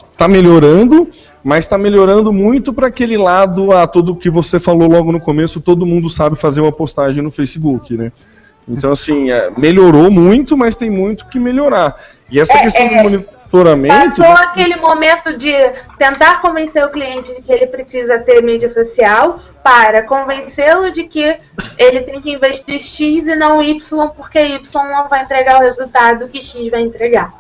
está 0.09 0.29
melhorando, 0.29 1.09
mas 1.43 1.65
está 1.65 1.77
melhorando 1.77 2.33
muito 2.33 2.73
para 2.73 2.87
aquele 2.87 3.17
lado, 3.17 3.73
a 3.73 3.83
ah, 3.83 3.87
tudo 3.87 4.15
que 4.15 4.31
você 4.31 4.61
falou 4.61 4.89
logo 4.89 5.11
no 5.11 5.21
começo, 5.21 5.61
todo 5.61 5.85
mundo 5.85 6.09
sabe 6.09 6.37
fazer 6.37 6.61
uma 6.61 6.73
postagem 6.73 7.23
no 7.23 7.31
Facebook, 7.31 7.97
né? 7.97 8.13
Então, 8.71 8.93
assim, 8.93 9.33
é, 9.33 9.51
melhorou 9.57 10.11
muito, 10.11 10.57
mas 10.57 10.77
tem 10.77 10.89
muito 10.89 11.27
que 11.27 11.39
melhorar. 11.39 11.97
E 12.31 12.39
essa 12.39 12.57
é, 12.57 12.63
questão 12.63 12.87
é, 12.87 12.89
do 12.89 13.03
monitoramento. 13.03 14.17
Passou 14.17 14.37
aquele 14.37 14.77
momento 14.77 15.37
de 15.37 15.53
tentar 15.99 16.41
convencer 16.41 16.85
o 16.85 16.91
cliente 16.91 17.35
de 17.35 17.43
que 17.43 17.53
ele 17.53 17.67
precisa 17.67 18.21
ter 18.21 18.41
mídia 18.43 18.69
social 18.69 19.41
para 19.63 20.05
convencê-lo 20.05 20.93
de 20.93 21.05
que 21.05 21.37
ele 21.77 22.03
tem 22.03 22.21
que 22.21 22.31
investir 22.33 22.81
X 22.81 23.27
e 23.27 23.35
não 23.35 23.61
Y, 23.61 24.09
porque 24.11 24.39
Y 24.39 24.85
não 24.89 25.09
vai 25.09 25.25
entregar 25.25 25.57
o 25.59 25.61
resultado 25.61 26.29
que 26.29 26.41
X 26.41 26.71
vai 26.71 26.83
entregar. 26.83 27.40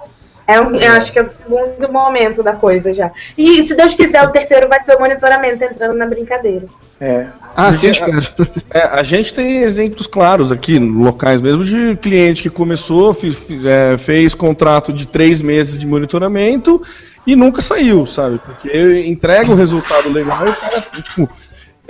É 0.50 0.60
um, 0.60 0.74
eu 0.76 0.92
acho 0.92 1.12
que 1.12 1.18
é 1.18 1.22
o 1.22 1.30
segundo 1.30 1.92
momento 1.92 2.42
da 2.42 2.52
coisa 2.52 2.90
já. 2.92 3.10
E 3.38 3.62
se 3.62 3.76
Deus 3.76 3.94
quiser, 3.94 4.22
o 4.26 4.30
terceiro 4.32 4.68
vai 4.68 4.80
ser 4.82 4.96
o 4.96 4.98
monitoramento 5.00 5.62
entrando 5.62 5.94
na 5.96 6.06
brincadeira. 6.06 6.66
É. 7.00 7.26
Ah, 7.56 7.72
sim, 7.72 7.88
a- 7.88 7.90
espero. 7.92 8.26
É, 8.72 8.82
a 8.82 9.02
gente 9.02 9.32
tem 9.32 9.58
exemplos 9.62 10.06
claros 10.06 10.50
aqui, 10.52 10.78
locais 10.78 11.40
mesmo, 11.40 11.64
de 11.64 11.96
cliente 11.96 12.42
que 12.42 12.50
começou, 12.50 13.16
é, 13.64 13.96
fez 13.98 14.34
contrato 14.34 14.92
de 14.92 15.06
três 15.06 15.40
meses 15.40 15.78
de 15.78 15.86
monitoramento 15.86 16.82
e 17.26 17.36
nunca 17.36 17.60
saiu, 17.62 18.06
sabe? 18.06 18.40
Porque 18.44 19.04
entrega 19.06 19.50
o 19.50 19.54
resultado 19.54 20.08
legal 20.08 20.46
e 20.46 20.50
o 20.50 20.56
cara, 20.56 20.86
tipo, 21.02 21.28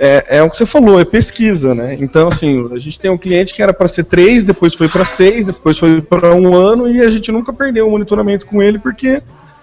é, 0.03 0.37
é 0.37 0.41
o 0.41 0.49
que 0.49 0.57
você 0.57 0.65
falou, 0.65 0.99
é 0.99 1.05
pesquisa, 1.05 1.75
né? 1.75 1.95
Então, 1.99 2.27
assim, 2.27 2.67
a 2.73 2.79
gente 2.79 2.99
tem 2.99 3.11
um 3.11 3.17
cliente 3.19 3.53
que 3.53 3.61
era 3.61 3.71
para 3.71 3.87
ser 3.87 4.05
três, 4.05 4.43
depois 4.43 4.73
foi 4.73 4.89
para 4.89 5.05
seis, 5.05 5.45
depois 5.45 5.77
foi 5.77 6.01
para 6.01 6.33
um 6.33 6.55
ano 6.55 6.89
e 6.89 7.01
a 7.01 7.09
gente 7.11 7.31
nunca 7.31 7.53
perdeu 7.53 7.87
o 7.87 7.91
monitoramento 7.91 8.47
com 8.47 8.63
ele 8.63 8.79
porque 8.79 9.21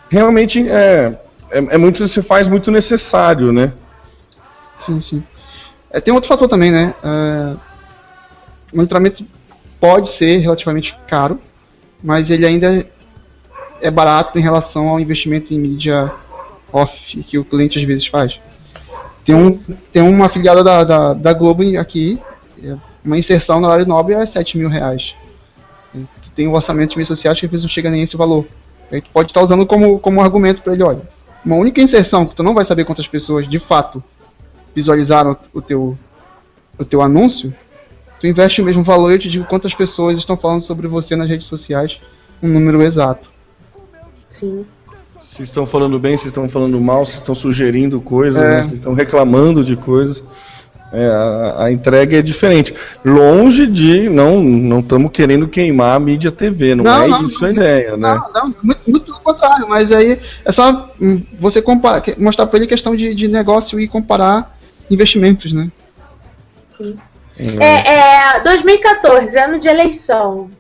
realmente 0.08 0.64
é, 0.68 1.20
é, 1.50 1.58
é 1.58 1.76
muito, 1.76 2.06
se 2.06 2.22
faz 2.22 2.46
muito 2.46 2.70
necessário, 2.70 3.52
né? 3.52 3.72
Sim, 4.78 5.02
sim. 5.02 5.24
É, 5.90 6.00
tem 6.00 6.14
outro 6.14 6.28
fator 6.28 6.48
também, 6.48 6.70
né? 6.70 6.94
É, 7.02 7.56
o 8.72 8.76
monitoramento 8.76 9.26
pode 9.80 10.08
ser 10.08 10.36
relativamente 10.36 10.96
caro, 11.08 11.40
mas 12.00 12.30
ele 12.30 12.46
ainda 12.46 12.86
é 13.80 13.90
barato 13.90 14.38
em 14.38 14.42
relação 14.42 14.88
ao 14.88 15.00
investimento 15.00 15.52
em 15.52 15.58
mídia 15.58 16.12
off 16.72 17.24
que 17.24 17.38
o 17.38 17.44
cliente 17.44 17.76
às 17.76 17.84
vezes 17.84 18.06
faz. 18.06 18.38
Tem, 19.28 19.36
um, 19.36 19.58
tem 19.92 20.00
uma 20.00 20.24
afiliada 20.24 20.64
da, 20.64 20.84
da, 20.84 21.12
da 21.12 21.32
Globo 21.34 21.62
aqui, 21.78 22.18
é, 22.64 22.74
uma 23.04 23.18
inserção 23.18 23.60
na 23.60 23.68
área 23.68 23.84
nobre 23.84 24.14
é 24.14 24.24
7 24.24 24.56
mil 24.56 24.70
reais. 24.70 25.14
Tu 25.92 26.30
tem 26.34 26.48
um 26.48 26.54
orçamento 26.54 26.92
de 26.92 26.96
mídias 26.96 27.08
sociais 27.08 27.38
que 27.38 27.44
às 27.44 27.50
vezes 27.50 27.62
não 27.62 27.68
chega 27.68 27.90
nem 27.90 28.00
esse 28.00 28.16
valor. 28.16 28.46
Aí 28.90 29.02
tu 29.02 29.10
pode 29.12 29.28
estar 29.30 29.42
usando 29.42 29.66
como, 29.66 29.98
como 29.98 30.22
argumento 30.22 30.62
para 30.62 30.72
ele, 30.72 30.82
olha, 30.82 31.02
uma 31.44 31.56
única 31.56 31.78
inserção 31.78 32.24
que 32.24 32.34
tu 32.34 32.42
não 32.42 32.54
vai 32.54 32.64
saber 32.64 32.86
quantas 32.86 33.06
pessoas 33.06 33.46
de 33.46 33.58
fato 33.58 34.02
visualizaram 34.74 35.36
o 35.52 35.60
teu, 35.60 35.98
o 36.78 36.84
teu 36.86 37.02
anúncio, 37.02 37.54
tu 38.18 38.26
investe 38.26 38.62
o 38.62 38.64
mesmo 38.64 38.82
valor 38.82 39.10
e 39.10 39.16
eu 39.16 39.18
te 39.18 39.28
digo 39.28 39.44
quantas 39.44 39.74
pessoas 39.74 40.16
estão 40.16 40.38
falando 40.38 40.62
sobre 40.62 40.88
você 40.88 41.14
nas 41.14 41.28
redes 41.28 41.46
sociais, 41.46 41.98
um 42.42 42.48
número 42.48 42.82
exato. 42.82 43.30
Sim. 44.26 44.64
Se 45.28 45.42
estão 45.42 45.66
falando 45.66 45.98
bem, 45.98 46.16
se 46.16 46.26
estão 46.28 46.48
falando 46.48 46.80
mal, 46.80 47.04
se 47.04 47.16
estão 47.16 47.34
sugerindo 47.34 48.00
coisas, 48.00 48.42
É. 48.42 48.48
né, 48.48 48.62
se 48.62 48.72
estão 48.72 48.94
reclamando 48.94 49.62
de 49.62 49.76
coisas. 49.76 50.24
É, 50.90 51.06
a, 51.06 51.64
a 51.64 51.70
entrega 51.70 52.18
é 52.18 52.22
diferente. 52.22 52.74
Longe 53.04 53.66
de. 53.66 54.08
Não 54.08 54.42
não 54.42 54.80
estamos 54.80 55.10
querendo 55.12 55.46
queimar 55.46 55.96
a 55.96 56.00
mídia 56.00 56.32
TV, 56.32 56.74
não, 56.74 56.82
Não, 56.82 57.02
é 57.02 57.08
não, 57.08 57.26
isso 57.26 57.44
a 57.44 57.50
ideia, 57.50 57.94
né? 57.94 58.18
Não, 58.18 58.32
não, 58.32 58.54
muito, 58.64 58.80
muito 58.90 59.04
pelo 59.04 59.20
contrário, 59.20 59.68
mas 59.68 59.92
aí 59.92 60.18
é 60.46 60.50
só 60.50 60.90
hum, 60.98 61.22
você 61.38 61.60
comparar, 61.60 62.02
mostrar 62.16 62.46
para 62.46 62.58
ele 62.58 62.66
questão 62.66 62.96
de, 62.96 63.14
de 63.14 63.28
negócio 63.28 63.78
e 63.78 63.86
comparar 63.86 64.58
investimentos, 64.90 65.52
né? 65.52 65.70
É, 67.38 68.36
é 68.36 68.40
2014, 68.40 69.38
ano 69.38 69.58
de 69.58 69.68
eleição. 69.68 70.50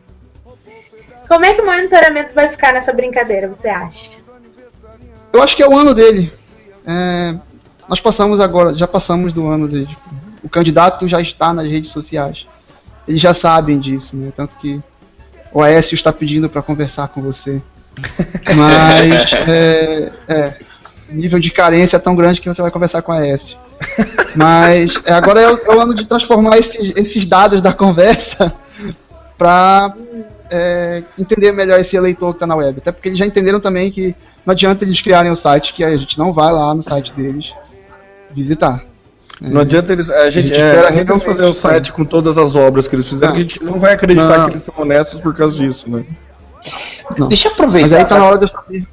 Como 1.26 1.44
é 1.46 1.54
que 1.54 1.62
o 1.62 1.66
monitoramento 1.66 2.34
vai 2.34 2.50
ficar 2.50 2.74
nessa 2.74 2.92
brincadeira, 2.92 3.48
você 3.48 3.68
acha? 3.68 4.17
Eu 5.32 5.42
acho 5.42 5.56
que 5.56 5.62
é 5.62 5.68
o 5.68 5.76
ano 5.76 5.94
dele. 5.94 6.32
É, 6.86 7.34
nós 7.88 8.00
passamos 8.00 8.40
agora, 8.40 8.74
já 8.74 8.86
passamos 8.86 9.32
do 9.32 9.46
ano 9.46 9.68
dele. 9.68 9.96
O 10.42 10.48
candidato 10.48 11.08
já 11.08 11.20
está 11.20 11.52
nas 11.52 11.68
redes 11.68 11.90
sociais. 11.90 12.46
Eles 13.06 13.20
já 13.20 13.34
sabem 13.34 13.78
disso, 13.80 14.16
né? 14.16 14.32
Tanto 14.36 14.56
que 14.56 14.80
o 15.52 15.62
Aécio 15.62 15.94
está 15.94 16.12
pedindo 16.12 16.48
para 16.48 16.62
conversar 16.62 17.08
com 17.08 17.22
você. 17.22 17.62
Mas 18.54 19.32
é, 19.48 20.12
é, 20.28 20.56
o 21.10 21.14
nível 21.14 21.38
de 21.38 21.50
carência 21.50 21.96
é 21.96 22.00
tão 22.00 22.14
grande 22.14 22.40
que 22.40 22.48
você 22.48 22.60
vai 22.60 22.70
conversar 22.70 23.02
com 23.02 23.12
a 23.12 23.18
Aécio. 23.18 23.56
Mas 24.36 24.94
é, 25.04 25.12
agora 25.12 25.40
é 25.40 25.50
o, 25.50 25.56
é 25.56 25.74
o 25.74 25.80
ano 25.80 25.94
de 25.94 26.04
transformar 26.04 26.58
esses, 26.58 26.94
esses 26.96 27.24
dados 27.24 27.62
da 27.62 27.72
conversa 27.72 28.52
para 29.36 29.94
entender 31.18 31.52
melhor 31.52 31.78
esse 31.78 31.94
eleitor 31.96 32.30
que 32.30 32.36
está 32.36 32.46
na 32.46 32.56
web. 32.56 32.78
Até 32.78 32.90
porque 32.90 33.08
eles 33.08 33.18
já 33.18 33.26
entenderam 33.26 33.60
também 33.60 33.90
que 33.90 34.14
não 34.48 34.52
adianta 34.52 34.82
eles 34.82 35.02
criarem 35.02 35.30
o 35.30 35.36
site 35.36 35.74
que 35.74 35.84
a 35.84 35.94
gente 35.94 36.18
não 36.18 36.32
vai 36.32 36.50
lá 36.50 36.74
no 36.74 36.82
site 36.82 37.12
deles 37.12 37.52
visitar. 38.30 38.82
Não 39.38 39.60
adianta 39.60 39.92
eles. 39.92 40.08
A 40.08 40.30
gente, 40.30 40.48
gente 40.48 40.58
é, 40.58 40.90
não 41.04 41.16
eles 41.16 41.22
fazer 41.22 41.44
um 41.44 41.52
site 41.52 41.92
com 41.92 42.02
todas 42.02 42.38
as 42.38 42.56
obras 42.56 42.88
que 42.88 42.96
eles 42.96 43.06
fizeram, 43.06 43.28
Não. 43.28 43.34
que 43.34 43.40
a 43.40 43.42
gente 43.42 43.62
não 43.62 43.78
vai 43.78 43.92
acreditar 43.92 44.38
Não. 44.38 44.44
que 44.46 44.52
eles 44.52 44.62
são 44.62 44.74
honestos 44.78 45.20
por 45.20 45.34
causa 45.34 45.54
disso, 45.54 45.90
né? 45.90 46.02
Deixa 47.28 47.48
eu 47.48 47.52
Mas 47.52 47.52
aproveitar. 47.52 47.96
aí 47.98 48.04
tá 48.06 48.18
na 48.18 48.24
hora 48.24 48.38
de 48.38 48.44
eu 48.46 48.48
saber. 48.48 48.88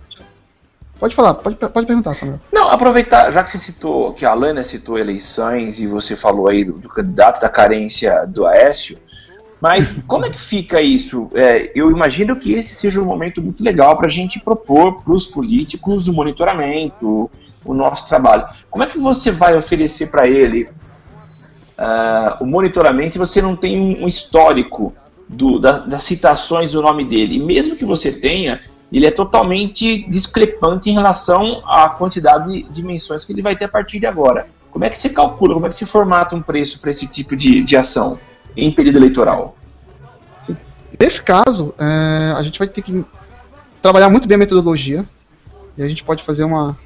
Pode 1.00 1.16
falar, 1.16 1.36
pode, 1.36 1.56
pode 1.56 1.88
perguntar, 1.88 2.14
Samuel. 2.14 2.40
Não, 2.54 2.70
aproveitar, 2.70 3.32
já 3.32 3.42
que 3.42 3.50
você 3.50 3.58
citou, 3.58 4.12
que 4.12 4.26
a 4.26 4.32
Alana 4.32 4.62
citou 4.62 4.98
eleições 4.98 5.80
e 5.80 5.88
você 5.88 6.18
falou 6.18 6.50
aí 6.50 6.66
do, 6.66 6.74
do 6.74 6.90
candidato 6.90 7.40
da 7.40 7.48
carência 7.48 8.26
do 8.28 8.46
Aécio, 8.46 8.98
mas 9.66 9.96
como 10.06 10.28
é 10.28 10.30
que 10.30 10.40
fica 10.40 10.80
isso? 10.80 11.28
É, 11.34 11.72
eu 11.74 11.90
imagino 11.90 12.36
que 12.36 12.54
esse 12.54 12.76
seja 12.76 13.02
um 13.02 13.06
momento 13.06 13.42
muito 13.42 13.64
legal 13.64 13.98
para 13.98 14.06
a 14.06 14.10
gente 14.10 14.40
propor 14.40 15.02
para 15.02 15.12
os 15.12 15.26
políticos 15.26 16.08
o 16.08 16.14
monitoramento, 16.14 17.32
o 17.66 17.74
nosso 17.74 18.08
trabalho. 18.08 18.46
Como 18.70 18.84
é 18.84 18.88
que 18.88 19.00
você 19.00 19.32
vai 19.32 19.58
oferecer 19.58 20.12
para 20.12 20.28
ele 20.28 20.70
ah, 21.76 22.38
o 22.40 22.46
monitoramento 22.46 23.14
se 23.14 23.18
você 23.18 23.42
não 23.42 23.56
tem 23.56 24.04
um, 24.04 24.08
histórico 24.08 24.94
do- 25.28 25.58
da- 25.58 25.80
das 25.80 26.04
citações 26.04 26.74
do 26.74 26.82
nome 26.84 27.04
dele? 27.04 27.38
E 27.38 27.40
mesmo 27.40 27.76
que 27.76 27.84
você 27.84 28.12
tenha, 28.12 28.62
ele 28.94 29.08
é 29.08 29.12
totalmente 29.12 30.08
discrepante 30.08 30.92
em 30.92 30.94
relação 30.94 31.64
à 31.66 31.90
quantidade 31.90 32.62
de 32.62 32.70
dimensões 32.70 33.26
que 33.26 33.34
ele 33.34 33.42
vai 33.42 33.56
ter 33.56 33.66
a 33.66 33.70
partir 33.70 34.00
de 34.00 34.06
agora. 34.06 34.46
Como 34.70 34.86
é 34.86 34.92
que 34.92 34.98
você 35.00 35.10
calcula, 35.10 35.56
como 35.56 35.66
é 35.66 35.70
que 35.70 35.76
você 35.76 35.88
formata 35.88 36.36
um 36.36 36.42
preço 36.44 36.80
para 36.80 36.92
esse 36.92 37.08
tipo 37.08 37.36
de, 37.36 37.64
de 37.64 37.76
ação 37.76 38.20
em 38.56 38.72
período 38.72 38.98
eleitoral? 38.98 39.56
Nesse 41.00 41.22
caso, 41.22 41.74
é, 41.78 42.34
a 42.38 42.42
gente 42.44 42.58
vai 42.58 42.68
ter 42.68 42.82
que 42.82 43.04
trabalhar 43.82 44.10
muito 44.10 44.28
bem 44.28 44.36
a 44.36 44.40
metodologia. 44.40 45.06
E 45.78 45.84
a 45.84 45.88
gente 45.88 46.04
pode 46.04 46.24
fazer 46.24 46.44
uma, 46.46 46.78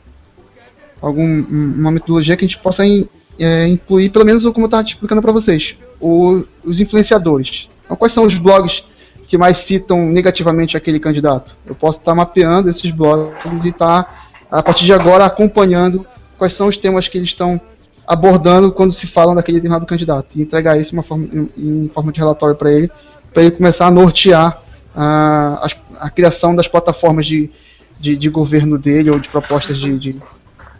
algum, 1.01 1.23
um- 1.23 1.75
uma 1.77 1.91
metodologia 1.91 2.35
que 2.35 2.43
a 2.43 2.47
gente 2.47 2.57
possa 2.59 2.85
in- 2.85 3.07
é, 3.37 3.67
incluir, 3.67 4.09
pelo 4.09 4.25
menos 4.25 4.43
como 4.45 4.61
eu 4.61 4.65
estava 4.65 4.83
explicando 4.85 5.21
para 5.21 5.31
vocês, 5.31 5.75
o- 6.01 6.43
os 6.63 6.79
influenciadores. 6.79 7.69
Então, 7.85 7.95
quais 7.95 8.11
são 8.13 8.25
os 8.25 8.33
blogs 8.33 8.83
que 9.27 9.37
mais 9.37 9.59
citam 9.59 10.05
negativamente 10.07 10.75
aquele 10.75 10.99
candidato? 10.99 11.55
Eu 11.65 11.75
posso 11.75 11.99
estar 11.99 12.15
mapeando 12.15 12.67
esses 12.69 12.89
blogs 12.91 13.63
e 13.63 13.69
estar, 13.69 14.31
a 14.49 14.63
partir 14.63 14.85
de 14.85 14.91
agora, 14.93 15.23
acompanhando 15.25 16.05
quais 16.37 16.53
são 16.53 16.67
os 16.67 16.77
temas 16.77 17.07
que 17.07 17.17
eles 17.17 17.29
estão 17.29 17.61
abordando 18.09 18.71
quando 18.71 18.91
se 18.91 19.05
falam 19.05 19.35
daquele 19.35 19.59
determinado 19.59 19.85
candidato. 19.85 20.29
E 20.35 20.41
entregar 20.41 20.79
isso 20.81 20.99
forma, 21.03 21.25
em, 21.31 21.83
em 21.85 21.91
forma 21.93 22.11
de 22.11 22.19
relatório 22.19 22.55
para 22.55 22.71
ele, 22.71 22.89
para 23.31 23.43
ele 23.43 23.51
começar 23.51 23.85
a 23.85 23.91
nortear 23.91 24.63
a, 24.95 25.59
as- 25.63 25.77
a 25.99 26.09
criação 26.09 26.55
das 26.55 26.67
plataformas 26.67 27.27
de, 27.27 27.51
de, 27.99 28.17
de 28.17 28.27
governo 28.27 28.79
dele 28.79 29.11
ou 29.11 29.19
de 29.19 29.29
propostas 29.29 29.77
de, 29.77 29.95
de, 29.99 30.17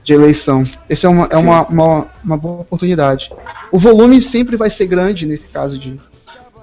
de 0.04 0.12
eleição. 0.14 0.64
Essa 0.90 1.06
é, 1.06 1.10
uma, 1.12 1.28
é 1.30 1.38
uma, 1.38 1.68
uma, 1.68 2.08
uma 2.24 2.38
boa 2.38 2.62
oportunidade. 2.62 3.30
O 3.72 3.78
volume 3.78 4.24
sempre 4.24 4.58
vai 4.58 4.72
ser 4.72 4.88
grande 4.88 5.28
nesse 5.28 5.48
caso 5.50 5.78
de, 5.78 6.00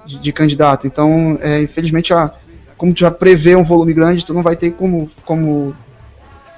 de, 0.05 0.19
de 0.19 0.31
candidato, 0.33 0.85
então, 0.85 1.37
é, 1.39 1.61
infelizmente, 1.61 2.13
a, 2.13 2.29
como 2.77 2.93
tu 2.93 2.99
já 2.99 3.09
prevê 3.09 3.55
um 3.55 3.63
volume 3.63 3.93
grande, 3.93 4.25
tu 4.25 4.33
não 4.33 4.43
vai 4.43 4.57
ter 4.57 4.71
como, 4.71 5.09
como 5.25 5.73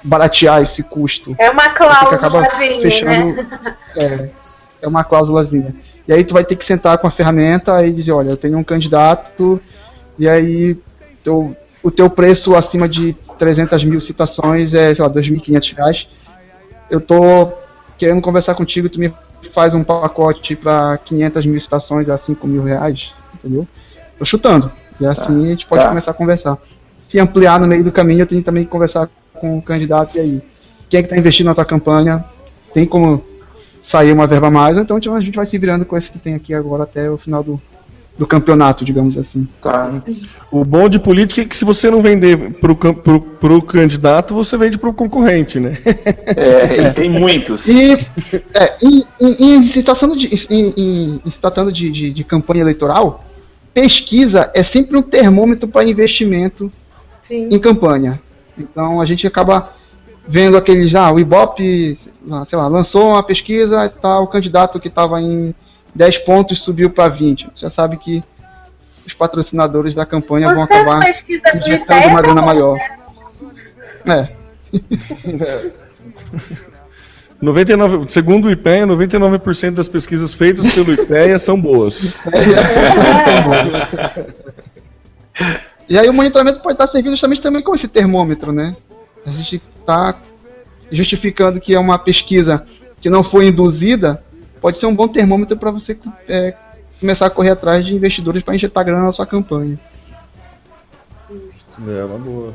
baratear 0.02 0.62
esse 0.62 0.82
custo. 0.82 1.34
É 1.38 1.50
uma 1.50 1.68
cláusulazinha, 1.70 2.82
fechando. 2.82 3.36
né? 3.36 3.76
É, 3.96 4.30
é 4.82 4.88
uma 4.88 5.02
cláusulazinha. 5.02 5.74
E 6.06 6.12
aí 6.12 6.24
tu 6.24 6.32
vai 6.32 6.44
ter 6.44 6.56
que 6.56 6.64
sentar 6.64 6.96
com 6.98 7.06
a 7.06 7.10
ferramenta 7.10 7.84
e 7.84 7.92
dizer, 7.92 8.12
olha, 8.12 8.28
eu 8.28 8.36
tenho 8.36 8.56
um 8.56 8.64
candidato, 8.64 9.60
e 10.18 10.28
aí 10.28 10.76
teu, 11.22 11.56
o 11.82 11.90
teu 11.90 12.08
preço 12.08 12.54
acima 12.54 12.88
de 12.88 13.14
300 13.38 13.84
mil 13.84 14.00
citações 14.00 14.74
é, 14.74 14.94
sei 14.94 15.04
lá, 15.04 15.10
2.500 15.10 15.76
reais. 15.76 16.08
Eu 16.88 17.00
tô 17.00 17.52
querendo 17.98 18.20
conversar 18.22 18.54
contigo, 18.54 18.88
tu 18.88 18.98
me 18.98 19.12
faz 19.54 19.74
um 19.74 19.82
pacote 19.82 20.54
para 20.54 20.98
500 20.98 21.46
mil 21.46 21.60
citações 21.60 22.08
a 22.08 22.18
5 22.18 22.46
mil 22.46 22.62
reais, 22.62 23.12
entendeu? 23.34 23.66
Tô 24.18 24.24
chutando. 24.24 24.70
E 25.00 25.06
assim 25.06 25.46
a 25.46 25.50
gente 25.50 25.66
pode 25.66 25.82
tá. 25.82 25.88
começar 25.88 26.10
a 26.10 26.14
conversar. 26.14 26.58
Se 27.08 27.18
ampliar 27.18 27.58
no 27.58 27.66
meio 27.66 27.82
do 27.82 27.90
caminho, 27.90 28.22
eu 28.22 28.26
tenho 28.26 28.42
também 28.42 28.64
que 28.64 28.70
conversar 28.70 29.08
com 29.40 29.58
o 29.58 29.62
candidato 29.62 30.16
e 30.16 30.20
aí. 30.20 30.42
Quem 30.88 31.00
é 31.00 31.02
que 31.02 31.08
tá 31.08 31.16
investindo 31.16 31.46
na 31.46 31.54
tua 31.54 31.64
campanha? 31.64 32.24
Tem 32.74 32.84
como 32.86 33.22
sair 33.80 34.12
uma 34.12 34.26
verba 34.26 34.48
a 34.48 34.50
mais, 34.50 34.76
ou 34.76 34.82
então 34.82 34.96
a 34.96 35.20
gente 35.20 35.34
vai 35.36 35.46
se 35.46 35.56
virando 35.58 35.84
com 35.84 35.96
esse 35.96 36.10
que 36.10 36.18
tem 36.18 36.34
aqui 36.34 36.52
agora 36.54 36.82
até 36.82 37.08
o 37.10 37.16
final 37.16 37.42
do, 37.42 37.60
do 38.18 38.26
campeonato, 38.26 38.84
digamos 38.84 39.16
assim. 39.16 39.48
Tá. 39.62 40.02
O 40.50 40.64
bom 40.64 40.88
de 40.88 40.98
política 40.98 41.40
é 41.42 41.44
que 41.44 41.56
se 41.56 41.64
você 41.64 41.90
não 41.90 42.02
vender 42.02 42.54
pro, 42.54 42.74
pro, 42.76 43.20
pro 43.20 43.62
candidato, 43.62 44.34
você 44.34 44.56
vende 44.56 44.78
pro 44.78 44.92
concorrente, 44.92 45.58
né? 45.58 45.72
É, 46.36 46.86
e 46.90 46.92
tem 46.92 47.08
muitos. 47.08 47.66
E 47.68 47.92
é, 48.54 48.76
em, 48.82 49.04
em- 49.20 49.56
em 49.56 49.66
se 49.66 49.82
tratando 49.82 50.16
de, 50.16 50.26
em, 50.50 50.74
em- 50.76 51.20
em 51.24 51.30
se 51.30 51.38
tratando 51.40 51.72
de, 51.72 51.90
de- 51.90 52.10
de 52.12 52.24
campanha 52.24 52.62
eleitoral, 52.62 53.24
pesquisa 53.72 54.50
é 54.54 54.62
sempre 54.62 54.96
um 54.96 55.02
termômetro 55.02 55.68
para 55.68 55.88
investimento 55.88 56.70
Sim. 57.22 57.48
em 57.50 57.58
campanha. 57.58 58.20
Então 58.60 59.00
a 59.00 59.04
gente 59.04 59.26
acaba 59.26 59.72
vendo 60.26 60.56
aqueles, 60.56 60.94
ah, 60.94 61.10
o 61.12 61.18
Ibope, 61.18 61.98
sei 62.46 62.58
lá, 62.58 62.68
lançou 62.68 63.10
uma 63.10 63.22
pesquisa 63.22 63.84
e 63.86 63.88
tal, 63.88 64.24
o 64.24 64.28
candidato 64.28 64.78
que 64.78 64.88
estava 64.88 65.20
em 65.20 65.54
10 65.94 66.18
pontos 66.18 66.62
subiu 66.62 66.90
para 66.90 67.08
20. 67.08 67.44
Você 67.54 67.62
já 67.62 67.70
sabe 67.70 67.96
que 67.96 68.22
os 69.06 69.12
patrocinadores 69.12 69.94
da 69.94 70.06
campanha 70.06 70.54
vão 70.54 70.66
Você 70.66 70.72
acabar 70.74 71.04
pesquisa 71.04 71.42
do 71.52 71.58
injetando 71.58 72.08
uma 72.08 72.22
grana 72.22 72.40
tá 72.40 72.46
maior. 72.46 72.78
né? 74.04 74.28
É. 74.72 75.70
99, 77.40 78.04
segundo 78.08 78.48
o 78.48 78.50
IPEA, 78.50 78.86
99% 78.86 79.70
das 79.70 79.88
pesquisas 79.88 80.34
feitas 80.34 80.74
pelo 80.74 80.92
IPEA 80.92 81.38
são 81.38 81.58
boas. 81.58 82.14
E 85.90 85.98
aí 85.98 86.08
o 86.08 86.12
monitoramento 86.14 86.60
pode 86.60 86.74
estar 86.74 86.86
servindo 86.86 87.10
justamente 87.14 87.42
também 87.42 87.60
como 87.60 87.74
esse 87.74 87.88
termômetro, 87.88 88.52
né? 88.52 88.76
A 89.26 89.30
gente 89.30 89.60
está 89.80 90.14
justificando 90.90 91.60
que 91.60 91.74
é 91.74 91.80
uma 91.80 91.98
pesquisa 91.98 92.64
que 93.00 93.10
não 93.10 93.24
foi 93.24 93.48
induzida, 93.48 94.22
pode 94.60 94.78
ser 94.78 94.86
um 94.86 94.94
bom 94.94 95.08
termômetro 95.08 95.56
para 95.56 95.72
você 95.72 95.98
é, 96.28 96.54
começar 97.00 97.26
a 97.26 97.30
correr 97.30 97.50
atrás 97.50 97.84
de 97.84 97.92
investidores 97.92 98.40
para 98.44 98.54
injetar 98.54 98.84
grana 98.84 99.02
na 99.06 99.10
sua 99.12 99.26
campanha. 99.26 99.76
É, 101.88 102.04
uma 102.04 102.18
boa. 102.18 102.54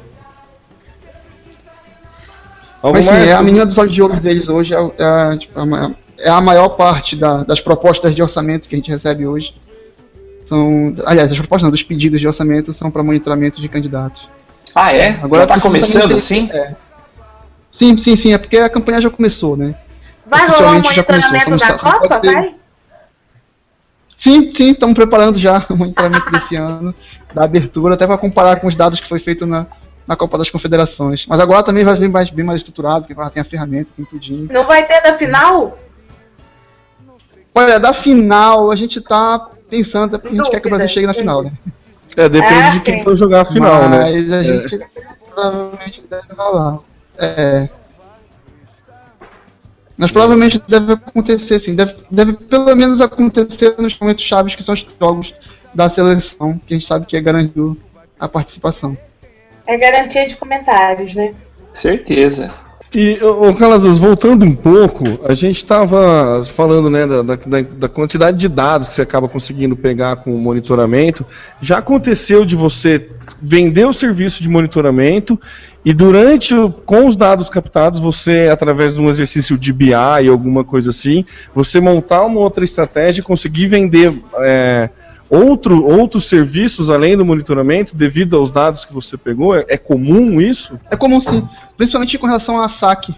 Algo 2.82 2.98
Mas 2.98 3.06
sim, 3.06 3.12
mais? 3.12 3.28
é 3.28 3.34
a 3.34 3.42
menina 3.42 3.66
dos 3.66 3.78
olhos 3.78 3.94
de 3.94 4.02
ouro 4.02 4.18
deles 4.18 4.48
hoje 4.48 4.74
é, 4.74 4.78
é 4.98 5.04
a, 5.04 5.38
tipo, 5.38 5.60
é 6.20 6.30
a 6.30 6.40
maior 6.40 6.70
parte 6.70 7.18
da- 7.18 7.44
das 7.44 7.60
propostas 7.60 8.16
de 8.16 8.22
orçamento 8.22 8.70
que 8.70 8.76
a 8.76 8.78
gente 8.78 8.92
recebe 8.92 9.28
hoje. 9.28 9.54
São, 10.46 10.94
aliás, 11.06 11.32
as 11.32 11.38
propostas 11.38 11.64
não, 11.64 11.72
dos 11.72 11.84
pedidos 11.84 12.20
de 12.22 12.28
orçamento 12.28 12.72
são 12.74 12.92
para 12.92 13.02
monitoramento 13.04 13.60
de 13.62 13.68
candidatos. 13.68 14.28
Ah, 14.74 14.94
é? 14.94 15.10
Agora 15.22 15.42
Já 15.44 15.48
tá 15.48 15.54
precisa 15.54 15.62
começando 15.62 16.10
ter- 16.10 16.16
assim? 16.18 16.50
é. 16.52 16.76
Sim, 17.72 17.98
sim, 17.98 18.16
sim, 18.16 18.34
é 18.34 18.38
porque 18.38 18.58
a 18.58 18.70
campanha 18.70 19.02
já 19.02 19.10
começou, 19.10 19.58
né? 19.58 19.76
Vai 20.26 20.42
rolar 20.48 20.58
um 20.78 20.82
começou, 20.82 20.82
monitoramento 20.84 21.44
somos- 21.44 21.62
da 21.62 21.78
Copa, 21.78 22.20
ter- 22.20 22.32
vai? 22.34 22.56
Sim, 24.18 24.54
sim, 24.54 24.72
estamos 24.72 24.96
preparando 24.96 25.38
já 25.40 25.66
o 25.70 25.76
monitoramento 25.76 26.32
desse 26.32 26.56
ano, 26.58 26.94
da 27.34 27.44
abertura, 27.44 27.96
até 27.96 28.06
para 28.08 28.18
comparar 28.18 28.58
com 28.60 28.68
os 28.68 28.76
dados 28.76 29.00
que 29.00 29.10
foi 29.10 29.20
feito 29.20 29.46
na, 29.46 29.66
na 30.08 30.16
Copa 30.16 30.38
das 30.38 30.50
Confederações. 30.50 31.26
Mas 31.28 31.40
agora 31.40 31.64
também 31.64 31.84
vai 31.84 31.98
vir 31.98 32.10
mais, 32.10 32.30
bem 32.30 32.46
mais 32.46 32.60
estruturado, 32.60 33.02
porque 33.02 33.14
agora 33.14 33.30
tem 33.30 33.42
a 33.42 33.46
ferramenta, 33.46 33.90
tem 33.96 34.06
tudinho. 34.06 34.48
Não 34.52 34.66
vai 34.66 34.86
ter 34.88 35.02
da 35.02 35.16
final? 35.16 35.78
Olha, 37.54 37.80
da 37.80 37.94
final, 37.94 38.72
a 38.72 38.76
gente 38.76 39.00
tá 39.02 39.50
pensando, 39.70 40.16
até 40.16 40.18
porque 40.18 40.36
a 40.36 40.44
gente 40.44 40.52
quer 40.52 40.60
que 40.60 40.68
o 40.68 40.70
Brasil 40.70 40.90
chegue 40.90 41.08
na 41.08 41.14
final, 41.14 41.44
né? 41.44 41.52
É, 42.16 42.30
depende 42.30 42.54
É, 42.54 42.72
de 42.72 42.80
quem 42.82 42.98
sim. 42.98 43.04
for 43.04 43.16
jogar 43.16 43.42
a 43.42 43.46
final, 43.46 43.90
né? 43.90 44.00
Mas 44.00 44.32
a 44.32 44.44
gente 44.44 44.80
provavelmente 45.34 46.04
deve 46.10 46.34
rolar. 46.34 46.78
É. 47.18 47.70
Mas 49.98 50.12
provavelmente 50.12 50.62
deve 50.68 50.94
acontecer, 50.94 51.60
sim. 51.60 51.76
Deve, 51.76 51.96
deve 52.12 52.34
pelo 52.34 52.76
menos 52.76 53.00
acontecer 53.02 53.76
nos 53.78 53.98
momentos 53.98 54.24
chaves 54.24 54.56
que 54.56 54.64
são 54.64 54.74
os 54.76 54.86
jogos 55.00 55.34
da 55.74 55.90
seleção, 55.90 56.60
que 56.66 56.74
a 56.74 56.78
gente 56.78 56.86
sabe 56.86 57.06
que 57.06 57.16
é 57.18 57.22
garantido 57.22 57.78
a 58.20 58.28
participação. 58.28 58.98
É 59.68 59.78
garantia 59.78 60.28
de 60.28 60.36
comentários, 60.36 61.16
né? 61.16 61.34
Certeza. 61.72 62.52
E, 62.98 63.22
ô, 63.22 63.54
Calazans, 63.54 63.98
voltando 63.98 64.46
um 64.46 64.56
pouco, 64.56 65.04
a 65.28 65.34
gente 65.34 65.58
estava 65.58 66.42
falando 66.46 66.90
né, 66.90 67.06
da, 67.06 67.22
da- 67.22 67.36
da- 67.36 67.62
da 67.62 67.90
quantidade 67.90 68.38
de 68.38 68.48
dados 68.48 68.88
que 68.88 68.94
você 68.94 69.02
acaba 69.02 69.28
conseguindo 69.28 69.76
pegar 69.76 70.16
com 70.16 70.34
o 70.34 70.40
monitoramento. 70.40 71.26
Já 71.60 71.80
aconteceu 71.80 72.46
de 72.46 72.56
você 72.56 73.10
vender 73.42 73.84
o 73.86 73.92
serviço 73.92 74.42
de 74.42 74.48
monitoramento 74.48 75.38
e 75.84 75.92
durante, 75.94 76.56
com 76.86 77.06
os 77.06 77.18
dados 77.18 77.50
captados, 77.50 78.00
você, 78.00 78.48
através 78.50 78.96
de 78.96 79.02
um 79.02 79.10
exercício 79.10 79.58
de 79.58 79.74
BI 79.74 79.94
alguma 79.94 80.64
coisa 80.64 80.90
assim, 80.90 81.26
você 81.54 81.82
montar 81.82 82.24
uma 82.24 82.40
outra 82.40 82.64
estratégia 82.64 83.20
e 83.20 83.24
conseguir 83.26 83.68
vender 83.68 84.14
é, 84.40 84.90
outro, 85.30 85.86
outros 85.86 86.26
serviços 86.26 86.90
além 86.90 87.18
do 87.18 87.26
monitoramento 87.26 87.96
devido 87.96 88.36
aos 88.38 88.52
dados 88.52 88.86
que 88.86 88.94
você 88.94 89.18
pegou? 89.18 89.56
É, 89.56 89.66
é 89.70 89.78
comum 89.78 90.40
isso? 90.40 90.80
É 90.90 90.96
comum 90.96 91.20
sim, 91.20 91.48
principalmente 91.78 92.18
com 92.18 92.28
relação 92.28 92.62
a 92.62 92.70
saque. 92.70 93.16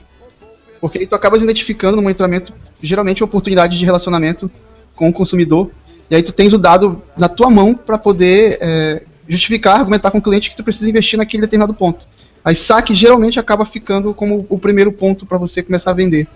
Porque 0.79 0.99
aí 0.99 1.07
tu 1.07 1.15
acabas 1.15 1.41
identificando 1.41 1.95
no 1.95 2.03
monitoramento, 2.03 2.53
geralmente, 2.81 3.23
oportunidade 3.23 3.77
de 3.77 3.85
relacionamento 3.85 4.49
com 4.95 5.09
o 5.09 5.13
consumidor. 5.13 5.71
E 6.09 6.15
aí 6.15 6.23
tu 6.23 6.31
tens 6.31 6.53
o 6.53 6.57
dado 6.57 7.01
na 7.17 7.27
tua 7.27 7.49
mão 7.49 7.73
para 7.73 7.97
poder 7.97 8.57
é, 8.61 9.03
justificar, 9.27 9.79
argumentar 9.79 10.11
com 10.11 10.19
o 10.19 10.21
cliente 10.21 10.49
que 10.49 10.55
tu 10.55 10.63
precisa 10.63 10.89
investir 10.89 11.17
naquele 11.17 11.41
determinado 11.41 11.73
ponto. 11.73 12.07
Aí 12.45 12.55
saque 12.55 12.95
geralmente 12.95 13.39
acaba 13.39 13.65
ficando 13.65 14.13
como 14.13 14.45
o 14.49 14.57
primeiro 14.57 14.91
ponto 14.91 15.25
para 15.25 15.37
você 15.37 15.61
começar 15.61 15.91
a 15.91 15.95
vender. 15.95 16.27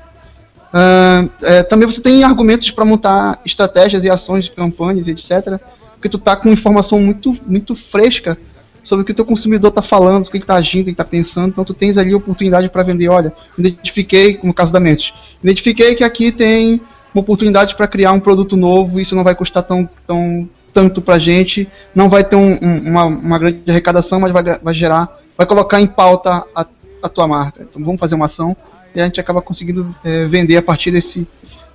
Ah, 0.74 1.28
é, 1.44 1.64
também 1.64 1.86
você 1.90 2.02
tem 2.02 2.24
argumentos 2.24 2.72
para 2.72 2.86
montar 2.86 3.40
estratégias 3.46 4.04
e 4.04 4.10
ações 4.10 4.46
de 4.46 4.52
campanhas, 4.52 5.08
etc. 5.08 5.60
Porque 5.96 6.10
tu 6.10 6.18
tá 6.18 6.36
com 6.36 6.50
informação 6.50 7.00
muito, 7.00 7.38
muito 7.46 7.76
fresca 7.76 8.38
sobre 8.84 9.04
o 9.04 9.06
que 9.06 9.12
o 9.12 9.16
teu 9.16 9.26
consumidor 9.26 9.70
está 9.70 9.82
falando, 9.82 10.24
o 10.26 10.30
que 10.32 10.38
ele 10.38 10.44
está 10.44 10.56
agindo, 10.56 10.82
o 10.82 10.84
que 10.86 10.90
ele 10.90 10.94
está 10.94 11.04
pensando. 11.06 11.50
Então 11.50 11.64
tu 11.64 11.74
tens 11.74 11.98
ali 11.98 12.14
a 12.14 12.18
oportunidade 12.18 12.70
para 12.70 12.84
vender. 12.84 13.10
Olha, 13.10 13.34
identifiquei, 13.58 14.40
no 14.42 14.54
caso 14.54 14.72
da 14.74 14.80
Mentos, 14.80 15.14
identifiquei 15.44 15.94
que 15.96 16.04
aqui 16.04 16.32
tem 16.32 16.82
uma 17.14 17.22
oportunidade 17.22 17.76
para 17.76 17.88
criar 17.88 18.14
um 18.14 18.20
produto 18.20 18.56
novo. 18.56 19.00
Isso 19.00 19.16
não 19.16 19.24
vai 19.24 19.36
custar 19.36 19.64
tão, 19.64 19.88
tão 20.08 20.50
tanto 20.74 21.02
para 21.02 21.20
gente, 21.20 21.68
não 21.94 22.10
vai 22.10 22.24
ter 22.24 22.38
um- 22.38 22.58
um- 22.62 22.90
uma, 22.90 23.04
uma 23.04 23.38
grande 23.38 23.60
arrecadação, 23.68 24.22
mas 24.22 24.32
vai, 24.32 24.42
vai 24.42 24.74
gerar, 24.74 25.20
vai 25.38 25.46
colocar 25.46 25.82
em 25.82 25.86
pauta 25.86 26.46
a, 26.56 26.66
a 27.04 27.10
tua 27.10 27.28
marca. 27.28 27.62
Então 27.70 27.84
vamos 27.84 28.00
fazer 28.00 28.16
uma 28.16 28.26
ação 28.28 28.56
e 28.94 29.00
a 29.00 29.06
gente 29.06 29.20
acaba 29.20 29.42
conseguindo 29.42 29.96
eh, 30.04 30.26
vender 30.28 30.58
a 30.58 30.62
partir 30.62 30.92
desse, 30.92 31.28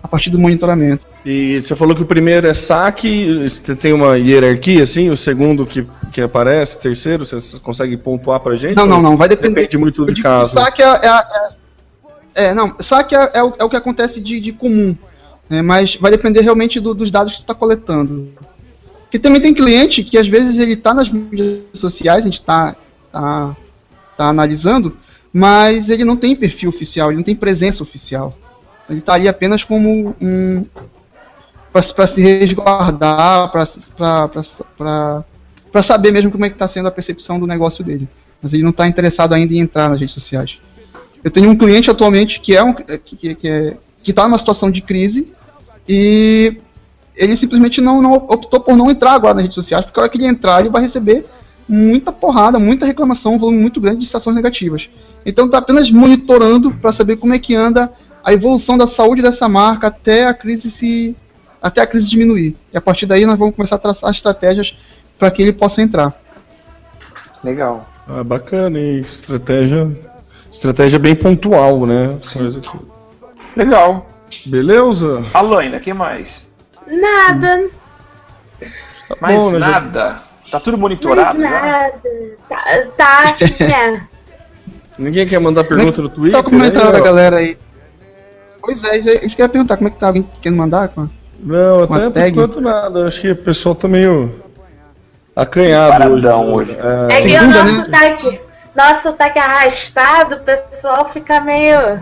a 0.03 0.09
partir 0.09 0.31
do 0.31 0.39
monitoramento. 0.39 1.05
E 1.25 1.61
você 1.61 1.75
falou 1.75 1.95
que 1.97 2.03
o 2.03 2.07
primeiro 2.07 2.47
é 2.47 2.55
saque, 2.55 3.49
você 3.49 3.75
tem 3.75 3.93
uma 3.93 4.17
hierarquia, 4.17 4.83
assim, 4.83 5.11
o 5.11 5.17
segundo 5.17 5.67
que, 5.67 5.87
que 6.13 6.21
aparece, 6.21 6.77
o 6.77 6.81
terceiro, 6.81 7.27
você 7.27 7.59
consegue 7.59 7.97
pontuar 7.97 8.39
pra 8.41 8.55
gente? 8.55 8.77
Não, 8.77 8.87
não, 8.87 9.03
não, 9.03 9.17
vai 9.17 9.29
depender. 9.29 9.63
Depende 9.63 9.79
muito 9.79 10.05
do 10.05 10.23
caso. 10.23 10.55
que 10.55 10.61
Saque 10.61 10.83
é, 10.83 10.87
é, 10.87 11.09
é, 11.09 12.45
é, 12.47 12.55
não, 12.55 12.77
saque 12.81 13.15
é, 13.17 13.31
é 13.35 13.43
o, 13.43 13.55
é 13.59 13.65
o 13.65 13.69
que 13.71 13.77
acontece 13.77 14.21
de, 14.21 14.39
de 14.41 14.53
comum, 14.53 14.95
né, 15.49 15.63
mas 15.63 15.97
vai 15.97 16.11
depender 16.11 16.43
realmente 16.43 16.79
do- 16.79 16.95
dos 16.95 17.11
dados 17.11 17.33
que 17.33 17.39
tu 17.39 17.43
está 17.43 17.55
coletando. 17.55 18.29
Porque 19.03 19.19
também 19.19 19.41
tem 19.41 19.55
cliente 19.55 20.03
que 20.05 20.19
às 20.19 20.29
vezes 20.29 20.59
ele 20.59 20.75
está 20.75 20.93
nas 20.93 21.09
mídias 21.09 21.61
sociais, 21.75 22.23
a 22.23 22.27
gente 22.27 22.41
está 22.41 22.77
tá, 23.11 23.57
tá 24.17 24.25
analisando, 24.27 24.97
mas 25.39 25.91
ele 25.91 26.03
não 26.03 26.17
tem 26.17 26.35
perfil 26.35 26.71
oficial, 26.71 27.11
ele 27.11 27.19
não 27.19 27.23
tem 27.23 27.37
presença 27.37 27.83
oficial. 27.83 28.33
Ele 28.89 29.01
está 29.01 29.13
ali 29.13 29.29
apenas 29.29 29.63
como 29.63 30.17
um 30.19 30.65
para 31.71 32.07
se 32.07 32.23
resguardar, 32.23 33.53
para 33.53 33.67
saber 35.83 36.11
mesmo 36.11 36.31
como 36.31 36.47
é 36.47 36.49
que 36.49 36.55
está 36.55 36.67
sendo 36.67 36.89
a 36.89 36.91
percepção 36.91 37.39
do 37.39 37.47
negócio 37.47 37.85
dele. 37.85 38.09
Mas 38.41 38.55
ele 38.55 38.63
não 38.63 38.71
está 38.71 38.89
interessado 38.89 39.35
ainda 39.35 39.53
em 39.53 39.59
entrar 39.59 39.91
nas 39.91 40.01
redes 40.01 40.15
sociais. 40.15 40.57
Eu 41.23 41.31
tenho 41.31 41.51
um 41.51 41.57
cliente 41.57 41.91
atualmente 41.91 42.41
que 42.41 42.57
é 42.57 42.63
um 42.63 42.73
que, 42.73 43.35
que, 43.35 43.47
é, 43.47 43.77
que 44.03 44.13
está 44.13 44.27
numa 44.27 44.39
situação 44.39 44.71
de 44.71 44.81
crise 44.81 45.31
e 45.87 46.57
ele 47.15 47.37
simplesmente 47.37 47.83
não, 47.83 48.01
não 48.01 48.15
optou 48.15 48.59
por 48.59 48.75
não 48.75 48.91
entrar 48.91 49.13
agora 49.13 49.35
nas 49.35 49.43
redes 49.43 49.57
sociais, 49.57 49.85
porque 49.85 50.01
a 50.01 50.05
hora 50.05 50.11
que 50.11 50.17
ele 50.17 50.27
entrar, 50.27 50.61
ele 50.61 50.71
vai 50.71 50.81
receber 50.81 51.27
muita 51.69 52.11
porrada, 52.11 52.59
muita 52.59 52.87
reclamação, 52.87 53.35
um 53.35 53.39
volume 53.39 53.61
muito 53.61 53.83
grande 53.83 54.01
de 54.01 54.07
citações 54.07 54.35
negativas. 54.35 54.89
Então 55.27 55.47
está 55.47 55.59
apenas 55.59 55.91
monitorando 55.91 56.71
para 56.71 56.93
saber 56.93 57.17
como 57.17 57.35
é 57.35 57.39
que 57.39 57.55
anda 57.55 57.93
a 58.25 58.33
evolução 58.33 58.79
da 58.79 58.87
saúde 58.87 59.21
dessa 59.21 59.49
marca 59.49 59.89
até 59.89 60.27
a 60.27 60.33
crise 60.33 60.71
se 60.71 61.17
até 61.61 61.81
a 61.83 61.87
crise 61.87 62.09
diminuir. 62.09 62.57
E 62.73 62.79
a 62.79 62.81
partir 62.81 63.07
daí 63.07 63.27
nós 63.27 63.37
vamos 63.37 63.57
começar 63.57 63.75
a 63.75 63.79
traçar 63.81 64.11
estratégias 64.13 64.79
para 65.19 65.31
que 65.31 65.43
ele 65.43 65.53
possa 65.53 65.83
entrar. 65.83 66.15
Legal. 67.43 67.89
Ah, 68.09 68.23
bacana, 68.23 68.79
e 68.79 69.01
estratégia, 69.01 69.91
estratégia 70.51 70.99
bem 70.99 71.17
pontual, 71.17 71.85
né? 71.87 72.17
Coisa 72.33 72.61
que- 72.61 72.79
Legal. 73.57 74.07
Beleza? 74.45 75.25
Aloina, 75.35 75.81
que 75.81 75.93
mais? 75.93 76.55
Nada, 76.87 77.69
Tá 79.09 79.17
Mais 79.21 79.37
bom, 79.39 79.51
né, 79.53 79.59
nada. 79.59 80.23
Tá 80.51 80.61
tudo 80.61 80.73
mais 80.79 80.83
monitorado 80.83 81.41
já? 81.41 81.51
nada. 81.51 81.93
Tá, 82.49 82.65
tá 82.97 83.37
é. 83.41 84.01
Ninguém 84.99 85.27
quer 85.27 85.39
mandar 85.39 85.65
pergunta 85.65 86.01
no 86.01 86.09
Twitter? 86.09 86.39
Só 86.39 86.43
comentário 86.43 86.87
aí, 86.89 86.93
da 86.93 86.99
ó? 87.01 87.03
galera 87.05 87.37
aí. 87.37 87.57
Pois 88.61 88.83
é, 88.85 88.97
isso, 89.25 89.37
que 89.37 89.43
eu 89.43 89.45
ia 89.45 89.49
perguntar, 89.49 89.77
como 89.77 89.89
é 89.89 89.91
que 89.93 89.99
tá? 89.99 90.07
Alguém 90.09 90.27
querendo 90.41 90.59
mandar? 90.59 90.89
Como- 90.89 91.11
Não, 91.41 91.85
Uma 91.85 91.97
até 91.97 92.05
por 92.07 92.13
tag? 92.13 92.31
enquanto 92.31 92.61
nada. 92.61 93.07
Acho 93.07 93.21
que 93.21 93.31
o 93.31 93.37
pessoal 93.37 93.75
tá 93.75 93.87
meio 93.87 94.35
acanhado 95.35 95.93
Paradão 95.93 96.53
hoje. 96.53 96.73
hoje. 96.73 96.79
É 97.11 97.21
que 97.23 97.37
o 97.37 97.47
nosso 97.47 97.65
né? 97.73 97.85
sotaque, 97.85 98.41
nosso 98.75 99.03
sotaque 99.03 99.39
arrastado, 99.39 100.35
o 100.37 100.41
pessoal 100.41 101.09
fica 101.11 101.41
meio 101.41 102.01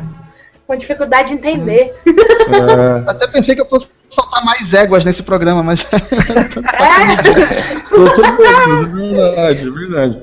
com 0.66 0.76
dificuldade 0.76 1.28
de 1.30 1.34
entender. 1.34 1.92
É, 2.07 3.05
Até 3.11 3.26
pensei 3.28 3.55
que 3.55 3.61
eu 3.61 3.66
fosse 3.68 3.88
soltar 4.09 4.42
mais 4.45 4.72
éguas 4.72 5.05
nesse 5.05 5.22
programa, 5.22 5.62
mas. 5.62 5.84
É. 5.92 7.80
tô, 7.90 8.14
tô 8.14 8.22
bom, 8.22 8.42
é 8.42 9.24
verdade, 9.26 9.68
é 9.68 9.70
verdade. 9.70 10.22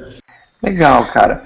Legal, 0.63 1.05
cara. 1.07 1.41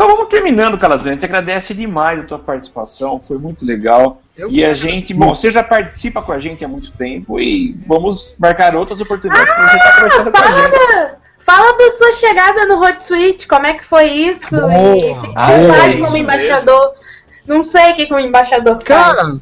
Então 0.00 0.16
vamos 0.16 0.30
terminando, 0.30 0.78
Calazan. 0.78 1.10
A 1.10 1.12
gente 1.12 1.26
agradece 1.26 1.74
demais 1.74 2.20
a 2.20 2.22
tua 2.22 2.38
participação, 2.38 3.20
foi 3.22 3.36
muito 3.36 3.66
legal. 3.66 4.22
Eu 4.34 4.50
e 4.50 4.64
a 4.64 4.70
que 4.70 4.74
gente, 4.74 5.12
bom, 5.12 5.34
você 5.34 5.50
já 5.50 5.62
participa 5.62 6.22
com 6.22 6.32
a 6.32 6.38
gente 6.38 6.64
há 6.64 6.68
muito 6.68 6.90
tempo 6.92 7.38
e 7.38 7.78
vamos 7.86 8.34
marcar 8.38 8.74
outras 8.74 8.98
oportunidades 8.98 9.52
para 9.52 9.68
você 9.68 9.76
estar 9.76 9.96
conversando 9.96 10.32
com 10.32 10.38
a 10.38 10.50
gente. 10.52 10.70
Fala, 10.70 11.18
fala 11.44 11.76
da 11.76 11.90
sua 11.90 12.12
chegada 12.12 12.64
no 12.64 12.82
Hot 12.82 13.04
Suite, 13.04 13.46
como 13.46 13.66
é 13.66 13.74
que 13.74 13.84
foi 13.84 14.06
isso? 14.08 14.56
Boa, 14.56 14.72
e 14.72 15.12
o 15.12 15.20
que 15.20 15.26
você 15.26 15.68
faz 15.68 15.94
como 15.96 16.16
embaixador? 16.16 16.94
Não 17.46 17.62
sei 17.62 17.90
o 17.90 17.94
que, 17.94 18.06
que 18.06 18.14
um 18.14 18.18
embaixador 18.18 18.82
faz. 18.82 19.12
Cara! 19.12 19.36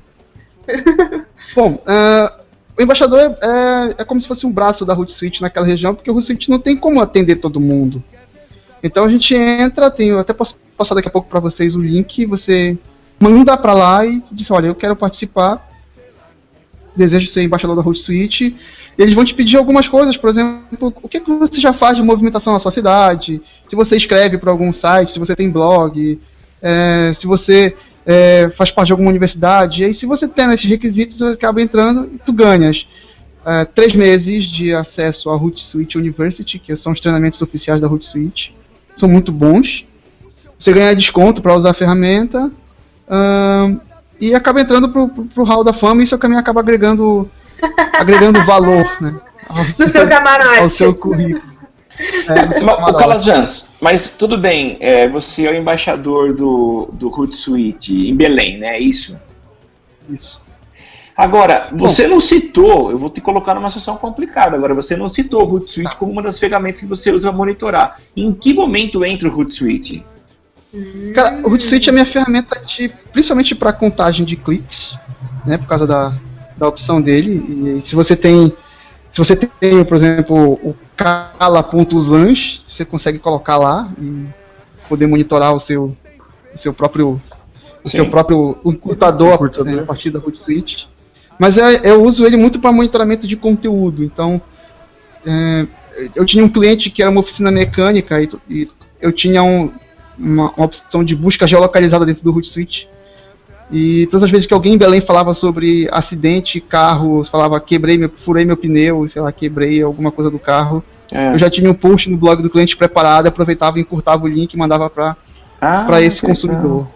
Bom, 1.54 1.80
ah, 1.86 2.34
o 2.76 2.82
embaixador 2.82 3.20
é, 3.20 3.26
é, 3.26 3.94
é 3.98 4.04
como 4.04 4.20
se 4.20 4.26
fosse 4.26 4.44
um 4.44 4.50
braço 4.50 4.84
da 4.84 4.94
Hootsuite 4.94 5.40
naquela 5.40 5.64
região, 5.64 5.94
porque 5.94 6.11
o 6.11 6.14
Hootsuite 6.14 6.50
não 6.50 6.59
tem 6.59 6.76
como 6.76 7.00
atender 7.00 7.36
todo 7.36 7.61
mundo. 7.61 8.02
Então 8.82 9.04
a 9.04 9.08
gente 9.08 9.34
entra, 9.34 9.90
tem, 9.90 10.12
até 10.12 10.32
posso 10.32 10.56
passar 10.76 10.94
daqui 10.94 11.08
a 11.08 11.10
pouco 11.10 11.28
para 11.28 11.40
vocês 11.40 11.74
o 11.74 11.80
link, 11.80 12.24
você 12.26 12.78
manda 13.18 13.56
para 13.56 13.74
lá 13.74 14.06
e 14.06 14.22
diz, 14.30 14.50
olha, 14.50 14.68
eu 14.68 14.74
quero 14.74 14.94
participar, 14.94 15.68
desejo 16.94 17.26
ser 17.26 17.42
embaixador 17.42 17.76
da 17.76 17.82
Hootsuite, 17.82 18.56
e 18.96 19.02
eles 19.02 19.14
vão 19.14 19.24
te 19.24 19.34
pedir 19.34 19.56
algumas 19.56 19.88
coisas, 19.88 20.16
por 20.16 20.30
exemplo, 20.30 20.92
o 21.02 21.08
que, 21.08 21.20
que 21.20 21.32
você 21.32 21.60
já 21.60 21.72
faz 21.72 21.96
de 21.96 22.02
movimentação 22.02 22.52
na 22.52 22.58
sua 22.58 22.70
cidade, 22.70 23.40
se 23.66 23.76
você 23.76 23.96
escreve 23.96 24.38
para 24.38 24.50
algum 24.50 24.72
site, 24.72 25.12
se 25.12 25.18
você 25.18 25.34
tem 25.34 25.50
blog, 25.50 26.20
é, 26.62 27.12
se 27.14 27.26
você 27.26 27.76
é, 28.06 28.50
faz 28.56 28.70
parte 28.70 28.88
de 28.88 28.92
alguma 28.92 29.10
universidade, 29.10 29.82
e 29.82 29.86
aí 29.86 29.94
se 29.94 30.06
você 30.06 30.26
tem 30.26 30.52
esses 30.52 30.68
requisitos, 30.68 31.18
você 31.18 31.34
acaba 31.34 31.62
entrando 31.62 32.10
e 32.12 32.18
tu 32.18 32.32
ganhas 32.32 32.88
é, 33.44 33.64
três 33.64 33.94
meses 33.94 34.44
de 34.44 34.74
acesso 34.74 35.30
à 35.30 35.36
Hootsuite 35.36 35.96
University, 35.96 36.58
que 36.58 36.76
são 36.76 36.92
os 36.92 37.00
treinamentos 37.00 37.40
oficiais 37.40 37.80
da 37.80 37.88
Hootsuite, 37.88 38.54
são 38.99 39.09
muito 39.09 39.32
bons. 39.32 39.84
Você 40.59 40.72
ganha 40.72 40.94
desconto 40.94 41.40
para 41.40 41.55
usar 41.55 41.70
a 41.70 41.74
ferramenta 41.74 42.51
ahn, 43.09 43.78
e 44.20 44.34
acaba 44.34 44.61
entrando 44.61 44.88
pro, 44.88 45.09
pro, 45.09 45.24
pro 45.24 45.44
hall 45.44 45.62
da 45.62 45.72
fama 45.72 46.01
e 46.01 46.05
isso 46.05 46.18
também 46.18 46.38
acaba 46.38 46.61
agregando 46.61 47.30
agregando 47.99 48.44
valor 48.44 48.84
né, 49.01 49.14
ao, 49.49 49.64
No 49.78 49.88
seu 49.88 50.09
camarote. 50.09 50.61
ao 50.61 50.68
seu 50.68 50.94
currículo. 50.94 51.59
É, 52.28 52.62
o. 52.62 52.94
Calazans, 52.94 53.70
mas 53.80 54.11
tudo 54.16 54.38
bem, 54.38 54.76
é, 54.80 55.09
você 55.09 55.46
é 55.46 55.51
o 55.51 55.55
embaixador 55.55 56.32
do, 56.32 56.88
do 56.92 57.09
Hootsuite 57.09 58.09
em 58.09 58.14
Belém, 58.14 58.59
né? 58.59 58.76
É 58.76 58.80
isso? 58.80 59.18
Isso. 60.09 60.40
Agora, 61.18 61.66
você 61.72 62.06
não 62.06 62.20
citou, 62.20 62.92
eu 62.92 62.96
vou 62.96 63.10
te 63.10 63.20
colocar 63.20 63.52
numa 63.52 63.68
situação 63.68 63.96
complicada 63.96 64.56
agora, 64.56 64.72
você 64.72 64.96
não 64.96 65.08
citou 65.08 65.42
o 65.42 65.52
Hootsuite 65.52 65.96
como 65.96 66.12
uma 66.12 66.22
das 66.22 66.38
ferramentas 66.38 66.80
que 66.80 66.86
você 66.86 67.10
usa 67.10 67.26
para 67.26 67.36
monitorar. 67.36 68.00
Em 68.16 68.32
que 68.32 68.54
momento 68.54 69.04
entra 69.04 69.28
o 69.28 69.36
Hootsuite? 69.36 70.06
Cara, 71.16 71.40
o 71.44 71.50
Hootsuite 71.50 71.88
é 71.88 71.90
a 71.90 71.92
minha 71.92 72.06
ferramenta 72.06 72.60
de, 72.60 72.88
principalmente 73.12 73.52
para 73.56 73.72
contagem 73.72 74.24
de 74.24 74.36
cliques, 74.36 74.94
né, 75.44 75.58
por 75.58 75.66
causa 75.66 75.88
da, 75.88 76.14
da 76.56 76.68
opção 76.68 77.02
dele. 77.02 77.80
E 77.80 77.84
se 77.84 77.96
você 77.96 78.14
tem, 78.14 78.52
se 79.10 79.18
você 79.18 79.34
tem, 79.34 79.84
por 79.84 79.96
exemplo, 79.96 80.52
o 80.62 80.72
cala.usans, 80.96 82.62
você 82.68 82.84
consegue 82.84 83.18
colocar 83.18 83.56
lá 83.56 83.90
e 84.00 84.24
poder 84.88 85.08
monitorar 85.08 85.52
o 85.52 85.58
seu, 85.58 85.96
o 86.54 86.58
seu 86.58 86.72
próprio, 86.72 87.20
o 87.84 87.88
seu 87.88 88.08
próprio 88.08 88.54
computador, 88.62 89.36
Computador. 89.36 89.66
né, 89.66 89.82
a 89.82 89.84
partir 89.84 90.10
da 90.10 90.20
Hootsuite. 90.20 90.88
Mas 91.39 91.57
é, 91.57 91.80
eu 91.91 92.03
uso 92.03 92.26
ele 92.26 92.36
muito 92.36 92.59
para 92.59 92.72
monitoramento 92.72 93.26
de 93.26 93.36
conteúdo. 93.36 94.03
Então, 94.03 94.41
é, 95.24 95.66
eu 96.14 96.24
tinha 96.26 96.45
um 96.45 96.49
cliente 96.49 96.91
que 96.91 97.01
era 97.03 97.11
uma 97.11 97.20
oficina 97.20 97.51
mecânica 97.51 98.20
e, 98.20 98.28
e 98.51 98.68
eu 99.01 99.12
tinha 99.12 99.43
um, 99.43 99.70
uma, 100.18 100.51
uma 100.51 100.64
opção 100.66 101.05
de 101.05 101.14
busca 101.14 101.47
geolocalizada 101.47 102.05
dentro 102.05 102.24
do 102.24 102.32
Hootsuite. 102.34 102.89
E 103.70 104.07
todas 104.07 104.24
as 104.24 104.30
vezes 104.30 104.47
que 104.47 104.55
alguém 104.55 104.74
em 104.74 104.78
Belém 104.78 105.01
falava 105.01 105.34
sobre 105.34 105.86
acidente, 105.93 106.59
carro, 106.61 107.22
falava 107.24 107.61
quebrei 107.61 107.99
meu, 107.99 108.11
furei 108.24 108.45
meu 108.45 108.57
pneu, 108.57 109.07
sei 109.09 109.20
lá, 109.20 109.30
quebrei 109.30 109.82
alguma 109.82 110.11
coisa 110.11 110.30
do 110.30 110.39
carro, 110.39 110.82
É. 111.12 111.34
eu 111.34 111.39
já 111.39 111.51
tinha 111.51 111.70
um 111.70 111.74
post 111.74 112.09
no 112.11 112.16
blog 112.16 112.43
do 112.43 112.49
cliente 112.49 112.76
preparado, 112.76 113.26
aproveitava, 113.26 113.78
encurtava 113.78 114.24
o 114.24 114.26
link 114.28 114.55
e 114.55 114.57
mandava 114.57 114.89
para 114.89 115.16
Ah, 115.61 116.01
esse 116.01 116.22
consumidor. 116.22 116.89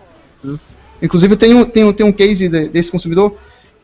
Inclusive 1.03 1.37
tem 1.37 1.53
um, 1.55 1.65
tem 1.65 1.85
um, 1.85 1.93
tem 1.93 2.07
um 2.07 2.13
case 2.13 2.49
de- 2.49 2.69
desse 2.69 2.91
consumidor 2.91 3.37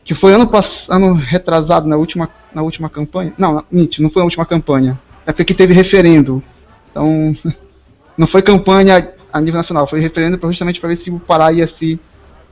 que 0.09 0.15
foi 0.15 0.33
ano, 0.33 0.47
pass- 0.47 0.87
ano 0.89 1.13
retrasado, 1.13 1.87
na 1.87 1.95
última, 1.95 2.27
na 2.51 2.63
última 2.63 2.89
campanha. 2.89 3.31
Não, 3.37 3.63
mentira, 3.71 4.01
não 4.01 4.09
foi 4.09 4.23
a 4.23 4.25
última 4.25 4.43
campanha. 4.43 4.99
É 5.23 5.31
porque 5.31 5.53
teve 5.53 5.71
referendo. 5.71 6.41
Então, 6.89 7.31
não 8.17 8.25
foi 8.25 8.41
campanha 8.41 9.07
a 9.31 9.39
nível 9.39 9.57
nacional, 9.59 9.85
foi 9.85 9.99
referendo 9.99 10.39
justamente 10.47 10.79
para 10.79 10.89
ver 10.89 10.95
se 10.95 11.11
o 11.11 11.19
Pará 11.19 11.51
ia 11.53 11.67
se 11.67 11.99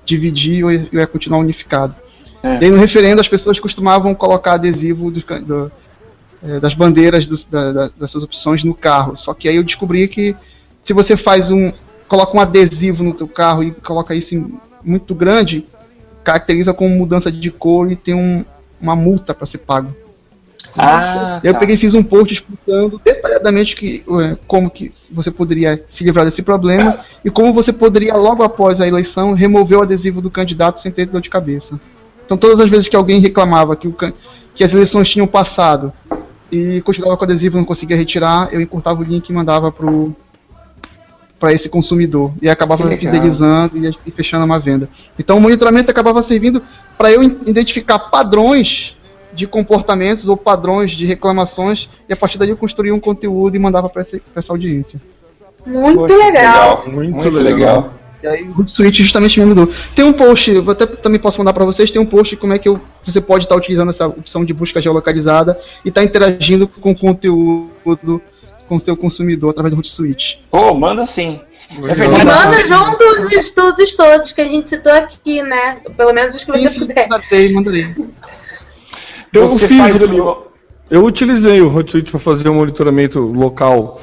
dividir 0.05 0.63
ou 0.63 0.71
ia, 0.71 1.07
continuar 1.07 1.39
unificado. 1.39 1.95
É. 2.43 2.59
E 2.61 2.65
aí 2.65 2.69
no 2.69 2.77
referendo 2.77 3.19
as 3.21 3.27
pessoas 3.27 3.59
costumavam 3.59 4.13
colocar 4.13 4.53
adesivo 4.53 5.09
do 5.09 5.23
do- 5.41 5.71
eh, 6.43 6.59
das 6.59 6.75
bandeiras 6.75 7.25
da- 7.25 7.71
da- 7.73 7.91
das 7.97 8.11
suas 8.11 8.23
opções 8.23 8.63
no 8.63 8.75
carro. 8.75 9.15
Só 9.17 9.33
que 9.33 9.49
aí 9.49 9.55
eu 9.55 9.63
descobri 9.63 10.07
que 10.07 10.35
se 10.83 10.93
você 10.93 11.17
faz 11.17 11.49
um. 11.49 11.73
coloca 12.07 12.37
um 12.37 12.39
adesivo 12.39 13.01
no 13.03 13.15
teu 13.15 13.27
carro 13.27 13.63
e 13.63 13.71
coloca 13.71 14.13
isso 14.13 14.35
em 14.35 14.59
muito 14.83 15.15
grande, 15.15 15.65
caracteriza 16.27 16.73
como 16.73 16.89
mudança 16.93 17.31
de 17.31 17.49
cor 17.49 17.89
e 17.89 17.95
tem 17.95 18.13
um- 18.13 18.43
uma 18.81 18.97
multa 18.97 19.33
para 19.33 19.47
ser 19.47 19.59
pago. 19.59 19.95
Ah, 20.77 21.39
Eu 21.41 21.53
tá. 21.53 21.59
peguei 21.59 21.75
e 21.75 21.79
fiz 21.79 21.93
um 21.93 22.03
post 22.03 22.33
explicando 22.33 23.01
detalhadamente 23.03 23.75
que, 23.77 24.03
como 24.45 24.69
que 24.69 24.91
você 25.09 25.31
poderia 25.31 25.81
se 25.87 26.03
livrar 26.03 26.25
desse 26.25 26.41
problema 26.41 26.99
e 27.23 27.31
como 27.31 27.53
você 27.53 27.71
poderia, 27.71 28.13
logo 28.15 28.43
após 28.43 28.81
a 28.81 28.87
eleição, 28.87 29.33
remover 29.33 29.79
o 29.79 29.81
adesivo 29.83 30.21
do 30.21 30.29
candidato 30.29 30.81
sem 30.81 30.91
ter 30.91 31.05
dor 31.05 31.21
de 31.21 31.29
cabeça. 31.29 31.79
Então, 32.25 32.37
todas 32.37 32.59
as 32.59 32.69
vezes 32.69 32.89
que 32.89 32.95
alguém 32.95 33.21
reclamava 33.21 33.75
que, 33.75 33.87
o 33.87 33.95
que 34.53 34.63
as 34.63 34.73
eleições 34.73 35.09
tinham 35.09 35.25
passado 35.25 35.93
e 36.51 36.81
continuava 36.81 37.15
com 37.17 37.23
o 37.23 37.25
adesivo 37.25 37.55
e 37.57 37.59
não 37.59 37.65
conseguia 37.65 37.95
retirar, 37.95 38.49
eu 38.53 38.59
encurtava 38.59 38.99
o 38.99 39.03
link 39.03 39.29
e 39.29 39.33
mandava 39.33 39.71
pro 39.71 40.13
para 41.39 41.53
esse 41.53 41.69
consumidor 41.69 42.31
e 42.41 42.49
acabava 42.49 42.83
legal. 42.83 42.99
fidelizando 42.99 43.77
e, 43.77 43.95
e 44.05 44.11
fechando 44.11 44.45
uma 44.45 44.59
venda. 44.59 44.89
Então 45.17 45.37
o 45.37 45.41
monitoramento 45.41 45.91
acabava 45.91 46.21
servindo 46.21 46.61
para 46.97 47.11
eu 47.11 47.21
identificar 47.23 47.99
padrões 47.99 48.95
de 49.33 49.45
comportamentos 49.45 50.27
ou 50.27 50.35
padrões 50.35 50.91
de 50.91 51.05
reclamações 51.05 51.87
e 52.09 52.13
a 52.13 52.15
partir 52.15 52.37
daí 52.39 52.49
eu 52.49 52.57
construía 52.57 52.93
um 52.93 52.99
conteúdo 52.99 53.55
e 53.55 53.59
mandava 53.59 53.87
para 53.87 54.01
essa, 54.01 54.19
audiência. 54.49 54.99
Muito 55.65 55.99
Poxa, 55.99 56.15
legal. 56.17 56.83
Muito 56.87 57.15
Muito, 57.15 57.29
legal. 57.29 57.55
legal. 57.55 57.93
E 58.23 58.27
aí 58.27 58.43
o 58.43 58.57
Hootsuite 58.57 59.03
justamente 59.03 59.39
me 59.39 59.45
mudou. 59.45 59.71
Tem 59.95 60.03
um 60.03 60.11
post, 60.11 60.49
eu 60.49 60.67
até 60.71 60.87
também 60.87 61.19
posso 61.19 61.37
mandar 61.37 61.53
para 61.53 61.65
vocês, 61.65 61.91
tem 61.91 62.01
um 62.01 62.05
post 62.05 62.35
como 62.37 62.51
é 62.53 62.57
que 62.57 62.67
eu- 62.67 62.73
você 63.05 63.21
pode 63.21 63.45
estar 63.45 63.55
utilizando 63.55 63.89
essa 63.89 64.07
opção 64.07 64.43
de 64.43 64.53
busca 64.53 64.81
geolocalizada 64.81 65.59
e 65.85 65.89
estar 65.89 66.03
interagindo 66.03 66.67
com 66.67 66.91
o 66.91 66.95
conteúdo 66.97 68.21
com 68.67 68.75
o 68.75 68.79
seu 68.79 68.95
consumidor 68.97 69.51
através 69.51 69.73
do 69.73 69.77
Hootsuite. 69.77 70.39
Pô, 70.51 70.73
manda 70.73 71.05
sim. 71.05 71.39
É 71.83 71.93
verdade. 71.95 72.25
Manda 72.25 72.67
junto 72.67 73.03
os 73.03 73.31
estudos 73.31 73.95
todos 73.95 74.31
que 74.31 74.41
a 74.41 74.45
gente 74.47 74.69
citou 74.69 74.91
aqui, 74.93 75.41
né? 75.43 75.77
Pelo 75.97 76.13
menos 76.13 76.33
os 76.35 76.43
que 76.43 76.51
você 76.51 76.69
Sim, 76.69 76.75
sim, 76.75 76.79
puder. 76.87 77.07
mandarei, 77.09 77.53
mandarei. 77.53 77.95
Eu 79.33 79.47
Você 79.47 79.67
fiz 79.67 79.77
faz 79.77 79.95
ali, 79.95 80.05
ali- 80.05 80.21
Eu 80.89 81.03
utilizei 81.03 81.61
o 81.61 81.75
Hotsuite 81.75 82.09
para 82.11 82.19
fazer 82.19 82.47
um 82.49 82.55
monitoramento 82.55 83.19
local 83.19 84.01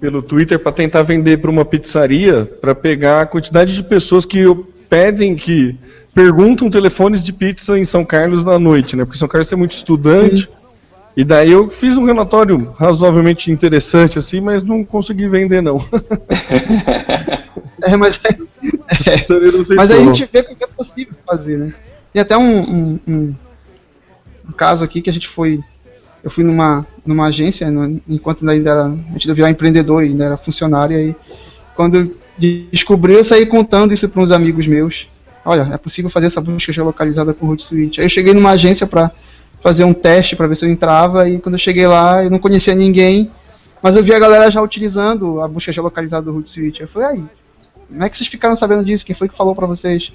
pelo 0.00 0.22
Twitter 0.22 0.58
para 0.58 0.70
tentar 0.72 1.02
vender 1.02 1.38
para 1.38 1.50
uma 1.50 1.64
pizzaria 1.64 2.44
para 2.60 2.74
pegar 2.74 3.22
a 3.22 3.26
quantidade 3.26 3.74
de 3.74 3.82
pessoas 3.82 4.24
que 4.24 4.44
pedem 4.88 5.34
que 5.34 5.76
perguntam 6.14 6.70
telefones 6.70 7.24
de 7.24 7.32
pizza 7.32 7.76
em 7.78 7.84
São 7.84 8.04
Carlos 8.04 8.44
na 8.44 8.58
noite, 8.58 8.94
né? 8.94 9.04
Porque 9.04 9.18
São 9.18 9.26
Carlos 9.28 9.48
tem 9.48 9.58
muito 9.58 9.72
estudante. 9.72 10.48
E 11.16 11.24
daí 11.24 11.50
eu 11.50 11.68
fiz 11.68 11.96
um 11.98 12.04
relatório 12.04 12.72
razoavelmente 12.72 13.50
interessante 13.52 14.18
assim, 14.18 14.40
mas 14.40 14.62
não 14.62 14.82
consegui 14.84 15.28
vender 15.28 15.60
não. 15.62 15.78
É, 17.82 17.96
mas, 17.96 18.18
Eu 19.28 19.52
não 19.52 19.64
sei 19.64 19.76
mas 19.76 19.90
aí 19.90 19.98
a 20.08 20.12
gente 20.12 20.30
vê 20.32 20.40
o 20.40 20.56
que 20.56 20.64
é 20.64 20.66
possível 20.68 21.14
fazer, 21.26 21.58
né? 21.58 21.74
E 22.14 22.20
até 22.20 22.36
um, 22.36 22.60
um, 22.60 23.00
um- 23.08 23.34
um 24.48 24.52
caso 24.52 24.84
aqui 24.84 25.02
que 25.02 25.10
a 25.10 25.12
gente 25.12 25.28
foi. 25.28 25.60
Eu 26.22 26.30
fui 26.30 26.44
numa, 26.44 26.86
numa 27.04 27.26
agência, 27.26 27.68
no- 27.70 28.00
enquanto 28.08 28.48
ainda 28.48 28.70
era. 28.70 28.88
De 29.16 29.28
eu 29.28 29.34
virar 29.34 29.50
empreendedor, 29.50 30.02
ainda 30.02 30.24
era 30.24 30.36
funcionário, 30.36 30.96
e 30.96 31.00
aí 31.00 31.16
quando 31.74 31.96
eu 31.96 32.16
descobri, 32.70 33.14
eu 33.14 33.24
saí 33.24 33.46
contando 33.46 33.92
isso 33.92 34.08
para 34.08 34.22
uns 34.22 34.30
amigos 34.30 34.66
meus. 34.66 35.08
Olha, 35.44 35.68
é 35.72 35.76
possível 35.78 36.10
fazer 36.10 36.26
essa 36.26 36.40
busca 36.40 36.72
geolocalizada 36.72 37.34
com 37.34 37.48
Hootsuite. 37.48 38.00
Aí 38.00 38.06
eu 38.06 38.10
cheguei 38.10 38.32
numa 38.32 38.50
agência 38.50 38.86
para 38.86 39.10
fazer 39.62 39.84
um 39.84 39.94
teste 39.94 40.34
para 40.36 40.46
ver 40.46 40.56
se 40.56 40.64
eu 40.66 40.70
entrava. 40.70 41.28
E 41.28 41.38
quando 41.38 41.54
eu 41.54 41.58
cheguei 41.58 41.86
lá, 41.86 42.22
eu 42.24 42.30
não 42.30 42.38
conhecia 42.38 42.74
ninguém, 42.74 43.30
mas 43.82 43.96
eu 43.96 44.02
vi 44.02 44.12
a 44.14 44.18
galera 44.18 44.50
já 44.50 44.60
utilizando 44.60 45.40
a 45.40 45.48
busca 45.48 45.72
geolocalizada 45.72 46.26
do 46.26 46.34
Hootsuite. 46.36 46.82
Eu 46.82 46.88
falei, 46.88 47.08
aí, 47.08 47.24
como 47.88 48.02
é 48.04 48.08
que 48.08 48.16
vocês 48.18 48.28
ficaram 48.28 48.56
sabendo 48.56 48.84
disso? 48.84 49.06
Quem 49.06 49.14
foi 49.14 49.28
que 49.28 49.36
falou 49.36 49.54
para 49.54 49.66
vocês? 49.66 50.10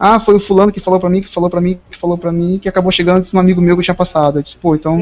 Ah, 0.00 0.18
foi 0.18 0.34
o 0.34 0.40
fulano 0.40 0.72
que 0.72 0.80
falou 0.80 0.98
para 0.98 1.08
mim, 1.10 1.20
que 1.22 1.32
falou 1.32 1.48
para 1.48 1.60
mim, 1.60 1.78
que 1.90 1.96
falou 1.98 2.18
para 2.18 2.32
mim, 2.32 2.58
que 2.60 2.68
acabou 2.68 2.90
chegando 2.90 3.24
um 3.32 3.38
amigo 3.38 3.60
meu 3.60 3.76
que 3.76 3.84
tinha 3.84 3.94
passado. 3.94 4.38
Eu 4.38 4.42
disse, 4.42 4.56
pô, 4.56 4.74
então, 4.74 5.00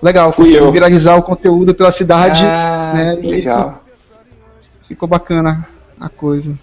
legal, 0.00 0.32
conseguiu 0.32 0.72
viralizar 0.72 1.16
o 1.16 1.22
conteúdo 1.22 1.74
pela 1.74 1.92
cidade, 1.92 2.42
Ah, 2.46 2.92
né? 2.94 3.16
que 3.16 3.26
legal. 3.26 3.84
Ficou 4.86 5.06
bacana 5.06 5.66
a 6.00 6.08
coisa. 6.08 6.58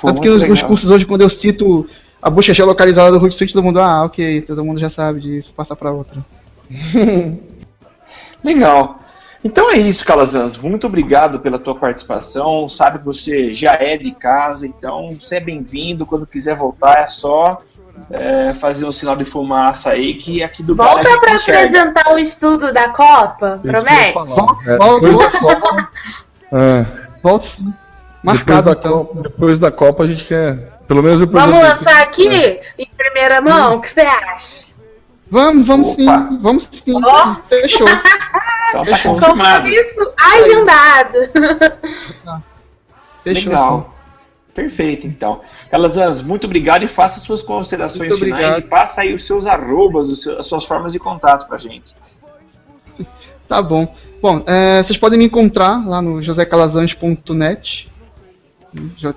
Pô, 0.00 0.06
Tanto 0.08 0.20
que 0.20 0.28
nos, 0.28 0.38
nos 0.40 0.48
legal. 0.50 0.68
cursos 0.68 0.90
hoje, 0.90 1.04
quando 1.04 1.22
eu 1.22 1.30
cito 1.30 1.84
a 2.20 2.30
busca 2.30 2.52
geolocalizada 2.54 3.12
do 3.12 3.22
Hootsuite, 3.22 3.52
todo 3.52 3.62
mundo, 3.64 3.80
ah, 3.80 4.04
ok, 4.04 4.42
todo 4.42 4.64
mundo 4.64 4.80
já 4.80 4.90
sabe 4.90 5.20
disso, 5.20 5.52
passa 5.52 5.76
para 5.76 5.92
outra. 5.92 6.24
Legal. 8.42 8.98
Então 9.42 9.70
é 9.72 9.76
isso, 9.76 10.04
Calazans. 10.04 10.56
Muito 10.56 10.86
obrigado 10.86 11.38
pela 11.38 11.58
tua 11.58 11.76
participação. 11.76 12.68
Sabe 12.68 12.98
que 12.98 13.04
você 13.04 13.52
já 13.54 13.74
é 13.74 13.96
de 13.96 14.10
casa, 14.10 14.66
então 14.66 15.16
você 15.18 15.36
é 15.36 15.40
bem-vindo. 15.40 16.04
Quando 16.04 16.26
quiser 16.26 16.56
voltar, 16.56 16.98
é 17.02 17.06
só 17.06 17.62
é, 18.10 18.52
fazer 18.52 18.84
um 18.84 18.92
sinal 18.92 19.14
de 19.16 19.24
fumaça 19.24 19.90
aí, 19.90 20.14
que 20.14 20.42
aqui 20.42 20.62
do 20.62 20.74
Volta 20.74 21.18
pra 21.20 21.34
enxerga. 21.34 21.82
apresentar 21.82 22.14
o 22.14 22.18
estudo 22.18 22.72
da 22.72 22.88
Copa, 22.90 23.60
Isso 23.62 23.72
promete? 23.72 24.12
falar. 24.12 24.26
É, 24.66 24.76
Volta, 24.76 25.12
volta, 25.12 25.38
volta, 25.40 25.88
é, 26.52 26.86
volta 27.22 27.46
sim. 27.46 27.64
depois, 27.64 27.74
Marcado, 28.22 28.62
da 28.62 28.72
então. 28.72 29.04
Copa, 29.04 29.22
depois 29.22 29.58
da 29.58 29.70
Copa 29.70 30.02
a 30.02 30.06
gente 30.06 30.24
quer. 30.24 30.77
Pelo 30.88 31.02
menos 31.02 31.20
depois 31.20 31.44
Vamos 31.44 31.58
lançar 31.60 32.02
aqui 32.02 32.26
em 32.78 32.88
primeira 32.96 33.40
mão? 33.42 33.76
O 33.76 33.80
que 33.80 33.90
você 33.90 34.00
acha? 34.00 34.66
Vamos, 35.30 35.66
vamos 35.66 35.88
Opa. 35.90 35.96
sim, 36.30 36.38
vamos 36.40 36.64
sim. 36.72 37.00
Ó. 37.04 37.36
Fechou. 37.48 37.86
Então 38.70 38.84
tá 38.84 38.98
confirmado. 38.98 39.64
Compromisso 39.64 40.12
agendado. 40.20 41.18
Fechou. 43.24 43.44
Legal. 43.50 43.94
Perfeito, 44.54 45.06
então. 45.06 45.40
Calazans, 45.70 46.20
muito 46.20 46.44
obrigado 46.44 46.82
e 46.82 46.86
faça 46.86 47.18
suas 47.18 47.40
considerações 47.40 48.10
Muito 48.10 48.24
finais 48.24 48.44
obrigado. 48.44 48.66
e 48.66 48.68
passa 48.68 49.00
aí 49.00 49.14
os 49.14 49.24
seus 49.24 49.46
arrobas, 49.46 50.08
os 50.10 50.20
seus- 50.22 50.38
as 50.38 50.46
suas 50.46 50.64
formas 50.64 50.92
de 50.92 50.98
contato 50.98 51.46
pra 51.48 51.56
gente. 51.56 51.94
Tá 53.48 53.62
bom. 53.62 53.94
Bom, 54.20 54.42
é, 54.46 54.82
vocês 54.82 54.98
podem 54.98 55.18
me 55.18 55.24
encontrar 55.24 55.86
lá 55.88 56.02
no 56.02 56.20
josecalazans.net. 56.22 57.87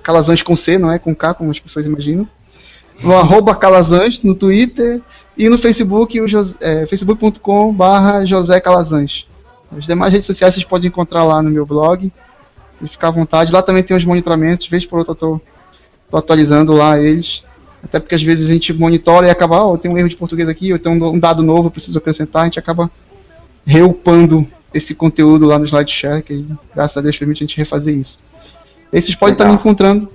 Calazans 0.02 0.42
com 0.42 0.56
C, 0.56 0.78
não 0.78 0.92
é 0.92 0.98
com 0.98 1.14
K, 1.14 1.34
como 1.34 1.50
as 1.50 1.58
pessoas 1.58 1.86
imaginam. 1.86 2.26
No 3.02 3.16
arroba 3.16 3.58
no 4.22 4.34
Twitter 4.34 5.00
e 5.36 5.48
no 5.48 5.58
Facebook, 5.58 6.20
o 6.20 6.26
é, 6.60 6.86
facebook.com 6.86 7.76
José 8.26 8.60
Calazans. 8.60 9.26
As 9.76 9.84
demais 9.84 10.12
redes 10.12 10.26
sociais 10.26 10.54
vocês 10.54 10.66
podem 10.66 10.88
encontrar 10.88 11.24
lá 11.24 11.42
no 11.42 11.50
meu 11.50 11.66
blog. 11.66 12.12
E 12.80 12.88
ficar 12.88 13.08
à 13.08 13.12
vontade. 13.12 13.52
Lá 13.52 13.62
também 13.62 13.82
tem 13.82 13.96
os 13.96 14.04
monitoramentos, 14.04 14.66
vez 14.66 14.84
por 14.84 14.98
outra 14.98 15.12
eu 15.12 15.16
tô, 15.16 15.40
tô 16.10 16.16
atualizando 16.16 16.72
lá 16.72 16.98
eles. 16.98 17.42
Até 17.82 17.98
porque 17.98 18.14
às 18.14 18.22
vezes 18.22 18.48
a 18.48 18.52
gente 18.52 18.72
monitora 18.72 19.26
e 19.26 19.30
acaba, 19.30 19.64
ó, 19.64 19.76
tem 19.76 19.90
um 19.90 19.98
erro 19.98 20.08
de 20.08 20.16
português 20.16 20.48
aqui, 20.48 20.72
ou 20.72 20.78
tem 20.78 20.92
um, 20.92 21.06
um 21.08 21.18
dado 21.18 21.42
novo, 21.42 21.66
eu 21.66 21.70
preciso 21.70 21.98
acrescentar, 21.98 22.42
a 22.42 22.44
gente 22.44 22.58
acaba 22.58 22.90
reupando 23.66 24.46
esse 24.72 24.94
conteúdo 24.94 25.46
lá 25.46 25.58
no 25.58 25.64
SlideShare, 25.64 26.22
que 26.22 26.46
graças 26.74 26.96
a 26.96 27.00
Deus 27.00 27.18
permite 27.18 27.42
a 27.42 27.46
gente 27.46 27.56
refazer 27.56 27.96
isso. 27.96 28.20
E 28.92 29.00
vocês 29.00 29.16
podem 29.16 29.32
estar 29.32 29.44
me 29.44 29.52
Legal. 29.52 29.60
encontrando 29.60 30.10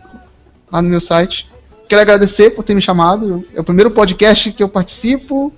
lá 0.71 0.82
no 0.82 0.89
meu 0.89 1.01
site. 1.01 1.47
Quero 1.89 2.01
agradecer 2.01 2.51
por 2.51 2.63
ter 2.63 2.75
me 2.75 2.82
chamado. 2.82 3.43
É 3.55 3.61
o 3.61 3.63
primeiro 3.63 3.89
podcast 3.89 4.51
que 4.51 4.61
eu 4.61 4.69
participo. 4.69 5.51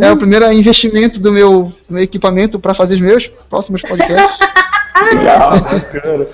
É 0.00 0.12
o 0.12 0.16
primeiro 0.16 0.50
investimento 0.52 1.18
do 1.18 1.32
meu, 1.32 1.72
do 1.88 1.94
meu 1.94 2.02
equipamento 2.02 2.58
para 2.58 2.74
fazer 2.74 2.94
os 2.94 3.00
meus 3.00 3.26
próximos 3.48 3.82
podcasts. 3.82 4.38
Legal. 5.14 5.52
Cara. 5.62 6.28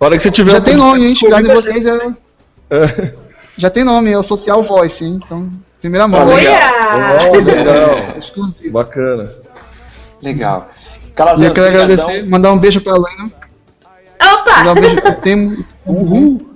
A 0.00 0.04
hora 0.04 0.16
que 0.16 0.22
você 0.22 0.30
tiver 0.30 0.52
Já 0.52 0.60
tem 0.60 0.76
nome, 0.76 1.06
hein? 1.06 1.12
Inspirado 1.12 1.50
em 1.50 1.54
vocês. 1.54 1.84
É... 2.70 3.14
Já 3.56 3.68
tem 3.68 3.84
nome, 3.84 4.12
é 4.12 4.18
o 4.18 4.22
Social 4.22 4.62
Voice, 4.62 5.04
hein? 5.04 5.20
Então, 5.24 5.50
primeira 5.80 6.06
mão. 6.06 6.24
Legal. 6.26 6.54
Olha! 6.54 7.30
Ó, 7.30 7.32
legal. 7.34 8.18
Exclusivo. 8.18 8.72
Bacana. 8.72 9.32
Legal. 10.22 10.70
Calazans, 11.14 11.48
eu 11.48 11.52
quero 11.52 11.66
agradecer, 11.66 12.26
mandar 12.28 12.52
um 12.52 12.58
beijo 12.58 12.80
pra 12.80 12.92
Helena, 12.92 13.32
Opa! 14.22 15.00
pro 15.02 15.14
Temo. 15.22 15.64
Uhul. 15.86 16.48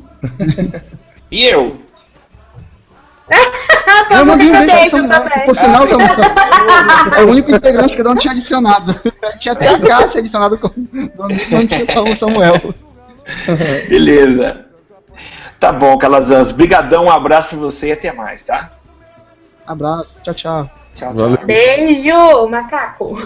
E 1.31 1.45
eu? 1.47 1.81
Eu 4.11 4.27
mandei 4.27 4.51
um 4.51 4.67
beijo 4.67 4.91
pra 4.91 4.91
Samuel, 4.91 5.31
que 5.31 5.41
por 5.41 5.57
sinal, 5.57 5.87
Samuel, 5.87 6.09
é 7.17 7.23
o 7.23 7.31
único 7.31 7.51
integrante 7.51 7.95
que 7.95 8.01
eu 8.01 8.05
não 8.05 8.17
tinha 8.17 8.33
adicionado. 8.33 8.95
Tinha 9.41 9.55
até 9.55 9.69
a 9.69 9.81
Cássia 9.81 10.21
adicionado 10.21 10.59
com 10.59 10.71
não, 10.93 11.29
não 11.51 11.67
tinha 11.67 12.03
o 12.03 12.17
Samuel. 12.17 12.75
Beleza. 13.89 14.67
Tá 15.59 15.73
bom, 15.73 15.97
Calazans. 15.97 16.53
Brigadão, 16.53 17.07
um 17.07 17.11
abraço 17.11 17.49
pra 17.51 17.59
você 17.59 17.89
e 17.89 17.93
até 17.93 18.13
mais, 18.13 18.43
tá? 18.43 18.73
Abraço, 19.67 20.21
tchau, 20.23 20.35
tchau. 20.35 20.71
Tchau, 20.95 21.15
tchau. 21.15 21.47
Beijo, 21.47 22.49
macaco. 22.49 23.19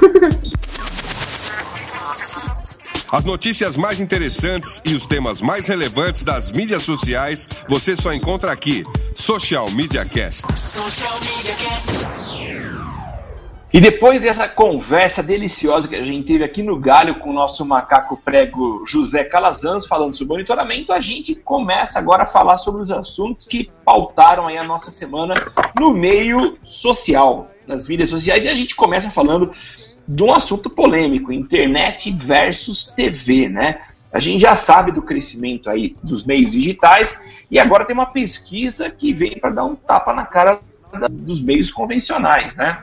As 3.10 3.22
notícias 3.22 3.76
mais 3.76 4.00
interessantes 4.00 4.82
e 4.84 4.92
os 4.94 5.06
temas 5.06 5.40
mais 5.40 5.68
relevantes 5.68 6.24
das 6.24 6.50
mídias 6.50 6.82
sociais 6.82 7.46
você 7.68 7.96
só 7.96 8.12
encontra 8.12 8.50
aqui. 8.50 8.84
Social 9.14 9.70
Media 9.70 10.04
Cast. 10.04 10.44
Social 10.58 11.16
Media 11.20 11.54
Cast. 11.54 12.26
E 13.72 13.80
depois 13.80 14.22
dessa 14.22 14.48
conversa 14.48 15.22
deliciosa 15.22 15.86
que 15.86 15.94
a 15.94 16.02
gente 16.02 16.26
teve 16.26 16.42
aqui 16.42 16.62
no 16.64 16.78
Galho 16.80 17.20
com 17.20 17.30
o 17.30 17.32
nosso 17.32 17.64
macaco 17.64 18.16
prego 18.16 18.84
José 18.86 19.22
Calazans 19.22 19.86
falando 19.86 20.16
sobre 20.16 20.34
monitoramento, 20.34 20.92
a 20.92 21.00
gente 21.00 21.34
começa 21.34 21.98
agora 21.98 22.24
a 22.24 22.26
falar 22.26 22.58
sobre 22.58 22.82
os 22.82 22.90
assuntos 22.90 23.46
que 23.46 23.70
pautaram 23.84 24.48
aí 24.48 24.58
a 24.58 24.64
nossa 24.64 24.90
semana 24.90 25.34
no 25.78 25.92
meio 25.92 26.58
social, 26.64 27.50
nas 27.66 27.86
mídias 27.86 28.08
sociais, 28.08 28.44
e 28.44 28.48
a 28.48 28.54
gente 28.54 28.74
começa 28.74 29.10
falando 29.10 29.52
de 30.08 30.22
um 30.22 30.32
assunto 30.32 30.70
polêmico, 30.70 31.32
internet 31.32 32.10
versus 32.12 32.84
TV, 32.84 33.48
né? 33.48 33.80
A 34.12 34.18
gente 34.18 34.40
já 34.40 34.54
sabe 34.54 34.92
do 34.92 35.02
crescimento 35.02 35.68
aí 35.68 35.96
dos 36.02 36.24
meios 36.24 36.52
digitais 36.52 37.20
e 37.50 37.58
agora 37.58 37.84
tem 37.84 37.94
uma 37.94 38.06
pesquisa 38.06 38.88
que 38.88 39.12
vem 39.12 39.38
para 39.38 39.50
dar 39.50 39.64
um 39.64 39.74
tapa 39.74 40.12
na 40.14 40.24
cara 40.24 40.60
da- 40.98 41.08
dos 41.08 41.42
meios 41.42 41.70
convencionais, 41.70 42.54
né? 42.56 42.82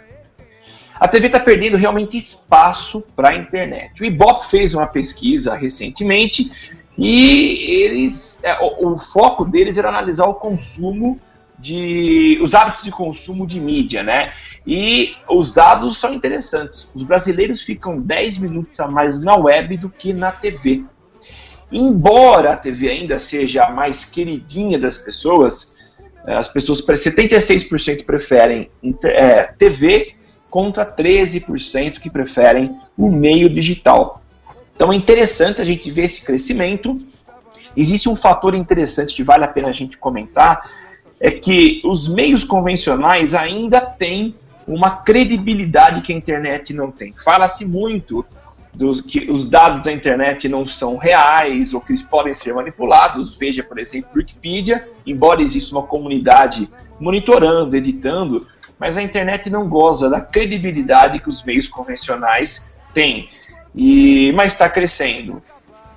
A 0.99 1.07
TV 1.07 1.27
está 1.27 1.39
perdendo 1.39 1.75
realmente 1.75 2.17
espaço 2.17 3.03
para 3.15 3.29
a 3.29 3.35
internet. 3.35 4.01
O 4.01 4.05
Ibope 4.05 4.45
fez 4.47 4.75
uma 4.75 4.85
pesquisa 4.85 5.55
recentemente 5.55 6.51
e 6.97 7.81
eles, 7.83 8.39
é, 8.43 8.57
o, 8.61 8.93
o 8.93 8.97
foco 8.97 9.43
deles 9.43 9.77
era 9.77 9.89
analisar 9.89 10.25
o 10.27 10.35
consumo 10.35 11.19
de, 11.63 12.37
os 12.41 12.53
hábitos 12.53 12.83
de 12.83 12.91
consumo 12.91 13.47
de 13.47 13.57
mídia, 13.57 14.03
né? 14.03 14.33
E 14.67 15.15
os 15.29 15.53
dados 15.53 15.97
são 15.97 16.13
interessantes. 16.13 16.91
Os 16.93 17.03
brasileiros 17.03 17.61
ficam 17.61 18.01
10 18.01 18.37
minutos 18.39 18.77
a 18.81 18.87
mais 18.87 19.23
na 19.23 19.37
web 19.37 19.77
do 19.77 19.89
que 19.89 20.11
na 20.11 20.29
TV. 20.29 20.83
Embora 21.71 22.51
a 22.51 22.57
TV 22.57 22.89
ainda 22.89 23.17
seja 23.17 23.63
a 23.63 23.71
mais 23.71 24.03
queridinha 24.03 24.77
das 24.77 24.97
pessoas, 24.97 25.73
eh, 26.27 26.35
as 26.35 26.49
pessoas, 26.49 26.81
76% 26.81 28.03
preferem 28.03 28.69
inter- 28.83 29.15
eh, 29.15 29.43
TV 29.57 30.15
contra 30.49 30.85
13% 30.85 31.99
que 31.99 32.09
preferem 32.09 32.77
o 32.97 33.09
meio 33.09 33.49
digital. 33.49 34.21
Então 34.75 34.91
é 34.91 34.95
interessante 34.95 35.61
a 35.61 35.65
gente 35.65 35.89
ver 35.89 36.03
esse 36.03 36.25
crescimento. 36.25 36.99
Existe 37.75 38.07
um 38.09 38.15
fator 38.15 38.53
interessante 38.53 39.15
que 39.15 39.23
vale 39.23 39.45
a 39.45 39.47
pena 39.47 39.69
a 39.69 39.73
gente 39.73 39.97
comentar, 39.97 40.61
é 41.23 41.31
que 41.31 41.81
os 41.85 42.05
meios 42.05 42.43
convencionais 42.43 43.33
ainda 43.33 43.79
têm 43.79 44.35
uma 44.67 44.89
credibilidade 44.89 46.01
que 46.01 46.11
a 46.11 46.15
internet 46.15 46.73
não 46.73 46.91
tem. 46.91 47.13
Fala-se 47.13 47.65
muito 47.65 48.25
dos 48.73 48.99
que 48.99 49.31
os 49.31 49.49
dados 49.49 49.83
da 49.83 49.93
internet 49.93 50.49
não 50.49 50.65
são 50.65 50.97
reais 50.97 51.73
ou 51.73 51.79
que 51.79 51.93
eles 51.93 52.03
podem 52.03 52.33
ser 52.33 52.53
manipulados. 52.53 53.37
Veja, 53.37 53.63
por 53.63 53.79
exemplo, 53.79 54.09
Wikipedia, 54.17 54.85
embora 55.07 55.41
exista 55.41 55.73
uma 55.73 55.87
comunidade 55.87 56.69
monitorando, 56.99 57.73
editando, 57.73 58.45
mas 58.77 58.97
a 58.97 59.01
internet 59.01 59.49
não 59.49 59.69
goza 59.69 60.09
da 60.09 60.19
credibilidade 60.19 61.19
que 61.19 61.29
os 61.29 61.41
meios 61.41 61.69
convencionais 61.69 62.73
têm. 62.93 63.29
E 63.73 64.33
mas 64.33 64.51
está 64.51 64.67
crescendo. 64.67 65.41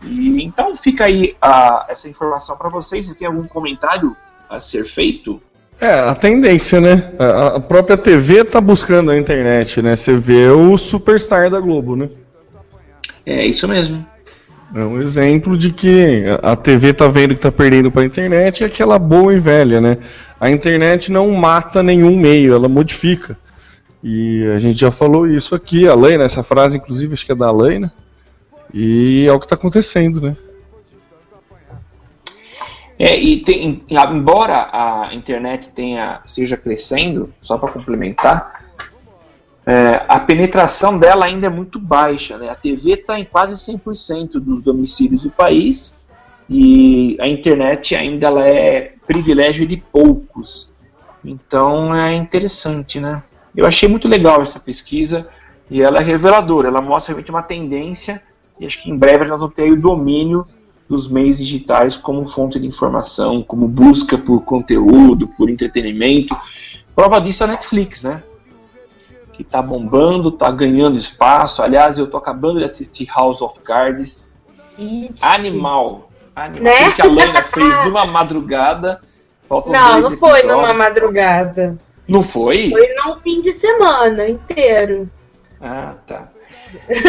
E, 0.04 0.44
então 0.44 0.76
fica 0.76 1.06
aí 1.06 1.36
a, 1.42 1.86
essa 1.88 2.08
informação 2.08 2.56
para 2.56 2.68
vocês. 2.68 3.06
Se 3.06 3.18
tem 3.18 3.26
algum 3.26 3.48
comentário 3.48 4.16
a 4.48 4.60
ser 4.60 4.84
feito? 4.84 5.40
É, 5.80 5.90
a 5.90 6.14
tendência, 6.14 6.80
né? 6.80 7.12
A, 7.18 7.56
a 7.56 7.60
própria 7.60 7.96
TV 7.96 8.44
tá 8.44 8.60
buscando 8.60 9.10
a 9.10 9.18
internet, 9.18 9.82
né? 9.82 9.94
Você 9.94 10.16
vê 10.16 10.48
o 10.48 10.76
superstar 10.78 11.50
da 11.50 11.60
Globo, 11.60 11.96
né? 11.96 12.08
É 13.24 13.44
isso 13.44 13.68
mesmo. 13.68 14.06
É 14.74 14.80
um 14.80 15.00
exemplo 15.00 15.56
de 15.56 15.70
que 15.70 16.24
a 16.42 16.52
a 16.52 16.56
TV 16.56 16.92
tá 16.92 17.08
vendo 17.08 17.34
que 17.34 17.40
tá 17.40 17.52
perdendo 17.52 17.90
pra 17.90 18.04
internet 18.04 18.64
é 18.64 18.66
aquela 18.66 18.98
boa 18.98 19.34
e 19.34 19.38
velha, 19.38 19.80
né? 19.80 19.98
A 20.40 20.50
internet 20.50 21.10
não 21.10 21.30
mata 21.32 21.82
nenhum 21.82 22.16
meio, 22.18 22.54
ela 22.54 22.68
modifica. 22.68 23.36
E 24.02 24.46
a 24.54 24.58
gente 24.58 24.78
já 24.78 24.90
falou 24.90 25.26
isso 25.26 25.54
aqui, 25.54 25.88
a 25.88 25.94
Leina, 25.94 26.24
essa 26.24 26.42
frase, 26.42 26.76
inclusive, 26.76 27.14
acho 27.14 27.24
que 27.24 27.32
é 27.32 27.34
da 27.34 27.50
Leina. 27.50 27.92
E 28.72 29.26
é 29.26 29.32
o 29.32 29.38
que 29.38 29.46
está 29.46 29.54
acontecendo, 29.54 30.20
né? 30.20 30.36
É, 32.98 33.18
e 33.18 33.38
tem, 33.38 33.82
embora 33.88 34.70
a 34.72 35.14
internet 35.14 35.68
tenha 35.68 36.22
seja 36.24 36.56
crescendo, 36.56 37.32
só 37.40 37.58
para 37.58 37.70
complementar, 37.70 38.64
é, 39.66 40.04
a 40.08 40.20
penetração 40.20 40.96
dela 40.96 41.26
ainda 41.26 41.48
é 41.48 41.50
muito 41.50 41.78
baixa. 41.78 42.38
Né? 42.38 42.48
A 42.48 42.54
TV 42.54 42.92
está 42.92 43.18
em 43.18 43.24
quase 43.24 43.54
100% 43.54 44.40
dos 44.40 44.62
domicílios 44.62 45.24
do 45.24 45.30
país 45.30 45.98
e 46.48 47.16
a 47.20 47.28
internet 47.28 47.94
ainda 47.94 48.28
ela 48.28 48.48
é 48.48 48.94
privilégio 49.06 49.66
de 49.66 49.76
poucos. 49.76 50.70
Então 51.24 51.94
é 51.94 52.14
interessante, 52.14 53.00
né? 53.00 53.22
Eu 53.54 53.66
achei 53.66 53.88
muito 53.88 54.06
legal 54.06 54.40
essa 54.40 54.60
pesquisa 54.60 55.28
e 55.68 55.82
ela 55.82 55.98
é 55.98 56.02
reveladora. 56.02 56.68
Ela 56.68 56.80
mostra 56.80 57.12
realmente 57.12 57.30
uma 57.30 57.42
tendência 57.42 58.22
e 58.60 58.66
acho 58.66 58.80
que 58.82 58.90
em 58.90 58.96
breve 58.96 59.24
nós 59.24 59.40
vamos 59.40 59.54
ter 59.54 59.70
o 59.72 59.80
domínio 59.80 60.46
dos 60.88 61.08
meios 61.08 61.38
digitais 61.38 61.96
como 61.96 62.26
fonte 62.26 62.58
de 62.60 62.66
informação, 62.66 63.42
como 63.42 63.66
busca 63.66 64.16
por 64.16 64.42
conteúdo, 64.44 65.26
por 65.28 65.50
entretenimento. 65.50 66.36
Prova 66.94 67.20
disso 67.20 67.42
é 67.42 67.46
a 67.46 67.50
Netflix, 67.50 68.04
né? 68.04 68.22
Que 69.32 69.44
tá 69.44 69.60
bombando, 69.60 70.30
tá 70.30 70.50
ganhando 70.50 70.96
espaço. 70.96 71.62
Aliás, 71.62 71.98
eu 71.98 72.06
tô 72.06 72.16
acabando 72.16 72.58
de 72.58 72.64
assistir 72.64 73.06
House 73.14 73.42
of 73.42 73.60
Cards. 73.60 74.32
Animal. 75.20 76.10
Animal. 76.34 76.62
Né? 76.62 76.92
Que 76.92 77.02
a 77.02 77.06
Lana 77.06 77.42
fez 77.42 77.84
numa 77.84 78.06
madrugada. 78.06 79.00
Faltam 79.48 79.72
Não, 79.72 80.00
não 80.00 80.16
foi 80.16 80.38
episódios. 80.40 80.62
numa 80.62 80.74
madrugada. 80.74 81.78
Não 82.08 82.22
foi? 82.22 82.70
Foi 82.70 82.88
num 82.94 83.20
fim 83.20 83.40
de 83.40 83.52
semana 83.52 84.28
inteiro. 84.28 85.10
Ah, 85.60 85.94
tá. 86.06 86.28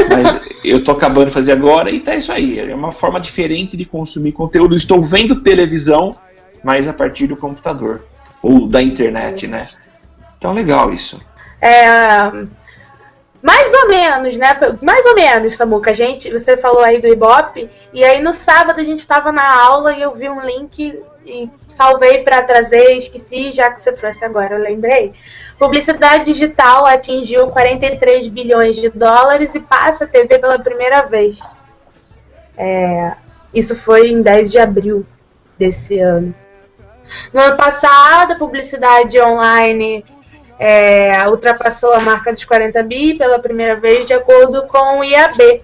Mas 0.09 0.41
eu 0.63 0.83
tô 0.83 0.91
acabando 0.91 1.27
de 1.27 1.33
fazer 1.33 1.51
agora 1.51 1.89
e 1.89 1.99
tá 1.99 2.15
isso 2.15 2.31
aí. 2.31 2.59
É 2.59 2.75
uma 2.75 2.91
forma 2.91 3.19
diferente 3.19 3.75
de 3.75 3.85
consumir 3.85 4.31
conteúdo. 4.31 4.75
Estou 4.75 5.01
vendo 5.01 5.41
televisão, 5.41 6.15
mas 6.63 6.87
a 6.87 6.93
partir 6.93 7.27
do 7.27 7.35
computador. 7.35 8.03
Ou 8.41 8.67
da 8.67 8.81
internet, 8.81 9.47
né? 9.47 9.67
Então 10.37 10.53
legal 10.53 10.93
isso. 10.93 11.19
É, 11.61 12.31
mais 13.41 13.73
ou 13.73 13.87
menos, 13.87 14.37
né? 14.37 14.57
Mais 14.81 15.05
ou 15.05 15.15
menos, 15.15 15.55
Samuca. 15.55 15.91
A 15.91 15.93
gente, 15.93 16.31
você 16.31 16.57
falou 16.57 16.81
aí 16.81 16.99
do 16.99 17.07
Ibope, 17.07 17.69
e 17.93 18.03
aí 18.03 18.21
no 18.21 18.33
sábado 18.33 18.79
a 18.79 18.83
gente 18.83 18.99
estava 18.99 19.31
na 19.31 19.63
aula 19.63 19.93
e 19.93 20.01
eu 20.01 20.13
vi 20.13 20.29
um 20.29 20.41
link 20.41 21.01
e 21.25 21.49
salvei 21.69 22.23
para 22.23 22.41
trazer, 22.41 22.93
esqueci, 22.93 23.51
já 23.51 23.71
que 23.71 23.81
você 23.81 23.91
trouxe 23.91 24.23
agora, 24.25 24.55
eu 24.55 24.61
lembrei. 24.61 25.13
Publicidade 25.59 26.25
digital 26.25 26.85
atingiu 26.85 27.47
43 27.47 28.27
bilhões 28.27 28.75
de 28.75 28.89
dólares 28.89 29.53
e 29.55 29.59
passa 29.59 30.05
a 30.05 30.07
TV 30.07 30.39
pela 30.39 30.59
primeira 30.59 31.03
vez. 31.03 31.39
É, 32.57 33.13
isso 33.53 33.75
foi 33.75 34.09
em 34.09 34.21
10 34.21 34.51
de 34.51 34.59
abril 34.59 35.05
desse 35.57 35.99
ano. 35.99 36.33
No 37.33 37.41
ano 37.41 37.57
passado, 37.57 38.33
a 38.33 38.37
publicidade 38.37 39.21
online 39.21 40.03
é, 40.59 41.27
ultrapassou 41.27 41.93
a 41.93 41.99
marca 41.99 42.33
dos 42.33 42.43
40 42.43 42.81
bi 42.83 43.15
pela 43.17 43.39
primeira 43.39 43.75
vez, 43.75 44.05
de 44.05 44.13
acordo 44.13 44.63
com 44.67 44.99
o 44.99 45.03
IAB. 45.03 45.61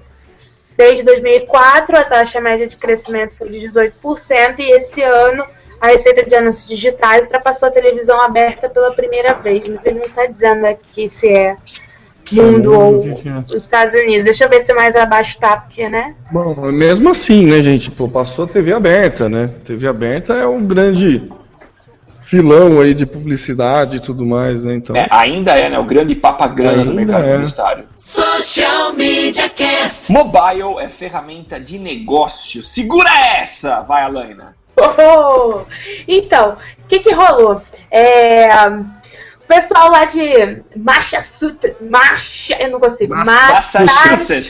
Desde 0.76 1.04
2004, 1.04 1.98
a 1.98 2.04
taxa 2.04 2.42
média 2.42 2.68
de 2.68 2.76
crescimento 2.76 3.36
foi 3.38 3.50
de 3.50 3.68
18%, 3.68 4.60
e 4.60 4.76
esse 4.76 5.02
ano 5.02 5.46
a 5.80 5.88
receita 5.88 6.24
de 6.24 6.36
anúncios 6.36 6.66
digitais 6.66 7.26
ultrapassou 7.26 7.68
a 7.68 7.72
televisão 7.72 8.20
aberta 8.22 8.70
pela 8.70 8.94
primeira 8.94 9.34
vez. 9.34 9.68
Mas 9.68 9.86
ele 9.86 9.96
não 9.96 10.06
está 10.06 10.26
dizendo 10.26 10.66
aqui 10.66 11.10
se 11.10 11.28
é 11.28 11.58
mundo 12.32 12.72
ou 12.72 13.04
os 13.44 13.52
Estados 13.54 13.94
Unidos. 13.94 14.24
Deixa 14.24 14.46
eu 14.46 14.50
ver 14.50 14.62
se 14.62 14.74
mais 14.74 14.96
abaixo 14.96 15.38
tá, 15.38 15.58
porque, 15.58 15.90
né? 15.90 16.16
Bom, 16.32 16.72
mesmo 16.72 17.10
assim, 17.10 17.46
né, 17.46 17.62
gente? 17.62 17.92
Pô, 17.92 18.08
passou 18.08 18.46
a 18.46 18.48
TV 18.48 18.72
aberta, 18.74 19.28
né? 19.28 19.50
TV 19.66 19.88
aberta 19.88 20.34
é 20.34 20.48
um 20.48 20.66
grande 20.66 21.30
filão 22.34 22.82
aí 22.82 22.96
de 22.96 23.06
publicidade 23.06 23.98
e 23.98 24.00
tudo 24.00 24.26
mais, 24.26 24.66
né? 24.66 24.74
Então, 24.74 24.96
É, 24.96 25.08
ainda 25.12 25.52
é, 25.52 25.70
né? 25.70 25.78
O 25.78 25.84
grande 25.84 26.16
papagaio 26.16 26.84
do 26.84 26.92
mercado 26.92 27.26
é. 27.26 27.34
publicitário. 27.34 27.86
Social 27.94 28.94
Media 28.94 29.48
Cast. 29.50 30.12
Mobile 30.12 30.80
é 30.80 30.88
ferramenta 30.90 31.60
de 31.60 31.78
negócio. 31.78 32.64
Segura 32.64 33.10
essa! 33.38 33.82
Vai, 33.82 34.02
Alaina. 34.02 34.56
Oh! 34.76 35.62
Então, 36.08 36.58
o 36.84 36.88
que 36.88 37.00
que 37.00 37.14
rolou? 37.14 37.62
É, 37.92 38.48
o 38.68 39.48
pessoal 39.48 39.92
lá 39.92 40.06
de 40.06 40.64
Massachusetts, 40.76 41.76
Macha, 41.88 42.56
eu 42.60 42.72
não 42.72 42.80
consigo, 42.80 43.14
Massachusetts. 43.14 44.50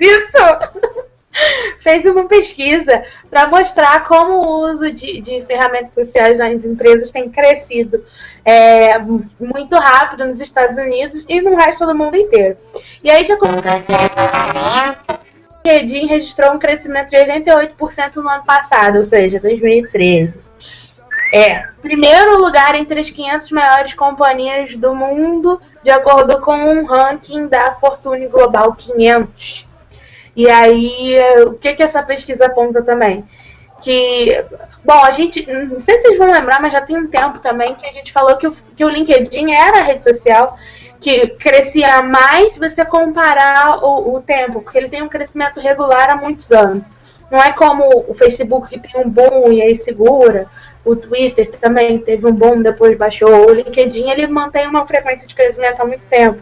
isso! 0.00 1.05
Fez 1.80 2.04
uma 2.06 2.24
pesquisa 2.24 3.04
para 3.28 3.46
mostrar 3.46 4.04
como 4.04 4.46
o 4.46 4.70
uso 4.70 4.90
de, 4.92 5.20
de 5.20 5.42
ferramentas 5.42 5.94
sociais 5.94 6.38
nas 6.38 6.64
empresas 6.64 7.10
tem 7.10 7.28
crescido 7.30 8.04
é, 8.44 8.98
muito 8.98 9.74
rápido 9.74 10.24
nos 10.24 10.40
Estados 10.40 10.76
Unidos 10.76 11.24
e 11.28 11.40
no 11.40 11.54
resto 11.56 11.84
do 11.84 11.94
mundo 11.94 12.16
inteiro. 12.16 12.56
E 13.02 13.10
aí, 13.10 13.24
de 13.24 13.32
acordo 13.32 13.58
o 13.58 13.62
LinkedIn 15.68 16.06
registrou 16.06 16.52
um 16.52 16.58
crescimento 16.58 17.10
de 17.10 17.16
88% 17.16 18.16
no 18.16 18.28
ano 18.28 18.44
passado, 18.44 18.96
ou 18.96 19.02
seja, 19.02 19.40
2013. 19.40 20.38
É, 21.34 21.66
primeiro 21.82 22.38
lugar 22.38 22.76
entre 22.76 23.00
as 23.00 23.10
500 23.10 23.50
maiores 23.50 23.94
companhias 23.94 24.76
do 24.76 24.94
mundo, 24.94 25.60
de 25.82 25.90
acordo 25.90 26.40
com 26.40 26.54
um 26.54 26.84
ranking 26.84 27.48
da 27.48 27.72
Fortune 27.72 28.28
Global 28.28 28.72
500. 28.74 29.65
E 30.36 30.50
aí, 30.50 31.16
o 31.46 31.54
que, 31.54 31.74
que 31.74 31.82
essa 31.82 32.02
pesquisa 32.02 32.44
aponta 32.46 32.82
também? 32.82 33.24
Que, 33.80 34.44
bom, 34.84 35.02
a 35.02 35.10
gente, 35.10 35.50
não 35.50 35.80
sei 35.80 35.96
se 35.96 36.02
vocês 36.02 36.18
vão 36.18 36.30
lembrar, 36.30 36.60
mas 36.60 36.74
já 36.74 36.82
tem 36.82 36.98
um 36.98 37.06
tempo 37.06 37.38
também 37.38 37.74
que 37.74 37.86
a 37.86 37.90
gente 37.90 38.12
falou 38.12 38.36
que 38.36 38.46
o, 38.46 38.52
que 38.76 38.84
o 38.84 38.88
LinkedIn 38.88 39.52
era 39.52 39.78
a 39.78 39.82
rede 39.82 40.04
social 40.04 40.58
que 41.00 41.28
crescia 41.36 42.02
mais 42.02 42.52
se 42.52 42.58
você 42.58 42.84
comparar 42.84 43.82
o, 43.82 44.16
o 44.16 44.22
tempo, 44.22 44.60
porque 44.60 44.78
ele 44.78 44.88
tem 44.88 45.02
um 45.02 45.08
crescimento 45.08 45.60
regular 45.60 46.10
há 46.10 46.16
muitos 46.16 46.50
anos. 46.52 46.84
Não 47.30 47.42
é 47.42 47.52
como 47.52 48.04
o 48.08 48.14
Facebook 48.14 48.68
que 48.68 48.78
tem 48.78 49.00
um 49.00 49.08
boom 49.08 49.52
e 49.52 49.62
aí 49.62 49.74
segura, 49.74 50.48
o 50.84 50.94
Twitter 50.94 51.50
também 51.50 51.98
teve 51.98 52.26
um 52.26 52.32
boom, 52.32 52.62
depois 52.62 52.96
baixou, 52.96 53.50
o 53.50 53.52
LinkedIn 53.52 54.10
ele 54.10 54.26
mantém 54.26 54.66
uma 54.66 54.86
frequência 54.86 55.26
de 55.26 55.34
crescimento 55.34 55.80
há 55.80 55.84
muito 55.84 56.04
tempo. 56.08 56.40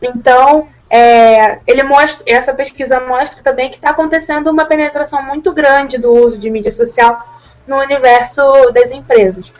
Então, 0.00 0.68
é, 0.90 1.58
ele 1.66 1.82
mostra, 1.82 2.24
essa 2.26 2.54
pesquisa 2.54 2.98
mostra 3.00 3.42
também 3.42 3.68
que 3.68 3.76
está 3.76 3.90
acontecendo 3.90 4.50
uma 4.50 4.64
penetração 4.64 5.22
muito 5.22 5.52
grande 5.52 5.98
do 5.98 6.12
uso 6.12 6.38
de 6.38 6.50
mídia 6.50 6.72
social 6.72 7.26
no 7.66 7.76
universo 7.76 8.42
das 8.72 8.90
empresas. 8.90 9.52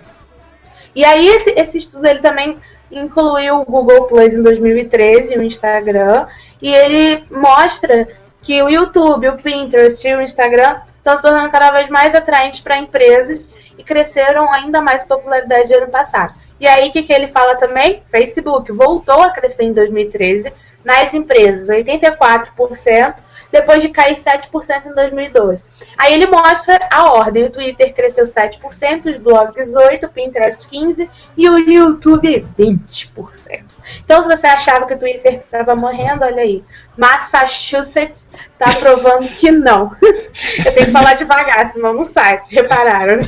E 0.95 1.05
aí 1.05 1.29
esse, 1.29 1.51
esse 1.51 1.79
estudo 1.79 2.07
ele 2.07 2.20
também 2.20 2.57
incluiu 2.91 3.61
o 3.61 3.64
Google 3.64 4.07
Plus 4.07 4.35
em 4.35 4.43
2013, 4.43 5.37
o 5.37 5.43
Instagram, 5.43 6.26
e 6.62 6.72
ele 6.72 7.24
mostra 7.31 8.09
que 8.41 8.62
o 8.62 8.68
YouTube, 8.68 9.29
o 9.29 9.37
Pinterest 9.37 10.09
e 10.09 10.14
o 10.14 10.22
Instagram 10.22 10.81
estão 10.97 11.16
se 11.16 11.22
tornando 11.22 11.51
cada 11.51 11.70
vez 11.70 11.89
mais 11.91 12.14
atraentes 12.14 12.61
para 12.61 12.79
empresas 12.79 13.47
e 13.76 13.85
cresceram 13.85 14.51
ainda 14.53 14.81
mais 14.81 15.05
popularidade 15.05 15.70
no 15.70 15.83
ano 15.83 15.89
passado. 15.89 16.35
E 16.59 16.66
aí, 16.66 16.89
o 16.89 16.93
que, 16.93 17.03
que 17.03 17.12
ele 17.12 17.29
fala 17.29 17.57
também? 17.57 18.03
Facebook 18.11 18.72
voltou 18.72 19.22
a 19.22 19.31
crescer 19.31 19.64
em 19.64 19.72
2013 19.72 20.53
nas 20.89 21.12
empresas, 21.12 21.68
84%, 21.68 23.16
depois 23.53 23.82
de 23.82 23.91
cair 23.91 24.16
7% 24.16 24.86
em 24.86 24.95
2012. 24.95 25.64
Aí 25.99 26.14
ele 26.14 26.26
mostra 26.26 26.89
a 26.91 27.12
ordem. 27.12 27.45
O 27.45 27.51
Twitter 27.51 27.93
cresceu 27.95 28.24
7%, 28.24 29.07
os 29.11 29.18
blogs 29.18 29.74
8%, 29.74 30.05
o 30.05 30.09
Pinterest 30.09 30.66
15% 30.66 31.09
e 31.36 31.49
o 31.49 31.59
YouTube 31.59 32.47
20%. 32.59 33.64
Então, 34.03 34.22
se 34.22 34.28
você 34.28 34.47
achava 34.47 34.86
que 34.86 34.95
o 34.95 34.99
Twitter 34.99 35.34
estava 35.34 35.74
morrendo, 35.74 36.24
olha 36.24 36.43
aí. 36.43 36.64
Massachusetts 36.97 38.28
está 38.53 38.74
provando 38.80 39.28
que 39.28 39.51
não. 39.51 39.95
Eu 40.03 40.74
tenho 40.74 40.86
que 40.86 40.93
falar 40.93 41.14
devagar, 41.14 41.66
senão 41.66 41.93
não 41.93 42.05
sai, 42.05 42.39
vocês 42.39 42.62
repararam. 42.62 43.16
né? 43.16 43.22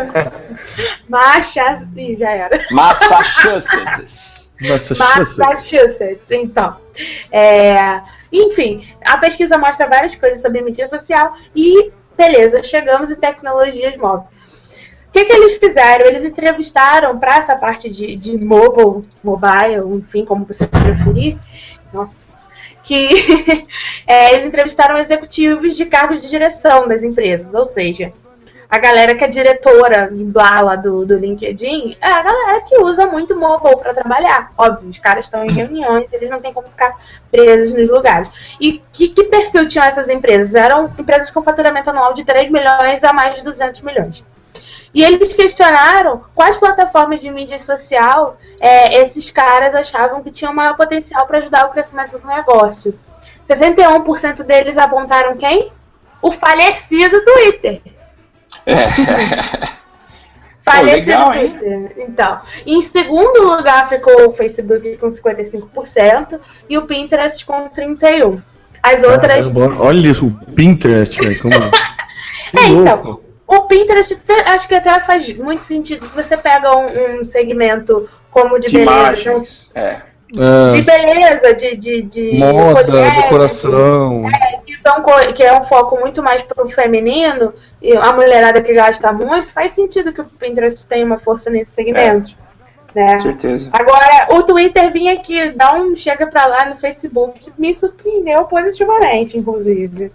Massachusetts. 1.08 1.86
Ih, 1.96 2.16
já 2.16 2.30
era. 2.30 2.66
Massachusetts. 2.70 4.43
Massachusetts. 4.68 5.36
Massachusetts, 5.36 6.30
então. 6.30 6.76
É, 7.30 8.02
enfim, 8.32 8.86
a 9.04 9.18
pesquisa 9.18 9.58
mostra 9.58 9.86
várias 9.86 10.14
coisas 10.14 10.42
sobre 10.42 10.62
mídia 10.62 10.86
social 10.86 11.34
e, 11.54 11.90
beleza, 12.16 12.62
chegamos 12.62 13.10
em 13.10 13.16
tecnologias 13.16 13.96
móveis. 13.96 14.28
O 15.08 15.12
que, 15.12 15.24
que 15.24 15.32
eles 15.32 15.58
fizeram? 15.58 16.06
Eles 16.06 16.24
entrevistaram 16.24 17.16
para 17.18 17.36
essa 17.36 17.54
parte 17.54 17.88
de, 17.88 18.16
de 18.16 18.44
mobile, 18.44 19.08
mobile, 19.22 19.96
enfim, 19.96 20.24
como 20.24 20.44
você 20.44 20.66
preferir. 20.66 21.38
Nossa. 21.92 22.16
Que 22.82 23.08
é, 24.06 24.32
eles 24.32 24.44
entrevistaram 24.44 24.98
executivos 24.98 25.76
de 25.76 25.86
cargos 25.86 26.20
de 26.20 26.28
direção 26.28 26.88
das 26.88 27.04
empresas, 27.04 27.54
ou 27.54 27.64
seja, 27.64 28.12
a 28.74 28.78
galera 28.78 29.14
que 29.14 29.22
é 29.22 29.28
diretora 29.28 30.08
blá 30.10 30.60
lá 30.60 30.74
do, 30.74 31.06
do 31.06 31.16
LinkedIn 31.16 31.96
é 32.00 32.10
a 32.10 32.22
galera 32.22 32.60
que 32.62 32.76
usa 32.80 33.06
muito 33.06 33.38
mobile 33.38 33.76
para 33.76 33.94
trabalhar. 33.94 34.50
Óbvio, 34.58 34.90
os 34.90 34.98
caras 34.98 35.26
estão 35.26 35.44
em 35.44 35.50
reuniões, 35.54 36.12
eles 36.12 36.28
não 36.28 36.38
têm 36.38 36.52
como 36.52 36.66
ficar 36.66 36.92
presos 37.30 37.72
nos 37.72 37.88
lugares. 37.88 38.28
E 38.60 38.82
que, 38.92 39.10
que 39.10 39.24
perfil 39.24 39.68
tinham 39.68 39.86
essas 39.86 40.08
empresas? 40.08 40.56
Eram 40.56 40.86
empresas 40.98 41.30
com 41.30 41.40
faturamento 41.40 41.90
anual 41.90 42.14
de 42.14 42.24
3 42.24 42.50
milhões 42.50 43.04
a 43.04 43.12
mais 43.12 43.36
de 43.36 43.44
200 43.44 43.80
milhões. 43.82 44.24
E 44.92 45.04
eles 45.04 45.32
questionaram 45.32 46.24
quais 46.34 46.56
plataformas 46.56 47.20
de 47.20 47.30
mídia 47.30 47.60
social 47.60 48.36
é, 48.60 49.02
esses 49.02 49.30
caras 49.30 49.76
achavam 49.76 50.20
que 50.20 50.32
tinham 50.32 50.52
maior 50.52 50.76
potencial 50.76 51.28
para 51.28 51.38
ajudar 51.38 51.66
o 51.66 51.70
crescimento 51.70 52.18
do 52.18 52.26
negócio. 52.26 52.98
61% 53.48 54.42
deles 54.42 54.76
apontaram 54.76 55.36
quem? 55.36 55.68
O 56.20 56.32
falecido 56.32 57.24
Twitter. 57.24 57.93
É. 58.66 59.74
Falecido 60.64 61.28
legal. 61.30 61.32
Então, 61.98 62.40
em 62.64 62.80
segundo 62.80 63.42
lugar 63.54 63.86
ficou 63.88 64.28
o 64.28 64.32
Facebook 64.32 64.96
com 64.96 65.10
55% 65.10 66.40
e 66.70 66.78
o 66.78 66.82
Pinterest 66.86 67.44
com 67.44 67.68
31%. 67.68 68.42
As 68.82 69.02
outras. 69.02 69.48
Caramba, 69.48 69.82
olha 69.82 70.08
isso, 70.08 70.26
o 70.26 70.52
Pinterest, 70.52 71.18
velho. 71.20 71.40
Como... 71.40 71.52
Que 72.50 72.56
É, 72.56 72.68
então, 72.68 73.20
o 73.46 73.60
Pinterest 73.62 74.14
te- 74.16 74.32
acho 74.46 74.68
que 74.68 74.74
até 74.74 75.00
faz 75.00 75.36
muito 75.36 75.64
sentido 75.64 76.06
se 76.06 76.14
você 76.14 76.36
pega 76.36 76.76
um, 76.76 77.20
um 77.20 77.24
segmento 77.24 78.08
como 78.30 78.58
de, 78.58 78.68
De 78.68 78.78
beleza, 78.78 78.92
imagens. 78.92 79.70
É. 79.74 80.00
então, 80.30 80.68
de 80.70 80.78
É, 80.78 80.82
beleza, 80.82 81.54
de, 81.54 81.76
de, 81.76 82.02
de 82.02 82.38
moda, 82.38 82.82
decoração. 82.82 84.24
que, 84.66 84.76
são 84.78 85.04
que 85.34 85.42
é 85.42 85.58
um 85.58 85.64
foco 85.64 85.98
muito 86.00 86.22
mais 86.22 86.42
pro 86.42 86.68
feminino, 86.70 87.52
e 87.80 87.96
a 87.96 88.12
mulherada 88.12 88.62
que 88.62 88.72
gasta 88.72 89.12
muito, 89.12 89.52
faz 89.52 89.72
sentido 89.72 90.12
que 90.12 90.20
o 90.20 90.24
Pinterest 90.24 90.86
tenha 90.88 91.04
uma 91.04 91.18
força 91.18 91.50
nesse 91.50 91.72
segmento. 91.72 92.36
Né? 92.94 93.12
Com 93.12 93.18
certeza. 93.18 93.70
Agora, 93.72 94.28
o 94.30 94.42
Twitter 94.44 94.92
vinha 94.92 95.14
aqui, 95.14 95.50
dá 95.50 95.74
um 95.74 95.96
chega 95.96 96.26
pra 96.26 96.46
lá 96.46 96.66
no 96.66 96.76
Facebook, 96.76 97.52
me 97.58 97.74
surpreendeu 97.74 98.44
positivamente, 98.44 99.36
inclusive. 99.36 100.12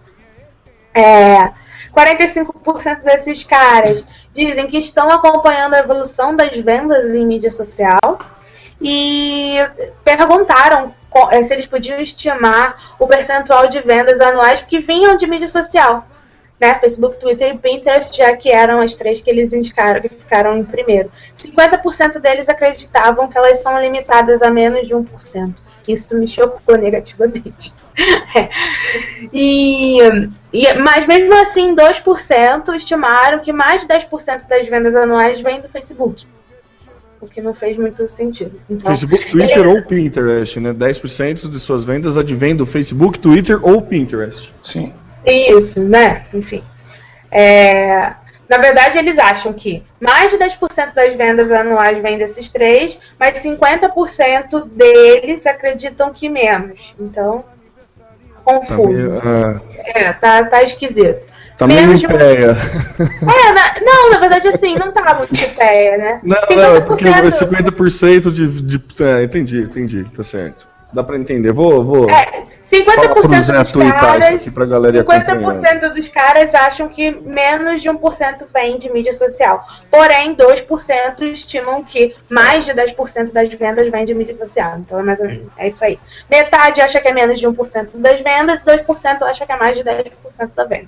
É, 0.93 1.51
45% 1.95 3.03
desses 3.03 3.43
caras 3.43 4.05
dizem 4.33 4.67
que 4.67 4.77
estão 4.77 5.09
acompanhando 5.09 5.75
a 5.75 5.79
evolução 5.79 6.35
das 6.35 6.55
vendas 6.57 7.13
em 7.13 7.25
mídia 7.25 7.49
social 7.49 8.17
e 8.81 9.57
perguntaram 10.03 10.93
eh, 11.31 11.43
se 11.43 11.53
eles 11.53 11.65
podiam 11.65 11.99
estimar 11.99 12.95
o 12.99 13.07
percentual 13.07 13.67
de 13.67 13.81
vendas 13.81 14.21
anuais 14.21 14.61
que 14.61 14.79
vinham 14.79 15.17
de 15.17 15.27
mídia 15.27 15.47
social. 15.47 16.07
Né? 16.59 16.75
Facebook, 16.75 17.17
Twitter 17.17 17.53
e 17.53 17.57
Pinterest, 17.57 18.17
já 18.17 18.35
que 18.35 18.51
eram 18.51 18.81
as 18.81 18.93
três 18.93 19.21
que 19.21 19.29
eles 19.29 19.53
indicaram 19.53 20.01
que 20.01 20.09
ficaram 20.09 20.57
em 20.57 20.63
primeiro. 20.63 21.09
50% 21.35 22.19
deles 22.19 22.49
acreditavam 22.49 23.29
que 23.29 23.37
elas 23.37 23.59
são 23.59 23.79
limitadas 23.79 24.41
a 24.41 24.49
menos 24.49 24.85
de 24.85 24.93
1%. 24.93 25.55
Isso 25.87 26.17
me 26.17 26.27
chocou 26.27 26.77
negativamente. 26.77 27.73
É. 28.33 28.47
e, 29.33 29.97
e, 30.53 30.73
mas 30.75 31.05
mesmo 31.05 31.33
assim, 31.41 31.75
2% 31.75 32.73
estimaram 32.73 33.39
que 33.39 33.51
mais 33.51 33.81
de 33.81 33.89
10% 33.89 34.47
das 34.47 34.69
vendas 34.69 34.95
anuais 34.95 35.41
vêm 35.41 35.59
do 35.59 35.67
Facebook. 35.67 36.25
O 37.21 37.27
que 37.27 37.41
não 37.41 37.53
fez 37.53 37.75
muito 37.77 38.07
sentido. 38.07 38.59
Então, 38.69 38.91
Facebook, 38.91 39.29
Twitter 39.29 39.67
ou 39.67 39.81
Pinterest, 39.83 40.59
né? 40.59 40.73
10% 40.73 41.49
de 41.49 41.59
suas 41.59 41.83
vendas 41.83 42.17
advém 42.17 42.55
do 42.55 42.65
Facebook, 42.65 43.19
Twitter 43.19 43.59
ou 43.61 43.81
Pinterest. 43.81 44.53
Sim. 44.63 44.93
Isso, 45.25 45.81
né? 45.81 46.25
Enfim. 46.33 46.63
É, 47.29 48.13
na 48.47 48.57
verdade, 48.57 48.97
eles 48.97 49.19
acham 49.19 49.51
que 49.51 49.83
mais 49.99 50.31
de 50.31 50.37
10% 50.37 50.93
das 50.95 51.13
vendas 51.13 51.51
anuais 51.51 51.99
vêm 51.99 52.17
desses 52.17 52.49
três, 52.49 52.99
mas 53.19 53.37
50% 53.43 54.65
deles 54.65 55.45
acreditam 55.45 56.11
que 56.11 56.27
menos. 56.27 56.95
Então, 56.99 57.43
Tá 58.43 58.57
confuso. 58.57 58.89
meio, 58.89 59.21
ah, 59.23 59.61
É, 59.77 60.13
tá, 60.13 60.43
tá 60.45 60.63
esquisito. 60.63 61.27
Tá 61.59 61.67
meio 61.67 61.95
de 61.95 62.07
um-. 62.07 62.09
É, 62.09 63.51
na- 63.51 63.75
não, 63.81 64.09
na 64.11 64.19
verdade, 64.19 64.47
assim, 64.47 64.75
não 64.75 64.91
tá 64.91 65.13
muito 65.13 65.55
pé, 65.55 65.97
né? 65.97 66.19
Não, 66.23 66.37
não, 66.55 66.75
é 66.77 66.81
porque 66.81 67.05
50% 67.05 68.31
de, 68.31 68.47
de. 68.47 68.81
É, 69.03 69.23
entendi, 69.23 69.61
entendi, 69.61 70.05
tá 70.15 70.23
certo. 70.23 70.67
Dá 70.93 71.03
pra 71.03 71.17
entender. 71.17 71.51
Vou. 71.51 71.83
vou... 71.83 72.09
É, 72.09 72.41
Fala 72.85 73.09
pro 73.09 73.23
50% 73.23 73.43
Zé 73.43 73.63
dos 73.63 73.91
caras, 73.91 74.49
pra 74.49 74.65
galera 74.65 74.97
ir 74.97 74.99
acompanhando. 74.99 75.59
50% 75.59 75.93
dos 75.93 76.07
caras 76.07 76.53
acham 76.53 76.87
que 76.87 77.09
menos 77.09 77.81
de 77.81 77.89
1% 77.89 78.45
vem 78.53 78.77
de 78.77 78.93
mídia 78.93 79.11
social. 79.11 79.65
Porém, 79.89 80.35
2% 80.35 81.21
estimam 81.31 81.83
que 81.83 82.15
mais 82.29 82.65
de 82.65 82.73
10% 82.73 83.31
das 83.33 83.49
vendas 83.49 83.89
vem 83.89 84.05
de 84.05 84.13
mídia 84.13 84.37
social. 84.37 84.77
Então 84.77 84.99
é 84.99 85.03
mais 85.03 85.19
ou 85.19 85.25
menos 85.25 85.47
é 85.57 85.67
isso 85.67 85.83
aí. 85.83 85.99
Metade 86.29 86.79
acha 86.79 87.01
que 87.01 87.07
é 87.07 87.13
menos 87.13 87.39
de 87.39 87.47
1% 87.47 87.89
das 87.95 88.21
vendas 88.21 88.61
e 88.61 88.65
2% 88.65 89.23
acha 89.23 89.45
que 89.47 89.51
é 89.51 89.57
mais 89.57 89.75
de 89.75 89.83
10% 89.83 90.49
da 90.55 90.65
venda. 90.65 90.87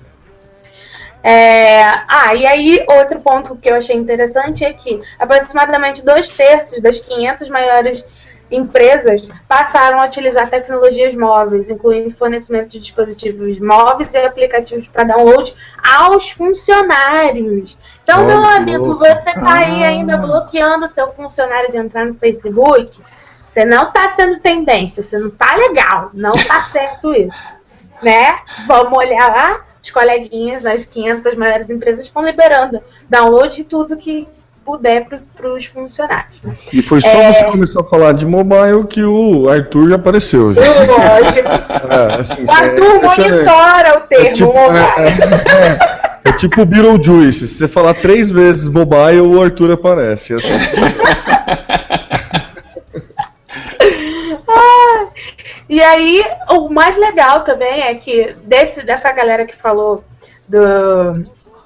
É, 1.22 1.82
ah, 2.08 2.34
e 2.34 2.44
aí 2.46 2.84
outro 2.88 3.20
ponto 3.20 3.56
que 3.56 3.70
eu 3.70 3.76
achei 3.76 3.96
interessante 3.96 4.64
é 4.64 4.72
que 4.72 5.00
aproximadamente 5.18 6.04
dois 6.04 6.28
terços 6.28 6.80
das 6.80 6.98
500 6.98 7.48
maiores 7.48 8.04
empresas 8.52 9.22
passaram 9.48 10.00
a 10.00 10.06
utilizar 10.06 10.48
tecnologias 10.48 11.14
móveis, 11.14 11.70
incluindo 11.70 12.14
fornecimento 12.14 12.68
de 12.68 12.80
dispositivos 12.80 13.58
móveis 13.58 14.12
e 14.12 14.18
aplicativos 14.18 14.86
para 14.88 15.04
download 15.04 15.54
aos 15.82 16.30
funcionários. 16.30 17.78
Então, 18.02 18.24
Olha 18.24 18.40
meu 18.40 18.44
amigo, 18.44 18.98
você 18.98 19.30
está 19.30 19.58
aí 19.58 19.84
ainda 19.84 20.16
bloqueando 20.16 20.88
seu 20.88 21.10
funcionário 21.12 21.70
de 21.70 21.78
entrar 21.78 22.04
no 22.04 22.14
Facebook, 22.14 23.00
você 23.50 23.64
não 23.64 23.88
está 23.88 24.08
sendo 24.10 24.40
tendência, 24.40 25.02
você 25.02 25.18
não 25.18 25.28
está 25.28 25.54
legal, 25.56 26.10
não 26.12 26.32
está 26.32 26.60
certo 26.62 27.14
isso, 27.14 27.46
né? 28.02 28.38
Vamos 28.66 28.98
olhar 28.98 29.28
lá, 29.28 29.64
os 29.82 29.90
coleguinhas 29.90 30.62
das 30.62 30.84
500 30.84 31.34
maiores 31.36 31.68
empresas 31.70 32.04
estão 32.04 32.24
liberando 32.24 32.80
download 33.10 33.54
de 33.56 33.64
tudo 33.64 33.96
que 33.96 34.28
puder 34.64 35.06
para 35.36 35.52
os 35.52 35.64
funcionários. 35.64 36.36
E 36.72 36.80
foi 36.82 37.00
só 37.00 37.08
É. 37.18 37.32
você 37.32 37.44
começar 37.46 37.80
a 37.80 37.84
falar 37.84 38.12
de 38.12 38.24
mobile 38.24 38.86
que 38.88 39.02
o 39.02 39.48
Arthur 39.48 39.88
já 39.88 39.96
apareceu. 39.96 40.52
Já. 40.52 40.60
Lógico. 40.62 41.48
É, 41.92 42.14
assim, 42.20 42.44
O 42.44 42.50
Arthur 42.50 42.84
é 42.84 43.02
monitora 43.02 43.98
o 43.98 44.00
termo. 44.06 44.26
É 44.26 44.30
tipo, 44.32 44.52
mobile. 44.54 44.78
é, 44.96 46.28
é, 46.28 46.30
é 46.30 46.32
tipo 46.32 46.62
o 46.62 46.64
Beetlejuice. 46.64 47.46
Se 47.48 47.54
você 47.58 47.68
falar 47.68 47.94
três 47.94 48.30
vezes 48.30 48.68
mobile, 48.68 49.20
o 49.20 49.42
Arthur 49.42 49.72
aparece. 49.72 50.34
Assim. 50.34 50.52
E 55.72 55.80
aí, 55.80 56.22
o 56.50 56.68
mais 56.68 56.98
legal 56.98 57.44
também 57.44 57.80
é 57.80 57.94
que 57.94 58.34
desse, 58.44 58.82
dessa 58.82 59.10
galera 59.10 59.46
que 59.46 59.56
falou 59.56 60.04
do, 60.46 61.22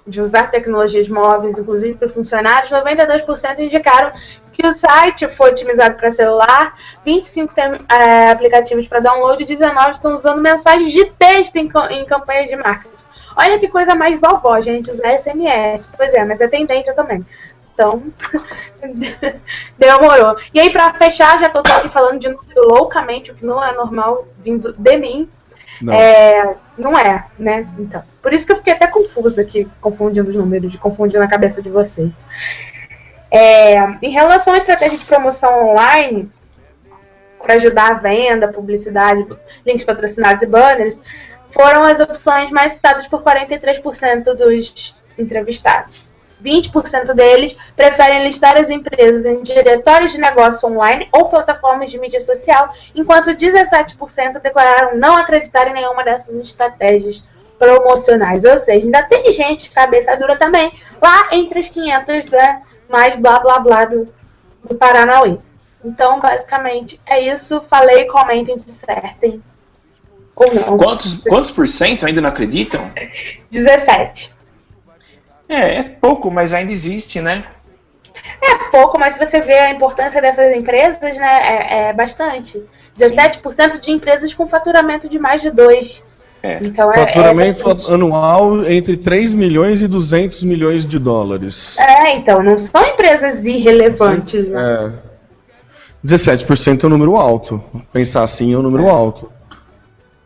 de 0.06 0.20
usar 0.20 0.48
tecnologias 0.48 1.08
móveis, 1.08 1.58
inclusive 1.58 1.98
para 1.98 2.08
funcionários, 2.08 2.70
92% 2.70 3.58
indicaram 3.58 4.12
que 4.52 4.64
o 4.64 4.70
site 4.70 5.26
foi 5.26 5.50
otimizado 5.50 5.96
para 5.96 6.12
celular, 6.12 6.78
25 7.04 7.52
tem 7.52 7.64
é, 7.64 8.30
aplicativos 8.30 8.86
para 8.86 9.00
download 9.00 9.42
e 9.42 9.46
19 9.46 9.90
estão 9.90 10.14
usando 10.14 10.40
mensagens 10.40 10.92
de 10.92 11.06
texto 11.06 11.56
em, 11.56 11.68
em 11.90 12.04
campanhas 12.04 12.48
de 12.48 12.54
marketing. 12.54 13.04
Olha 13.36 13.58
que 13.58 13.66
coisa 13.66 13.96
mais 13.96 14.20
vovó, 14.20 14.60
gente, 14.60 14.88
usar 14.88 15.18
SMS. 15.18 15.90
Pois 15.96 16.14
é, 16.14 16.24
mas 16.24 16.40
é 16.40 16.46
tendência 16.46 16.94
também. 16.94 17.26
Então, 17.76 18.02
demorou. 19.76 20.38
E 20.54 20.58
aí, 20.58 20.70
pra 20.70 20.94
fechar, 20.94 21.38
já 21.38 21.50
tô 21.50 21.58
aqui 21.58 21.90
falando 21.90 22.18
de 22.18 22.30
número 22.30 22.68
loucamente, 22.68 23.30
o 23.30 23.34
que 23.34 23.44
não 23.44 23.62
é 23.62 23.74
normal 23.74 24.26
vindo 24.38 24.72
de 24.72 24.96
mim, 24.96 25.28
Não. 25.82 25.92
é, 25.92 26.56
não 26.78 26.92
é, 26.92 27.26
né? 27.38 27.68
Então, 27.78 28.02
por 28.22 28.32
isso 28.32 28.46
que 28.46 28.52
eu 28.52 28.56
fiquei 28.56 28.72
até 28.72 28.86
confusa 28.86 29.42
aqui, 29.42 29.68
confundindo 29.78 30.30
os 30.30 30.36
números, 30.36 30.72
de 30.72 30.78
confundir 30.78 31.20
na 31.20 31.28
cabeça 31.28 31.60
de 31.60 31.68
vocês. 31.68 32.10
É, 33.30 33.78
em 34.00 34.10
relação 34.10 34.54
à 34.54 34.56
estratégia 34.56 34.98
de 34.98 35.04
promoção 35.04 35.68
online, 35.68 36.30
para 37.38 37.56
ajudar 37.56 37.90
a 37.90 37.94
venda, 37.94 38.48
publicidade, 38.48 39.26
links 39.66 39.84
patrocinados 39.84 40.42
e 40.42 40.46
banners, 40.46 40.98
foram 41.50 41.82
as 41.82 42.00
opções 42.00 42.50
mais 42.50 42.72
citadas 42.72 43.06
por 43.06 43.22
43% 43.22 44.34
dos 44.34 44.94
entrevistados. 45.18 46.05
20% 46.46 47.12
deles 47.12 47.56
preferem 47.74 48.22
listar 48.22 48.56
as 48.58 48.70
empresas 48.70 49.26
em 49.26 49.42
diretórios 49.42 50.12
de 50.12 50.20
negócio 50.20 50.68
online 50.68 51.08
ou 51.12 51.28
plataformas 51.28 51.90
de 51.90 51.98
mídia 51.98 52.20
social, 52.20 52.72
enquanto 52.94 53.30
17% 53.30 54.40
declararam 54.40 54.96
não 54.96 55.16
acreditar 55.16 55.66
em 55.68 55.72
nenhuma 55.72 56.04
dessas 56.04 56.40
estratégias 56.40 57.22
promocionais. 57.58 58.44
Ou 58.44 58.58
seja, 58.58 58.86
ainda 58.86 59.02
tem 59.02 59.32
gente 59.32 59.70
cabeça 59.70 60.16
dura 60.16 60.38
também, 60.38 60.72
lá 61.02 61.28
entre 61.32 61.58
as 61.58 61.68
500 61.68 62.26
né, 62.26 62.62
mais 62.88 63.16
blá 63.16 63.40
blá 63.40 63.58
blá 63.58 63.84
do, 63.84 64.08
do 64.62 64.74
Paranauê. 64.76 65.38
Então, 65.84 66.18
basicamente, 66.20 67.00
é 67.06 67.20
isso. 67.32 67.62
Falei, 67.68 68.06
comentem, 68.06 68.56
dissertem. 68.56 69.42
Ou 70.34 70.52
não. 70.52 70.76
Quantos, 70.76 71.22
quantos 71.22 71.50
por 71.50 71.66
cento 71.66 72.04
ainda 72.04 72.20
não 72.20 72.28
acreditam? 72.28 72.90
17. 73.50 74.35
É, 75.48 75.78
é 75.78 75.82
pouco, 75.82 76.30
mas 76.30 76.52
ainda 76.52 76.72
existe, 76.72 77.20
né? 77.20 77.44
É 78.42 78.70
pouco, 78.70 78.98
mas 78.98 79.14
se 79.14 79.24
você 79.24 79.40
vê 79.40 79.54
a 79.54 79.70
importância 79.70 80.20
dessas 80.20 80.54
empresas, 80.54 81.16
né, 81.16 81.40
é, 81.42 81.88
é 81.88 81.92
bastante. 81.92 82.62
17% 82.98 83.78
de 83.78 83.92
empresas 83.92 84.32
com 84.32 84.46
faturamento 84.46 85.08
de 85.08 85.18
mais 85.18 85.42
de 85.42 85.50
2. 85.50 86.02
É. 86.42 86.58
Então 86.62 86.90
é, 86.92 86.98
Faturamento 86.98 87.60
é 87.60 87.64
bastante. 87.64 87.92
anual 87.92 88.64
entre 88.66 88.96
3 88.96 89.34
milhões 89.34 89.82
e 89.82 89.88
200 89.88 90.44
milhões 90.44 90.84
de 90.84 90.98
dólares. 90.98 91.78
É, 91.78 92.16
então, 92.16 92.42
não 92.42 92.58
são 92.58 92.86
empresas 92.86 93.44
irrelevantes, 93.44 94.50
né? 94.50 94.92
É. 95.02 95.06
17% 96.06 96.84
é 96.84 96.86
um 96.86 96.90
número 96.90 97.16
alto. 97.16 97.62
Pensar 97.92 98.22
assim 98.22 98.54
é 98.54 98.58
um 98.58 98.62
número 98.62 98.88
alto. 98.88 99.30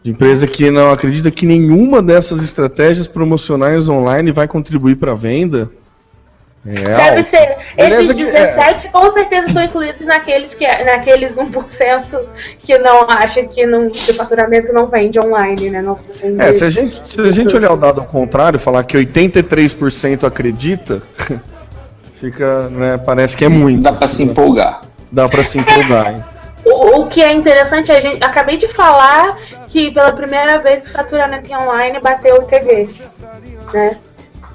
De 0.02 0.10
empresa 0.10 0.47
que 0.47 0.70
não 0.70 0.90
acredita 0.90 1.31
que 1.31 1.44
nenhuma 1.44 2.02
dessas 2.02 2.43
estratégias 2.43 3.06
promocionais 3.06 3.89
online 3.89 4.32
vai 4.32 4.48
contribuir 4.48 4.97
para 4.97 5.12
a 5.12 5.14
venda. 5.14 5.70
É 6.66 6.72
Deve 6.82 7.22
ser. 7.22 7.56
Beleza 7.74 8.12
Esses 8.12 8.16
que- 8.16 8.36
é. 8.36 8.47
17 8.55 8.89
com 8.90 9.10
certeza 9.10 9.47
estão 9.48 9.62
incluídos 9.64 10.06
naqueles, 10.06 10.52
que, 10.52 10.66
naqueles 10.85 11.32
1% 11.35 12.18
que 12.59 12.77
não 12.78 13.02
acha 13.09 13.43
que, 13.44 13.66
não, 13.66 13.89
que 13.89 14.10
o 14.10 14.14
faturamento 14.14 14.70
não 14.72 14.86
vende 14.86 15.18
online, 15.18 15.70
né? 15.70 15.81
Não 15.81 15.94
vende. 16.22 16.40
É, 16.43 16.52
se 16.52 16.64
a 16.64 16.68
gente, 16.68 17.01
se 17.06 17.20
a 17.20 17.31
gente 17.31 17.55
olhar 17.56 17.72
o 17.72 17.77
dado 17.77 18.01
ao 18.01 18.06
contrário, 18.06 18.59
falar 18.59 18.85
que 18.85 18.97
83% 18.97 20.24
acredita, 20.27 21.02
fica, 22.12 22.68
né, 22.68 22.98
parece 22.98 23.35
que 23.36 23.44
é 23.44 23.48
muito. 23.48 23.82
Dá 23.82 23.93
pra 23.93 24.09
se 24.09 24.22
empolgar. 24.22 24.82
Dá 25.10 25.28
pra 25.28 25.43
se 25.43 25.59
empolgar, 25.59 26.14
hein? 26.14 26.24
O, 26.70 27.01
o 27.01 27.06
que 27.09 27.22
é 27.22 27.32
interessante, 27.32 27.92
a 27.92 28.01
gente 28.01 28.22
acabei 28.22 28.56
de 28.56 28.68
falar 28.68 29.36
que 29.68 29.90
pela 29.90 30.12
primeira 30.12 30.59
vez 30.59 30.88
o 30.88 30.92
faturamento 30.92 31.52
online 31.52 32.01
bateu 32.01 32.36
o 32.36 32.44
TV, 32.44 32.88
né? 33.72 33.98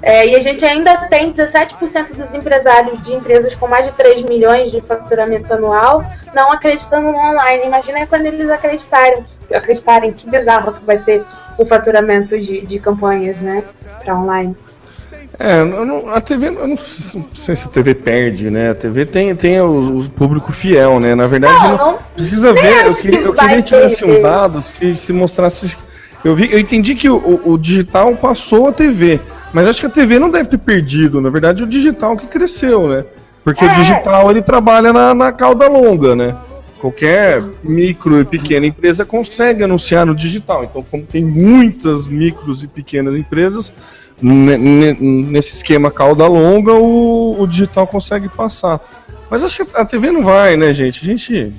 É, 0.02 0.26
e 0.26 0.36
a 0.36 0.40
gente 0.40 0.64
ainda 0.64 0.94
tem 1.08 1.32
17% 1.32 2.14
dos 2.14 2.34
empresários 2.34 3.02
de 3.02 3.14
empresas 3.14 3.54
com 3.54 3.66
mais 3.66 3.86
de 3.86 3.92
3 3.92 4.22
milhões 4.22 4.70
de 4.70 4.80
faturamento 4.82 5.52
anual 5.54 6.04
não 6.36 6.52
acreditando 6.52 7.10
no 7.10 7.16
online. 7.16 7.64
Imagina 7.64 8.06
quando 8.06 8.26
eles 8.26 8.50
acreditarem, 8.50 9.24
acreditarem 9.52 10.12
que 10.12 10.28
bizarro 10.28 10.74
que 10.74 10.84
vai 10.84 10.98
ser 10.98 11.24
o 11.56 11.64
faturamento 11.64 12.38
de, 12.38 12.60
de 12.60 12.78
campanhas, 12.78 13.40
né? 13.40 13.64
Para 14.04 14.14
online. 14.14 14.54
É, 15.38 15.62
não- 15.62 16.08
a 16.10 16.20
TV, 16.20 16.46
eu 16.48 16.66
não 16.66 16.78
sei 16.78 17.54
se 17.54 17.66
a 17.66 17.70
TV 17.70 17.94
perde, 17.94 18.50
né? 18.50 18.70
A 18.70 18.74
TV 18.74 19.04
tem, 19.04 19.34
tem 19.36 19.60
o, 19.60 19.98
o 19.98 20.08
público 20.10 20.50
fiel, 20.52 20.98
né? 20.98 21.14
Na 21.14 21.26
verdade, 21.26 21.68
Não, 21.68 21.76
não, 21.76 21.98
precisa 22.14 22.54
ver. 22.54 22.86
Eu 22.86 22.94
que 22.94 23.08
eu 23.14 23.34
queria 23.34 23.56
que 23.56 23.62
tivesse 23.62 24.04
um 24.04 24.22
dado 24.22 24.62
se, 24.62 24.96
se 24.96 25.12
mostrasse. 25.12 25.76
Eu, 26.24 26.34
vi, 26.34 26.50
eu 26.50 26.58
entendi 26.58 26.94
que 26.94 27.08
o, 27.10 27.40
o- 27.44 27.58
digital 27.58 28.16
passou 28.16 28.68
a 28.68 28.72
TV, 28.72 29.20
mas 29.52 29.66
acho 29.66 29.80
que 29.80 29.86
a 29.86 29.90
TV 29.90 30.18
não 30.18 30.30
deve 30.30 30.48
ter 30.48 30.58
perdido. 30.58 31.20
Na 31.20 31.28
verdade, 31.28 31.62
o 31.62 31.66
digital 31.66 32.16
que 32.16 32.26
cresceu, 32.26 32.88
né? 32.88 33.04
Porque 33.44 33.62
É. 33.64 33.70
o 33.70 33.74
digital 33.74 34.30
ele 34.30 34.40
trabalha 34.42 34.90
na, 34.92 35.12
na 35.14 35.32
cauda 35.32 35.68
longa, 35.68 36.16
né? 36.16 36.34
Qualquer 36.80 37.42
micro 37.62 38.20
e 38.20 38.24
pequena 38.24 38.64
empresa 38.66 39.04
consegue 39.04 39.62
anunciar 39.62 40.06
no 40.06 40.14
digital. 40.14 40.64
Então, 40.64 40.82
como 40.82 41.02
tem 41.04 41.22
muitas 41.24 42.08
micros 42.08 42.62
e 42.62 42.66
pequenas 42.66 43.16
empresas, 43.16 43.72
nesse 44.20 45.56
esquema 45.56 45.90
cauda 45.90 46.26
longa, 46.26 46.72
o, 46.72 47.40
o 47.40 47.46
digital 47.46 47.86
consegue 47.86 48.28
passar. 48.28 48.80
Mas 49.30 49.42
acho 49.42 49.64
que 49.64 49.76
a 49.76 49.84
TV 49.84 50.10
não 50.10 50.22
vai, 50.22 50.56
né, 50.56 50.72
gente? 50.72 51.04
A 51.04 51.08
gente. 51.08 51.52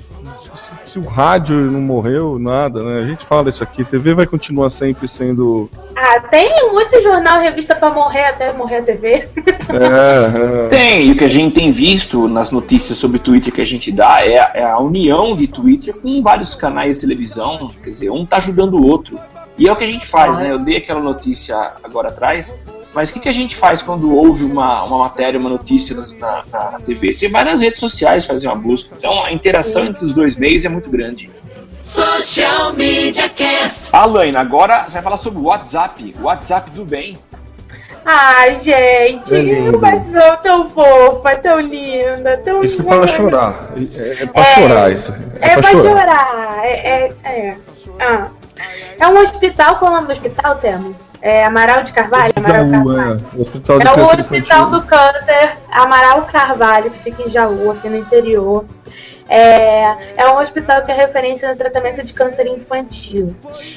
Se, 0.54 0.70
se 0.86 0.98
o 0.98 1.04
rádio 1.04 1.56
não 1.56 1.80
morreu, 1.80 2.38
nada, 2.38 2.82
né? 2.82 3.00
A 3.00 3.06
gente 3.06 3.24
fala 3.24 3.48
isso 3.48 3.62
aqui, 3.62 3.82
a 3.82 3.84
TV 3.84 4.14
vai 4.14 4.26
continuar 4.26 4.70
sempre 4.70 5.06
sendo. 5.06 5.70
Ah, 5.94 6.20
tem 6.20 6.72
muito 6.72 7.00
jornal, 7.00 7.40
revista 7.40 7.76
para 7.76 7.90
morrer 7.90 8.24
até 8.24 8.52
morrer 8.52 8.78
a 8.78 8.82
TV. 8.82 9.28
É, 9.68 10.64
é. 10.64 10.68
Tem, 10.68 11.06
e 11.06 11.12
o 11.12 11.16
que 11.16 11.24
a 11.24 11.28
gente 11.28 11.54
tem 11.54 11.70
visto 11.70 12.26
nas 12.26 12.50
notícias 12.50 12.98
sobre 12.98 13.18
Twitter 13.18 13.52
que 13.52 13.60
a 13.60 13.66
gente 13.66 13.92
dá 13.92 14.24
é 14.24 14.38
a, 14.38 14.52
é 14.54 14.64
a 14.64 14.78
união 14.78 15.36
de 15.36 15.46
Twitter 15.46 15.94
com 15.94 16.22
vários 16.22 16.54
canais 16.54 16.96
de 16.96 17.02
televisão, 17.02 17.70
quer 17.82 17.90
dizer, 17.90 18.10
um 18.10 18.24
tá 18.24 18.38
ajudando 18.38 18.74
o 18.74 18.88
outro. 18.88 19.18
E 19.58 19.68
é 19.68 19.72
o 19.72 19.76
que 19.76 19.84
a 19.84 19.88
gente 19.88 20.06
faz, 20.06 20.38
né? 20.38 20.50
Eu 20.52 20.58
dei 20.58 20.76
aquela 20.76 21.00
notícia 21.00 21.72
agora 21.82 22.08
atrás, 22.08 22.54
mas 22.94 23.10
o 23.10 23.14
que, 23.14 23.20
que 23.20 23.28
a 23.28 23.32
gente 23.32 23.56
faz 23.56 23.82
quando 23.82 24.14
houve 24.14 24.44
uma, 24.44 24.84
uma 24.84 24.98
matéria, 24.98 25.38
uma 25.38 25.50
notícia 25.50 25.96
na, 26.18 26.42
na, 26.52 26.70
na 26.72 26.80
TV? 26.80 27.12
Você 27.12 27.28
vai 27.28 27.44
nas 27.44 27.60
redes 27.60 27.80
sociais 27.80 28.24
fazer 28.24 28.46
uma 28.46 28.56
busca. 28.56 28.94
Então 28.96 29.24
a 29.24 29.32
interação 29.32 29.84
entre 29.84 30.04
os 30.04 30.12
dois 30.12 30.36
meios 30.36 30.64
é 30.64 30.68
muito 30.68 30.88
grande. 30.88 31.30
Social 31.76 32.72
Media 32.74 33.28
Cast. 33.28 33.90
Alaina, 33.92 34.40
agora 34.40 34.84
você 34.84 34.92
vai 34.94 35.02
falar 35.02 35.16
sobre 35.16 35.38
o 35.40 35.44
WhatsApp, 35.44 36.14
o 36.20 36.24
WhatsApp 36.24 36.70
do 36.70 36.84
bem. 36.84 37.18
Ai, 38.04 38.56
gente, 38.56 39.34
É 39.34 39.70
pessoa 39.72 40.36
tão 40.38 40.70
fofa, 40.70 41.36
tão 41.36 41.60
linda, 41.60 42.38
tão 42.44 42.64
Isso 42.64 42.80
é 42.80 42.84
linda. 42.84 42.96
pra 42.98 43.06
chorar. 43.06 43.70
É, 43.96 44.22
é 44.22 44.26
pra 44.26 44.42
É. 44.42 44.54
chorar 44.54 44.92
isso. 44.92 45.14
É, 45.40 45.56
pra 45.60 45.70
chorar. 45.70 46.60
É, 46.64 46.72
é, 46.72 47.14
é. 47.24 47.56
Ah. 48.00 48.28
É 48.98 49.06
um 49.08 49.18
hospital, 49.22 49.76
qual 49.76 49.90
é 49.90 49.94
o 49.94 49.96
nome 49.96 50.06
do 50.08 50.12
hospital, 50.12 50.56
Temo? 50.56 50.94
É 51.20 51.44
Amaral 51.44 51.82
de 51.82 51.92
Carvalho? 51.92 52.32
Amaral 52.36 52.68
Jaú, 52.68 52.70
Carvalho. 52.86 53.26
é. 53.32 53.36
O 53.36 53.40
Hospital 53.42 53.78
É 53.80 53.92
o 53.92 54.20
Hospital 54.20 54.70
do 54.70 54.82
Câncer 54.82 55.56
Amaral 55.70 56.22
Carvalho, 56.22 56.90
que 56.90 56.98
fica 57.02 57.22
em 57.22 57.28
Jaú, 57.28 57.72
aqui 57.72 57.88
no 57.88 57.96
interior. 57.96 58.64
É, 59.28 60.14
é 60.16 60.26
um 60.30 60.38
hospital 60.38 60.82
que 60.82 60.90
é 60.90 60.94
referência 60.94 61.48
no 61.50 61.56
tratamento 61.56 62.02
de 62.02 62.12
câncer 62.14 62.46
infantil. 62.46 63.34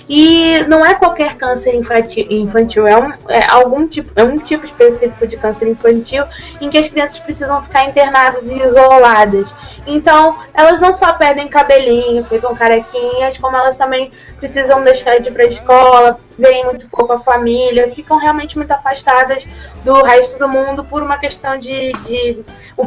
E 0.07 0.63
não 0.63 0.85
é 0.85 0.95
qualquer 0.95 1.35
câncer 1.35 1.75
infantil, 1.75 2.87
é, 2.87 2.97
um, 2.97 3.11
é 3.29 3.45
algum 3.49 3.87
tipo, 3.87 4.11
é 4.15 4.23
um 4.23 4.37
tipo 4.37 4.63
específico 4.65 5.27
de 5.27 5.37
câncer 5.37 5.69
infantil 5.69 6.23
em 6.61 6.69
que 6.69 6.77
as 6.77 6.87
crianças 6.87 7.19
precisam 7.19 7.61
ficar 7.63 7.85
internadas 7.85 8.49
e 8.49 8.61
isoladas. 8.61 9.53
Então, 9.85 10.37
elas 10.53 10.79
não 10.79 10.93
só 10.93 11.13
perdem 11.13 11.47
cabelinho, 11.47 12.23
ficam 12.23 12.55
carequinhas, 12.55 13.37
como 13.37 13.57
elas 13.57 13.75
também 13.75 14.11
precisam 14.37 14.83
deixar 14.83 15.19
de 15.19 15.29
ir 15.29 15.31
para 15.31 15.43
a 15.43 15.47
escola, 15.47 16.19
veem 16.37 16.63
muito 16.65 16.87
pouco 16.87 17.13
a 17.13 17.19
família, 17.19 17.91
ficam 17.91 18.17
realmente 18.17 18.57
muito 18.57 18.71
afastadas 18.71 19.45
do 19.83 20.01
resto 20.03 20.39
do 20.39 20.47
mundo 20.47 20.83
por 20.83 21.01
uma 21.01 21.17
questão 21.17 21.57
de, 21.57 21.91
de 21.91 22.43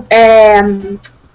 é, 0.08 0.60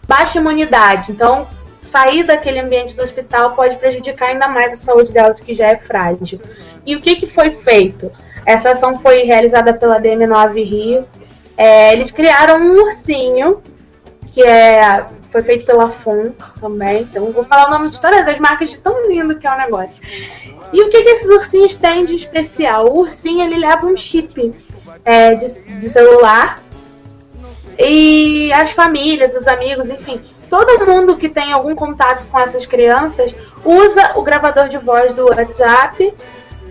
baixa 0.10 0.40
imunidade. 0.40 1.12
Então, 1.12 1.48
sair 1.84 2.24
daquele 2.24 2.60
ambiente 2.60 2.96
do 2.96 3.04
hospital 3.04 3.52
pode 3.52 3.78
prejudicar 3.78 4.30
ainda 4.30 4.48
mais 4.48 4.74
a 4.74 4.78
saúde 4.78 5.14
delas, 5.14 5.40
que 5.40 5.54
já 5.54 5.68
é 5.68 5.78
frágil. 5.78 6.42
E 6.84 6.96
o 6.96 7.00
que, 7.00 7.16
que 7.16 7.28
foi 7.28 7.52
feito? 7.52 8.12
Essa 8.44 8.72
ação 8.72 9.00
foi 9.00 9.22
realizada 9.22 9.72
pela 9.72 10.02
DM9 10.02 10.66
Rio. 10.66 11.08
É, 11.56 11.94
eles 11.94 12.10
criaram 12.10 12.60
um 12.60 12.86
ursinho, 12.86 13.62
que 14.34 14.42
é, 14.42 15.06
foi 15.30 15.44
feito 15.44 15.66
pela 15.66 15.88
FUN 15.88 16.32
também. 16.60 17.02
Então, 17.02 17.32
vou 17.32 17.46
falar 17.46 17.68
o 17.68 17.72
nome 17.72 17.92
de 17.92 18.02
todas 18.02 18.28
as 18.28 18.40
marcas, 18.40 18.72
de 18.72 18.80
tão 18.80 19.08
lindo 19.08 19.38
que 19.38 19.46
é 19.46 19.54
o 19.54 19.58
negócio. 19.58 19.96
E 20.74 20.82
o 20.82 20.90
que, 20.90 21.04
que 21.04 21.10
esses 21.10 21.30
ursinhos 21.30 21.76
têm 21.76 22.04
de 22.04 22.16
especial? 22.16 22.88
O 22.88 23.00
ursinho 23.00 23.44
ele 23.44 23.60
leva 23.60 23.86
um 23.86 23.96
chip 23.96 24.52
é, 25.06 25.36
de, 25.36 25.62
de 25.80 25.90
celular 25.90 26.60
e 27.80 28.52
as 28.52 28.72
famílias, 28.72 29.36
os 29.36 29.48
amigos, 29.48 29.90
enfim, 29.90 30.22
todo 30.50 30.86
mundo 30.86 31.16
que 31.16 31.30
tem 31.30 31.54
algum 31.54 31.74
contato 31.74 32.26
com 32.30 32.38
essas 32.40 32.66
crianças 32.66 33.34
usa 33.64 34.12
o 34.16 34.22
gravador 34.22 34.68
de 34.68 34.78
voz 34.78 35.14
do 35.14 35.26
WhatsApp 35.26 36.14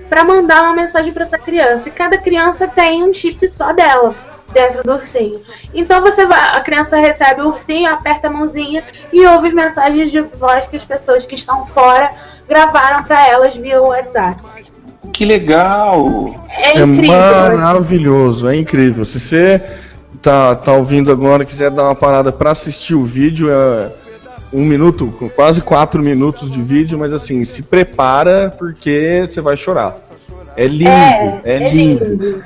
para 0.09 0.25
mandar 0.25 0.63
uma 0.63 0.75
mensagem 0.75 1.13
para 1.13 1.23
essa 1.23 1.39
criança. 1.39 1.89
E 1.89 1.93
cada 1.93 2.19
criança 2.19 2.69
tem 2.69 3.03
um 3.03 3.13
chip 3.13 3.47
só 3.49 3.73
dela 3.73 4.15
dentro 4.53 4.83
do 4.83 4.93
ursinho. 4.93 5.41
Então 5.75 6.01
você 6.01 6.27
vai, 6.27 6.57
a 6.57 6.61
criança 6.61 6.97
recebe 6.97 7.43
o 7.43 7.49
ursinho, 7.49 7.91
aperta 7.91 8.29
a 8.29 8.31
mãozinha 8.31 8.83
e 9.13 9.27
ouve 9.27 9.49
as 9.49 9.55
mensagens 9.55 10.11
de 10.11 10.21
voz 10.21 10.67
que 10.67 10.77
as 10.77 10.85
pessoas 10.85 11.25
que 11.25 11.35
estão 11.35 11.67
fora 11.67 12.11
gravaram 12.49 13.03
para 13.05 13.27
elas 13.29 13.57
via 13.57 13.81
WhatsApp. 13.81 14.43
Que 15.13 15.25
legal! 15.25 16.47
É 16.49 16.79
É 16.79 16.83
incrível. 16.83 17.17
maravilhoso, 17.59 18.49
é 18.49 18.57
incrível. 18.57 19.05
Se 19.05 19.21
você 19.21 19.63
tá, 20.21 20.55
tá 20.55 20.73
ouvindo 20.73 21.11
agora 21.11 21.45
quiser 21.45 21.71
dar 21.71 21.85
uma 21.85 21.95
parada 21.95 22.33
pra 22.33 22.51
assistir 22.51 22.95
o 22.95 23.05
vídeo, 23.05 23.51
é 23.51 23.91
um 24.53 24.65
minuto, 24.65 25.13
quase 25.37 25.61
quatro 25.61 26.03
minutos 26.03 26.51
de 26.51 26.61
vídeo, 26.61 26.99
mas 26.99 27.13
assim, 27.13 27.45
se 27.45 27.63
prepara 27.63 28.55
porque 28.59 29.27
você 29.29 29.41
vai 29.41 29.57
chorar. 29.57 29.97
É 30.57 30.67
lindo, 30.67 31.41
é, 31.45 31.71
lindo. 31.71 32.43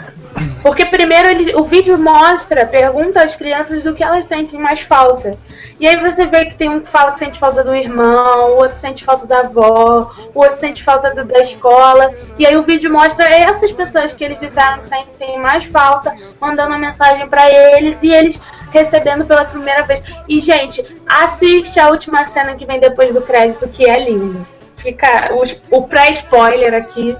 Porque 0.63 0.85
primeiro 0.85 1.29
ele, 1.29 1.55
o 1.57 1.65
vídeo 1.65 1.99
mostra, 1.99 2.65
pergunta 2.67 3.23
às 3.23 3.37
crianças 3.37 3.83
do 3.83 3.95
que 3.95 4.03
elas 4.03 4.27
sentem 4.27 4.59
mais 4.61 4.81
falta. 4.81 5.37
E 5.81 5.87
aí 5.87 5.97
você 5.97 6.27
vê 6.27 6.45
que 6.47 6.55
tem 6.55 6.69
um 6.69 6.81
que 6.81 6.89
fala 6.89 7.13
que 7.13 7.19
sente 7.19 7.39
falta 7.39 7.65
do 7.65 7.75
irmão, 7.75 8.53
o 8.53 8.57
outro 8.59 8.77
sente 8.77 9.05
falta 9.05 9.27
da 9.27 9.41
avó, 9.41 10.13
o 10.33 10.39
outro 10.39 10.55
sente 10.57 10.83
falta 10.83 11.13
do- 11.13 11.25
da 11.25 11.41
escola. 11.41 12.15
E 12.39 12.47
aí 12.47 12.57
o 12.57 12.63
vídeo 12.63 12.93
mostra 12.93 13.25
essas 13.27 13.73
pessoas 13.73 14.13
que 14.13 14.23
eles 14.23 14.39
disseram 14.39 14.79
que 14.79 14.87
sentem 14.87 15.39
mais 15.41 15.65
falta, 15.65 16.15
mandando 16.41 16.79
mensagem 16.79 17.27
pra 17.27 17.51
eles 17.51 18.01
e 18.03 18.13
eles 18.13 18.41
recebendo 18.71 19.25
pela 19.27 19.45
primeira 19.45 19.83
vez. 19.83 20.03
E 20.29 20.39
gente, 20.39 20.85
assiste 21.07 21.81
a 21.81 21.89
última 21.91 22.25
cena 22.25 22.55
que 22.55 22.65
vem 22.65 22.79
depois 22.79 23.13
do 23.13 23.21
crédito, 23.21 23.69
que 23.69 23.89
é 23.89 23.99
lindo. 24.05 24.47
Fica 24.77 25.31
o 25.71 25.83
pré-spoiler 25.89 26.75
aqui, 26.75 27.17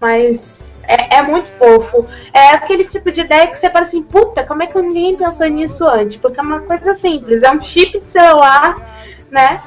mas 0.00 0.58
É, 0.88 1.16
é 1.16 1.22
muito 1.22 1.48
fofo. 1.50 2.06
É 2.32 2.48
aquele 2.48 2.84
tipo 2.84 3.10
de 3.10 3.22
ideia 3.22 3.46
que 3.46 3.58
você 3.58 3.70
fala 3.70 3.82
assim, 3.84 4.02
puta, 4.02 4.44
como 4.44 4.62
é 4.62 4.66
que 4.66 4.80
ninguém 4.80 5.16
pensou 5.16 5.46
nisso 5.46 5.86
antes? 5.86 6.16
Porque 6.16 6.40
é 6.40 6.42
uma 6.42 6.60
coisa 6.60 6.94
simples, 6.94 7.42
é 7.42 7.50
um 7.50 7.60
chip 7.60 7.98
de 7.98 8.10
celular, 8.10 8.76
né? 9.30 9.60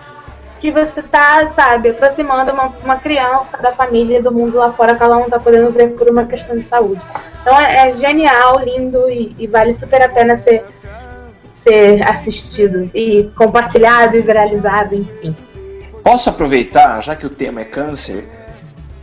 Que 0.59 0.71
você 0.71 1.01
tá, 1.03 1.47
sabe, 1.51 1.89
aproximando 1.89 2.51
uma, 2.51 2.73
uma 2.83 2.95
criança 2.97 3.57
da 3.57 3.71
família 3.71 4.21
do 4.21 4.31
mundo 4.31 4.57
lá 4.57 4.71
fora 4.71 4.95
que 4.95 5.03
ela 5.03 5.19
não 5.19 5.29
tá 5.29 5.39
podendo 5.39 5.71
ver 5.71 5.89
por 5.89 6.09
uma 6.09 6.25
questão 6.25 6.55
de 6.55 6.63
saúde. 6.63 7.01
Então 7.41 7.59
é, 7.59 7.89
é 7.89 7.93
genial, 7.93 8.59
lindo 8.59 9.09
e, 9.09 9.35
e 9.37 9.47
vale 9.47 9.73
super 9.73 10.01
a 10.01 10.09
pena 10.09 10.37
ser, 10.37 10.65
ser 11.53 12.01
assistido 12.09 12.89
e 12.93 13.31
compartilhado 13.35 14.17
e 14.17 14.21
viralizado, 14.21 14.95
enfim. 14.95 15.35
Posso 16.03 16.29
aproveitar, 16.29 17.01
já 17.03 17.15
que 17.15 17.25
o 17.25 17.29
tema 17.29 17.61
é 17.61 17.65
câncer, 17.65 18.27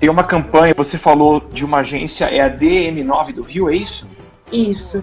tem 0.04 0.10
uma 0.10 0.22
campanha, 0.22 0.74
você 0.76 0.98
falou 0.98 1.42
de 1.50 1.64
uma 1.64 1.78
agência, 1.78 2.26
é 2.26 2.38
a 2.38 2.50
DM9 2.50 3.32
do 3.32 3.42
Rio, 3.42 3.70
é 3.70 3.74
isso? 3.74 4.06
Isso. 4.52 5.02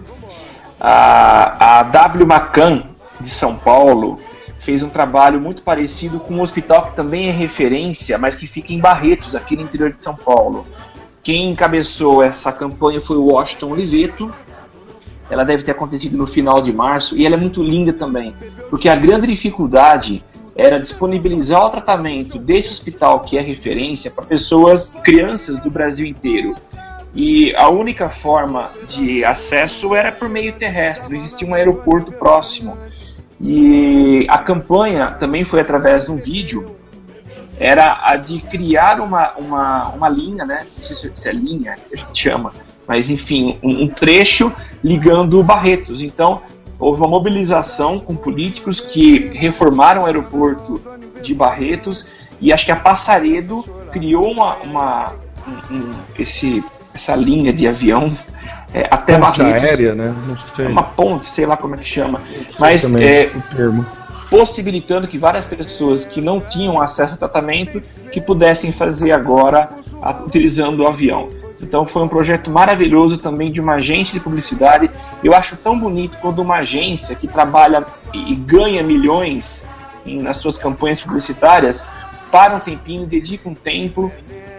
A, 0.78 1.80
a 1.80 1.82
W 1.82 2.24
Macan 2.24 2.84
de 3.20 3.28
São 3.28 3.56
Paulo 3.56 4.20
fez 4.60 4.80
um 4.80 4.88
trabalho 4.88 5.40
muito 5.40 5.64
parecido 5.64 6.20
com 6.20 6.34
um 6.34 6.40
hospital 6.40 6.86
que 6.86 6.94
também 6.94 7.28
é 7.28 7.32
referência, 7.32 8.16
mas 8.16 8.36
que 8.36 8.46
fica 8.46 8.72
em 8.72 8.78
Barretos, 8.78 9.34
aqui 9.34 9.56
no 9.56 9.62
interior 9.62 9.92
de 9.92 10.00
São 10.00 10.14
Paulo. 10.14 10.64
Quem 11.20 11.50
encabeçou 11.50 12.22
essa 12.22 12.52
campanha 12.52 13.00
foi 13.00 13.16
o 13.16 13.24
Washington 13.24 13.70
Oliveto. 13.70 14.32
Ela 15.28 15.42
deve 15.42 15.64
ter 15.64 15.72
acontecido 15.72 16.16
no 16.16 16.28
final 16.28 16.62
de 16.62 16.72
março 16.72 17.18
e 17.18 17.26
ela 17.26 17.34
é 17.34 17.38
muito 17.38 17.60
linda 17.60 17.92
também, 17.92 18.36
porque 18.70 18.88
a 18.88 18.94
grande 18.94 19.26
dificuldade 19.26 20.22
era 20.54 20.78
disponibilizar 20.78 21.66
o 21.66 21.70
tratamento 21.70 22.38
desse 22.38 22.68
hospital 22.68 23.20
que 23.20 23.38
é 23.38 23.40
referência 23.40 24.10
para 24.10 24.24
pessoas, 24.24 24.94
crianças 25.02 25.58
do 25.58 25.70
Brasil 25.70 26.06
inteiro. 26.06 26.54
E 27.14 27.54
a 27.56 27.68
única 27.68 28.08
forma 28.08 28.70
de 28.88 29.24
acesso 29.24 29.94
era 29.94 30.10
por 30.10 30.28
meio 30.28 30.52
terrestre, 30.52 31.16
existia 31.16 31.46
um 31.46 31.54
aeroporto 31.54 32.12
próximo. 32.12 32.76
E 33.40 34.24
a 34.28 34.38
campanha 34.38 35.10
também 35.10 35.44
foi 35.44 35.60
através 35.60 36.06
de 36.06 36.12
um 36.12 36.16
vídeo, 36.16 36.76
era 37.58 38.00
a 38.02 38.16
de 38.16 38.40
criar 38.40 39.00
uma, 39.00 39.32
uma, 39.32 39.88
uma 39.88 40.08
linha, 40.08 40.44
né? 40.44 40.66
Não 40.76 40.84
sei 40.84 41.10
se 41.14 41.28
é 41.28 41.32
linha 41.32 41.76
que 41.88 41.94
a 41.94 41.98
gente 41.98 42.22
chama, 42.22 42.52
mas 42.86 43.10
enfim, 43.10 43.58
um, 43.62 43.82
um 43.82 43.88
trecho 43.88 44.52
ligando 44.82 45.42
Barretos. 45.42 46.02
Então, 46.02 46.40
houve 46.82 47.00
uma 47.00 47.08
mobilização 47.08 47.98
com 47.98 48.14
políticos 48.16 48.80
que 48.80 49.28
reformaram 49.34 50.02
o 50.02 50.06
aeroporto 50.06 50.80
de 51.22 51.32
Barretos 51.34 52.06
e 52.40 52.52
acho 52.52 52.66
que 52.66 52.72
a 52.72 52.76
Passaredo 52.76 53.64
criou 53.92 54.30
uma, 54.30 54.56
uma 54.56 55.12
um, 55.70 55.76
um, 55.76 55.90
esse, 56.18 56.62
essa 56.92 57.14
linha 57.14 57.52
de 57.52 57.68
avião 57.68 58.16
é, 58.74 58.88
até 58.90 59.18
Ponte 59.18 59.38
Barretos. 59.38 59.64
aérea, 59.64 59.94
né? 59.94 60.14
Não 60.26 60.36
sei. 60.36 60.66
Uma 60.66 60.82
ponte, 60.82 61.26
sei 61.28 61.46
lá 61.46 61.56
como 61.56 61.74
é 61.74 61.78
que 61.78 61.84
chama. 61.84 62.20
Mas 62.58 62.82
é, 62.96 63.30
possibilitando 64.30 65.06
que 65.06 65.18
várias 65.18 65.44
pessoas 65.44 66.04
que 66.06 66.20
não 66.20 66.40
tinham 66.40 66.80
acesso 66.80 67.12
ao 67.12 67.18
tratamento 67.18 67.82
que 68.10 68.20
pudessem 68.20 68.72
fazer 68.72 69.12
agora 69.12 69.68
a- 70.00 70.22
utilizando 70.24 70.80
o 70.80 70.86
avião. 70.88 71.28
Então 71.62 71.86
foi 71.86 72.02
um 72.02 72.08
projeto 72.08 72.50
maravilhoso 72.50 73.18
também 73.18 73.50
de 73.50 73.60
uma 73.60 73.74
agência 73.74 74.12
de 74.14 74.20
publicidade. 74.20 74.90
Eu 75.22 75.34
acho 75.34 75.56
tão 75.56 75.78
bonito 75.78 76.18
quando 76.20 76.40
uma 76.42 76.56
agência 76.56 77.14
que 77.14 77.28
trabalha 77.28 77.86
e 78.12 78.34
ganha 78.34 78.82
milhões 78.82 79.64
em- 80.04 80.20
nas 80.20 80.36
suas 80.38 80.58
campanhas 80.58 81.00
publicitárias 81.00 81.84
para 82.30 82.56
um 82.56 82.60
tempinho, 82.60 83.06
dedica 83.06 83.48
um 83.48 83.54
tempo 83.54 84.10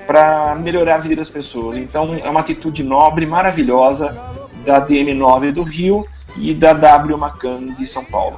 para 0.07 0.55
melhorar 0.55 0.95
a 0.95 0.97
vida 0.99 1.15
das 1.17 1.29
pessoas. 1.29 1.75
Então 1.77 2.15
é 2.23 2.29
uma 2.29 2.39
atitude 2.39 2.83
nobre, 2.83 3.25
maravilhosa 3.25 4.17
da 4.65 4.79
DM9 4.79 5.51
do 5.51 5.63
Rio 5.63 6.05
e 6.37 6.53
da 6.53 6.71
W 6.73 7.17
Macan 7.17 7.73
de 7.75 7.85
São 7.85 8.05
Paulo. 8.05 8.37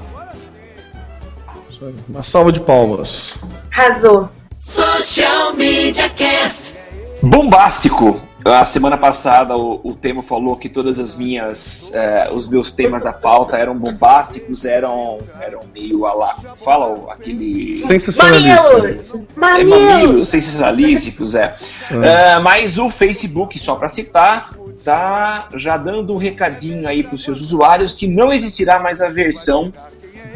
Uma 2.10 2.24
salva 2.24 2.52
de 2.52 2.60
palmas. 2.62 3.36
Arrasou. 3.72 4.30
Social 4.56 5.54
Media 5.54 6.10
Cast. 6.10 6.76
Bombástico! 7.22 8.20
A 8.46 8.64
semana 8.64 8.96
passada 8.96 9.58
o, 9.58 9.82
o 9.84 9.96
Temo 9.96 10.22
falou 10.22 10.56
que 10.56 10.70
todas 10.70 11.00
as 11.00 11.16
minhas, 11.16 11.92
eh, 11.96 12.30
os 12.32 12.48
meus 12.48 12.72
temas 12.72 13.04
da 13.04 13.12
pauta 13.12 13.58
eram 13.58 13.76
bombásticos, 13.76 14.66
eram, 14.66 15.18
eram 15.42 15.62
meio 15.74 16.06
a 16.06 16.14
lá, 16.14 16.38
fala 16.56 17.12
aquele 17.12 17.76
Sensacionalista. 17.76 18.62
Mamilos! 18.72 19.16
é, 19.16 19.64
Mamilos! 19.64 20.28
sensacionalísticos, 20.28 21.34
é. 21.34 21.56
Eh, 21.90 22.40
mas 22.40 22.78
o 22.78 22.88
Facebook, 22.88 23.58
só 23.58 23.78
para 23.78 23.90
citar, 23.90 24.52
tá 24.84 25.50
já 25.56 25.76
dando 25.76 26.14
um 26.14 26.18
recadinho 26.18 26.88
aí 26.88 27.02
para 27.02 27.16
os 27.16 27.24
seus 27.24 27.42
usuários 27.42 27.94
que 27.94 28.08
não 28.08 28.32
existirá 28.32 28.80
mais 28.80 29.02
a 29.02 29.10
versão 29.10 29.74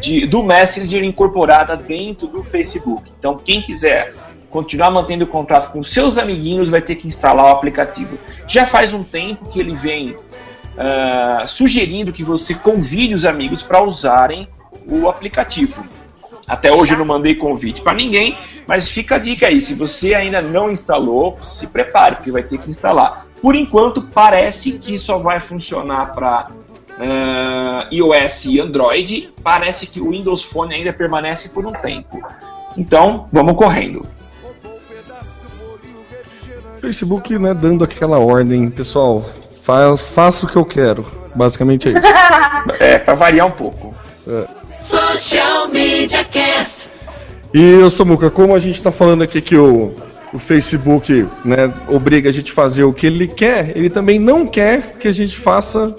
de, 0.00 0.26
do 0.26 0.42
Messenger 0.42 1.04
incorporada 1.04 1.76
dentro 1.76 2.26
do 2.26 2.42
Facebook. 2.42 3.12
Então, 3.16 3.36
quem 3.36 3.60
quiser 3.60 4.14
continuar 4.50 4.90
mantendo 4.90 5.26
contato 5.26 5.72
com 5.72 5.82
seus 5.82 6.18
amiguinhos 6.18 6.68
vai 6.68 6.82
ter 6.82 6.96
que 6.96 7.06
instalar 7.06 7.46
o 7.46 7.48
aplicativo. 7.48 8.18
Já 8.46 8.66
faz 8.66 8.92
um 8.92 9.02
tempo 9.02 9.48
que 9.48 9.60
ele 9.60 9.74
vem 9.74 10.16
ah, 10.76 11.44
sugerindo 11.46 12.12
que 12.12 12.24
você 12.24 12.54
convide 12.54 13.14
os 13.14 13.24
amigos 13.24 13.62
para 13.62 13.82
usarem 13.82 14.48
o 14.86 15.08
aplicativo. 15.08 15.84
Até 16.48 16.72
hoje 16.72 16.94
eu 16.94 16.98
não 16.98 17.04
mandei 17.04 17.34
convite 17.34 17.80
para 17.80 17.94
ninguém, 17.94 18.36
mas 18.66 18.88
fica 18.88 19.16
a 19.16 19.18
dica 19.18 19.46
aí. 19.46 19.60
Se 19.60 19.74
você 19.74 20.14
ainda 20.14 20.42
não 20.42 20.70
instalou, 20.70 21.38
se 21.42 21.68
prepare, 21.68 22.16
porque 22.16 22.32
vai 22.32 22.42
ter 22.42 22.58
que 22.58 22.68
instalar. 22.68 23.26
Por 23.40 23.54
enquanto, 23.54 24.10
parece 24.10 24.72
que 24.72 24.98
só 24.98 25.18
vai 25.18 25.38
funcionar 25.38 26.12
para 26.12 26.48
iOS 27.92 28.46
e 28.46 28.60
Android. 28.60 29.30
Parece 29.44 29.86
que 29.86 30.00
o 30.00 30.10
Windows 30.10 30.42
Phone 30.42 30.74
ainda 30.74 30.92
permanece 30.92 31.50
por 31.50 31.64
um 31.64 31.72
tempo. 31.72 32.20
Então, 32.76 33.28
vamos 33.32 33.54
correndo. 33.54 34.04
Facebook, 36.80 37.38
né, 37.38 37.54
dando 37.54 37.84
aquela 37.84 38.18
ordem, 38.18 38.70
pessoal, 38.70 39.24
fa 39.62 39.96
faça 39.96 40.46
o 40.46 40.48
que 40.48 40.56
eu 40.56 40.64
quero. 40.64 41.06
Basicamente 41.34 41.88
é 41.88 41.92
isso. 41.92 42.00
É, 42.78 42.98
para 42.98 43.14
variar 43.14 43.46
um 43.46 43.50
pouco. 43.50 43.94
Social 44.70 45.68
Media 45.68 46.22
Cast. 46.24 46.90
E 47.52 47.76
ô 47.76 47.88
Samuca, 47.90 48.30
como 48.30 48.54
a 48.54 48.58
gente 48.58 48.80
tá 48.80 48.92
falando 48.92 49.22
aqui 49.22 49.40
que 49.40 49.56
o, 49.56 49.94
o 50.32 50.38
Facebook 50.38 51.26
né, 51.44 51.72
obriga 51.88 52.28
a 52.28 52.32
gente 52.32 52.52
a 52.52 52.54
fazer 52.54 52.84
o 52.84 52.92
que 52.92 53.06
ele 53.06 53.26
quer, 53.26 53.76
ele 53.76 53.90
também 53.90 54.18
não 54.18 54.46
quer 54.46 54.92
que 54.98 55.08
a 55.08 55.12
gente 55.12 55.36
faça. 55.36 55.94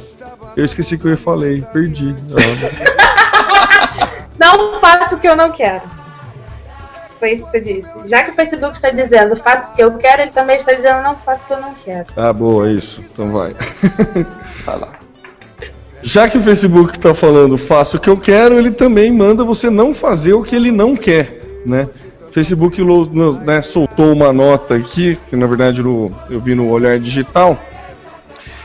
Eu 0.55 0.63
esqueci 0.63 0.95
o 0.95 0.99
que 0.99 1.07
eu 1.07 1.17
falei, 1.17 1.61
perdi. 1.73 2.15
Ó. 2.31 3.01
Não 4.39 4.79
faço 4.79 5.15
o 5.15 5.19
que 5.19 5.27
eu 5.27 5.35
não 5.35 5.51
quero. 5.51 5.83
Foi 7.21 7.33
isso 7.33 7.45
que 7.45 7.51
você 7.51 7.61
disse. 7.61 7.93
Já 8.07 8.23
que 8.23 8.31
o 8.31 8.33
Facebook 8.33 8.73
está 8.75 8.89
dizendo 8.89 9.35
faça 9.35 9.69
o 9.71 9.75
que 9.75 9.83
eu 9.83 9.91
quero, 9.93 10.23
ele 10.23 10.31
também 10.31 10.55
está 10.55 10.73
dizendo 10.73 11.03
não 11.03 11.15
faça 11.15 11.43
o 11.43 11.47
que 11.47 11.53
eu 11.53 11.61
não 11.61 11.73
quero. 11.75 12.05
ah, 12.17 12.33
boa, 12.33 12.69
isso. 12.71 12.99
Então 13.13 13.31
vai. 13.31 13.55
Vai 14.65 14.79
lá. 14.79 14.89
Já 16.01 16.27
que 16.27 16.35
o 16.39 16.41
Facebook 16.41 16.97
tá 16.99 17.13
falando 17.13 17.59
faça 17.59 17.95
o 17.95 17.99
que 17.99 18.09
eu 18.09 18.17
quero, 18.17 18.57
ele 18.57 18.71
também 18.71 19.11
manda 19.11 19.43
você 19.43 19.69
não 19.69 19.93
fazer 19.93 20.33
o 20.33 20.41
que 20.43 20.55
ele 20.55 20.71
não 20.71 20.95
quer, 20.95 21.39
né? 21.63 21.87
O 22.27 22.31
Facebook 22.33 22.81
né, 23.45 23.61
soltou 23.61 24.11
uma 24.13 24.33
nota 24.33 24.73
aqui, 24.75 25.19
que 25.29 25.35
na 25.35 25.45
verdade 25.45 25.83
no- 25.83 26.11
eu 26.27 26.39
vi 26.39 26.55
no 26.55 26.69
Olhar 26.71 26.97
Digital, 26.97 27.55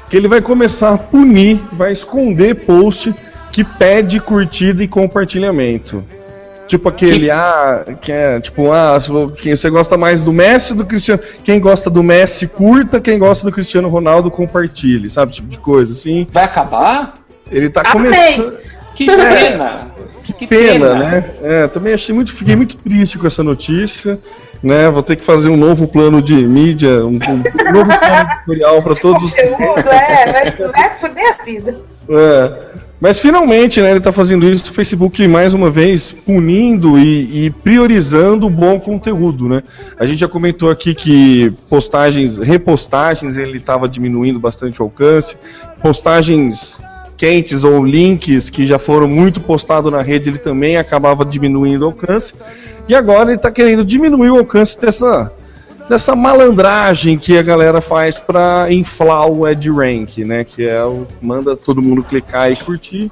que 0.08 0.16
ele 0.16 0.28
vai 0.28 0.40
começar 0.40 0.94
a 0.94 0.98
punir, 0.98 1.60
vai 1.72 1.92
esconder 1.92 2.54
post 2.54 3.14
que 3.52 3.62
pede 3.62 4.18
curtida 4.18 4.82
e 4.82 4.88
compartilhamento. 4.88 6.02
Tipo 6.66 6.88
aquele, 6.88 7.30
ah, 7.30 7.84
que 8.01 8.10
é, 8.10 8.40
tipo, 8.40 8.72
ah, 8.72 8.98
você 8.98 9.70
gosta 9.70 9.97
mais 9.97 10.22
do 10.22 10.32
Messi 10.32 10.72
ou 10.72 10.78
do 10.78 10.84
Cristiano? 10.84 11.22
Quem 11.44 11.60
gosta 11.60 11.88
do 11.88 12.02
Messi, 12.02 12.48
curta, 12.48 13.01
quem 13.01 13.18
gosta 13.18 13.47
do 13.47 13.52
Cristiano 13.52 13.88
Ronaldo, 13.88 14.30
compartilhe, 14.30 15.09
sabe? 15.09 15.32
Tipo 15.32 15.48
de 15.48 15.59
coisa, 15.59 15.93
assim. 15.93 16.26
Vai 16.30 16.44
acabar? 16.44 17.14
Ele 17.51 17.70
tá 17.70 17.82
Amém. 17.84 18.10
começando. 18.12 18.59
Que 18.97 19.06
pena! 19.06 19.90
Que 20.24 20.47
pena, 20.47 20.94
né? 20.94 21.24
É, 21.43 21.66
também 21.68 21.94
achei 21.94 22.12
muito, 22.14 22.34
fiquei 22.34 22.56
muito 22.56 22.76
triste 22.78 23.16
com 23.16 23.26
essa 23.26 23.44
notícia, 23.44 24.18
né? 24.60 24.90
Vou 24.90 25.02
ter 25.02 25.14
que 25.14 25.24
fazer 25.24 25.48
um 25.48 25.56
novo 25.56 25.86
plano 25.86 26.20
de 26.20 26.34
mídia, 26.34 27.05
um, 27.05 27.10
um 27.10 27.72
novo 27.72 27.98
plano 27.98 28.30
editorial 28.32 28.82
para 28.82 28.97
todos 28.97 29.22
os. 29.22 29.34
Conteúdo, 29.34 29.88
é, 29.88 30.32
vai, 30.32 30.72
vai 30.72 30.98
foder 30.98 31.36
a 31.38 31.44
vida. 31.44 31.76
É. 32.09 32.85
Mas 32.98 33.20
finalmente, 33.20 33.81
né, 33.81 33.90
ele 33.90 34.01
tá 34.01 34.10
fazendo 34.10 34.47
isso, 34.47 34.70
o 34.70 34.74
Facebook 34.74 35.27
mais 35.28 35.52
uma 35.52 35.70
vez 35.70 36.12
punindo 36.12 36.98
e, 36.98 37.47
e 37.47 37.51
priorizando 37.51 38.47
o 38.47 38.51
bom 38.51 38.81
conteúdo, 38.81 39.48
né? 39.48 39.62
A 39.98 40.06
gente 40.06 40.20
já 40.20 40.28
comentou 40.28 40.70
aqui 40.70 40.94
que 40.94 41.52
postagens, 41.68 42.39
repostagens, 42.39 43.36
ele 43.36 43.59
estava 43.59 43.86
diminuindo 43.86 44.40
bastante 44.40 44.81
o 44.81 44.85
alcance, 44.85 45.36
postagens 45.82 46.81
quentes 47.18 47.64
ou 47.64 47.85
links 47.85 48.48
que 48.48 48.64
já 48.64 48.78
foram 48.78 49.09
muito 49.09 49.40
postados 49.40 49.93
na 49.93 50.01
rede, 50.01 50.31
ele 50.31 50.39
também 50.39 50.77
acabava 50.77 51.24
diminuindo 51.24 51.82
o 51.82 51.86
alcance. 51.86 52.35
E 52.89 52.94
agora 52.94 53.31
ele 53.31 53.36
está 53.36 53.51
querendo 53.51 53.85
diminuir 53.85 54.31
o 54.31 54.39
alcance 54.39 54.81
dessa 54.81 55.32
dessa 55.88 56.14
malandragem 56.14 57.16
que 57.16 57.36
a 57.38 57.42
galera 57.42 57.80
faz 57.80 58.18
para 58.18 58.72
inflar 58.72 59.26
o 59.28 59.46
Ed 59.46 59.70
Rank, 59.70 60.18
né? 60.18 60.44
Que 60.44 60.66
é 60.66 60.84
o 60.84 61.06
manda 61.20 61.56
todo 61.56 61.82
mundo 61.82 62.02
clicar 62.02 62.50
e 62.50 62.56
curtir. 62.56 63.10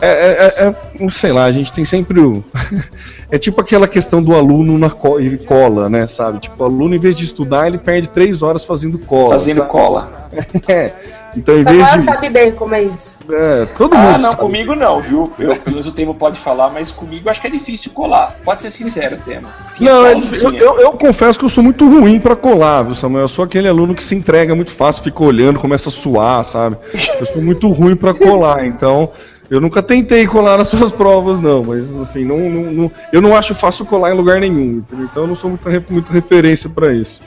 É, 0.00 0.08
é, 0.08 0.66
é, 0.66 1.04
é 1.04 1.08
sei 1.08 1.32
lá, 1.32 1.44
a 1.44 1.52
gente 1.52 1.72
tem 1.72 1.84
sempre 1.84 2.20
o. 2.20 2.44
é 3.30 3.38
tipo 3.38 3.60
aquela 3.60 3.88
questão 3.88 4.22
do 4.22 4.34
aluno 4.34 4.76
na 4.78 4.90
co 4.90 5.18
e 5.20 5.38
cola, 5.38 5.88
né? 5.88 6.06
Sabe? 6.06 6.40
Tipo, 6.40 6.62
o 6.62 6.66
aluno, 6.66 6.94
em 6.94 6.98
vez 6.98 7.16
de 7.16 7.24
estudar, 7.24 7.66
ele 7.66 7.78
perde 7.78 8.08
três 8.08 8.42
horas 8.42 8.64
fazendo 8.64 8.98
cola. 8.98 9.30
Fazendo 9.30 9.58
sabe? 9.58 9.70
cola. 9.70 10.30
é. 10.68 10.92
Então, 11.36 11.58
em 11.58 11.64
Samuel 11.64 11.82
vez 11.84 11.94
de. 11.98 12.04
sabe 12.04 12.28
bem 12.30 12.52
como 12.52 12.74
é 12.74 12.82
isso. 12.82 13.14
É, 13.28 13.66
todo 13.76 13.94
Ah, 13.94 13.98
mundo. 13.98 14.12
não, 14.22 14.30
sabe. 14.30 14.36
comigo 14.40 14.74
não, 14.74 15.00
viu? 15.02 15.32
Eu, 15.38 15.54
pelo 15.56 15.70
menos 15.76 15.86
o 15.86 15.92
Temo 15.92 16.14
pode 16.14 16.38
falar, 16.40 16.70
mas 16.70 16.90
comigo 16.90 17.28
acho 17.28 17.40
que 17.40 17.46
é 17.46 17.50
difícil 17.50 17.90
colar. 17.92 18.36
Pode 18.44 18.62
ser 18.62 18.70
sincero, 18.70 19.18
Temo. 19.24 19.46
Não, 19.78 20.06
é 20.06 20.14
eu, 20.14 20.52
eu, 20.54 20.80
eu 20.80 20.92
confesso 20.92 21.38
que 21.38 21.44
eu 21.44 21.48
sou 21.48 21.62
muito 21.62 21.86
ruim 21.86 22.18
pra 22.18 22.34
colar, 22.34 22.82
viu, 22.84 22.94
Samuel? 22.94 23.24
Eu 23.24 23.28
sou 23.28 23.44
aquele 23.44 23.68
aluno 23.68 23.94
que 23.94 24.02
se 24.02 24.14
entrega 24.14 24.54
muito 24.54 24.72
fácil, 24.72 25.02
fica 25.02 25.22
olhando, 25.22 25.58
começa 25.60 25.88
a 25.90 25.92
suar, 25.92 26.44
sabe? 26.44 26.76
Eu 27.20 27.26
sou 27.26 27.42
muito 27.42 27.68
ruim 27.68 27.94
pra 27.96 28.14
colar, 28.14 28.64
então 28.66 29.10
eu 29.50 29.60
nunca 29.60 29.82
tentei 29.82 30.26
colar 30.26 30.56
nas 30.56 30.68
suas 30.68 30.90
provas, 30.90 31.38
não, 31.38 31.62
mas 31.62 31.92
assim, 32.00 32.24
não, 32.24 32.38
não- 32.38 32.72
não- 32.72 32.92
eu 33.12 33.20
não 33.20 33.36
acho 33.36 33.54
fácil 33.54 33.84
colar 33.84 34.12
em 34.12 34.16
lugar 34.16 34.40
nenhum, 34.40 34.78
entendeu? 34.78 35.04
então 35.10 35.22
eu 35.24 35.26
não 35.28 35.34
sou 35.34 35.50
muita, 35.50 35.68
re- 35.70 35.84
muita 35.90 36.12
referência 36.12 36.68
pra 36.70 36.92
isso. 36.92 37.20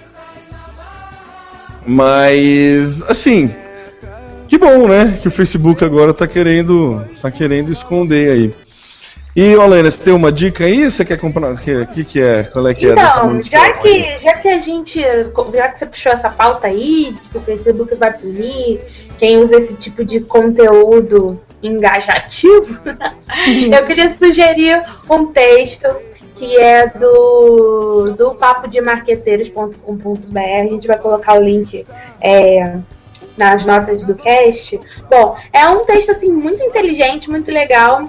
Mas, 1.85 3.01
assim, 3.03 3.49
que 4.49 4.57
bom, 4.57 4.87
né? 4.87 5.19
Que 5.21 5.27
o 5.27 5.31
Facebook 5.31 5.85
agora 5.85 6.13
tá 6.13 6.27
querendo, 6.27 7.05
tá 7.21 7.29
querendo 7.29 7.71
esconder 7.71 8.31
aí. 8.31 8.53
E, 9.35 9.55
Olena, 9.55 9.89
você 9.89 10.05
tem 10.05 10.13
uma 10.13 10.31
dica 10.31 10.65
aí? 10.65 10.89
Você 10.89 11.05
quer 11.05 11.19
comprar? 11.19 11.53
O 11.53 11.57
que, 11.57 11.85
que, 11.85 12.03
que 12.03 12.19
é? 12.19 12.43
Qual 12.43 12.67
é 12.67 12.73
que 12.73 12.87
é 12.87 12.95
dessa 12.95 13.19
Então, 13.19 13.29
munição 13.29 13.61
já 13.61 13.71
que, 13.71 14.17
já 14.17 14.33
que 14.33 14.47
a 14.47 14.57
gente. 14.59 14.99
Já 14.99 15.69
que 15.69 15.79
você 15.79 15.85
puxou 15.85 16.11
essa 16.11 16.31
pauta 16.31 16.67
aí, 16.67 17.13
de 17.15 17.21
que 17.29 17.37
o 17.37 17.41
Facebook 17.41 17.93
vai 17.95 18.11
punir 18.11 18.81
quem 19.19 19.37
usa 19.37 19.57
esse 19.57 19.75
tipo 19.75 20.03
de 20.03 20.21
conteúdo 20.21 21.39
engajativo, 21.61 22.75
eu 23.71 23.85
queria 23.85 24.09
sugerir 24.09 24.81
um 25.09 25.27
texto 25.27 25.87
que 26.35 26.57
é 26.57 26.87
do, 26.87 28.15
do 28.17 28.33
papodemarqueteiros.com.br. 28.33 30.39
A 30.39 30.65
gente 30.65 30.87
vai 30.87 30.97
colocar 30.97 31.37
o 31.37 31.43
link 31.43 31.85
é, 32.19 32.79
nas 33.39 33.65
notas 33.65 34.03
do 34.03 34.13
cast. 34.13 34.79
Bom, 35.09 35.35
é 35.51 35.67
um 35.67 35.85
texto 35.85 36.11
assim 36.11 36.31
muito 36.31 36.61
inteligente, 36.61 37.29
muito 37.29 37.49
legal 37.49 38.05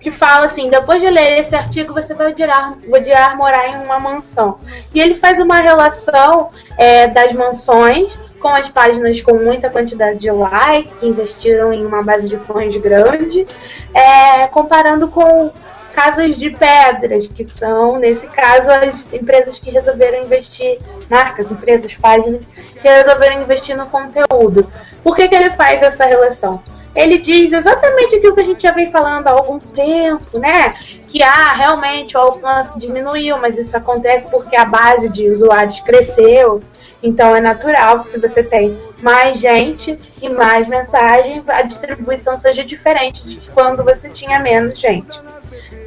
que 0.00 0.10
fala 0.10 0.46
assim: 0.46 0.68
depois 0.68 1.00
de 1.00 1.08
ler 1.08 1.38
esse 1.38 1.54
artigo, 1.54 1.94
você 1.94 2.12
vai 2.14 2.30
odiar, 2.30 2.76
odiar 2.92 3.36
morar 3.36 3.68
em 3.68 3.84
uma 3.84 3.98
mansão. 3.98 4.58
E 4.94 5.00
ele 5.00 5.14
faz 5.14 5.38
uma 5.38 5.56
relação 5.56 6.50
é, 6.76 7.06
das 7.06 7.32
mansões 7.32 8.18
com 8.40 8.48
as 8.48 8.68
páginas 8.68 9.20
com 9.20 9.34
muita 9.36 9.68
quantidade 9.68 10.18
de 10.18 10.30
like, 10.30 10.88
que 10.96 11.06
investiram 11.06 11.72
em 11.72 11.84
uma 11.84 12.02
base 12.02 12.28
de 12.28 12.36
fãs 12.36 12.76
grande, 12.76 13.46
é, 13.92 14.46
comparando 14.48 15.08
com 15.08 15.50
casas 15.98 16.38
de 16.38 16.50
pedras, 16.50 17.26
que 17.26 17.44
são, 17.44 17.96
nesse 17.96 18.24
caso, 18.28 18.70
as 18.70 19.12
empresas 19.12 19.58
que 19.58 19.68
resolveram 19.68 20.22
investir, 20.22 20.78
marcas, 21.10 21.50
empresas, 21.50 21.92
páginas, 21.96 22.40
que 22.80 22.88
resolveram 22.88 23.42
investir 23.42 23.76
no 23.76 23.86
conteúdo. 23.86 24.70
Por 25.02 25.16
que, 25.16 25.26
que 25.26 25.34
ele 25.34 25.50
faz 25.50 25.82
essa 25.82 26.04
relação? 26.04 26.62
ele 26.94 27.18
diz 27.18 27.52
exatamente 27.52 28.16
aquilo 28.16 28.34
que 28.34 28.40
a 28.40 28.44
gente 28.44 28.62
já 28.62 28.72
vem 28.72 28.90
falando 28.90 29.28
há 29.28 29.30
algum 29.30 29.60
tempo, 29.60 30.36
né? 30.36 30.74
Que 31.06 31.22
ah, 31.22 31.52
realmente 31.52 32.16
o 32.16 32.20
alcance 32.20 32.76
diminuiu, 32.76 33.38
mas 33.38 33.56
isso 33.56 33.76
acontece 33.76 34.28
porque 34.28 34.56
a 34.56 34.64
base 34.64 35.08
de 35.08 35.30
usuários 35.30 35.78
cresceu. 35.80 36.60
Então 37.00 37.36
é 37.36 37.40
natural 37.40 38.00
que 38.00 38.08
se 38.08 38.18
você 38.18 38.42
tem 38.42 38.76
mais 39.00 39.38
gente 39.38 39.96
e 40.20 40.28
mais 40.28 40.66
mensagem, 40.66 41.44
a 41.46 41.62
distribuição 41.62 42.36
seja 42.36 42.64
diferente 42.64 43.22
de 43.28 43.48
quando 43.50 43.84
você 43.84 44.08
tinha 44.08 44.40
menos 44.40 44.76
gente 44.76 45.20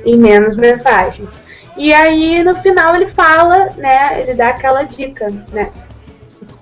e 0.06 0.15
menos 0.18 0.56
mensagem. 0.56 1.28
E 1.78 1.94
aí 1.94 2.44
no 2.44 2.56
final 2.56 2.95
ele 2.95 3.07
fala, 3.07 3.69
né? 3.78 4.22
Ele 4.22 4.34
dá 4.34 4.49
aquela 4.49 4.84
dica, 4.84 5.28
né? 5.52 5.72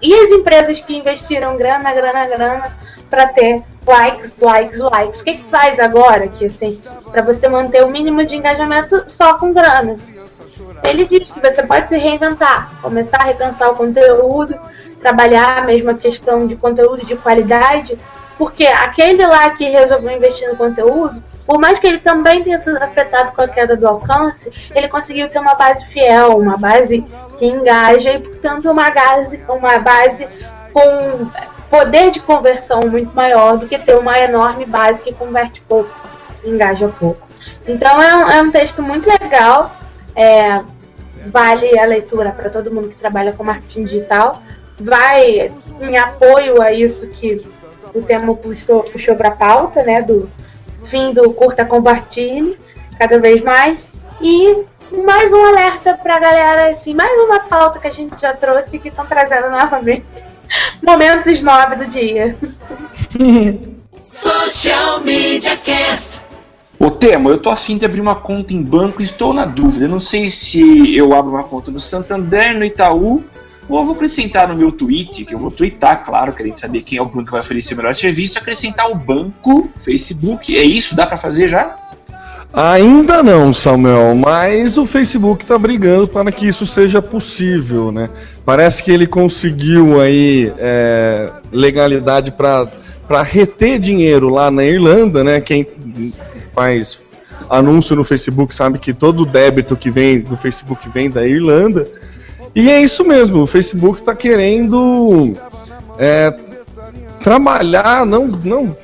E 0.01 0.13
as 0.13 0.31
empresas 0.31 0.79
que 0.79 0.97
investiram 0.97 1.57
grana, 1.57 1.93
grana, 1.93 2.25
grana 2.27 2.77
para 3.09 3.27
ter 3.27 3.63
likes, 3.85 4.35
likes, 4.39 4.79
likes. 4.79 5.19
O 5.19 5.23
que, 5.23 5.33
que 5.35 5.43
faz 5.43 5.79
agora 5.79 6.27
que 6.27 6.45
assim, 6.45 6.81
para 7.11 7.21
você 7.21 7.47
manter 7.47 7.83
o 7.83 7.91
mínimo 7.91 8.25
de 8.25 8.35
engajamento 8.35 9.03
só 9.07 9.33
com 9.37 9.51
grana? 9.51 9.95
Ele 10.87 11.05
diz 11.05 11.29
que 11.29 11.39
você 11.41 11.63
pode 11.63 11.89
se 11.89 11.97
reinventar, 11.97 12.79
começar 12.81 13.17
a 13.21 13.25
repensar 13.25 13.69
o 13.71 13.75
conteúdo, 13.75 14.57
trabalhar 15.01 15.57
a 15.57 15.65
mesma 15.65 15.93
questão 15.93 16.47
de 16.47 16.55
conteúdo 16.55 17.05
de 17.05 17.15
qualidade, 17.15 17.97
porque 18.37 18.65
aquele 18.65 19.25
lá 19.25 19.49
que 19.49 19.65
resolveu 19.65 20.11
investir 20.11 20.47
no 20.47 20.55
conteúdo, 20.55 21.21
por 21.49 21.57
mais 21.57 21.79
que 21.79 21.87
ele 21.87 21.97
também 21.97 22.43
tenha 22.43 22.59
sido 22.59 22.77
afetado 22.77 23.31
com 23.31 23.41
a 23.41 23.47
queda 23.47 23.75
do 23.75 23.87
alcance, 23.87 24.51
ele 24.75 24.87
conseguiu 24.87 25.27
ter 25.29 25.39
uma 25.39 25.55
base 25.55 25.83
fiel, 25.87 26.37
uma 26.37 26.55
base 26.57 27.03
que 27.39 27.45
engaja 27.47 28.13
e, 28.13 28.19
portanto, 28.19 28.69
uma 28.69 28.91
base, 28.91 29.41
uma 29.49 29.79
base 29.79 30.27
com 30.71 31.27
poder 31.67 32.11
de 32.11 32.19
conversão 32.19 32.81
muito 32.81 33.15
maior 33.15 33.57
do 33.57 33.65
que 33.65 33.79
ter 33.79 33.95
uma 33.95 34.19
enorme 34.19 34.63
base 34.67 35.01
que 35.01 35.11
converte 35.11 35.59
pouco, 35.61 35.89
engaja 36.45 36.87
pouco. 36.87 37.27
Então 37.67 37.99
é 37.99 38.15
um, 38.15 38.29
é 38.29 38.41
um 38.43 38.51
texto 38.51 38.83
muito 38.83 39.09
legal, 39.09 39.75
é, 40.15 40.61
vale 41.33 41.79
a 41.79 41.85
leitura 41.85 42.29
para 42.29 42.51
todo 42.51 42.71
mundo 42.71 42.89
que 42.89 42.95
trabalha 42.95 43.33
com 43.33 43.43
marketing 43.43 43.85
digital, 43.85 44.39
vai 44.79 45.51
em 45.81 45.97
apoio 45.97 46.61
a 46.61 46.71
isso 46.71 47.07
que 47.07 47.43
o 47.91 48.03
tema 48.03 48.35
puxou, 48.35 48.83
puxou 48.83 49.15
para 49.15 49.29
a 49.29 49.35
pauta, 49.35 49.81
né, 49.81 50.03
do 50.03 50.29
fim 50.89 51.13
do 51.13 51.31
curta 51.33 51.63
compartilhe, 51.63 52.57
cada 52.97 53.19
vez 53.19 53.41
mais, 53.43 53.89
e 54.19 54.65
mais 55.05 55.31
um 55.31 55.45
alerta 55.45 55.93
para 55.93 56.15
a 56.15 56.19
galera, 56.19 56.69
assim, 56.71 56.93
mais 56.93 57.17
uma 57.21 57.39
pauta 57.41 57.79
que 57.79 57.87
a 57.87 57.91
gente 57.91 58.19
já 58.19 58.33
trouxe 58.33 58.79
que 58.79 58.89
estão 58.89 59.05
trazendo 59.05 59.49
novamente. 59.49 60.05
Momentos 60.81 61.41
9 61.41 61.75
do 61.75 61.85
dia. 61.85 62.35
Social 64.01 65.01
Media 65.01 65.55
Cast. 65.57 66.21
Ô 66.79 66.89
Temo, 66.89 67.29
eu 67.29 67.37
tô 67.37 67.49
afim 67.49 67.77
de 67.77 67.85
abrir 67.85 67.99
uma 67.99 68.15
conta 68.15 68.53
em 68.53 68.63
banco 68.63 69.01
e 69.01 69.05
estou 69.05 69.33
na 69.33 69.45
dúvida. 69.45 69.85
Eu 69.85 69.89
não 69.89 69.99
sei 69.99 70.29
se 70.29 70.95
eu 70.95 71.13
abro 71.13 71.31
uma 71.31 71.43
conta 71.43 71.69
no 71.69 71.79
Santander, 71.79 72.57
no 72.57 72.63
Itaú, 72.63 73.23
ou 73.69 73.79
eu 73.79 73.85
vou 73.85 73.95
acrescentar 73.95 74.47
no 74.47 74.55
meu 74.55 74.71
tweet, 74.71 75.23
que 75.23 75.33
eu 75.33 75.39
vou 75.39 75.51
twittar, 75.51 76.03
claro, 76.03 76.33
querendo 76.33 76.57
saber 76.57 76.81
quem 76.81 76.97
é 76.97 77.01
o 77.01 77.05
banco 77.05 77.25
que 77.25 77.31
vai 77.31 77.41
oferecer 77.41 77.75
o 77.75 77.77
melhor 77.77 77.93
serviço, 77.93 78.39
acrescentar 78.39 78.89
o 78.89 78.95
banco, 78.95 79.69
Facebook. 79.77 80.57
É 80.57 80.63
isso? 80.63 80.95
Dá 80.95 81.05
para 81.05 81.17
fazer 81.17 81.47
já? 81.47 81.77
Ainda 82.51 83.21
não, 83.21 83.53
Samuel, 83.53 84.15
mas 84.15 84.75
o 84.75 84.85
Facebook 84.85 85.43
está 85.43 85.55
brigando 85.55 86.07
para 86.07 86.31
que 86.31 86.47
isso 86.47 86.65
seja 86.65 86.99
possível, 86.99 87.91
né? 87.91 88.09
Parece 88.43 88.81
que 88.81 88.89
ele 88.89 89.05
conseguiu 89.05 90.01
aí 90.01 90.51
é, 90.57 91.31
legalidade 91.51 92.31
para 92.31 93.21
reter 93.21 93.77
dinheiro 93.77 94.29
lá 94.29 94.49
na 94.49 94.63
Irlanda, 94.63 95.23
né? 95.23 95.39
Quem 95.39 95.67
faz 96.51 97.03
anúncio 97.47 97.95
no 97.95 98.03
Facebook 98.03 98.53
sabe 98.55 98.79
que 98.79 98.93
todo 98.93 99.27
débito 99.27 99.75
que 99.75 99.91
vem 99.91 100.19
do 100.19 100.35
Facebook 100.35 100.89
vem 100.89 101.07
da 101.07 101.27
Irlanda. 101.27 101.87
E 102.55 102.69
é 102.69 102.81
isso 102.81 103.03
mesmo, 103.05 103.41
o 103.41 103.47
Facebook 103.47 103.99
está 103.99 104.15
querendo 104.15 105.33
é, 105.97 106.33
trabalhar, 107.21 108.05
não, 108.05 108.27
não, 108.27 108.75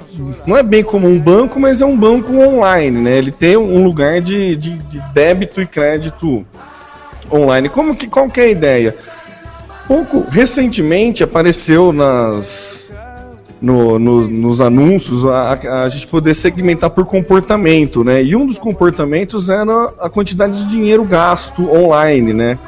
não 0.46 0.58
é 0.58 0.64
bem 0.64 0.84
como 0.84 1.08
um 1.08 1.20
banco, 1.20 1.60
mas 1.60 1.82
é 1.82 1.86
um 1.86 1.98
banco 1.98 2.34
online, 2.34 3.02
né? 3.02 3.18
Ele 3.18 3.32
tem 3.32 3.58
um 3.58 3.84
lugar 3.84 4.22
de, 4.22 4.56
de, 4.56 4.78
de 4.78 5.00
débito 5.14 5.62
e 5.62 5.66
crédito 5.66 6.46
online. 7.32 7.70
Como 7.70 7.96
que, 7.96 8.08
qual 8.08 8.30
que 8.30 8.40
é 8.40 8.44
a 8.44 8.50
ideia? 8.50 8.96
Pouco 9.88 10.24
recentemente 10.30 11.24
apareceu 11.24 11.92
nas 11.92 12.86
no, 13.62 13.98
nos, 13.98 14.30
nos 14.30 14.62
anúncios 14.62 15.26
a, 15.26 15.84
a, 15.84 15.90
gente 15.90 16.08
poder 16.08 16.34
segmentar 16.34 16.90
por 16.90 17.06
comportamento, 17.06 18.04
né? 18.04 18.22
E 18.22 18.36
um 18.36 18.46
dos 18.46 18.60
comportamentos 18.60 19.50
era 19.50 19.86
a 20.00 20.10
quantidade 20.10 20.64
de 20.64 20.70
dinheiro 20.70 21.04
gasto 21.04 21.72
online, 21.72 22.34
né? 22.34 22.60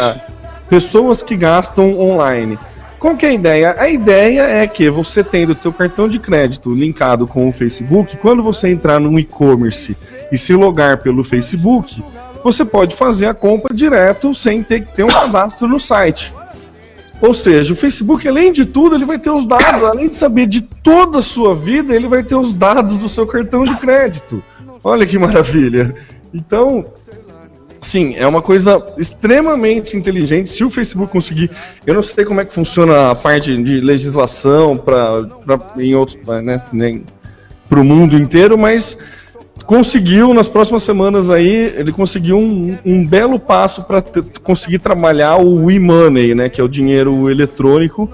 A, 0.00 0.20
pessoas 0.68 1.22
que 1.22 1.36
gastam 1.36 1.98
online. 1.98 2.58
Qual 2.98 3.16
que 3.16 3.26
é 3.26 3.28
a 3.28 3.34
ideia? 3.34 3.76
A 3.78 3.88
ideia 3.88 4.42
é 4.42 4.66
que 4.66 4.88
você 4.88 5.22
tendo 5.22 5.50
o 5.50 5.54
teu 5.54 5.72
cartão 5.72 6.08
de 6.08 6.18
crédito 6.18 6.74
linkado 6.74 7.26
com 7.26 7.48
o 7.48 7.52
Facebook, 7.52 8.16
quando 8.18 8.42
você 8.42 8.70
entrar 8.70 8.98
no 8.98 9.18
e-commerce 9.18 9.96
e 10.32 10.38
se 10.38 10.54
logar 10.54 11.02
pelo 11.02 11.22
Facebook, 11.22 12.02
você 12.42 12.64
pode 12.64 12.96
fazer 12.96 13.26
a 13.26 13.34
compra 13.34 13.74
direto 13.74 14.34
sem 14.34 14.62
ter 14.62 14.84
que 14.84 14.94
ter 14.94 15.04
um 15.04 15.08
cadastro 15.08 15.68
no 15.68 15.78
site. 15.78 16.32
Ou 17.20 17.32
seja, 17.32 17.72
o 17.72 17.76
Facebook, 17.76 18.26
além 18.26 18.52
de 18.52 18.64
tudo, 18.64 18.96
ele 18.96 19.04
vai 19.04 19.18
ter 19.18 19.30
os 19.30 19.46
dados, 19.46 19.84
além 19.84 20.08
de 20.08 20.16
saber 20.16 20.46
de 20.46 20.60
toda 20.60 21.18
a 21.18 21.22
sua 21.22 21.54
vida, 21.54 21.94
ele 21.94 22.08
vai 22.08 22.22
ter 22.22 22.34
os 22.34 22.52
dados 22.52 22.96
do 22.96 23.08
seu 23.08 23.26
cartão 23.26 23.64
de 23.64 23.74
crédito. 23.76 24.42
Olha 24.82 25.06
que 25.06 25.18
maravilha. 25.18 25.94
Então, 26.32 26.84
Sim, 27.84 28.14
é 28.16 28.26
uma 28.26 28.40
coisa 28.40 28.82
extremamente 28.96 29.94
inteligente. 29.94 30.50
Se 30.50 30.64
o 30.64 30.70
Facebook 30.70 31.12
conseguir, 31.12 31.50
eu 31.86 31.92
não 31.92 32.02
sei 32.02 32.24
como 32.24 32.40
é 32.40 32.44
que 32.44 32.52
funciona 32.52 33.10
a 33.10 33.14
parte 33.14 33.54
de 33.62 33.80
legislação 33.80 34.74
para 34.74 35.28
em 35.76 35.94
outros, 35.94 36.18
né, 36.42 36.62
nem 36.72 37.04
para 37.68 37.78
o 37.78 37.84
mundo 37.84 38.16
inteiro, 38.16 38.56
mas 38.56 38.96
conseguiu 39.66 40.32
nas 40.32 40.48
próximas 40.48 40.82
semanas 40.82 41.28
aí, 41.28 41.74
ele 41.76 41.92
conseguiu 41.92 42.38
um, 42.38 42.74
um 42.86 43.06
belo 43.06 43.38
passo 43.38 43.84
para 43.84 44.02
conseguir 44.42 44.78
trabalhar 44.78 45.36
o 45.36 45.70
e-money, 45.70 46.34
né, 46.34 46.48
que 46.48 46.62
é 46.62 46.64
o 46.64 46.68
dinheiro 46.68 47.30
eletrônico, 47.30 48.10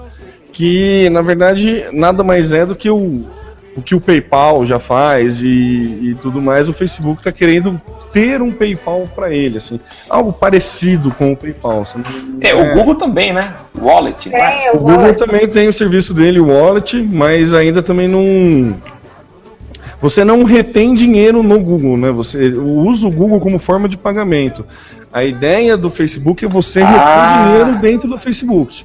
que 0.51 1.09
na 1.11 1.21
verdade 1.21 1.85
nada 1.93 2.25
mais 2.25 2.51
é 2.51 2.65
do 2.65 2.75
que 2.75 2.89
o 2.89 3.25
o 3.75 3.81
que 3.81 3.95
o 3.95 4.01
PayPal 4.01 4.65
já 4.65 4.79
faz 4.79 5.41
e, 5.41 5.47
e 5.47 6.17
tudo 6.21 6.41
mais, 6.41 6.67
o 6.67 6.73
Facebook 6.73 7.19
está 7.19 7.31
querendo 7.31 7.79
ter 8.11 8.41
um 8.41 8.51
PayPal 8.51 9.07
para 9.15 9.33
ele, 9.33 9.57
assim, 9.57 9.79
algo 10.09 10.33
parecido 10.33 11.11
com 11.11 11.31
o 11.31 11.37
PayPal. 11.37 11.81
Assim, 11.81 12.03
é, 12.41 12.49
é, 12.49 12.55
o 12.55 12.75
Google 12.75 12.95
também, 12.95 13.31
né? 13.31 13.53
Wallet. 13.79 14.29
Né? 14.29 14.71
o, 14.71 14.77
o 14.77 14.79
Google 14.79 14.97
wallet. 14.97 15.19
também 15.19 15.47
tem 15.47 15.67
o 15.67 15.73
serviço 15.73 16.13
dele, 16.13 16.39
o 16.39 16.47
Wallet, 16.47 17.01
mas 17.01 17.53
ainda 17.53 17.81
também 17.81 18.07
não 18.07 18.75
você 20.01 20.25
não 20.25 20.43
retém 20.43 20.95
dinheiro 20.95 21.43
no 21.43 21.59
Google, 21.59 21.95
né? 21.95 22.11
Você 22.11 22.49
usa 22.49 23.05
o 23.05 23.11
Google 23.11 23.39
como 23.39 23.59
forma 23.59 23.87
de 23.87 23.97
pagamento. 23.97 24.65
A 25.13 25.23
ideia 25.23 25.77
do 25.77 25.91
Facebook 25.91 26.43
é 26.43 26.47
você 26.47 26.81
ah. 26.81 26.87
reter 26.87 27.45
dinheiro 27.45 27.79
dentro 27.79 28.09
do 28.09 28.17
Facebook. 28.17 28.83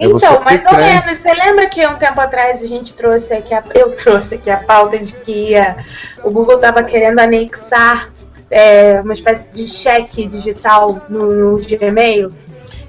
É 0.00 0.06
então, 0.06 0.40
mais 0.42 0.64
ou 0.64 0.76
menos. 0.76 1.18
Você 1.18 1.32
lembra 1.34 1.66
que 1.68 1.86
um 1.86 1.94
tempo 1.96 2.18
atrás 2.18 2.62
a 2.62 2.66
gente 2.66 2.94
trouxe 2.94 3.34
aqui, 3.34 3.52
a, 3.52 3.62
eu 3.74 3.92
trouxe 3.96 4.36
aqui 4.36 4.48
a 4.48 4.56
pauta 4.56 4.98
de 4.98 5.12
que 5.12 5.50
ia, 5.50 5.76
o 6.24 6.30
Google 6.30 6.56
estava 6.56 6.82
querendo 6.82 7.18
anexar 7.18 8.10
é, 8.50 8.98
uma 9.02 9.12
espécie 9.12 9.52
de 9.52 9.68
cheque 9.68 10.26
digital 10.26 10.98
no, 11.08 11.26
no 11.26 11.58
Gmail? 11.58 12.32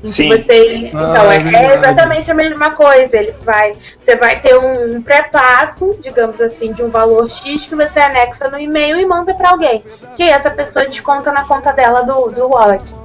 Sim. 0.04 0.30
Você, 0.30 0.76
então, 0.88 1.30
ah, 1.30 1.36
é, 1.36 1.38
é, 1.38 1.76
exatamente 1.76 2.32
a 2.32 2.34
mesma 2.34 2.72
coisa. 2.72 3.18
Ele 3.18 3.34
vai, 3.44 3.74
você 4.00 4.16
vai 4.16 4.40
ter 4.40 4.58
um 4.58 5.02
pré-pago, 5.02 5.96
digamos 6.00 6.42
assim, 6.42 6.74
de 6.74 6.82
um 6.84 6.90
valor 6.90 7.30
X 7.30 7.66
que 7.66 7.76
você 7.76 8.00
anexa 8.00 8.50
no 8.50 8.60
e-mail 8.60 9.00
e 9.00 9.06
manda 9.06 9.34
para 9.34 9.52
alguém. 9.52 9.84
Que 10.16 10.24
essa 10.24 10.50
pessoa 10.50 10.86
desconta 10.86 11.32
na 11.32 11.46
conta 11.46 11.72
dela 11.72 12.02
do, 12.02 12.30
do 12.30 12.48
wallet. 12.48 12.96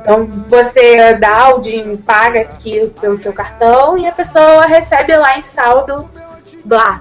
Então 0.00 0.26
você 0.48 1.14
dá 1.14 1.54
o 1.54 1.60
dinheiro, 1.60 1.96
paga 1.98 2.40
aqui 2.40 2.92
pelo 3.00 3.18
seu 3.18 3.32
cartão 3.32 3.98
e 3.98 4.06
a 4.06 4.12
pessoa 4.12 4.62
recebe 4.62 5.16
lá 5.16 5.38
em 5.38 5.42
saldo 5.42 6.08
blá. 6.64 7.00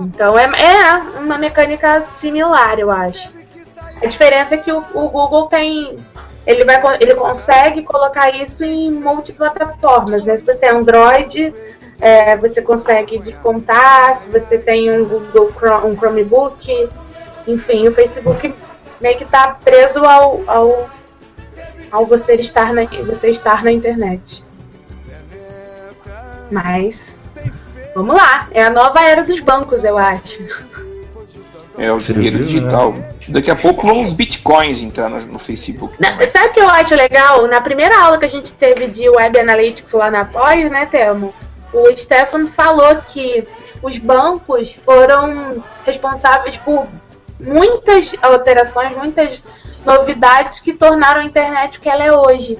Então 0.00 0.38
é, 0.38 0.44
é 0.44 1.20
uma 1.20 1.38
mecânica 1.38 2.04
similar, 2.14 2.78
eu 2.78 2.90
acho. 2.90 3.30
A 4.02 4.06
diferença 4.06 4.54
é 4.54 4.58
que 4.58 4.70
o, 4.70 4.78
o 4.94 5.08
Google 5.08 5.46
tem. 5.46 5.96
Ele, 6.46 6.64
vai, 6.64 6.80
ele 7.00 7.14
consegue 7.14 7.82
colocar 7.82 8.30
isso 8.30 8.64
em 8.64 8.92
multiplataformas, 8.92 10.24
né? 10.24 10.36
Se 10.36 10.44
você 10.44 10.66
é 10.66 10.70
Android, 10.70 11.52
é, 12.00 12.36
você 12.36 12.62
consegue 12.62 13.18
descontar, 13.18 14.16
se 14.18 14.28
você 14.28 14.56
tem 14.56 14.92
um 14.92 15.04
Google 15.04 15.50
Chrome, 15.52 15.90
um 15.90 15.96
Chromebook, 15.96 16.88
enfim, 17.48 17.88
o 17.88 17.92
Facebook 17.92 18.54
meio 19.00 19.16
que 19.16 19.24
está 19.24 19.48
preso 19.62 20.04
ao, 20.04 20.42
ao 20.46 20.88
ao 21.90 22.04
você 22.04 22.34
estar 22.34 22.72
na, 22.72 22.84
você 22.84 23.30
estar 23.30 23.64
na 23.64 23.72
internet. 23.72 24.44
Mas 26.50 27.20
vamos 27.94 28.14
lá, 28.14 28.48
é 28.50 28.62
a 28.62 28.70
nova 28.70 29.00
era 29.00 29.24
dos 29.24 29.40
bancos, 29.40 29.84
eu 29.84 29.96
acho. 29.96 30.38
É 31.78 31.92
o 31.92 31.98
dinheiro 31.98 32.38
digital. 32.38 32.94
Daqui 33.28 33.50
a 33.50 33.56
pouco 33.56 33.86
vão 33.86 34.02
os 34.02 34.12
bitcoins 34.12 34.80
entrar 34.80 35.08
no, 35.08 35.20
no 35.20 35.38
Facebook. 35.38 35.94
Não, 36.00 36.28
sabe 36.28 36.48
o 36.48 36.52
que 36.52 36.60
eu 36.60 36.68
acho 36.68 36.94
legal? 36.94 37.46
Na 37.46 37.60
primeira 37.60 37.98
aula 38.02 38.18
que 38.18 38.24
a 38.24 38.28
gente 38.28 38.52
teve 38.54 38.86
de 38.86 39.08
Web 39.08 39.38
Analytics 39.38 39.92
lá 39.92 40.10
na 40.10 40.24
pós, 40.24 40.70
né, 40.70 40.86
Temo? 40.86 41.34
O 41.72 41.94
Stefano 41.96 42.48
falou 42.48 42.96
que 43.06 43.46
os 43.82 43.98
bancos 43.98 44.72
foram 44.84 45.62
responsáveis 45.84 46.56
por 46.56 46.86
muitas 47.38 48.14
alterações, 48.22 48.96
muitas 48.96 49.42
novidades 49.84 50.60
que 50.60 50.72
tornaram 50.72 51.20
a 51.20 51.24
internet 51.24 51.78
o 51.78 51.80
que 51.80 51.88
ela 51.88 52.04
é 52.04 52.12
hoje. 52.12 52.58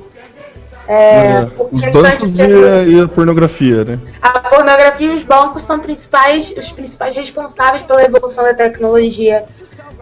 É, 0.89 0.95
é, 0.95 1.51
os 1.71 1.83
bancos 1.93 2.37
e 2.37 2.43
a, 2.43 2.83
e 2.85 3.01
a, 3.01 3.09
pornografia, 3.09 3.85
né? 3.85 3.99
A 4.23 4.39
pornografia 4.39 5.13
e 5.13 5.17
os 5.17 5.25
bancos 5.25 5.63
são 5.63 5.81
principais, 5.81 6.53
os 6.57 6.71
principais 6.71 7.15
responsáveis 7.15 7.83
pela 7.83 8.05
evolução 8.05 8.45
da 8.45 8.55
tecnologia 8.55 9.45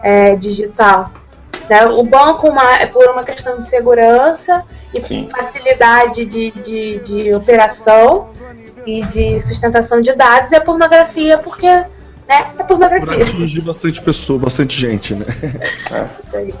é, 0.03 0.35
digital. 0.35 1.11
Né? 1.69 1.85
O 1.87 2.03
banco 2.03 2.47
uma, 2.47 2.75
é 2.75 2.85
por 2.85 3.05
uma 3.09 3.23
questão 3.23 3.57
de 3.57 3.65
segurança 3.65 4.63
e 4.93 5.01
Sim. 5.01 5.27
facilidade 5.35 6.25
de, 6.25 6.51
de, 6.51 6.99
de 6.99 7.33
operação 7.33 8.29
e 8.85 9.01
de 9.05 9.41
sustentação 9.41 9.99
de 9.99 10.13
dados, 10.13 10.51
e 10.51 10.55
a 10.55 10.61
pornografia 10.61 11.39
porque 11.39 11.67
né, 11.67 12.51
é 12.57 12.63
pornografia. 12.63 13.07
Por 13.07 13.21
atingir 13.21 13.61
bastante 13.61 14.01
pessoa, 14.01 14.37
bastante 14.37 14.79
gente, 14.79 15.15
né? 15.15 15.25
É. 15.91 16.07
Isso 16.23 16.37
aí. 16.37 16.53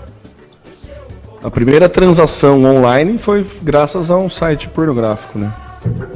A 1.43 1.51
primeira 1.51 1.87
transação 1.87 2.63
online 2.63 3.17
foi 3.17 3.45
graças 3.61 4.09
a 4.09 4.17
um 4.17 4.29
site 4.29 4.67
pornográfico, 4.67 5.37
né? 5.37 5.51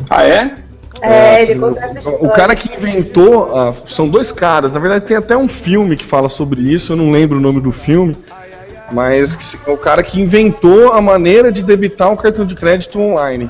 Ah, 0.09 0.23
é? 0.23 0.55
É, 1.01 1.43
ele 1.43 1.59
conta 1.59 1.79
essa 1.79 1.99
história. 1.99 2.19
O 2.21 2.29
cara 2.29 2.55
que 2.55 2.73
inventou. 2.73 3.55
Ah, 3.55 3.73
são 3.85 4.07
dois 4.07 4.31
caras, 4.31 4.73
na 4.73 4.79
verdade 4.79 5.05
tem 5.05 5.15
até 5.15 5.37
um 5.37 5.47
filme 5.47 5.95
que 5.95 6.05
fala 6.05 6.27
sobre 6.27 6.61
isso, 6.61 6.93
eu 6.93 6.97
não 6.97 7.11
lembro 7.11 7.37
o 7.37 7.41
nome 7.41 7.61
do 7.61 7.71
filme. 7.71 8.17
Mas 8.91 9.55
o 9.67 9.77
cara 9.77 10.01
que 10.01 10.19
inventou 10.19 10.93
a 10.93 11.01
maneira 11.01 11.51
de 11.51 11.61
debitar 11.61 12.11
um 12.11 12.15
cartão 12.15 12.43
de 12.43 12.55
crédito 12.55 12.99
online. 12.99 13.49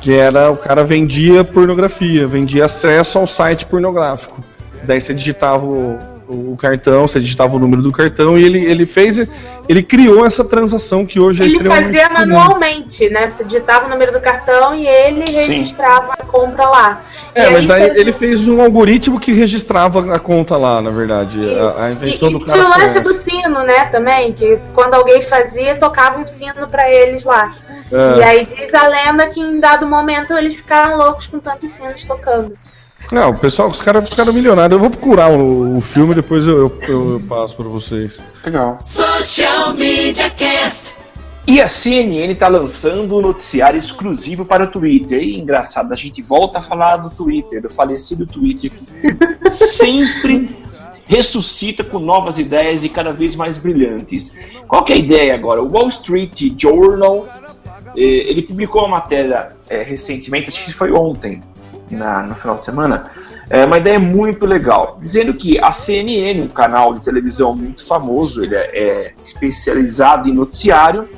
Que 0.00 0.12
era 0.12 0.50
o 0.50 0.56
cara 0.56 0.82
vendia 0.82 1.44
pornografia, 1.44 2.26
vendia 2.26 2.64
acesso 2.64 3.18
ao 3.18 3.26
site 3.26 3.64
pornográfico. 3.64 4.42
Daí 4.82 5.00
você 5.00 5.14
digitava 5.14 5.64
o, 5.64 5.98
o 6.28 6.56
cartão, 6.56 7.06
você 7.06 7.20
digitava 7.20 7.56
o 7.56 7.58
número 7.58 7.82
do 7.82 7.92
cartão 7.92 8.38
e 8.38 8.44
ele, 8.44 8.64
ele 8.64 8.86
fez, 8.86 9.26
ele 9.68 9.82
criou 9.82 10.24
essa 10.24 10.44
transação 10.44 11.04
que 11.04 11.20
hoje 11.20 11.42
ele 11.42 11.50
é 11.50 11.52
extremamente 11.52 11.88
Ele 11.88 11.98
fazia 11.98 12.18
manualmente, 12.18 13.10
né? 13.10 13.30
Você 13.30 13.44
digitava 13.44 13.86
o 13.86 13.90
número 13.90 14.12
do 14.12 14.20
cartão 14.20 14.74
e 14.74 14.86
ele 14.86 15.24
registrava 15.30 16.06
Sim. 16.06 16.12
a 16.20 16.24
compra 16.24 16.66
lá. 16.66 17.02
É, 17.34 17.50
mas 17.50 17.66
daí 17.66 17.86
fez... 17.86 17.96
ele 17.96 18.12
fez 18.12 18.48
um 18.48 18.60
algoritmo 18.62 19.18
que 19.18 19.32
registrava 19.32 20.14
a 20.14 20.18
conta 20.18 20.56
lá, 20.56 20.80
na 20.80 20.90
verdade. 20.90 21.40
A, 21.54 21.84
a, 21.84 21.90
invenção 21.90 22.30
e, 22.30 22.32
do 22.32 22.40
cara. 22.40 22.58
Tinha 22.58 22.70
o 22.70 22.78
lance 22.78 23.00
do 23.00 23.14
sino, 23.14 23.62
né, 23.64 23.86
também, 23.86 24.32
que 24.32 24.58
quando 24.72 24.94
alguém 24.94 25.20
fazia, 25.20 25.74
tocava 25.76 26.20
um 26.20 26.28
sino 26.28 26.68
para 26.68 26.88
eles 26.90 27.24
lá. 27.24 27.52
É. 27.92 28.18
E 28.18 28.22
aí 28.22 28.46
diz 28.46 28.72
a 28.72 28.86
lenda 28.86 29.26
que 29.26 29.40
em 29.40 29.58
dado 29.58 29.86
momento 29.86 30.32
eles 30.34 30.54
ficaram 30.54 30.96
loucos 30.96 31.26
com 31.26 31.38
tantos 31.38 31.72
sinos 31.72 32.04
tocando. 32.04 32.56
Não, 33.12 33.30
o 33.30 33.38
pessoal, 33.38 33.68
os 33.68 33.82
caras 33.82 34.08
ficaram 34.08 34.32
milionários. 34.32 34.72
Eu 34.72 34.80
vou 34.80 34.90
procurar 34.90 35.30
o, 35.30 35.76
o 35.76 35.80
filme 35.80 36.12
e 36.12 36.16
depois 36.16 36.46
eu, 36.46 36.78
eu, 36.82 37.12
eu, 37.12 37.22
passo 37.28 37.56
pra 37.56 37.66
vocês. 37.66 38.18
Legal. 38.44 38.76
Social 38.78 39.74
Media 39.74 40.30
Cast. 40.30 40.94
E 41.46 41.60
a 41.60 41.68
CNN 41.68 42.32
está 42.32 42.48
lançando 42.48 43.18
um 43.18 43.20
noticiário 43.20 43.78
exclusivo 43.78 44.46
para 44.46 44.64
o 44.64 44.66
Twitter. 44.70 45.22
E 45.22 45.38
engraçado, 45.38 45.92
a 45.92 45.96
gente 45.96 46.22
volta 46.22 46.58
a 46.58 46.62
falar 46.62 46.96
do 46.96 47.10
Twitter, 47.10 47.60
do 47.60 47.68
falecido 47.68 48.26
Twitter, 48.26 48.70
que 48.70 49.52
sempre 49.52 50.56
ressuscita 51.06 51.84
com 51.84 51.98
novas 51.98 52.38
ideias 52.38 52.82
e 52.82 52.88
cada 52.88 53.12
vez 53.12 53.36
mais 53.36 53.58
brilhantes. 53.58 54.34
Qual 54.66 54.82
que 54.84 54.92
é 54.92 54.96
a 54.96 54.98
ideia 54.98 55.34
agora? 55.34 55.62
O 55.62 55.70
Wall 55.70 55.88
Street 55.88 56.54
Journal 56.58 57.28
eh, 57.96 58.00
ele 58.00 58.42
publicou 58.42 58.82
uma 58.82 58.96
matéria 58.96 59.52
eh, 59.68 59.82
recentemente, 59.82 60.48
acho 60.48 60.64
que 60.64 60.72
foi 60.72 60.92
ontem, 60.92 61.42
na, 61.90 62.22
no 62.22 62.34
final 62.34 62.58
de 62.58 62.64
semana, 62.64 63.10
é 63.50 63.64
uma 63.64 63.78
ideia 63.78 63.98
muito 63.98 64.46
legal, 64.46 64.96
dizendo 65.00 65.34
que 65.34 65.58
a 65.58 65.72
CNN, 65.72 66.42
um 66.42 66.48
canal 66.48 66.94
de 66.94 67.00
televisão 67.00 67.54
muito 67.54 67.84
famoso, 67.84 68.42
ele 68.42 68.54
é, 68.54 68.70
é 68.74 69.14
especializado 69.22 70.28
em 70.28 70.32
noticiário, 70.32 71.08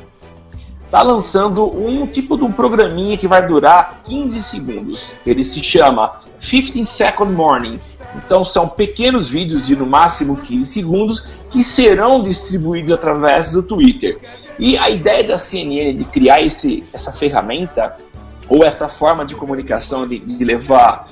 está 0.87 1.03
lançando 1.03 1.67
um 1.67 2.07
tipo 2.07 2.37
de 2.37 2.45
um 2.45 2.53
programinha 2.53 3.17
que 3.17 3.29
vai 3.29 3.47
durar 3.47 4.01
15 4.05 4.43
segundos. 4.43 5.17
Ele 5.27 5.45
se 5.45 5.63
chama 5.63 6.21
15 6.41 6.87
Second 6.87 7.33
Morning. 7.33 7.79
Então 8.15 8.45
são 8.45 8.69
pequenos 8.69 9.29
vídeos 9.29 9.67
de 9.67 9.77
no 9.77 9.85
máximo 9.85 10.37
15 10.37 10.73
segundos 10.73 11.29
que 11.51 11.63
serão 11.63 12.23
distribuídos 12.23 12.93
através 12.93 13.51
do 13.51 13.63
Twitter. 13.63 14.19
E 14.59 14.79
a 14.79 14.89
ideia 14.89 15.25
da 15.25 15.37
CNN 15.37 15.93
de 15.93 16.05
criar 16.07 16.41
esse, 16.41 16.83
essa 16.95 17.13
ferramenta 17.13 17.97
ou 18.49 18.65
essa 18.65 18.89
forma 18.89 19.25
de 19.25 19.35
comunicação 19.35 20.07
de, 20.07 20.19
de 20.19 20.45
levar 20.45 21.09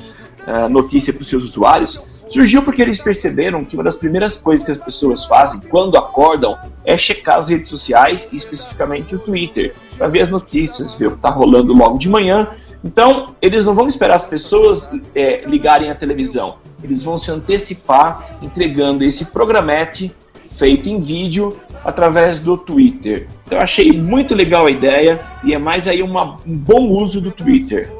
uh, 0.46 0.68
notícia 0.68 1.12
para 1.12 1.22
os 1.22 1.28
seus 1.28 1.44
usuários 1.44 2.14
surgiu 2.28 2.62
porque 2.62 2.82
eles 2.82 3.00
perceberam 3.00 3.64
que 3.64 3.76
uma 3.76 3.84
das 3.84 3.96
primeiras 3.96 4.36
coisas 4.36 4.64
que 4.64 4.70
as 4.70 4.76
pessoas 4.76 5.24
fazem 5.24 5.60
quando 5.60 5.96
acordam 5.96 6.58
é 6.84 6.96
checar 6.96 7.38
as 7.38 7.48
redes 7.48 7.68
sociais 7.68 8.28
e 8.32 8.36
especificamente 8.36 9.14
o 9.14 9.18
Twitter 9.18 9.74
para 9.96 10.08
ver 10.08 10.22
as 10.22 10.30
notícias, 10.30 10.94
ver 10.94 11.06
o 11.06 11.10
que 11.12 11.16
está 11.16 11.30
rolando 11.30 11.72
logo 11.72 11.98
de 11.98 12.08
manhã. 12.08 12.48
Então 12.82 13.34
eles 13.40 13.64
não 13.66 13.74
vão 13.74 13.86
esperar 13.86 14.16
as 14.16 14.24
pessoas 14.24 14.90
é, 15.14 15.44
ligarem 15.46 15.90
a 15.90 15.94
televisão, 15.94 16.56
eles 16.82 17.02
vão 17.02 17.18
se 17.18 17.30
antecipar 17.30 18.36
entregando 18.42 19.04
esse 19.04 19.26
programete 19.26 20.14
feito 20.56 20.88
em 20.88 21.00
vídeo 21.00 21.56
através 21.84 22.40
do 22.40 22.56
Twitter. 22.56 23.26
Então 23.46 23.58
eu 23.58 23.62
achei 23.62 23.92
muito 23.92 24.34
legal 24.34 24.66
a 24.66 24.70
ideia 24.70 25.20
e 25.42 25.52
é 25.52 25.58
mais 25.58 25.86
aí 25.86 26.02
uma, 26.02 26.36
um 26.46 26.56
bom 26.56 26.88
uso 26.88 27.20
do 27.20 27.30
Twitter. 27.30 27.92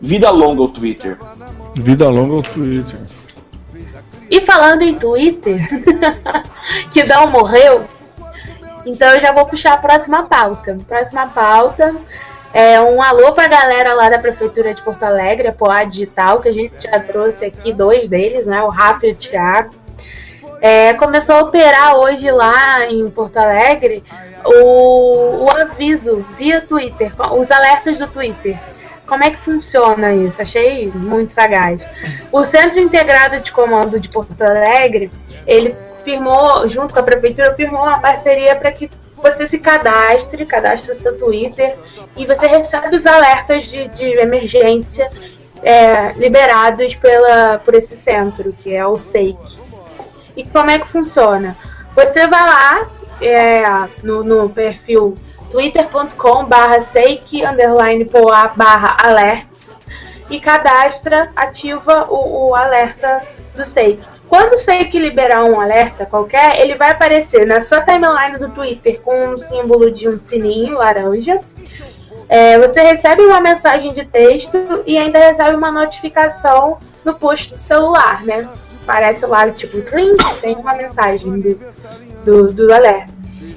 Vida 0.00 0.30
longa 0.30 0.62
ao 0.62 0.68
Twitter. 0.68 1.18
Vida 1.74 2.08
longa 2.08 2.34
ao 2.36 2.42
Twitter. 2.42 2.98
E 4.30 4.40
falando 4.40 4.82
em 4.82 4.94
Twitter, 4.98 5.58
que 6.90 7.04
não 7.04 7.30
morreu, 7.30 7.84
então 8.84 9.08
eu 9.10 9.20
já 9.20 9.32
vou 9.32 9.46
puxar 9.46 9.74
a 9.74 9.76
próxima 9.76 10.24
pauta. 10.24 10.76
Próxima 10.88 11.26
pauta 11.28 11.94
é 12.52 12.80
um 12.80 13.02
alô 13.02 13.32
pra 13.32 13.48
galera 13.48 13.94
lá 13.94 14.08
da 14.08 14.18
Prefeitura 14.18 14.74
de 14.74 14.82
Porto 14.82 15.02
Alegre, 15.02 15.48
a 15.48 15.52
Poá 15.52 15.84
Digital, 15.84 16.40
que 16.40 16.48
a 16.48 16.52
gente 16.52 16.82
já 16.82 17.00
trouxe 17.00 17.44
aqui 17.44 17.72
dois 17.72 18.08
deles, 18.08 18.46
né? 18.46 18.62
O 18.62 18.68
Rafa 18.68 19.06
e 19.06 19.12
o 19.12 19.16
Thiago. 19.16 19.83
É, 20.60 20.94
começou 20.94 21.36
a 21.36 21.40
operar 21.42 21.96
hoje 21.96 22.30
lá 22.30 22.86
em 22.86 23.08
Porto 23.10 23.36
Alegre 23.36 24.02
o, 24.44 25.44
o 25.44 25.50
aviso 25.50 26.24
via 26.36 26.60
Twitter, 26.60 27.12
os 27.32 27.50
alertas 27.50 27.98
do 27.98 28.06
Twitter. 28.06 28.58
Como 29.06 29.22
é 29.22 29.30
que 29.30 29.36
funciona 29.38 30.14
isso? 30.14 30.40
Achei 30.40 30.88
muito 30.88 31.32
sagaz. 31.32 31.84
O 32.32 32.44
Centro 32.44 32.80
Integrado 32.80 33.38
de 33.40 33.52
Comando 33.52 34.00
de 34.00 34.08
Porto 34.08 34.40
Alegre, 34.42 35.10
ele 35.46 35.74
firmou, 36.02 36.66
junto 36.68 36.94
com 36.94 37.00
a 37.00 37.02
prefeitura, 37.02 37.54
firmou 37.54 37.82
uma 37.82 38.00
parceria 38.00 38.56
para 38.56 38.72
que 38.72 38.90
você 39.16 39.46
se 39.46 39.58
cadastre, 39.58 40.44
cadastre 40.44 40.92
o 40.92 40.94
seu 40.94 41.18
Twitter 41.18 41.76
e 42.16 42.26
você 42.26 42.46
recebe 42.46 42.96
os 42.96 43.06
alertas 43.06 43.64
de, 43.64 43.88
de 43.88 44.04
emergência 44.18 45.10
é, 45.62 46.12
liberados 46.12 46.94
pela, 46.94 47.58
por 47.58 47.74
esse 47.74 47.96
centro, 47.96 48.52
que 48.52 48.74
é 48.74 48.86
o 48.86 48.98
SEIC. 48.98 49.58
E 50.36 50.44
como 50.44 50.70
é 50.70 50.78
que 50.78 50.88
funciona? 50.88 51.56
Você 51.94 52.26
vai 52.26 52.46
lá 52.46 52.88
é, 53.20 53.64
no, 54.02 54.24
no 54.24 54.48
perfil 54.48 55.14
twitter.com 55.50 56.44
barra 56.46 56.80
seik 56.80 57.44
underline 57.44 58.04
poa 58.06 58.48
barra 58.48 58.96
alerts 59.00 59.78
e 60.30 60.40
cadastra, 60.40 61.30
ativa 61.36 62.06
o, 62.08 62.48
o 62.48 62.54
alerta 62.54 63.22
do 63.54 63.64
Seik. 63.64 64.02
Quando 64.28 64.54
o 64.54 64.58
Seik 64.58 64.98
liberar 64.98 65.44
um 65.44 65.60
alerta 65.60 66.06
qualquer, 66.06 66.60
ele 66.60 66.74
vai 66.74 66.90
aparecer 66.90 67.46
na 67.46 67.60
sua 67.60 67.82
timeline 67.82 68.38
do 68.38 68.50
Twitter 68.50 69.00
com 69.02 69.28
um 69.28 69.38
símbolo 69.38 69.90
de 69.90 70.08
um 70.08 70.18
sininho 70.18 70.78
laranja. 70.78 71.38
É, 72.28 72.58
você 72.58 72.80
recebe 72.80 73.22
uma 73.22 73.40
mensagem 73.40 73.92
de 73.92 74.04
texto 74.04 74.82
e 74.86 74.96
ainda 74.96 75.18
recebe 75.18 75.54
uma 75.54 75.70
notificação 75.70 76.78
no 77.04 77.14
post 77.14 77.52
do 77.52 77.58
celular, 77.58 78.24
né? 78.24 78.48
Aparece 78.86 79.26
lá, 79.26 79.50
tipo, 79.50 79.82
clink, 79.82 80.22
tem 80.40 80.54
uma 80.56 80.74
mensagem 80.74 81.40
do, 81.40 81.58
do, 82.24 82.52
do 82.52 82.72
alerta. 82.72 83.12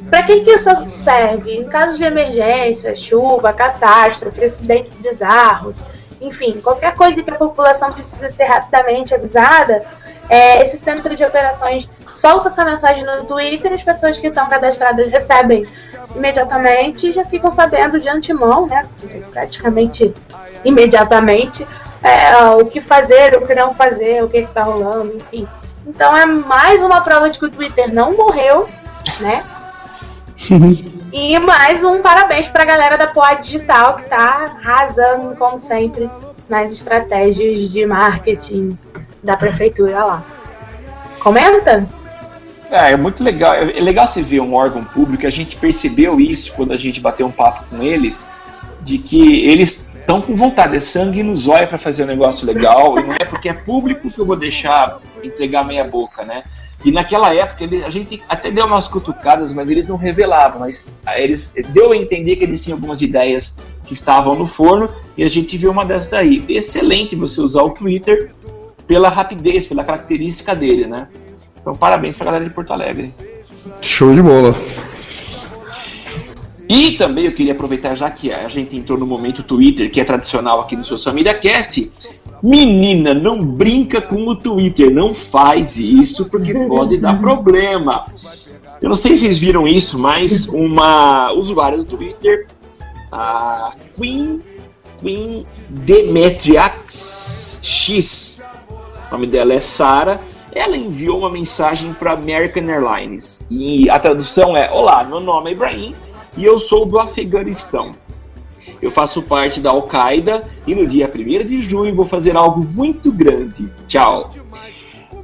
Para 0.09 0.23
que, 0.23 0.39
que 0.39 0.51
isso 0.51 0.69
serve? 1.03 1.53
Em 1.53 1.65
caso 1.65 1.97
de 1.97 2.03
emergência, 2.05 2.95
chuva, 2.95 3.51
catástrofe, 3.51 4.43
acidente 4.43 4.89
bizarro, 4.99 5.75
enfim, 6.21 6.59
qualquer 6.61 6.95
coisa 6.95 7.21
que 7.21 7.29
a 7.29 7.35
população 7.35 7.91
precisa 7.91 8.29
ser 8.29 8.45
rapidamente 8.45 9.13
avisada, 9.13 9.83
é, 10.29 10.63
esse 10.63 10.77
centro 10.77 11.15
de 11.15 11.23
operações 11.23 11.89
solta 12.15 12.49
essa 12.49 12.65
mensagem 12.65 13.03
no 13.05 13.25
Twitter, 13.25 13.71
as 13.71 13.83
pessoas 13.83 14.17
que 14.17 14.27
estão 14.27 14.47
cadastradas 14.47 15.11
recebem 15.11 15.65
imediatamente 16.15 17.09
e 17.09 17.11
já 17.11 17.23
ficam 17.23 17.51
sabendo 17.51 17.99
de 17.99 18.09
antemão, 18.09 18.65
né? 18.65 18.87
Praticamente 19.31 20.13
imediatamente, 20.65 21.65
é, 22.03 22.36
o 22.60 22.65
que 22.65 22.82
fazer, 22.82 23.36
o 23.38 23.45
que 23.45 23.56
não 23.56 23.74
fazer, 23.74 24.24
o 24.24 24.30
que 24.30 24.38
está 24.38 24.64
rolando, 24.64 25.15
enfim. 25.15 25.48
Então 25.86 26.15
é 26.15 26.26
mais 26.26 26.82
uma 26.82 27.02
prova 27.02 27.30
de 27.30 27.40
que 27.40 27.45
o 27.45 27.49
Twitter 27.49 27.94
não 27.94 28.15
morreu, 28.15 28.68
né? 29.19 29.44
e 31.11 31.40
mais 31.40 31.84
um 31.84 32.02
parabéns 32.02 32.48
para 32.48 32.64
a 32.64 32.65
galera 32.65 32.98
da 32.98 33.07
Poa 33.07 33.34
Digital 33.36 33.95
que 33.95 34.03
está 34.03 34.60
arrasando, 34.64 35.36
como 35.38 35.61
sempre, 35.61 36.10
nas 36.49 36.72
estratégias 36.72 37.72
de 37.72 37.86
marketing 37.86 38.78
da 39.24 39.36
prefeitura 39.36 40.03
lá. 40.06 40.24
Comenta? 41.19 41.88
É, 42.69 42.91
é 42.91 42.98
muito 42.98 43.24
legal. 43.24 43.53
É 43.53 43.80
legal 43.80 44.07
você 44.07 44.22
ver 44.22 44.41
um 44.41 44.53
órgão 44.53 44.84
público. 44.84 45.26
A 45.26 45.30
gente 45.30 45.56
percebeu 45.56 46.19
isso 46.19 46.53
quando 46.53 46.74
a 46.74 46.78
gente 46.78 46.99
bateu 46.99 47.26
um 47.26 47.32
papo 47.32 47.64
com 47.69 47.82
eles, 47.82 48.26
de 48.82 48.98
que 48.98 49.45
eles 49.48 49.86
estão 50.07 50.21
com 50.21 50.34
vontade, 50.34 50.77
é 50.77 50.79
sangue 50.79 51.21
nos 51.21 51.49
olhos 51.49 51.67
para 51.67 51.77
fazer 51.77 52.03
um 52.03 52.07
negócio 52.07 52.47
legal. 52.47 52.97
e 52.97 53.03
não 53.03 53.13
é 53.13 53.25
porque 53.25 53.49
é 53.49 53.53
público 53.53 54.09
que 54.09 54.17
eu 54.17 54.25
vou 54.25 54.38
deixar 54.38 54.99
entregar 55.21 55.65
meia 55.65 55.84
boca, 55.84 56.23
né? 56.23 56.43
E 56.85 56.91
naquela 56.91 57.34
época 57.35 57.65
ele, 57.65 57.84
a 57.84 57.89
gente 57.89 58.23
até 58.29 58.49
deu 58.49 58.65
umas 58.65 58.88
cutucadas, 58.88 59.51
mas 59.51 59.69
eles 59.69 59.85
não 59.85 59.97
revelavam. 59.97 60.61
Mas 60.61 60.95
eles 61.17 61.53
deu 61.69 61.91
a 61.91 61.97
entender 61.97 62.38
que 62.38 62.45
eles 62.45 62.63
tinham 62.63 62.77
algumas 62.77 63.01
ideias 63.01 63.57
que 63.84 63.91
estavam 63.91 64.35
no 64.35 64.45
forno 64.45 64.89
e 65.17 65.25
a 65.25 65.27
gente 65.27 65.57
viu 65.57 65.71
uma 65.71 65.84
dessas 65.84 66.09
daí. 66.09 66.41
Excelente 66.47 67.13
você 67.13 67.41
usar 67.41 67.63
o 67.63 67.71
Twitter 67.71 68.31
pela 68.88 69.09
rapidez, 69.09 69.67
pela 69.67 69.84
característica 69.84 70.55
dele, 70.55 70.88
né? 70.88 71.09
Então 71.59 71.75
parabéns 71.75 72.15
pra 72.15 72.27
galera 72.27 72.45
de 72.45 72.51
Porto 72.51 72.71
Alegre. 72.71 73.13
Show 73.81 74.15
de 74.15 74.21
bola. 74.21 74.55
E 76.69 76.91
também 76.94 77.26
eu 77.26 77.31
queria 77.31 77.53
aproveitar, 77.53 77.95
já 77.95 78.10
que 78.11 78.31
a 78.31 78.48
gente 78.49 78.76
entrou 78.76 78.98
no 78.98 79.06
momento 79.06 79.41
Twitter, 79.41 79.89
que 79.89 80.02
é 80.02 80.03
tradicional 80.03 80.60
aqui 80.60 80.76
no 80.76 80.84
Social 80.84 81.15
Media 81.15 81.34
Cast, 81.34 81.91
Menina, 82.44 83.14
não 83.14 83.39
brinca 83.39 84.02
com 84.02 84.27
o 84.27 84.35
Twitter, 84.35 84.91
não 84.91 85.14
faz 85.14 85.77
isso 85.77 86.26
porque 86.30 86.53
pode 86.53 86.98
dar 86.98 87.18
problema. 87.22 88.06
Eu 88.81 88.89
não 88.89 88.95
sei 88.95 89.15
se 89.15 89.23
vocês 89.23 89.39
viram 89.39 89.68
isso, 89.68 89.98
mas 89.98 90.48
uma 90.48 91.31
usuária 91.31 91.77
do 91.77 91.85
Twitter, 91.85 92.48
a 93.11 93.72
Queen, 93.95 94.44
Queen 95.02 95.45
Demetriax 95.69 97.60
X, 97.64 98.41
o 99.10 99.14
nome 99.14 99.26
dela 99.26 99.53
é 99.53 99.61
Sara, 99.61 100.19
ela 100.53 100.77
enviou 100.77 101.19
uma 101.19 101.30
mensagem 101.30 101.94
para 101.94 102.11
American 102.11 102.69
Airlines. 102.69 103.39
E 103.49 103.89
a 103.89 103.98
tradução 103.98 104.56
é: 104.56 104.69
Olá, 104.72 105.03
meu 105.03 105.19
nome 105.19 105.49
é 105.49 105.53
Ibrahim 105.53 105.95
e 106.38 106.45
eu 106.45 106.59
sou 106.59 106.85
do 106.85 106.99
Afeganistão. 106.99 107.91
Eu 108.81 108.91
faço 108.91 109.23
parte 109.23 109.59
da 109.59 109.72
Al-Qaeda 109.72 110.47
e 110.68 110.76
no 110.76 110.85
dia 110.85 111.11
1 111.14 111.45
de 111.45 111.61
junho 111.61 111.95
vou 111.95 112.05
fazer 112.05 112.38
algo 112.38 112.64
muito 112.64 113.11
grande. 113.11 113.72
Tchau. 113.88 114.31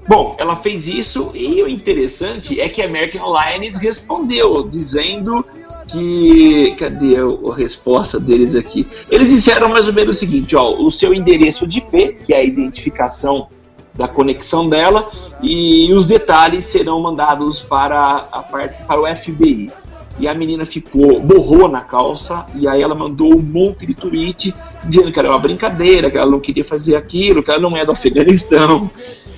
Bom, 0.07 0.35
ela 0.37 0.55
fez 0.55 0.87
isso 0.87 1.31
e 1.33 1.61
o 1.61 1.67
interessante 1.67 2.59
é 2.59 2.67
que 2.67 2.81
a 2.81 2.85
American 2.85 3.37
Airlines 3.37 3.77
respondeu 3.77 4.67
dizendo 4.67 5.45
que. 5.87 6.75
Cadê 6.77 7.15
a 7.17 7.53
resposta 7.55 8.19
deles 8.19 8.55
aqui? 8.55 8.87
Eles 9.09 9.29
disseram 9.29 9.69
mais 9.69 9.87
ou 9.87 9.93
menos 9.93 10.17
o 10.17 10.19
seguinte: 10.19 10.55
ó, 10.55 10.75
o 10.75 10.91
seu 10.91 11.13
endereço 11.13 11.67
de 11.67 11.77
IP, 11.77 12.17
que 12.25 12.33
é 12.33 12.37
a 12.37 12.43
identificação 12.43 13.47
da 13.93 14.07
conexão 14.07 14.67
dela, 14.67 15.09
e 15.41 15.93
os 15.93 16.07
detalhes 16.07 16.65
serão 16.65 16.99
mandados 16.99 17.61
para 17.61 18.27
a 18.31 18.41
parte 18.41 18.81
para 18.83 18.99
o 18.99 19.15
FBI 19.15 19.71
e 20.19 20.27
a 20.27 20.33
menina 20.33 20.65
ficou, 20.65 21.19
borrou 21.19 21.67
na 21.67 21.81
calça, 21.81 22.45
e 22.55 22.67
aí 22.67 22.81
ela 22.81 22.93
mandou 22.93 23.33
um 23.35 23.41
monte 23.41 23.85
de 23.85 23.93
tweet 23.93 24.53
dizendo 24.83 25.11
que 25.11 25.19
era 25.19 25.29
uma 25.29 25.39
brincadeira, 25.39 26.11
que 26.11 26.17
ela 26.17 26.29
não 26.29 26.39
queria 26.39 26.63
fazer 26.63 26.95
aquilo, 26.95 27.41
que 27.41 27.49
ela 27.49 27.59
não 27.59 27.75
é 27.75 27.83
do 27.83 27.91
Afeganistão. 27.91 28.89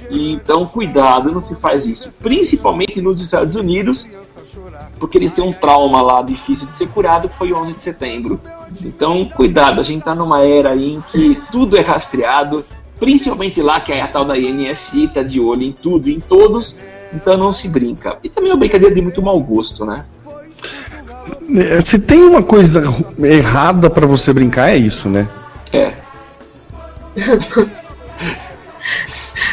Então, 0.09 0.65
cuidado, 0.65 1.31
não 1.31 1.41
se 1.41 1.55
faz 1.55 1.85
isso. 1.85 2.11
Principalmente 2.21 3.01
nos 3.01 3.21
Estados 3.21 3.55
Unidos, 3.55 4.11
porque 4.99 5.17
eles 5.17 5.31
têm 5.31 5.43
um 5.43 5.53
trauma 5.53 6.01
lá 6.01 6.21
difícil 6.21 6.67
de 6.67 6.77
ser 6.77 6.87
curado, 6.87 7.29
que 7.29 7.35
foi 7.35 7.53
11 7.53 7.73
de 7.73 7.81
setembro. 7.81 8.39
Então, 8.83 9.25
cuidado, 9.25 9.79
a 9.79 9.83
gente 9.83 9.99
está 9.99 10.13
numa 10.13 10.43
era 10.43 10.71
aí 10.71 10.93
em 10.93 11.01
que 11.01 11.35
tudo 11.51 11.77
é 11.77 11.81
rastreado, 11.81 12.65
principalmente 12.99 13.61
lá 13.61 13.79
que 13.79 13.91
é 13.91 14.01
a 14.01 14.07
tal 14.07 14.25
da 14.25 14.37
INSI, 14.37 15.07
tá 15.07 15.23
de 15.23 15.39
olho 15.39 15.63
em 15.63 15.71
tudo, 15.71 16.09
em 16.09 16.19
todos, 16.19 16.79
então 17.13 17.37
não 17.37 17.51
se 17.51 17.67
brinca. 17.67 18.17
E 18.23 18.29
também 18.29 18.51
é 18.51 18.53
uma 18.53 18.59
brincadeira 18.59 18.93
de 18.93 19.01
muito 19.01 19.21
mau 19.21 19.39
gosto, 19.39 19.85
né? 19.85 20.05
É, 21.57 21.81
se 21.81 21.99
tem 21.99 22.21
uma 22.21 22.43
coisa 22.43 22.83
errada 23.19 23.89
para 23.89 24.05
você 24.05 24.33
brincar, 24.33 24.69
é 24.69 24.77
isso, 24.77 25.09
né? 25.09 25.27
É. 25.71 25.93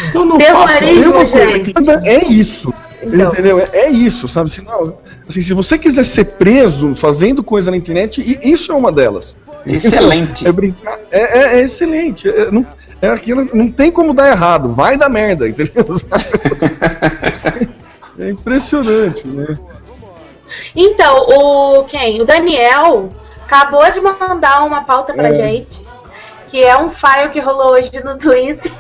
então 0.09 0.25
não 0.25 0.39
faça 0.41 0.91
isso. 0.91 1.37
É 2.05 2.25
isso. 2.25 2.75
Então. 3.03 3.29
Entendeu? 3.29 3.59
É, 3.59 3.69
é, 3.73 3.91
isso, 3.91 4.29
sabe? 4.29 4.51
Se, 4.51 4.63
não, 4.63 4.97
assim, 5.29 5.41
se 5.41 5.53
você 5.53 5.77
quiser 5.77 6.05
ser 6.05 6.25
preso 6.25 6.95
fazendo 6.95 7.43
coisa 7.43 7.71
na 7.71 7.77
internet, 7.77 8.39
isso 8.43 8.71
é 8.71 8.75
uma 8.75 8.93
delas. 8.93 9.37
Excelente. 9.67 10.47
É, 10.49 10.53
brincar, 10.53 10.99
é, 11.11 11.21
é, 11.21 11.59
é 11.59 11.63
excelente. 11.63 12.29
É, 12.29 12.51
não, 12.51 12.67
é 13.01 13.09
aquilo, 13.09 13.49
não 13.53 13.71
tem 13.71 13.91
como 13.91 14.15
dar 14.15 14.31
errado. 14.31 14.69
Vai 14.71 14.97
dar 14.97 15.09
merda, 15.09 15.49
entendeu? 15.49 15.85
é 18.19 18.31
impressionante, 18.31 19.27
né? 19.27 19.59
Então, 20.75 21.27
o 21.29 21.85
quem? 21.85 22.21
O 22.21 22.27
Daniel 22.27 23.09
acabou 23.45 23.91
de 23.91 24.01
mandar 24.01 24.65
uma 24.65 24.83
pauta 24.85 25.13
pra 25.13 25.29
é. 25.29 25.35
gente, 25.35 25.85
que 26.49 26.63
é 26.63 26.77
um 26.79 26.91
file 26.91 27.31
que 27.31 27.41
rolou 27.41 27.73
hoje 27.73 27.91
no 28.05 28.17
Twitter. 28.17 28.73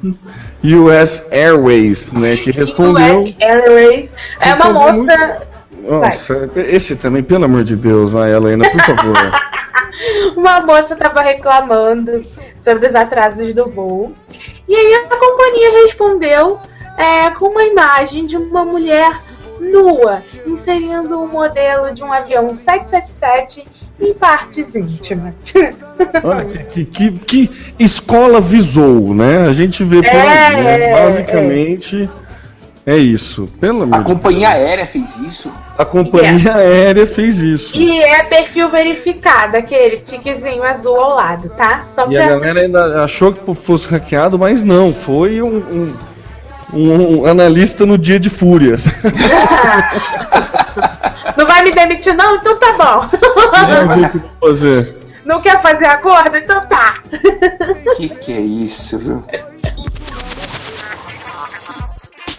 US 0.62 1.22
Airways, 1.30 2.12
né? 2.12 2.36
Que 2.36 2.50
respondeu. 2.50 3.18
US 3.18 3.34
Airways. 3.40 4.10
É 4.40 4.54
uma 4.54 4.70
moça. 4.70 5.46
Nossa, 5.82 6.50
esse 6.56 6.94
também, 6.96 7.22
pelo 7.22 7.46
amor 7.46 7.64
de 7.64 7.74
Deus, 7.74 8.12
vai, 8.12 8.32
Helena, 8.32 8.68
por 8.70 8.80
favor. 8.82 9.16
Uma 10.36 10.60
moça 10.60 10.94
estava 10.94 11.20
reclamando 11.20 12.22
sobre 12.60 12.86
os 12.86 12.94
atrasos 12.94 13.54
do 13.54 13.68
voo. 13.68 14.12
E 14.68 14.74
aí 14.74 14.94
a 14.94 15.08
companhia 15.08 15.82
respondeu 15.82 16.58
é, 16.96 17.30
com 17.30 17.48
uma 17.48 17.64
imagem 17.64 18.26
de 18.26 18.36
uma 18.36 18.64
mulher 18.64 19.10
nua, 19.60 20.22
inserindo 20.46 21.18
o 21.18 21.24
um 21.24 21.28
modelo 21.28 21.94
de 21.94 22.02
um 22.02 22.12
avião 22.12 22.54
777 22.56 23.64
em 24.00 24.14
partes 24.14 24.74
íntimas. 24.74 25.34
Olha, 26.24 26.44
que, 26.64 26.84
que, 26.84 27.10
que, 27.12 27.50
escola 27.78 28.40
visou, 28.40 29.14
né? 29.14 29.46
A 29.46 29.52
gente 29.52 29.84
vê 29.84 30.00
pela 30.00 30.34
É, 30.34 30.92
basicamente 30.92 32.08
é. 32.86 32.96
isso. 32.96 33.48
Pelo 33.60 33.82
amor 33.82 34.00
A 34.00 34.02
companhia 34.02 34.48
Deus. 34.48 34.60
aérea 34.60 34.86
fez 34.86 35.18
isso? 35.18 35.52
A 35.76 35.84
companhia 35.84 36.54
aérea 36.56 37.06
fez 37.06 37.40
isso. 37.40 37.76
E 37.76 38.00
é 38.02 38.22
perfil 38.24 38.68
verificado, 38.68 39.56
aquele 39.56 39.98
tiquezinho 39.98 40.62
azul 40.62 40.98
ao 40.98 41.16
lado, 41.16 41.50
tá? 41.50 41.84
Só 41.94 42.10
E 42.10 42.16
a 42.16 42.26
pra... 42.26 42.38
galera 42.38 42.60
ainda 42.60 43.04
achou 43.04 43.32
que 43.32 43.54
fosse 43.54 43.86
hackeado, 43.88 44.38
mas 44.38 44.64
não, 44.64 44.94
foi 44.94 45.42
um, 45.42 45.58
um, 45.58 45.94
um 46.72 47.26
analista 47.26 47.84
no 47.86 47.98
dia 47.98 48.18
de 48.18 48.30
fúrias. 48.30 48.86
Não 51.36 51.46
vai 51.46 51.62
me 51.62 51.72
demitir, 51.72 52.14
não? 52.14 52.36
Então 52.36 52.58
tá 52.58 52.72
bom. 52.72 53.08
Não 54.14 54.48
fazer. 54.48 54.94
Não 55.24 55.40
quer 55.40 55.60
fazer 55.62 55.86
acordo? 55.86 56.36
Então 56.36 56.66
tá. 56.66 57.02
Que 57.96 58.08
que 58.08 58.32
é 58.32 58.40
isso, 58.40 58.98
viu? 58.98 59.22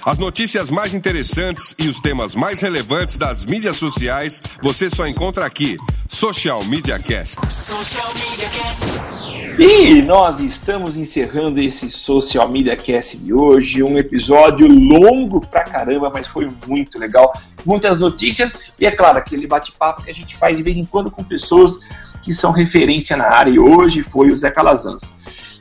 As 0.04 0.18
notícias 0.18 0.72
mais 0.72 0.96
interessantes 0.96 1.76
e 1.78 1.88
os 1.88 2.00
temas 2.00 2.34
mais 2.34 2.60
relevantes 2.60 3.20
das 3.20 3.46
mídias 3.46 3.78
sociais 3.78 4.42
você 4.60 4.90
só 4.90 5.08
encontra 5.08 5.46
aqui. 5.46 5.78
Social 6.10 6.66
Media 6.66 6.98
Cast. 6.98 7.40
Social 7.54 8.12
Media 8.16 8.50
Cast. 8.50 9.22
E 9.60 10.02
nós 10.02 10.40
estamos 10.40 10.98
encerrando 10.98 11.60
esse 11.60 11.88
Social 11.92 12.50
Media 12.50 12.76
Cast 12.76 13.16
de 13.16 13.32
hoje, 13.32 13.84
um 13.84 13.96
episódio 13.96 14.68
longo 14.68 15.40
pra 15.40 15.64
caramba, 15.64 16.10
mas 16.12 16.26
foi 16.26 16.50
muito 16.66 16.98
legal. 16.98 17.32
Muitas 17.64 18.00
notícias 18.00 18.56
e, 18.80 18.88
é 18.88 18.92
claro, 18.92 19.20
aquele 19.20 19.46
bate-papo 19.46 20.04
que 20.04 20.10
a 20.10 20.14
gente 20.14 20.36
faz 20.36 20.58
de 20.58 20.64
vez 20.64 20.78
em 20.78 20.86
quando 20.86 21.12
com 21.12 21.24
pessoas 21.24 21.78
que 22.24 22.34
são 22.34 22.52
referência 22.52 23.16
na 23.16 23.30
área. 23.30 23.52
E 23.52 23.60
hoje 23.60 24.02
foi 24.02 24.32
o 24.32 24.36
Zé 24.36 24.50
Calazans. 24.50 25.14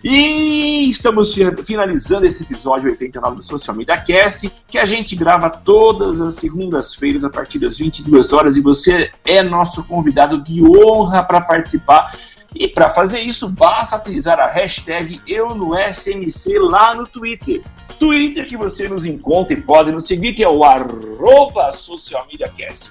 E 0.03 0.89
estamos 0.89 1.35
fi- 1.35 1.63
finalizando 1.63 2.27
esse 2.27 2.43
episódio 2.43 2.91
89 2.91 3.37
do 3.37 3.43
Social 3.43 3.77
Media 3.77 3.99
Cast, 3.99 4.51
que 4.67 4.79
a 4.79 4.85
gente 4.85 5.15
grava 5.15 5.51
todas 5.51 6.21
as 6.21 6.35
segundas-feiras 6.35 7.23
a 7.23 7.29
partir 7.31 7.59
das 7.59 7.77
22 7.77 8.33
horas 8.33 8.57
e 8.57 8.63
você 8.63 9.11
é 9.27 9.43
nosso 9.43 9.85
convidado 9.85 10.41
de 10.43 10.65
honra 10.65 11.23
para 11.23 11.41
participar. 11.43 12.17
E 12.55 12.67
para 12.67 12.91
fazer 12.91 13.21
isso, 13.21 13.49
basta 13.49 13.97
utilizar 13.97 14.41
a 14.41 14.47
hashtag 14.51 15.21
Eu 15.27 15.55
no 15.55 15.73
SMC 15.79 16.59
lá 16.59 16.95
no 16.95 17.07
Twitter. 17.07 17.63
Twitter 17.99 18.47
que 18.49 18.57
você 18.57 18.89
nos 18.89 19.05
encontra 19.05 19.53
e 19.57 19.61
pode 19.61 19.93
nos 19.93 20.07
seguir, 20.07 20.33
que 20.33 20.43
é 20.43 20.49
o 20.49 20.65
arroba 20.65 21.73
Social 21.73 22.27
Media 22.27 22.49
Cast. 22.49 22.91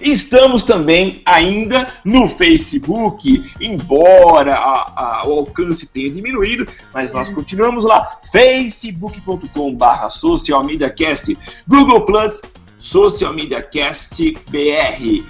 Estamos 0.00 0.62
também 0.62 1.20
ainda 1.26 1.92
no 2.04 2.26
Facebook, 2.28 3.42
embora 3.60 4.54
a- 4.54 4.92
a- 5.22 5.28
o 5.28 5.32
alcance 5.32 5.86
tenha 5.86 6.10
diminuído, 6.10 6.66
mas 6.94 7.12
nós 7.12 7.28
continuamos 7.28 7.84
lá, 7.84 8.18
facebook.com.br 8.32 10.10
Social 10.10 10.64
Media 10.64 10.90
Cast, 10.90 11.36
Google 11.66 12.02
Plus, 12.06 12.40
Social 12.78 13.32
Media 13.34 13.60
Cast 13.62 14.38
BR. 14.50 15.24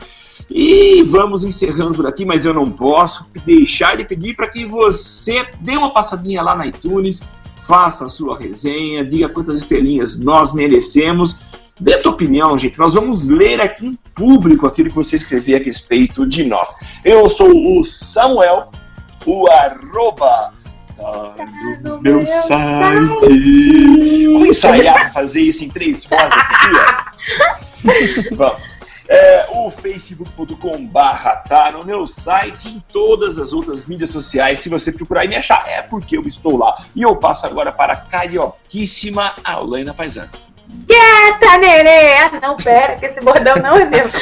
E 0.53 1.03
vamos 1.05 1.45
encerrando 1.45 1.95
por 1.95 2.07
aqui, 2.07 2.25
mas 2.25 2.45
eu 2.45 2.53
não 2.53 2.71
posso 2.71 3.27
deixar 3.45 3.97
de 3.97 4.05
pedir 4.05 4.35
para 4.35 4.49
que 4.49 4.65
você 4.65 5.47
dê 5.61 5.77
uma 5.77 5.91
passadinha 5.93 6.43
lá 6.43 6.57
na 6.57 6.67
iTunes, 6.67 7.23
faça 7.67 8.07
a 8.07 8.09
sua 8.09 8.37
resenha, 8.39 9.05
diga 9.05 9.29
quantas 9.29 9.61
estrelinhas 9.61 10.19
nós 10.19 10.53
merecemos. 10.53 11.39
Dê 11.81 11.97
tua 11.99 12.13
opinião, 12.13 12.59
gente. 12.59 12.79
Nós 12.79 12.95
vamos 12.95 13.29
ler 13.29 13.61
aqui 13.61 13.87
em 13.87 13.95
público 14.15 14.67
aquilo 14.67 14.91
que 14.91 14.95
você 14.95 15.17
escrever 15.17 15.61
a 15.61 15.65
respeito 15.65 16.27
de 16.27 16.45
nós. 16.45 16.69
Eu 17.05 17.29
sou 17.29 17.51
o 17.51 17.85
Samuel, 17.85 18.71
o 19.25 19.47
arroba 19.49 20.53
tá 20.97 21.35
no 21.83 22.01
meu 22.01 22.27
site. 22.27 24.27
Vamos 24.27 24.49
ensaiar 24.49 25.13
fazer 25.13 25.41
isso 25.41 25.65
em 25.65 25.71
três 25.71 26.05
vozes 26.05 26.33
aqui, 26.33 26.67
ó. 26.77 28.33
Vamos. 28.37 28.71
É, 29.13 29.49
o 29.51 29.69
facebook.com 29.73 30.87
barra 30.87 31.35
tá 31.39 31.73
no 31.73 31.85
meu 31.85 32.07
site 32.07 32.69
em 32.69 32.79
todas 32.93 33.41
as 33.41 33.53
outras 33.53 33.85
mídias 33.87 34.11
sociais. 34.11 34.61
Se 34.61 34.69
você 34.69 34.93
procurar 34.93 35.25
e 35.25 35.29
me 35.29 35.35
achar, 35.35 35.65
é 35.67 35.83
porque 35.83 36.17
eu 36.17 36.23
estou 36.29 36.57
lá. 36.57 36.85
E 36.95 37.03
eu 37.03 37.17
passo 37.17 37.45
agora 37.45 37.73
para 37.73 37.95
a 37.95 37.97
carioquíssima 37.97 39.33
Alaina 39.43 39.93
Paisano. 39.93 40.31
Eita, 40.89 41.59
nenê! 41.59 42.15
Ah, 42.15 42.41
não, 42.41 42.57
pera, 42.57 42.97
que 42.97 43.07
esse 43.07 43.21
bordão 43.21 43.57
não 43.57 43.77
é 43.77 43.85
meu. 43.85 44.07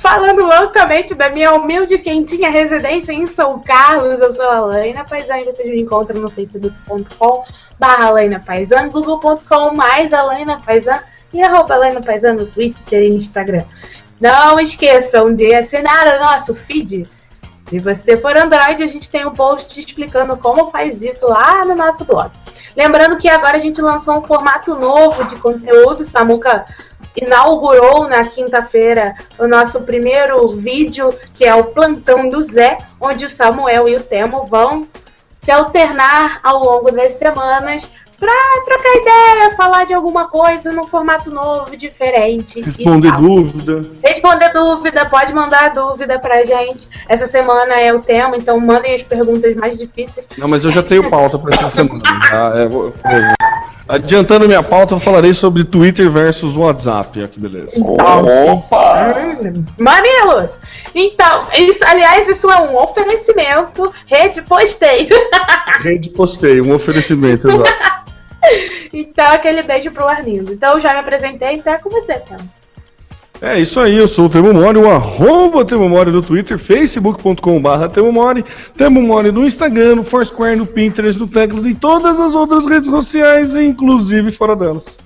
Falando 0.00 0.42
loucamente 0.42 1.14
da 1.14 1.28
minha 1.28 1.52
humilde 1.52 1.94
e 1.94 1.98
quentinha 1.98 2.50
residência 2.50 3.12
em 3.12 3.26
São 3.26 3.60
Carlos, 3.60 4.20
eu 4.20 4.32
sou 4.32 4.46
a 4.46 4.56
Alaina 4.56 5.04
Paisano, 5.04 5.44
vocês 5.44 5.70
me 5.70 5.82
encontram 5.82 6.20
no 6.20 6.30
facebook.com 6.30 7.44
barra 7.78 8.10
Paisano, 8.44 8.90
google.com 8.90 9.74
mais 9.74 10.12
Alaina 10.12 10.62
Paisano 10.64 11.02
e 11.32 11.42
arroba 11.42 11.74
Alaina 11.74 12.00
Paisano 12.00 12.40
no 12.40 12.46
Twitter 12.46 13.02
e 13.02 13.14
Instagram. 13.14 13.64
Não 14.20 14.58
esqueçam 14.58 15.34
de 15.34 15.54
assinar 15.54 16.08
o 16.08 16.18
nosso 16.18 16.54
feed. 16.54 17.06
Se 17.68 17.78
você 17.78 18.16
for 18.16 18.36
Android, 18.36 18.82
a 18.82 18.86
gente 18.86 19.10
tem 19.10 19.26
um 19.26 19.32
post 19.32 19.78
explicando 19.78 20.36
como 20.38 20.70
faz 20.70 21.00
isso 21.02 21.28
lá 21.28 21.64
no 21.66 21.74
nosso 21.74 22.04
blog. 22.04 22.30
Lembrando 22.74 23.18
que 23.18 23.28
agora 23.28 23.56
a 23.56 23.60
gente 23.60 23.82
lançou 23.82 24.18
um 24.18 24.24
formato 24.24 24.74
novo 24.74 25.24
de 25.24 25.36
conteúdo. 25.36 26.02
Samuca 26.02 26.64
inaugurou 27.14 28.08
na 28.08 28.24
quinta-feira 28.24 29.14
o 29.38 29.46
nosso 29.46 29.82
primeiro 29.82 30.48
vídeo, 30.56 31.10
que 31.34 31.44
é 31.44 31.54
o 31.54 31.64
Plantão 31.64 32.28
do 32.28 32.40
Zé, 32.40 32.78
onde 32.98 33.26
o 33.26 33.30
Samuel 33.30 33.86
e 33.88 33.96
o 33.96 34.02
Temo 34.02 34.46
vão 34.46 34.88
se 35.42 35.50
alternar 35.50 36.40
ao 36.42 36.62
longo 36.62 36.90
das 36.90 37.14
semanas 37.14 37.90
para 38.18 38.32
trocar 38.64 38.96
ideia, 38.96 39.56
falar 39.56 39.84
de 39.86 39.94
alguma 39.94 40.28
coisa 40.28 40.72
num 40.72 40.86
formato 40.86 41.30
novo, 41.30 41.76
diferente. 41.76 42.60
Responder 42.60 43.12
dúvida. 43.16 43.82
Responder 44.04 44.52
dúvida, 44.52 45.06
pode 45.06 45.32
mandar 45.32 45.72
dúvida 45.72 46.18
pra 46.18 46.44
gente. 46.44 46.88
Essa 47.08 47.26
semana 47.26 47.74
é 47.74 47.92
o 47.94 48.00
tema, 48.00 48.36
então 48.36 48.58
mandem 48.58 48.94
as 48.94 49.02
perguntas 49.02 49.54
mais 49.54 49.78
difíceis. 49.78 50.26
Não, 50.36 50.48
mas 50.48 50.64
eu 50.64 50.70
já 50.70 50.82
tenho 50.82 51.08
pauta 51.08 51.38
para 51.38 51.54
essa 51.56 51.70
semana. 51.70 52.02
tá? 52.02 52.52
É, 52.58 52.66
vou- 52.66 52.90
vou- 52.92 53.38
Adiantando 53.88 54.46
minha 54.46 54.62
pauta, 54.62 54.94
eu 54.94 55.00
falarei 55.00 55.32
sobre 55.32 55.64
Twitter 55.64 56.10
versus 56.10 56.56
WhatsApp. 56.56 57.18
Olha 57.20 57.28
que 57.28 57.40
beleza. 57.40 57.70
Opa! 57.82 59.14
Hum, 59.18 59.64
Mamilos! 59.78 60.60
Então, 60.94 61.46
isso, 61.56 61.82
aliás, 61.86 62.28
isso 62.28 62.50
é 62.50 62.60
um 62.70 62.76
oferecimento. 62.76 63.90
Rede 64.06 64.42
postei. 64.42 65.08
Rede 65.80 66.10
postei, 66.10 66.60
um 66.60 66.74
oferecimento, 66.74 67.48
exato. 67.50 67.64
então, 68.92 69.26
aquele 69.26 69.62
beijo 69.62 69.90
pro 69.90 70.06
Arlindo. 70.06 70.52
Então, 70.52 70.74
eu 70.74 70.80
já 70.80 70.92
me 70.92 71.00
apresentei, 71.00 71.54
então 71.54 71.72
é 71.72 71.78
com 71.78 71.90
você, 71.90 72.18
Théo. 72.18 72.38
É 73.40 73.60
isso 73.60 73.78
aí, 73.78 73.96
eu 73.96 74.08
sou 74.08 74.26
o 74.26 74.28
Temo 74.28 74.52
Mori, 74.52 74.78
o 74.78 74.90
arroba 74.90 75.64
Temo 75.64 75.88
Mori 75.88 76.10
no 76.10 76.20
Twitter, 76.20 76.58
facebook.com.br 76.58 77.88
Temo 77.92 78.12
Mori, 78.12 78.44
Temo 78.76 79.00
Mori 79.00 79.30
no 79.30 79.46
Instagram, 79.46 79.94
no 79.94 80.02
Foursquare, 80.02 80.56
no 80.56 80.66
Pinterest, 80.66 81.20
no 81.20 81.28
Tecno 81.28 81.66
e 81.68 81.74
todas 81.74 82.18
as 82.18 82.34
outras 82.34 82.66
redes 82.66 82.90
sociais, 82.90 83.54
inclusive 83.54 84.32
fora 84.32 84.56
delas. 84.56 84.98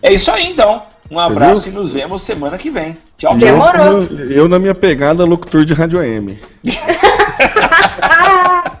É 0.00 0.12
isso 0.12 0.30
aí 0.30 0.46
então. 0.46 0.84
Um 1.10 1.18
abraço 1.18 1.68
e 1.68 1.72
nos 1.72 1.90
vemos 1.90 2.22
semana 2.22 2.56
que 2.56 2.70
vem. 2.70 2.96
Tchau, 3.18 3.30
tchau. 3.30 3.38
Demorou. 3.38 4.02
Eu, 4.02 4.30
eu, 4.30 4.48
na 4.48 4.60
minha 4.60 4.74
pegada, 4.74 5.24
locutor 5.24 5.64
de 5.64 5.74
rádio 5.74 5.98
AM. 5.98 6.38